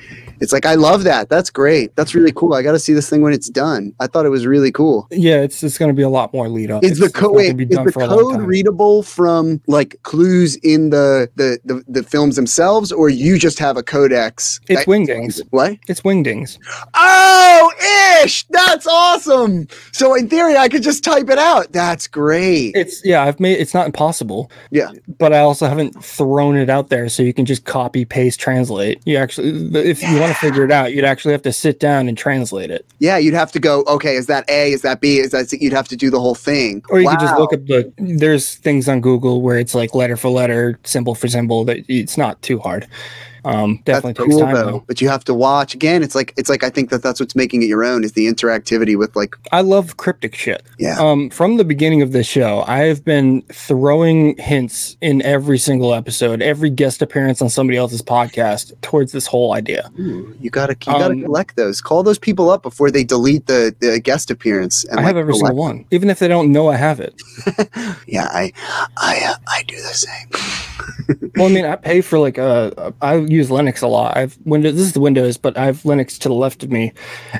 It's 0.40 0.52
like 0.52 0.66
I 0.66 0.74
love 0.74 1.04
that. 1.04 1.28
That's 1.28 1.50
great. 1.50 1.94
That's 1.94 2.16
really 2.16 2.32
cool. 2.32 2.54
I 2.54 2.62
got 2.62 2.72
to 2.72 2.80
see 2.80 2.92
this 2.92 3.08
thing 3.08 3.22
when 3.22 3.32
it's 3.32 3.48
done. 3.48 3.94
I 4.00 4.08
thought 4.08 4.26
it 4.26 4.30
was 4.30 4.44
really 4.44 4.72
cool. 4.72 5.06
Yeah, 5.12 5.40
it's 5.40 5.62
it's 5.62 5.78
going 5.78 5.90
to 5.90 5.94
be 5.94 6.02
a 6.02 6.08
lot 6.08 6.32
more 6.34 6.48
lead 6.48 6.72
up. 6.72 6.82
Is 6.82 6.98
the 6.98 7.10
code 7.10 7.40
is 7.60 7.68
the 7.68 7.92
for 7.92 8.02
a 8.02 8.06
long 8.08 8.38
code 8.38 8.48
readable 8.48 9.04
from 9.04 9.60
like 9.68 10.02
clues 10.02 10.56
in 10.56 10.90
the, 10.90 11.30
the 11.36 11.60
the 11.64 11.84
the 11.86 12.02
films 12.02 12.34
themselves, 12.34 12.90
or 12.90 13.08
you 13.08 13.38
just 13.38 13.60
have 13.60 13.76
a 13.76 13.84
codex? 13.84 14.58
It's 14.68 14.84
Wingdings. 14.84 15.40
What? 15.50 15.78
It's 15.86 16.00
Wingdings. 16.00 16.58
Oh, 16.94 18.22
ish! 18.22 18.44
That's 18.48 18.86
awesome. 18.86 19.68
So 19.92 20.14
in 20.14 20.28
theory, 20.28 20.56
I 20.56 20.68
could 20.68 20.82
just 20.82 21.04
type 21.04 21.30
it 21.30 21.38
out. 21.38 21.72
That's 21.72 22.06
great. 22.06 22.72
It's 22.74 23.04
yeah, 23.04 23.22
I've 23.22 23.40
made 23.40 23.58
it's 23.58 23.74
not 23.74 23.86
impossible. 23.86 24.50
Yeah. 24.70 24.92
But 25.18 25.32
I 25.32 25.40
also 25.40 25.66
haven't 25.66 26.02
thrown 26.04 26.56
it 26.56 26.70
out 26.70 26.88
there 26.88 27.08
so 27.08 27.22
you 27.22 27.34
can 27.34 27.46
just 27.46 27.64
copy, 27.64 28.04
paste, 28.04 28.40
translate. 28.40 29.00
You 29.04 29.16
actually 29.16 29.48
if 29.88 30.02
you 30.02 30.18
want 30.20 30.32
to 30.32 30.38
figure 30.38 30.64
it 30.64 30.70
out, 30.70 30.92
you'd 30.92 31.04
actually 31.04 31.32
have 31.32 31.42
to 31.42 31.52
sit 31.52 31.80
down 31.80 32.08
and 32.08 32.16
translate 32.16 32.70
it. 32.70 32.86
yeah, 32.98 33.16
you'd 33.18 33.34
have 33.34 33.52
to 33.52 33.58
go. 33.60 33.84
Okay, 33.84 34.16
is 34.16 34.26
that 34.26 34.48
A? 34.48 34.72
Is 34.72 34.82
that 34.82 35.00
B? 35.00 35.18
Is 35.18 35.30
that 35.30 35.48
C? 35.48 35.58
You'd 35.60 35.72
have 35.72 35.88
to 35.88 35.96
do 35.96 36.10
the 36.10 36.20
whole 36.20 36.34
thing. 36.34 36.82
Or 36.90 37.00
you 37.00 37.08
could 37.08 37.20
just 37.20 37.36
look 37.38 37.52
up 37.52 37.66
the 37.66 37.92
there's 37.98 38.54
things 38.56 38.88
on 38.88 39.00
Google 39.00 39.42
where 39.42 39.58
it's 39.58 39.74
like 39.74 39.94
letter 39.94 40.16
for 40.16 40.28
letter, 40.28 40.78
symbol 40.84 41.14
for 41.14 41.28
symbol 41.28 41.64
that 41.64 41.78
it's 41.88 42.16
not 42.16 42.40
too 42.42 42.58
hard. 42.58 42.86
Um 43.44 43.80
definitely 43.84 44.12
That's 44.12 44.18
takes 44.24 44.30
cool 44.36 44.40
time 44.40 44.54
though. 44.54 44.64
though. 44.64 44.84
But 44.86 45.00
you 45.00 45.08
have 45.08 45.24
to 45.24 45.34
watch 45.34 45.74
again. 45.74 46.02
It's 46.02 46.14
like 46.14 46.32
it's 46.36 46.48
like 46.48 46.62
I 46.64 46.70
think 46.70 46.90
that 46.90 47.02
that's 47.02 47.18
what's 47.20 47.34
making 47.34 47.62
it 47.62 47.66
your 47.66 47.84
own 47.84 48.04
is 48.04 48.12
the 48.12 48.26
interactivity 48.26 48.96
with 48.96 49.14
like 49.16 49.34
I 49.52 49.60
love 49.62 49.96
cryptic 49.96 50.34
shit. 50.34 50.62
yeah. 50.78 50.98
Um, 50.98 51.30
from 51.30 51.56
the 51.56 51.64
beginning 51.64 52.02
of 52.02 52.12
this 52.12 52.26
show, 52.26 52.64
I 52.66 52.80
have 52.80 53.04
been 53.04 53.42
throwing 53.52 54.36
hints 54.38 54.96
in 55.00 55.22
every 55.22 55.58
single 55.58 55.94
episode, 55.94 56.42
every 56.42 56.70
guest 56.70 57.02
appearance 57.02 57.42
on 57.42 57.48
somebody 57.48 57.76
else's 57.78 58.02
podcast 58.02 58.72
towards 58.82 59.12
this 59.12 59.26
whole 59.26 59.54
idea. 59.54 59.90
Ooh, 59.98 60.36
you 60.40 60.50
gotta 60.50 60.72
you 60.74 60.92
gotta 60.92 61.14
Um, 61.14 61.22
collect 61.22 61.56
those. 61.56 61.80
Call 61.80 62.02
those 62.02 62.18
people 62.18 62.50
up 62.50 62.62
before 62.62 62.90
they 62.90 63.04
delete 63.04 63.46
the, 63.46 63.74
the 63.80 63.98
guest 64.00 64.30
appearance. 64.30 64.84
And 64.84 65.00
I 65.00 65.02
have 65.02 65.16
like, 65.16 65.20
every 65.22 65.32
collect- 65.34 65.48
single 65.48 65.64
one, 65.64 65.84
even 65.90 66.10
if 66.10 66.18
they 66.18 66.28
don't 66.28 66.52
know 66.52 66.68
I 66.68 66.76
have 66.76 67.00
it. 67.00 67.14
Yeah, 68.06 68.28
I 68.32 68.52
I 68.96 69.20
uh, 69.24 69.34
I 69.48 69.62
do 69.66 69.76
the 69.76 69.94
same. 69.94 70.28
Well, 71.36 71.46
I 71.46 71.52
mean, 71.52 71.64
I 71.64 71.76
pay 71.76 72.00
for 72.02 72.18
like 72.18 72.38
uh, 72.38 72.92
I 73.00 73.16
use 73.32 73.48
Linux 73.48 73.82
a 73.82 73.86
lot. 73.86 74.16
I've 74.16 74.36
Windows. 74.44 74.74
This 74.74 74.86
is 74.86 74.92
the 74.92 75.00
Windows, 75.00 75.36
but 75.36 75.56
I 75.56 75.64
have 75.66 75.82
Linux 75.82 76.18
to 76.20 76.28
the 76.28 76.34
left 76.34 76.62
of 76.62 76.70
me, 76.70 76.92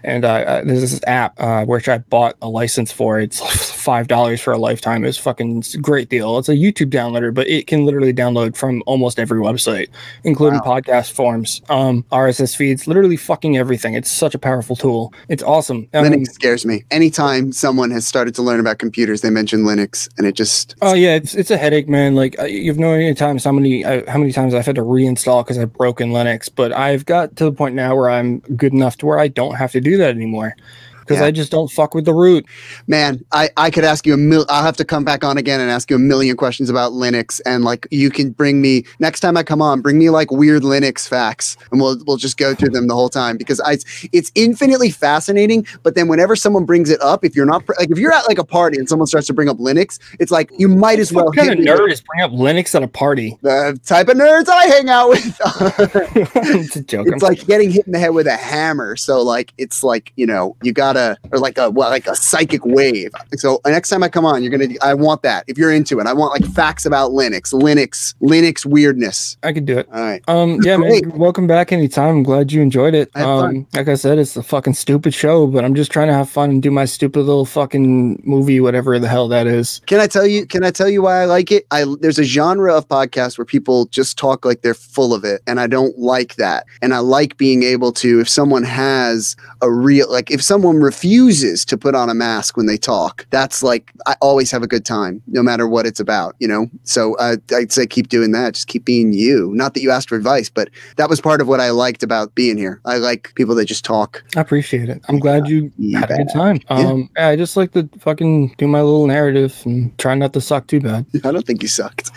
and 0.02 0.24
uh, 0.24 0.28
uh, 0.28 0.64
there's 0.64 0.80
this 0.80 1.00
app 1.06 1.34
uh, 1.40 1.64
which 1.64 1.88
I 1.88 1.98
bought 1.98 2.36
a 2.42 2.48
license 2.48 2.90
for. 2.92 3.20
It's 3.20 3.40
five 3.82 4.08
dollars 4.08 4.40
for 4.40 4.52
a 4.52 4.58
lifetime. 4.58 5.04
It's 5.04 5.18
fucking 5.18 5.58
it's 5.58 5.74
a 5.74 5.78
great 5.78 6.08
deal. 6.08 6.38
It's 6.38 6.48
a 6.48 6.54
YouTube 6.54 6.90
downloader, 6.90 7.32
but 7.32 7.46
it 7.48 7.66
can 7.66 7.84
literally 7.84 8.12
download 8.12 8.56
from 8.56 8.82
almost 8.86 9.18
every 9.18 9.40
website, 9.40 9.88
including 10.24 10.60
Wow. 10.64 10.80
podcast 10.80 11.12
forms, 11.12 11.60
um, 11.68 12.04
RSS 12.12 12.54
feeds, 12.56 12.86
literally 12.86 13.16
fucking 13.16 13.56
everything. 13.56 13.94
It's 13.94 14.10
such 14.10 14.34
a 14.34 14.38
powerful 14.38 14.76
tool. 14.76 15.12
It's 15.28 15.42
awesome. 15.42 15.88
Um, 15.94 16.04
Linux 16.04 16.28
scares 16.28 16.64
me. 16.66 16.84
Anytime 16.90 17.52
someone 17.52 17.90
has 17.90 18.06
started 18.06 18.34
to 18.36 18.42
learn 18.42 18.60
about 18.60 18.78
computers, 18.78 19.20
they 19.20 19.30
mention 19.30 19.64
Linux, 19.64 20.08
and 20.18 20.26
it 20.26 20.34
just 20.36 20.74
Oh 20.82 20.94
yeah, 20.94 21.14
it's 21.14 21.34
it's 21.34 21.50
a 21.50 21.56
headache, 21.56 21.88
man. 21.88 22.14
Like 22.14 22.38
uh, 22.38 22.44
you've 22.44 22.78
no 22.78 22.92
any 22.92 23.14
times 23.14 23.44
how 23.44 23.52
many 23.52 23.84
uh, 23.84 24.02
how 24.10 24.18
many 24.18 24.32
times 24.32 24.54
I've 24.54 24.66
had 24.66 24.76
to 24.76 24.82
reinstall 24.82 25.44
because 25.44 25.58
I've 25.58 25.72
broken 25.82 26.12
Linux, 26.12 26.48
but 26.54 26.70
I've 26.72 27.04
got 27.06 27.34
to 27.34 27.44
the 27.44 27.50
point 27.50 27.74
now 27.74 27.96
where 27.96 28.08
I'm 28.08 28.38
good 28.38 28.72
enough 28.72 28.98
to 28.98 29.06
where 29.06 29.18
I 29.18 29.26
don't 29.26 29.56
have 29.56 29.72
to 29.72 29.80
do 29.80 29.96
that 29.96 30.14
anymore 30.14 30.54
because 31.02 31.18
Yeah. 31.18 31.26
I 31.26 31.30
just 31.30 31.50
don't 31.50 31.70
fuck 31.70 31.94
with 31.94 32.04
the 32.06 32.14
root. 32.14 32.46
man, 32.86 33.24
I, 33.32 33.50
I 33.56 33.70
could 33.70 33.84
ask 33.84 34.06
you 34.06 34.14
a 34.14 34.16
mil. 34.16 34.46
I'll 34.48 34.62
have 34.62 34.76
to 34.78 34.84
come 34.84 35.04
back 35.04 35.22
on 35.24 35.36
again 35.38 35.60
and 35.60 35.70
ask 35.70 35.90
you 35.90 35.96
a 35.96 35.98
million 35.98 36.36
questions 36.36 36.70
about 36.70 36.92
Linux. 36.92 37.40
And 37.46 37.64
like, 37.64 37.86
you 37.90 38.10
can 38.10 38.30
bring 38.30 38.60
me 38.62 38.84
next 38.98 39.20
time 39.20 39.36
I 39.36 39.42
come 39.42 39.60
on, 39.62 39.80
bring 39.82 39.98
me 39.98 40.10
like 40.10 40.30
weird 40.30 40.62
Linux 40.62 41.06
facts, 41.08 41.56
and 41.70 41.80
we'll 41.80 42.02
we'll 42.06 42.16
just 42.16 42.36
go 42.38 42.54
through 42.54 42.70
them 42.70 42.86
the 42.86 42.94
whole 42.94 43.08
time 43.10 43.36
because 43.36 43.60
I 43.60 43.78
it's 44.12 44.32
infinitely 44.34 44.90
fascinating. 44.90 45.66
But 45.82 45.94
then 45.94 46.08
whenever 46.08 46.34
someone 46.36 46.64
brings 46.64 46.90
it 46.90 47.00
up, 47.02 47.24
if 47.24 47.36
you're 47.36 47.46
not 47.46 47.66
pr- 47.66 47.74
like 47.78 47.90
if 47.90 47.98
you're 47.98 48.12
at 48.12 48.26
like 48.28 48.38
a 48.38 48.44
party 48.44 48.78
and 48.78 48.88
someone 48.88 49.06
starts 49.06 49.26
to 49.28 49.32
bring 49.34 49.48
up 49.48 49.58
Linux, 49.58 49.98
it's 50.18 50.30
like 50.32 50.50
you 50.58 50.68
might 50.68 50.98
as 50.98 51.12
well 51.12 51.26
What 51.26 51.36
kind 51.36 51.50
of 51.50 51.58
hit 51.58 51.64
me 51.64 51.70
nerd 51.70 51.82
with 51.84 51.92
is 51.92 52.00
bring 52.00 52.22
up 52.22 52.30
Linux 52.32 52.74
at 52.74 52.82
a 52.82 52.88
party? 52.88 53.38
the 53.42 53.78
type 53.84 54.08
of 54.08 54.16
nerds 54.16 54.48
I 54.48 54.66
hang 54.66 54.88
out 54.88 55.08
with. 55.10 55.40
it's 56.36 56.76
a 56.76 56.82
joke. 56.82 57.06
I'm 57.08 57.14
it's 57.14 57.22
like 57.22 57.46
getting 57.46 57.70
hit 57.70 57.86
in 57.86 57.92
the 57.92 57.98
head 57.98 58.10
with 58.10 58.26
a 58.26 58.36
hammer. 58.36 58.96
So 58.96 59.22
like 59.22 59.52
it's 59.58 59.82
like 59.82 60.12
you 60.16 60.26
know 60.26 60.56
you 60.62 60.72
gotta 60.92 61.18
or 61.30 61.38
like 61.38 61.58
a 61.58 61.70
well, 61.70 61.90
like 61.90 62.06
a 62.06 62.14
psychic 62.14 62.64
wave. 62.64 63.10
So 63.36 63.60
next 63.66 63.88
time 63.88 64.02
I 64.02 64.08
come 64.08 64.24
on, 64.24 64.42
you're 64.42 64.50
gonna 64.50 64.74
I 64.82 64.94
want 64.94 65.22
that. 65.22 65.44
If 65.46 65.58
you're 65.58 65.72
into 65.72 66.00
it, 66.00 66.06
I 66.06 66.12
want 66.12 66.40
like 66.40 66.50
facts 66.52 66.84
about 66.84 67.12
Linux, 67.12 67.52
Linux, 67.52 68.14
Linux 68.20 68.66
weirdness. 68.66 69.36
I 69.42 69.52
could 69.52 69.66
do 69.66 69.78
it. 69.78 69.88
All 69.92 70.00
right. 70.00 70.22
Um, 70.28 70.60
yeah, 70.62 70.76
man. 70.76 70.90
Great. 70.90 71.06
Welcome 71.14 71.46
back 71.46 71.72
anytime. 71.72 72.16
I'm 72.16 72.22
glad 72.22 72.52
you 72.52 72.62
enjoyed 72.62 72.94
it. 72.94 73.10
Um, 73.14 73.40
fun. 73.40 73.66
like 73.74 73.88
I 73.88 73.94
said, 73.94 74.18
it's 74.18 74.36
a 74.36 74.42
fucking 74.42 74.74
stupid 74.74 75.14
show, 75.14 75.46
but 75.46 75.64
I'm 75.64 75.74
just 75.74 75.90
trying 75.90 76.08
to 76.08 76.14
have 76.14 76.28
fun 76.28 76.50
and 76.50 76.62
do 76.62 76.70
my 76.70 76.84
stupid 76.84 77.20
little 77.20 77.46
fucking 77.46 78.22
movie, 78.24 78.60
whatever 78.60 78.98
the 78.98 79.08
hell 79.08 79.28
that 79.28 79.46
is. 79.46 79.80
Can 79.86 80.00
I 80.00 80.06
tell 80.06 80.26
you? 80.26 80.46
Can 80.46 80.64
I 80.64 80.70
tell 80.70 80.88
you 80.88 81.02
why 81.02 81.22
I 81.22 81.24
like 81.24 81.50
it? 81.50 81.66
I 81.70 81.84
there's 82.00 82.18
a 82.18 82.24
genre 82.24 82.74
of 82.74 82.88
podcasts 82.88 83.38
where 83.38 83.44
people 83.44 83.86
just 83.86 84.18
talk 84.18 84.44
like 84.44 84.62
they're 84.62 84.74
full 84.74 85.14
of 85.14 85.24
it, 85.24 85.42
and 85.46 85.60
I 85.60 85.66
don't 85.66 85.98
like 85.98 86.36
that. 86.36 86.66
And 86.80 86.94
I 86.94 86.98
like 86.98 87.36
being 87.36 87.62
able 87.62 87.92
to, 87.92 88.20
if 88.20 88.28
someone 88.28 88.64
has 88.64 89.36
a 89.60 89.70
real, 89.70 90.10
like 90.10 90.30
if 90.30 90.42
someone 90.42 90.76
refuses 90.82 91.64
to 91.66 91.78
put 91.78 91.94
on 91.94 92.10
a 92.10 92.14
mask 92.14 92.56
when 92.56 92.66
they 92.66 92.76
talk, 92.76 93.26
that's 93.30 93.62
like 93.62 93.92
I 94.06 94.16
always 94.20 94.50
have 94.50 94.62
a 94.62 94.66
good 94.66 94.84
time, 94.84 95.22
no 95.26 95.42
matter 95.42 95.66
what 95.66 95.86
it's 95.86 96.00
about, 96.00 96.34
you 96.38 96.48
know. 96.48 96.68
So 96.82 97.16
uh, 97.16 97.36
I'd 97.54 97.72
say 97.72 97.86
keep 97.86 98.08
doing 98.08 98.32
that. 98.32 98.54
Just 98.54 98.66
keep 98.66 98.84
being 98.84 99.12
you. 99.12 99.52
Not 99.54 99.74
that 99.74 99.82
you 99.82 99.90
asked 99.90 100.08
for 100.08 100.16
advice, 100.16 100.50
but 100.50 100.68
that 100.96 101.08
was 101.08 101.20
part 101.20 101.40
of 101.40 101.48
what 101.48 101.60
I 101.60 101.70
liked 101.70 102.02
about 102.02 102.34
being 102.34 102.56
here. 102.58 102.80
I 102.84 102.98
like 102.98 103.32
people 103.34 103.54
that 103.54 103.64
just 103.66 103.84
talk. 103.84 104.22
I 104.36 104.40
appreciate 104.40 104.88
it. 104.88 105.00
I'm 105.08 105.18
glad 105.18 105.48
you 105.48 105.72
You 105.78 105.98
had 105.98 106.10
a 106.10 106.16
good 106.16 106.30
time. 106.32 106.60
Um, 106.68 107.08
yeah, 107.16 107.28
I 107.28 107.36
just 107.36 107.56
like 107.56 107.72
to 107.72 107.88
fucking 107.98 108.54
do 108.58 108.66
my 108.66 108.80
little 108.80 109.06
narrative 109.06 109.60
and 109.64 109.96
try 109.98 110.14
not 110.14 110.32
to 110.34 110.40
suck 110.40 110.66
too 110.66 110.80
bad. 110.80 111.06
I 111.24 111.30
don't 111.30 111.46
think 111.46 111.62
you 111.62 111.68
sucked. 111.68 112.10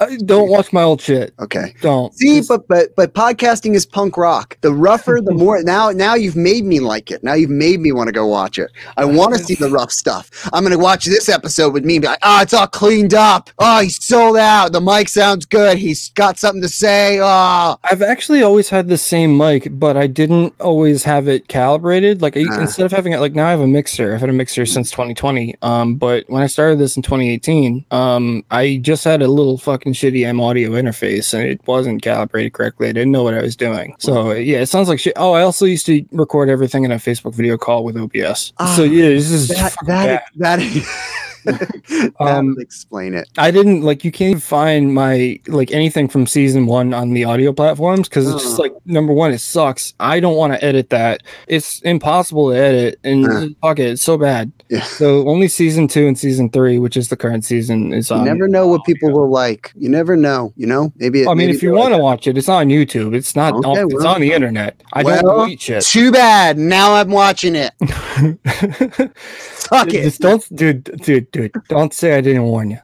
I, 0.00 0.16
don't 0.24 0.50
watch 0.50 0.72
my 0.72 0.82
old 0.82 1.00
shit. 1.00 1.34
Okay. 1.38 1.74
Don't. 1.80 2.14
See, 2.14 2.38
Just- 2.38 2.48
but 2.48 2.66
but 2.68 2.94
but 2.96 3.14
podcasting 3.14 3.74
is 3.74 3.86
punk 3.86 4.16
rock. 4.16 4.58
The 4.60 4.72
rougher, 4.72 5.20
the 5.22 5.34
more. 5.34 5.62
Now 5.62 5.90
now 5.90 6.14
you've 6.14 6.36
made 6.36 6.64
me 6.64 6.80
like 6.80 7.10
it. 7.10 7.22
Now 7.22 7.34
you've 7.34 7.50
made 7.50 7.80
me 7.80 7.92
want 7.92 8.05
want 8.06 8.14
to 8.14 8.18
go 8.20 8.26
watch 8.26 8.58
it. 8.58 8.70
I 8.96 9.04
want 9.04 9.34
to 9.34 9.42
see 9.42 9.54
the 9.56 9.68
rough 9.68 9.90
stuff. 9.90 10.30
I'm 10.52 10.62
going 10.62 10.72
to 10.76 10.78
watch 10.82 11.04
this 11.06 11.28
episode 11.28 11.72
with 11.72 11.84
me 11.84 11.96
and 11.96 12.02
be 12.02 12.08
like, 12.08 12.18
oh, 12.22 12.42
it's 12.42 12.54
all 12.54 12.66
cleaned 12.68 13.14
up. 13.14 13.50
Oh, 13.58 13.80
he's 13.80 14.02
sold 14.04 14.36
out. 14.36 14.72
The 14.72 14.80
mic 14.80 15.08
sounds 15.08 15.44
good. 15.44 15.76
He's 15.78 16.10
got 16.10 16.38
something 16.38 16.62
to 16.62 16.68
say. 16.68 17.18
Oh, 17.20 17.76
I've 17.84 18.02
actually 18.02 18.42
always 18.42 18.68
had 18.68 18.88
the 18.88 18.96
same 18.98 19.36
mic, 19.36 19.68
but 19.72 19.96
I 19.96 20.06
didn't 20.06 20.54
always 20.60 21.02
have 21.04 21.26
it 21.28 21.48
calibrated. 21.48 22.22
Like 22.22 22.36
Ah. 22.36 22.60
instead 22.60 22.86
of 22.86 22.92
having 22.92 23.12
it, 23.12 23.18
like 23.20 23.34
now 23.34 23.48
I 23.48 23.50
have 23.50 23.60
a 23.60 23.66
mixer. 23.66 24.14
I've 24.14 24.20
had 24.20 24.30
a 24.30 24.32
mixer 24.34 24.66
since 24.66 24.90
2020. 24.90 25.56
Um, 25.62 25.96
but 25.96 26.24
when 26.28 26.42
I 26.42 26.46
started 26.46 26.78
this 26.78 26.96
in 26.96 27.02
2018, 27.02 27.84
um, 27.90 28.44
I 28.50 28.78
just 28.82 29.02
had 29.04 29.22
a 29.22 29.28
little 29.28 29.58
fucking 29.58 29.94
shitty 29.94 30.24
M 30.24 30.40
audio 30.40 30.70
interface, 30.72 31.34
and 31.34 31.42
it 31.48 31.60
wasn't 31.66 32.02
calibrated 32.02 32.52
correctly. 32.52 32.88
I 32.88 32.92
didn't 32.92 33.10
know 33.12 33.22
what 33.24 33.34
I 33.34 33.42
was 33.42 33.56
doing. 33.56 33.96
So 33.98 34.32
yeah, 34.32 34.58
it 34.58 34.66
sounds 34.66 34.88
like 34.88 35.00
shit. 35.00 35.14
Oh, 35.16 35.32
I 35.32 35.42
also 35.42 35.64
used 35.64 35.86
to 35.86 36.04
record 36.12 36.48
everything 36.48 36.84
in 36.84 36.92
a 36.92 36.96
Facebook 36.96 37.34
video 37.34 37.56
call 37.56 37.82
with 37.84 37.95
OBS. 37.98 38.52
Ah, 38.58 38.74
so 38.76 38.82
yeah, 38.84 39.08
this 39.08 39.30
is 39.30 39.48
that, 39.48 39.72
fucking 39.72 39.86
bad. 39.86 40.08
that, 40.08 40.24
that, 40.36 40.58
that 40.60 41.35
Um, 42.20 42.56
explain 42.58 43.14
it. 43.14 43.28
I 43.38 43.50
didn't 43.50 43.82
like 43.82 44.04
you 44.04 44.10
can't 44.12 44.30
even 44.30 44.40
find 44.40 44.92
my 44.94 45.38
like 45.46 45.70
anything 45.72 46.08
from 46.08 46.26
season 46.26 46.66
one 46.66 46.92
on 46.94 47.12
the 47.12 47.24
audio 47.24 47.52
platforms 47.52 48.08
because 48.08 48.28
it's 48.32 48.42
just 48.42 48.58
like 48.58 48.72
number 48.86 49.12
one, 49.12 49.32
it 49.32 49.38
sucks. 49.40 49.94
I 50.00 50.20
don't 50.20 50.36
want 50.36 50.52
to 50.52 50.62
edit 50.64 50.90
that. 50.90 51.22
It's 51.46 51.80
impossible 51.82 52.50
to 52.50 52.56
edit 52.56 52.98
and 53.04 53.26
Uh. 53.26 53.48
fuck 53.62 53.78
it, 53.78 53.90
it's 53.90 54.02
so 54.02 54.16
bad. 54.18 54.50
Yeah. 54.68 54.82
So 54.82 55.26
only 55.28 55.48
season 55.48 55.88
two 55.88 56.06
and 56.06 56.18
season 56.18 56.50
three, 56.50 56.78
which 56.78 56.96
is 56.96 57.08
the 57.08 57.16
current 57.16 57.44
season, 57.44 57.92
is 57.92 58.10
on. 58.10 58.20
You 58.20 58.32
never 58.32 58.48
know 58.48 58.66
what 58.66 58.84
people 58.84 59.12
will 59.12 59.30
like. 59.30 59.72
You 59.76 59.88
never 59.88 60.16
know. 60.16 60.52
You 60.56 60.66
know, 60.66 60.92
maybe. 60.96 61.22
It, 61.22 61.28
I 61.28 61.30
mean, 61.30 61.46
maybe 61.46 61.52
if 61.56 61.62
you 61.62 61.72
want 61.72 61.88
to 61.90 61.96
like 61.96 62.02
watch 62.02 62.26
it, 62.26 62.36
it's 62.36 62.48
on 62.48 62.68
YouTube. 62.68 63.14
It's 63.14 63.36
not. 63.36 63.54
Okay, 63.54 63.68
on, 63.68 63.78
it's 63.86 63.94
well- 63.94 64.08
on 64.14 64.20
the 64.20 64.32
internet. 64.32 64.82
I 64.92 65.02
Well, 65.02 65.22
don't 65.22 65.38
delete 65.46 65.68
it. 65.70 65.82
Too 65.84 66.10
bad. 66.10 66.58
Now 66.58 66.94
I'm 66.94 67.10
watching 67.10 67.54
it. 67.54 67.72
Suck 69.40 69.88
it. 69.88 70.02
Just 70.02 70.20
don't, 70.20 70.56
dude, 70.56 70.84
dude, 71.02 71.30
dude. 71.36 71.52
Don't 71.68 71.92
say 71.92 72.16
I 72.16 72.20
didn't 72.20 72.44
warn 72.44 72.70
you. 72.70 72.78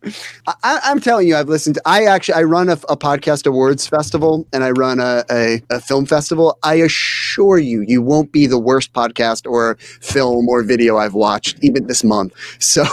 I, 0.46 0.80
I'm 0.84 1.00
telling 1.00 1.26
you, 1.28 1.36
I've 1.36 1.48
listened. 1.48 1.76
To, 1.76 1.82
I 1.86 2.04
actually 2.04 2.34
I 2.34 2.42
run 2.42 2.68
a, 2.68 2.72
a 2.88 2.96
podcast 2.96 3.46
awards 3.46 3.86
festival 3.86 4.46
and 4.52 4.62
I 4.64 4.70
run 4.70 5.00
a, 5.00 5.24
a, 5.30 5.62
a 5.70 5.80
film 5.80 6.06
festival. 6.06 6.58
I 6.62 6.74
assure 6.74 7.58
you, 7.58 7.82
you 7.82 8.02
won't 8.02 8.32
be 8.32 8.46
the 8.46 8.58
worst 8.58 8.92
podcast 8.92 9.50
or 9.50 9.76
film 10.00 10.48
or 10.48 10.62
video 10.62 10.98
I've 10.98 11.14
watched 11.14 11.58
even 11.62 11.86
this 11.86 12.04
month. 12.04 12.32
So, 12.58 12.84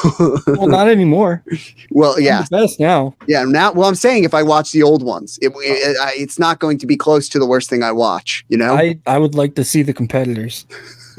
Well, 0.48 0.68
not 0.78 0.88
anymore. 0.88 1.44
well, 1.92 2.16
I'm 2.18 2.24
yeah, 2.24 2.42
the 2.44 2.58
best 2.58 2.80
now. 2.80 3.16
yeah. 3.28 3.44
Now, 3.44 3.72
well, 3.74 3.88
I'm 3.88 3.96
saying 3.96 4.24
if 4.24 4.34
I 4.34 4.44
watch 4.44 4.72
the 4.72 4.84
old 4.84 5.04
ones, 5.04 5.38
it, 5.42 5.52
it, 5.58 5.98
I- 6.02 6.14
it's 6.16 6.40
not 6.40 6.60
going 6.60 6.78
to 6.80 6.88
be 6.88 6.96
close 6.98 7.28
to 7.30 7.40
the 7.40 7.46
worst 7.46 7.70
thing 7.70 7.84
I 7.84 7.92
watch. 7.92 8.46
You 8.50 8.58
know, 8.58 8.76
I, 8.76 9.00
I 9.06 9.18
would 9.18 9.36
like 9.36 9.56
to 9.56 9.64
see 9.64 9.82
the 9.84 9.94
competitors 9.94 10.66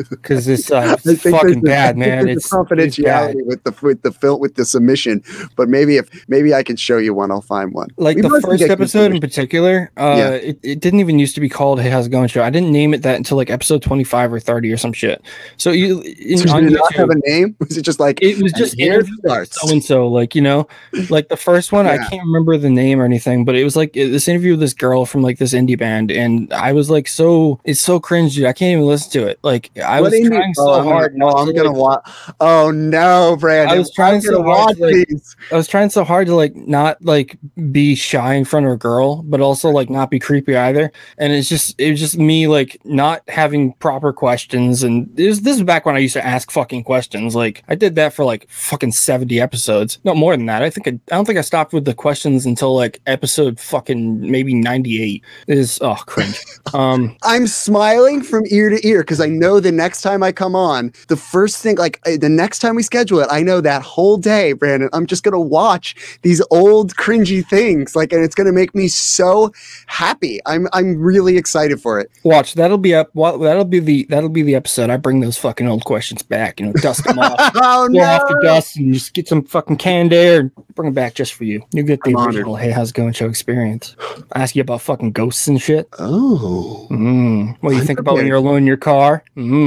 because 0.09 0.49
it's, 0.49 0.71
uh, 0.71 0.97
it's 1.05 1.23
fucking 1.23 1.61
bad, 1.63 1.97
man. 1.97 2.29
It's, 2.29 2.45
it's 2.45 2.53
confidentiality 2.53 3.45
with 3.45 3.63
the 3.65 3.75
with 3.83 4.03
the 4.03 4.13
film 4.13 4.41
with 4.41 4.55
the 4.55 4.65
submission. 4.65 5.23
But 5.57 5.69
maybe 5.69 5.97
if 5.97 6.09
maybe 6.29 6.55
I 6.55 6.63
can 6.63 6.77
show 6.77 6.99
you 6.99 7.15
one, 7.15 7.31
I'll 7.31 7.41
find 7.41 7.73
one. 7.73 7.89
Like 7.97 8.17
We 8.17 8.23
the 8.23 8.41
first 8.41 8.63
episode 8.63 9.13
in 9.13 9.21
particular, 9.21 9.91
uh, 9.97 10.15
Yeah. 10.19 10.31
it, 10.31 10.59
it 10.63 10.81
didn't 10.81 11.01
even 11.01 11.19
used 11.19 11.35
to 11.35 11.41
be 11.41 11.49
called 11.49 11.81
"Hey, 11.81 11.91
how's 11.91 12.07
it 12.07 12.11
going?" 12.11 12.29
Show. 12.29 12.43
I 12.43 12.51
didn't 12.51 12.73
name 12.73 12.95
it 12.95 13.03
that 13.03 13.17
until 13.17 13.37
like 13.37 13.51
episode 13.51 13.83
twenty 13.83 14.05
five 14.05 14.33
or 14.33 14.41
thirty 14.41 14.73
or 14.73 14.77
some 14.77 14.93
shit. 14.93 15.23
So 15.57 15.71
you 15.71 16.01
in, 16.03 16.39
So 16.39 16.55
on 16.55 16.65
did 16.65 16.73
not 16.73 16.93
have 16.95 17.11
a 17.11 17.17
name? 17.27 17.57
Was 17.61 17.77
it 17.77 17.83
just 17.83 18.01
like 18.01 18.23
it 18.23 18.41
was 18.43 18.53
just 18.53 18.79
interview 18.79 19.15
so 19.23 19.71
and 19.71 19.85
so, 19.85 20.09
like 20.09 20.35
you 20.35 20.43
know, 20.43 20.67
like 21.09 21.29
the 21.29 21.37
first 21.37 21.73
one. 21.73 21.87
I 21.87 21.99
can't 21.99 22.23
remember 22.25 22.57
the 22.57 22.71
name 22.71 23.01
or 23.01 23.05
anything, 23.05 23.45
but 23.45 23.55
it 23.57 23.65
was 23.65 23.77
like 23.77 23.93
this 23.93 24.29
interview 24.29 24.53
with 24.53 24.61
this 24.61 24.75
girl 24.75 25.05
from 25.07 25.23
like 25.23 25.39
this 25.39 25.53
indie 25.53 25.79
band, 25.79 26.11
and 26.11 26.53
I 26.53 26.73
was 26.73 26.91
like, 26.91 27.09
so 27.09 27.61
it's 27.65 27.81
so 27.81 28.01
cringe, 28.01 28.35
dude. 28.35 28.47
I 28.47 28.53
can't 28.53 28.73
even 28.73 28.87
listen 28.87 29.11
to 29.13 29.27
it. 29.27 29.39
Like 29.43 29.71
I 29.91 30.01
What 30.01 30.13
was 30.13 30.29
trying 30.29 30.55
oh, 30.59 30.65
so 30.67 30.73
I'm 30.75 30.85
hard. 30.85 31.17
Oh, 31.21 31.29
I'm 31.29 31.55
gonna 31.55 31.73
watch. 31.73 32.09
Oh 32.41 32.71
no, 32.71 33.37
Brandon! 33.39 33.75
I 33.75 33.79
was 33.79 33.93
trying 33.93 34.21
so 34.21 34.43
hard 34.43 34.77
to, 34.77 34.87
like. 34.87 35.09
I 35.51 35.57
was 35.57 35.67
trying 35.67 35.91
so 35.91 36.05
hard 36.05 36.29
to 36.29 36.35
like 36.35 36.55
not 36.55 37.03
like 37.05 37.37
be 37.73 37.95
shy 37.95 38.35
in 38.35 38.45
front 38.45 38.67
of 38.67 38.73
a 38.73 38.77
girl, 38.77 39.23
but 39.23 39.41
also 39.41 39.71
like 39.71 39.91
not 39.91 40.11
be 40.11 40.19
creepy 40.19 40.57
either. 40.57 40.93
And 41.19 41.33
it's 41.33 41.49
just 41.49 41.81
it 41.81 41.91
was 41.91 42.01
just 42.01 42.19
me 42.19 42.47
like 42.47 42.81
not 42.85 43.29
having 43.29 43.73
proper 43.75 44.13
questions. 44.13 44.83
And 44.83 45.11
this 45.17 45.41
this 45.41 45.57
is 45.57 45.65
back 45.65 45.87
when 45.87 45.97
I 45.97 45.99
used 45.99 46.15
to 46.15 46.25
ask 46.25 46.51
fucking 46.51 46.85
questions. 46.85 47.35
Like 47.35 47.65
I 47.69 47.75
did 47.75 47.97
that 47.97 48.13
for 48.13 48.25
like 48.25 48.49
fucking 48.49 48.93
seventy 48.93 49.41
episodes, 49.41 49.99
no 50.05 50.15
more 50.15 50.37
than 50.37 50.47
that. 50.47 50.63
I 50.63 50.71
think 50.71 50.87
I, 50.87 50.93
I 51.13 51.17
don't 51.17 51.25
think 51.25 51.39
I 51.39 51.43
stopped 51.43 51.73
with 51.73 51.85
the 51.85 51.95
questions 51.95 52.47
until 52.47 52.77
like 52.77 53.01
episode 53.07 53.59
fucking 53.59 54.31
maybe 54.31 54.55
ninety 54.55 55.03
eight. 55.03 55.25
Is 55.49 55.79
oh 55.83 55.97
cringe. 56.07 56.39
Um, 56.73 57.17
I'm 57.25 57.49
smiling 57.49 58.23
from 58.23 58.45
ear 58.49 58.71
to 58.71 58.87
ear 58.87 59.01
because 59.01 59.21
I 59.21 59.27
know 59.27 59.59
the 59.59 59.73
next 59.81 60.03
time 60.03 60.23
I 60.23 60.31
come 60.33 60.55
on, 60.55 60.93
the 61.09 61.17
first 61.17 61.57
thing, 61.63 61.77
like 61.77 62.01
the 62.05 62.29
next 62.29 62.59
time 62.59 62.75
we 62.77 62.83
schedule 62.83 63.21
it, 63.21 63.29
I 63.31 63.41
know 63.43 63.61
that 63.63 63.83
whole 63.83 64.17
day, 64.19 64.53
Brandon, 64.53 64.91
I'm 64.93 65.07
just 65.07 65.23
gonna 65.23 65.41
watch 65.41 65.95
these 66.23 66.43
old 66.51 66.95
cringy 66.97 67.41
things, 67.47 67.97
like, 67.97 68.13
and 68.13 68.23
it's 68.23 68.35
gonna 68.35 68.53
make 68.53 68.75
me 68.75 68.89
so 68.89 69.53
happy. 69.87 70.39
I'm 70.47 70.69
I'm 70.73 70.99
really 71.01 71.37
excited 71.37 71.81
for 71.81 71.99
it. 72.01 72.11
watch 72.25 72.55
that'll 72.55 72.79
be 72.79 72.95
up. 72.95 73.11
Well, 73.15 73.39
that'll 73.39 73.65
be 73.65 73.81
the 73.81 74.07
that'll 74.11 74.29
be 74.29 74.43
the 74.43 74.55
episode. 74.55 74.91
I 74.91 74.97
bring 74.97 75.21
those 75.21 75.39
fucking 75.39 75.67
old 75.69 75.85
questions 75.85 76.23
back. 76.23 76.61
You 76.61 76.67
know, 76.67 76.73
dust 76.75 77.05
them 77.05 77.19
off. 77.19 77.37
oh 77.55 77.89
blow 77.91 78.03
off 78.03 78.29
the 78.29 78.39
dust 78.43 78.77
and 78.77 78.93
just 78.93 79.15
get 79.15 79.29
some 79.29 79.43
fucking 79.45 79.77
canned 79.79 80.13
air 80.13 80.41
and 80.41 80.51
bring 80.75 80.91
it 80.91 80.95
back 80.95 81.15
just 81.15 81.33
for 81.35 81.45
you. 81.45 81.63
You 81.73 81.83
get 81.83 82.01
the 82.05 82.11
I'm 82.11 82.17
honored. 82.17 82.35
original 82.37 82.57
Hey 82.57 82.71
How's 82.71 82.91
It 82.91 82.95
Going 82.95 83.13
show 83.15 83.29
experience. 83.29 83.97
I 84.33 84.43
ask 84.43 84.55
you 84.55 84.63
about 84.63 84.83
fucking 84.83 85.13
ghosts 85.13 85.47
and 85.49 85.61
shit. 85.61 85.89
Oh, 85.99 86.87
Mm. 86.91 87.57
What 87.61 87.71
do 87.71 87.77
you 87.77 87.85
think 87.85 87.99
about 88.01 88.15
when 88.17 88.27
you're 88.27 88.37
alone 88.37 88.59
in 88.59 88.67
your 88.67 88.77
car? 88.77 89.23
Mm. 89.37 89.60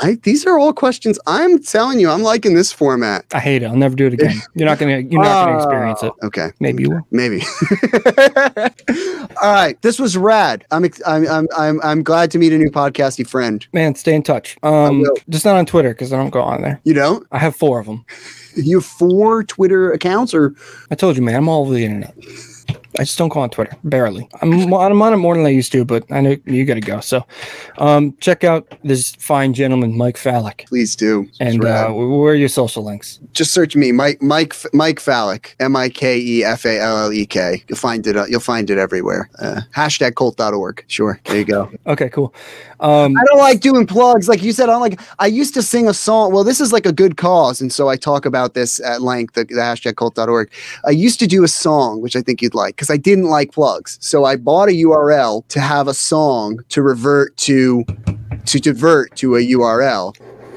I, 0.00 0.18
these 0.22 0.46
are 0.46 0.58
all 0.58 0.72
questions. 0.72 1.18
I'm 1.26 1.62
telling 1.62 2.00
you, 2.00 2.10
I'm 2.10 2.22
liking 2.22 2.54
this 2.54 2.72
format. 2.72 3.24
I 3.32 3.40
hate 3.40 3.62
it. 3.62 3.66
I'll 3.66 3.76
never 3.76 3.94
do 3.96 4.06
it 4.06 4.12
again. 4.14 4.36
You're 4.54 4.68
not 4.68 4.78
gonna 4.78 4.98
you're 4.98 5.22
not 5.22 5.46
gonna 5.46 5.58
experience 5.58 6.02
it. 6.02 6.12
Okay. 6.22 6.50
Maybe 6.60 6.84
you 6.84 6.90
will. 6.90 7.06
Maybe. 7.10 7.42
All 9.42 9.52
right, 9.52 9.76
this 9.82 9.98
was 9.98 10.16
rad. 10.16 10.64
I'm 10.70 10.84
ex- 10.84 11.02
I'm 11.06 11.26
I'm 11.28 11.48
I'm 11.56 11.80
I'm 11.82 12.02
glad 12.02 12.30
to 12.32 12.38
meet 12.38 12.52
a 12.52 12.58
new 12.58 12.70
podcasty 12.70 13.28
friend. 13.28 13.66
Man, 13.72 13.94
stay 13.94 14.14
in 14.14 14.22
touch. 14.22 14.56
Um 14.62 15.04
just 15.28 15.44
not 15.44 15.56
on 15.56 15.66
Twitter 15.66 15.90
because 15.90 16.12
I 16.12 16.16
don't 16.16 16.30
go 16.30 16.40
on 16.40 16.62
there. 16.62 16.80
You 16.84 16.94
don't. 16.94 17.26
I 17.32 17.38
have 17.38 17.54
four 17.56 17.78
of 17.80 17.86
them. 17.86 18.04
you 18.56 18.78
have 18.78 18.86
four 18.86 19.44
Twitter 19.44 19.92
accounts, 19.92 20.32
or 20.32 20.54
I 20.90 20.94
told 20.94 21.16
you, 21.16 21.22
man, 21.22 21.36
I'm 21.36 21.48
all 21.48 21.62
over 21.62 21.74
the 21.74 21.84
internet. 21.84 22.14
I 22.98 23.04
just 23.04 23.18
don't 23.18 23.28
go 23.28 23.40
on 23.40 23.50
Twitter, 23.50 23.76
barely. 23.84 24.28
I'm, 24.42 24.72
I'm 24.72 25.02
on 25.02 25.12
it 25.12 25.16
more 25.16 25.34
than 25.34 25.46
I 25.46 25.50
used 25.50 25.72
to, 25.72 25.84
but 25.84 26.04
I 26.10 26.20
know 26.20 26.36
you 26.44 26.64
got 26.64 26.74
to 26.74 26.80
go. 26.80 27.00
So, 27.00 27.24
um, 27.78 28.16
check 28.20 28.44
out 28.44 28.72
this 28.84 29.14
fine 29.16 29.54
gentleman, 29.54 29.96
Mike 29.96 30.16
Fallek, 30.16 30.66
please 30.66 30.96
do. 30.96 31.28
And 31.40 31.64
uh, 31.64 31.90
where 31.90 32.32
are 32.32 32.34
your 32.34 32.48
social 32.48 32.84
links? 32.84 33.20
just 33.32 33.52
search 33.52 33.76
me, 33.76 33.92
Mike 33.92 34.20
Mike 34.22 34.54
Mike 34.72 34.98
Fallek, 34.98 35.54
M 35.60 35.76
I 35.76 35.88
K 35.88 36.18
E 36.18 36.44
F 36.44 36.64
A 36.64 36.80
L 36.80 37.04
L 37.04 37.12
E 37.12 37.26
K. 37.26 37.62
You'll 37.68 37.78
find 37.78 38.06
it. 38.06 38.16
Uh, 38.16 38.24
you'll 38.26 38.40
find 38.40 38.70
it 38.70 38.78
everywhere. 38.78 39.28
Uh, 39.38 39.60
hashtag 39.74 40.14
cult.org. 40.14 40.84
Sure, 40.88 41.20
there 41.24 41.38
you 41.38 41.44
go. 41.44 41.70
Okay, 41.86 42.08
cool. 42.08 42.34
Um, 42.80 43.16
I 43.16 43.24
don't 43.26 43.38
like 43.38 43.60
doing 43.60 43.86
plugs. 43.86 44.28
Like 44.28 44.42
you 44.42 44.52
said, 44.52 44.68
I'm 44.68 44.80
like, 44.80 45.00
I 45.18 45.26
used 45.26 45.54
to 45.54 45.62
sing 45.62 45.88
a 45.88 45.94
song. 45.94 46.32
Well, 46.32 46.44
this 46.44 46.60
is 46.60 46.72
like 46.72 46.86
a 46.86 46.92
good 46.92 47.16
cause. 47.16 47.60
And 47.60 47.72
so 47.72 47.88
I 47.88 47.96
talk 47.96 48.26
about 48.26 48.54
this 48.54 48.80
at 48.80 49.02
length, 49.02 49.34
the, 49.34 49.44
the 49.44 49.54
hashtag 49.54 49.96
cult.org. 49.96 50.50
I 50.84 50.90
used 50.90 51.18
to 51.20 51.26
do 51.26 51.44
a 51.44 51.48
song, 51.48 52.00
which 52.00 52.16
I 52.16 52.22
think 52.22 52.42
you'd 52.42 52.54
like, 52.54 52.76
because 52.86 52.94
I 52.94 52.98
didn't 52.98 53.24
like 53.24 53.52
plugs. 53.52 53.98
So 54.00 54.24
I 54.24 54.36
bought 54.36 54.68
a 54.68 54.72
URL 54.72 55.46
to 55.48 55.60
have 55.60 55.88
a 55.88 55.94
song 55.94 56.60
to 56.68 56.82
revert 56.82 57.36
to, 57.38 57.84
to 58.46 58.60
divert 58.60 59.16
to 59.16 59.36
a 59.36 59.40
URL. 59.40 60.16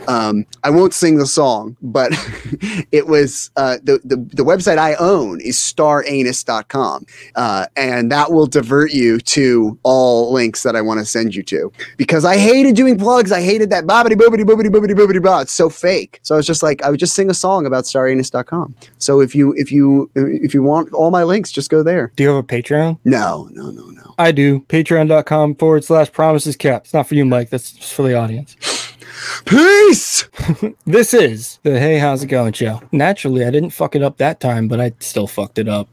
Um, 0.10 0.48
I 0.64 0.72
won't 0.72 0.96
sing 0.96 1.18
the 1.20 1.28
song, 1.28 1.78
but 1.84 2.12
it 2.92 3.06
was 3.06 3.52
uh, 3.56 3.78
the, 3.84 4.00
the 4.04 4.18
the 4.18 4.44
website 4.44 4.80
I 4.80 4.96
own 4.96 5.40
is 5.40 5.58
staranus.com. 5.58 7.06
Uh, 7.36 7.68
and 7.76 8.12
that 8.12 8.32
will 8.32 8.48
divert 8.48 8.92
you 8.92 9.20
to 9.20 9.78
all 9.84 10.34
links 10.34 10.64
that 10.64 10.76
I 10.76 10.82
want 10.82 11.00
to 11.00 11.06
send 11.06 11.36
you 11.36 11.44
to 11.44 11.72
because 11.98 12.26
I 12.26 12.38
hated 12.38 12.76
doing 12.76 12.98
plugs. 12.98 13.32
I 13.32 13.42
hated 13.42 13.70
that 13.70 13.84
bobbity 13.86 14.14
boobity 14.14 14.44
boobity 14.44 14.70
boobity 14.70 14.96
boobity 14.96 15.22
blah. 15.22 15.42
It's 15.42 15.54
so 15.54 15.70
fake. 15.70 16.20
So 16.24 16.34
I 16.34 16.38
was 16.38 16.48
just 16.48 16.64
like, 16.64 16.82
I 16.82 16.90
would 16.90 17.00
just 17.00 17.14
sing 17.14 17.30
a 17.30 17.36
song 17.36 17.68
about 17.68 17.84
staranus.com. 17.84 18.76
So 18.98 19.22
if 19.22 19.36
you 19.36 19.54
if 19.58 19.72
you 19.72 20.10
if 20.16 20.56
you 20.56 20.64
want 20.64 20.92
all 20.92 21.12
my 21.12 21.24
links, 21.24 21.52
just 21.52 21.70
go 21.70 21.84
there. 21.84 22.12
do 22.16 22.24
you 22.24 22.30
have 22.30 22.38
a 22.38 22.44
Patreon? 22.44 22.98
No, 23.06 23.48
no, 23.52 23.70
no, 23.70 23.86
no. 23.86 24.16
I 24.18 24.32
do. 24.32 24.62
Patreon.com 24.62 25.56
forward 25.56 25.84
slash 25.84 26.12
promises 26.12 26.56
kept. 26.56 26.88
It's 26.88 26.94
not 26.96 27.08
for 27.08 27.14
you, 27.14 27.26
Mike. 27.26 27.52
That's 27.52 27.74
just 27.74 27.94
for 27.94 28.02
the 28.02 28.16
audience. 28.16 28.56
Peace. 29.46 30.28
This 30.86 31.14
is 31.14 31.60
the 31.64 31.80
Hey 31.80 32.00
How's 32.00 32.24
It 32.24 32.28
Going 32.28 32.54
show. 32.54 32.82
Naturally, 32.92 33.46
I 33.46 33.52
didn't 33.52 33.70
fuck 33.70 33.96
it 33.96 34.02
up 34.02 34.18
that 34.18 34.40
time, 34.40 34.68
but 34.68 34.82
I 34.82 34.94
still 35.00 35.28
fucked 35.28 35.60
it 35.60 35.68
up. 35.68 35.88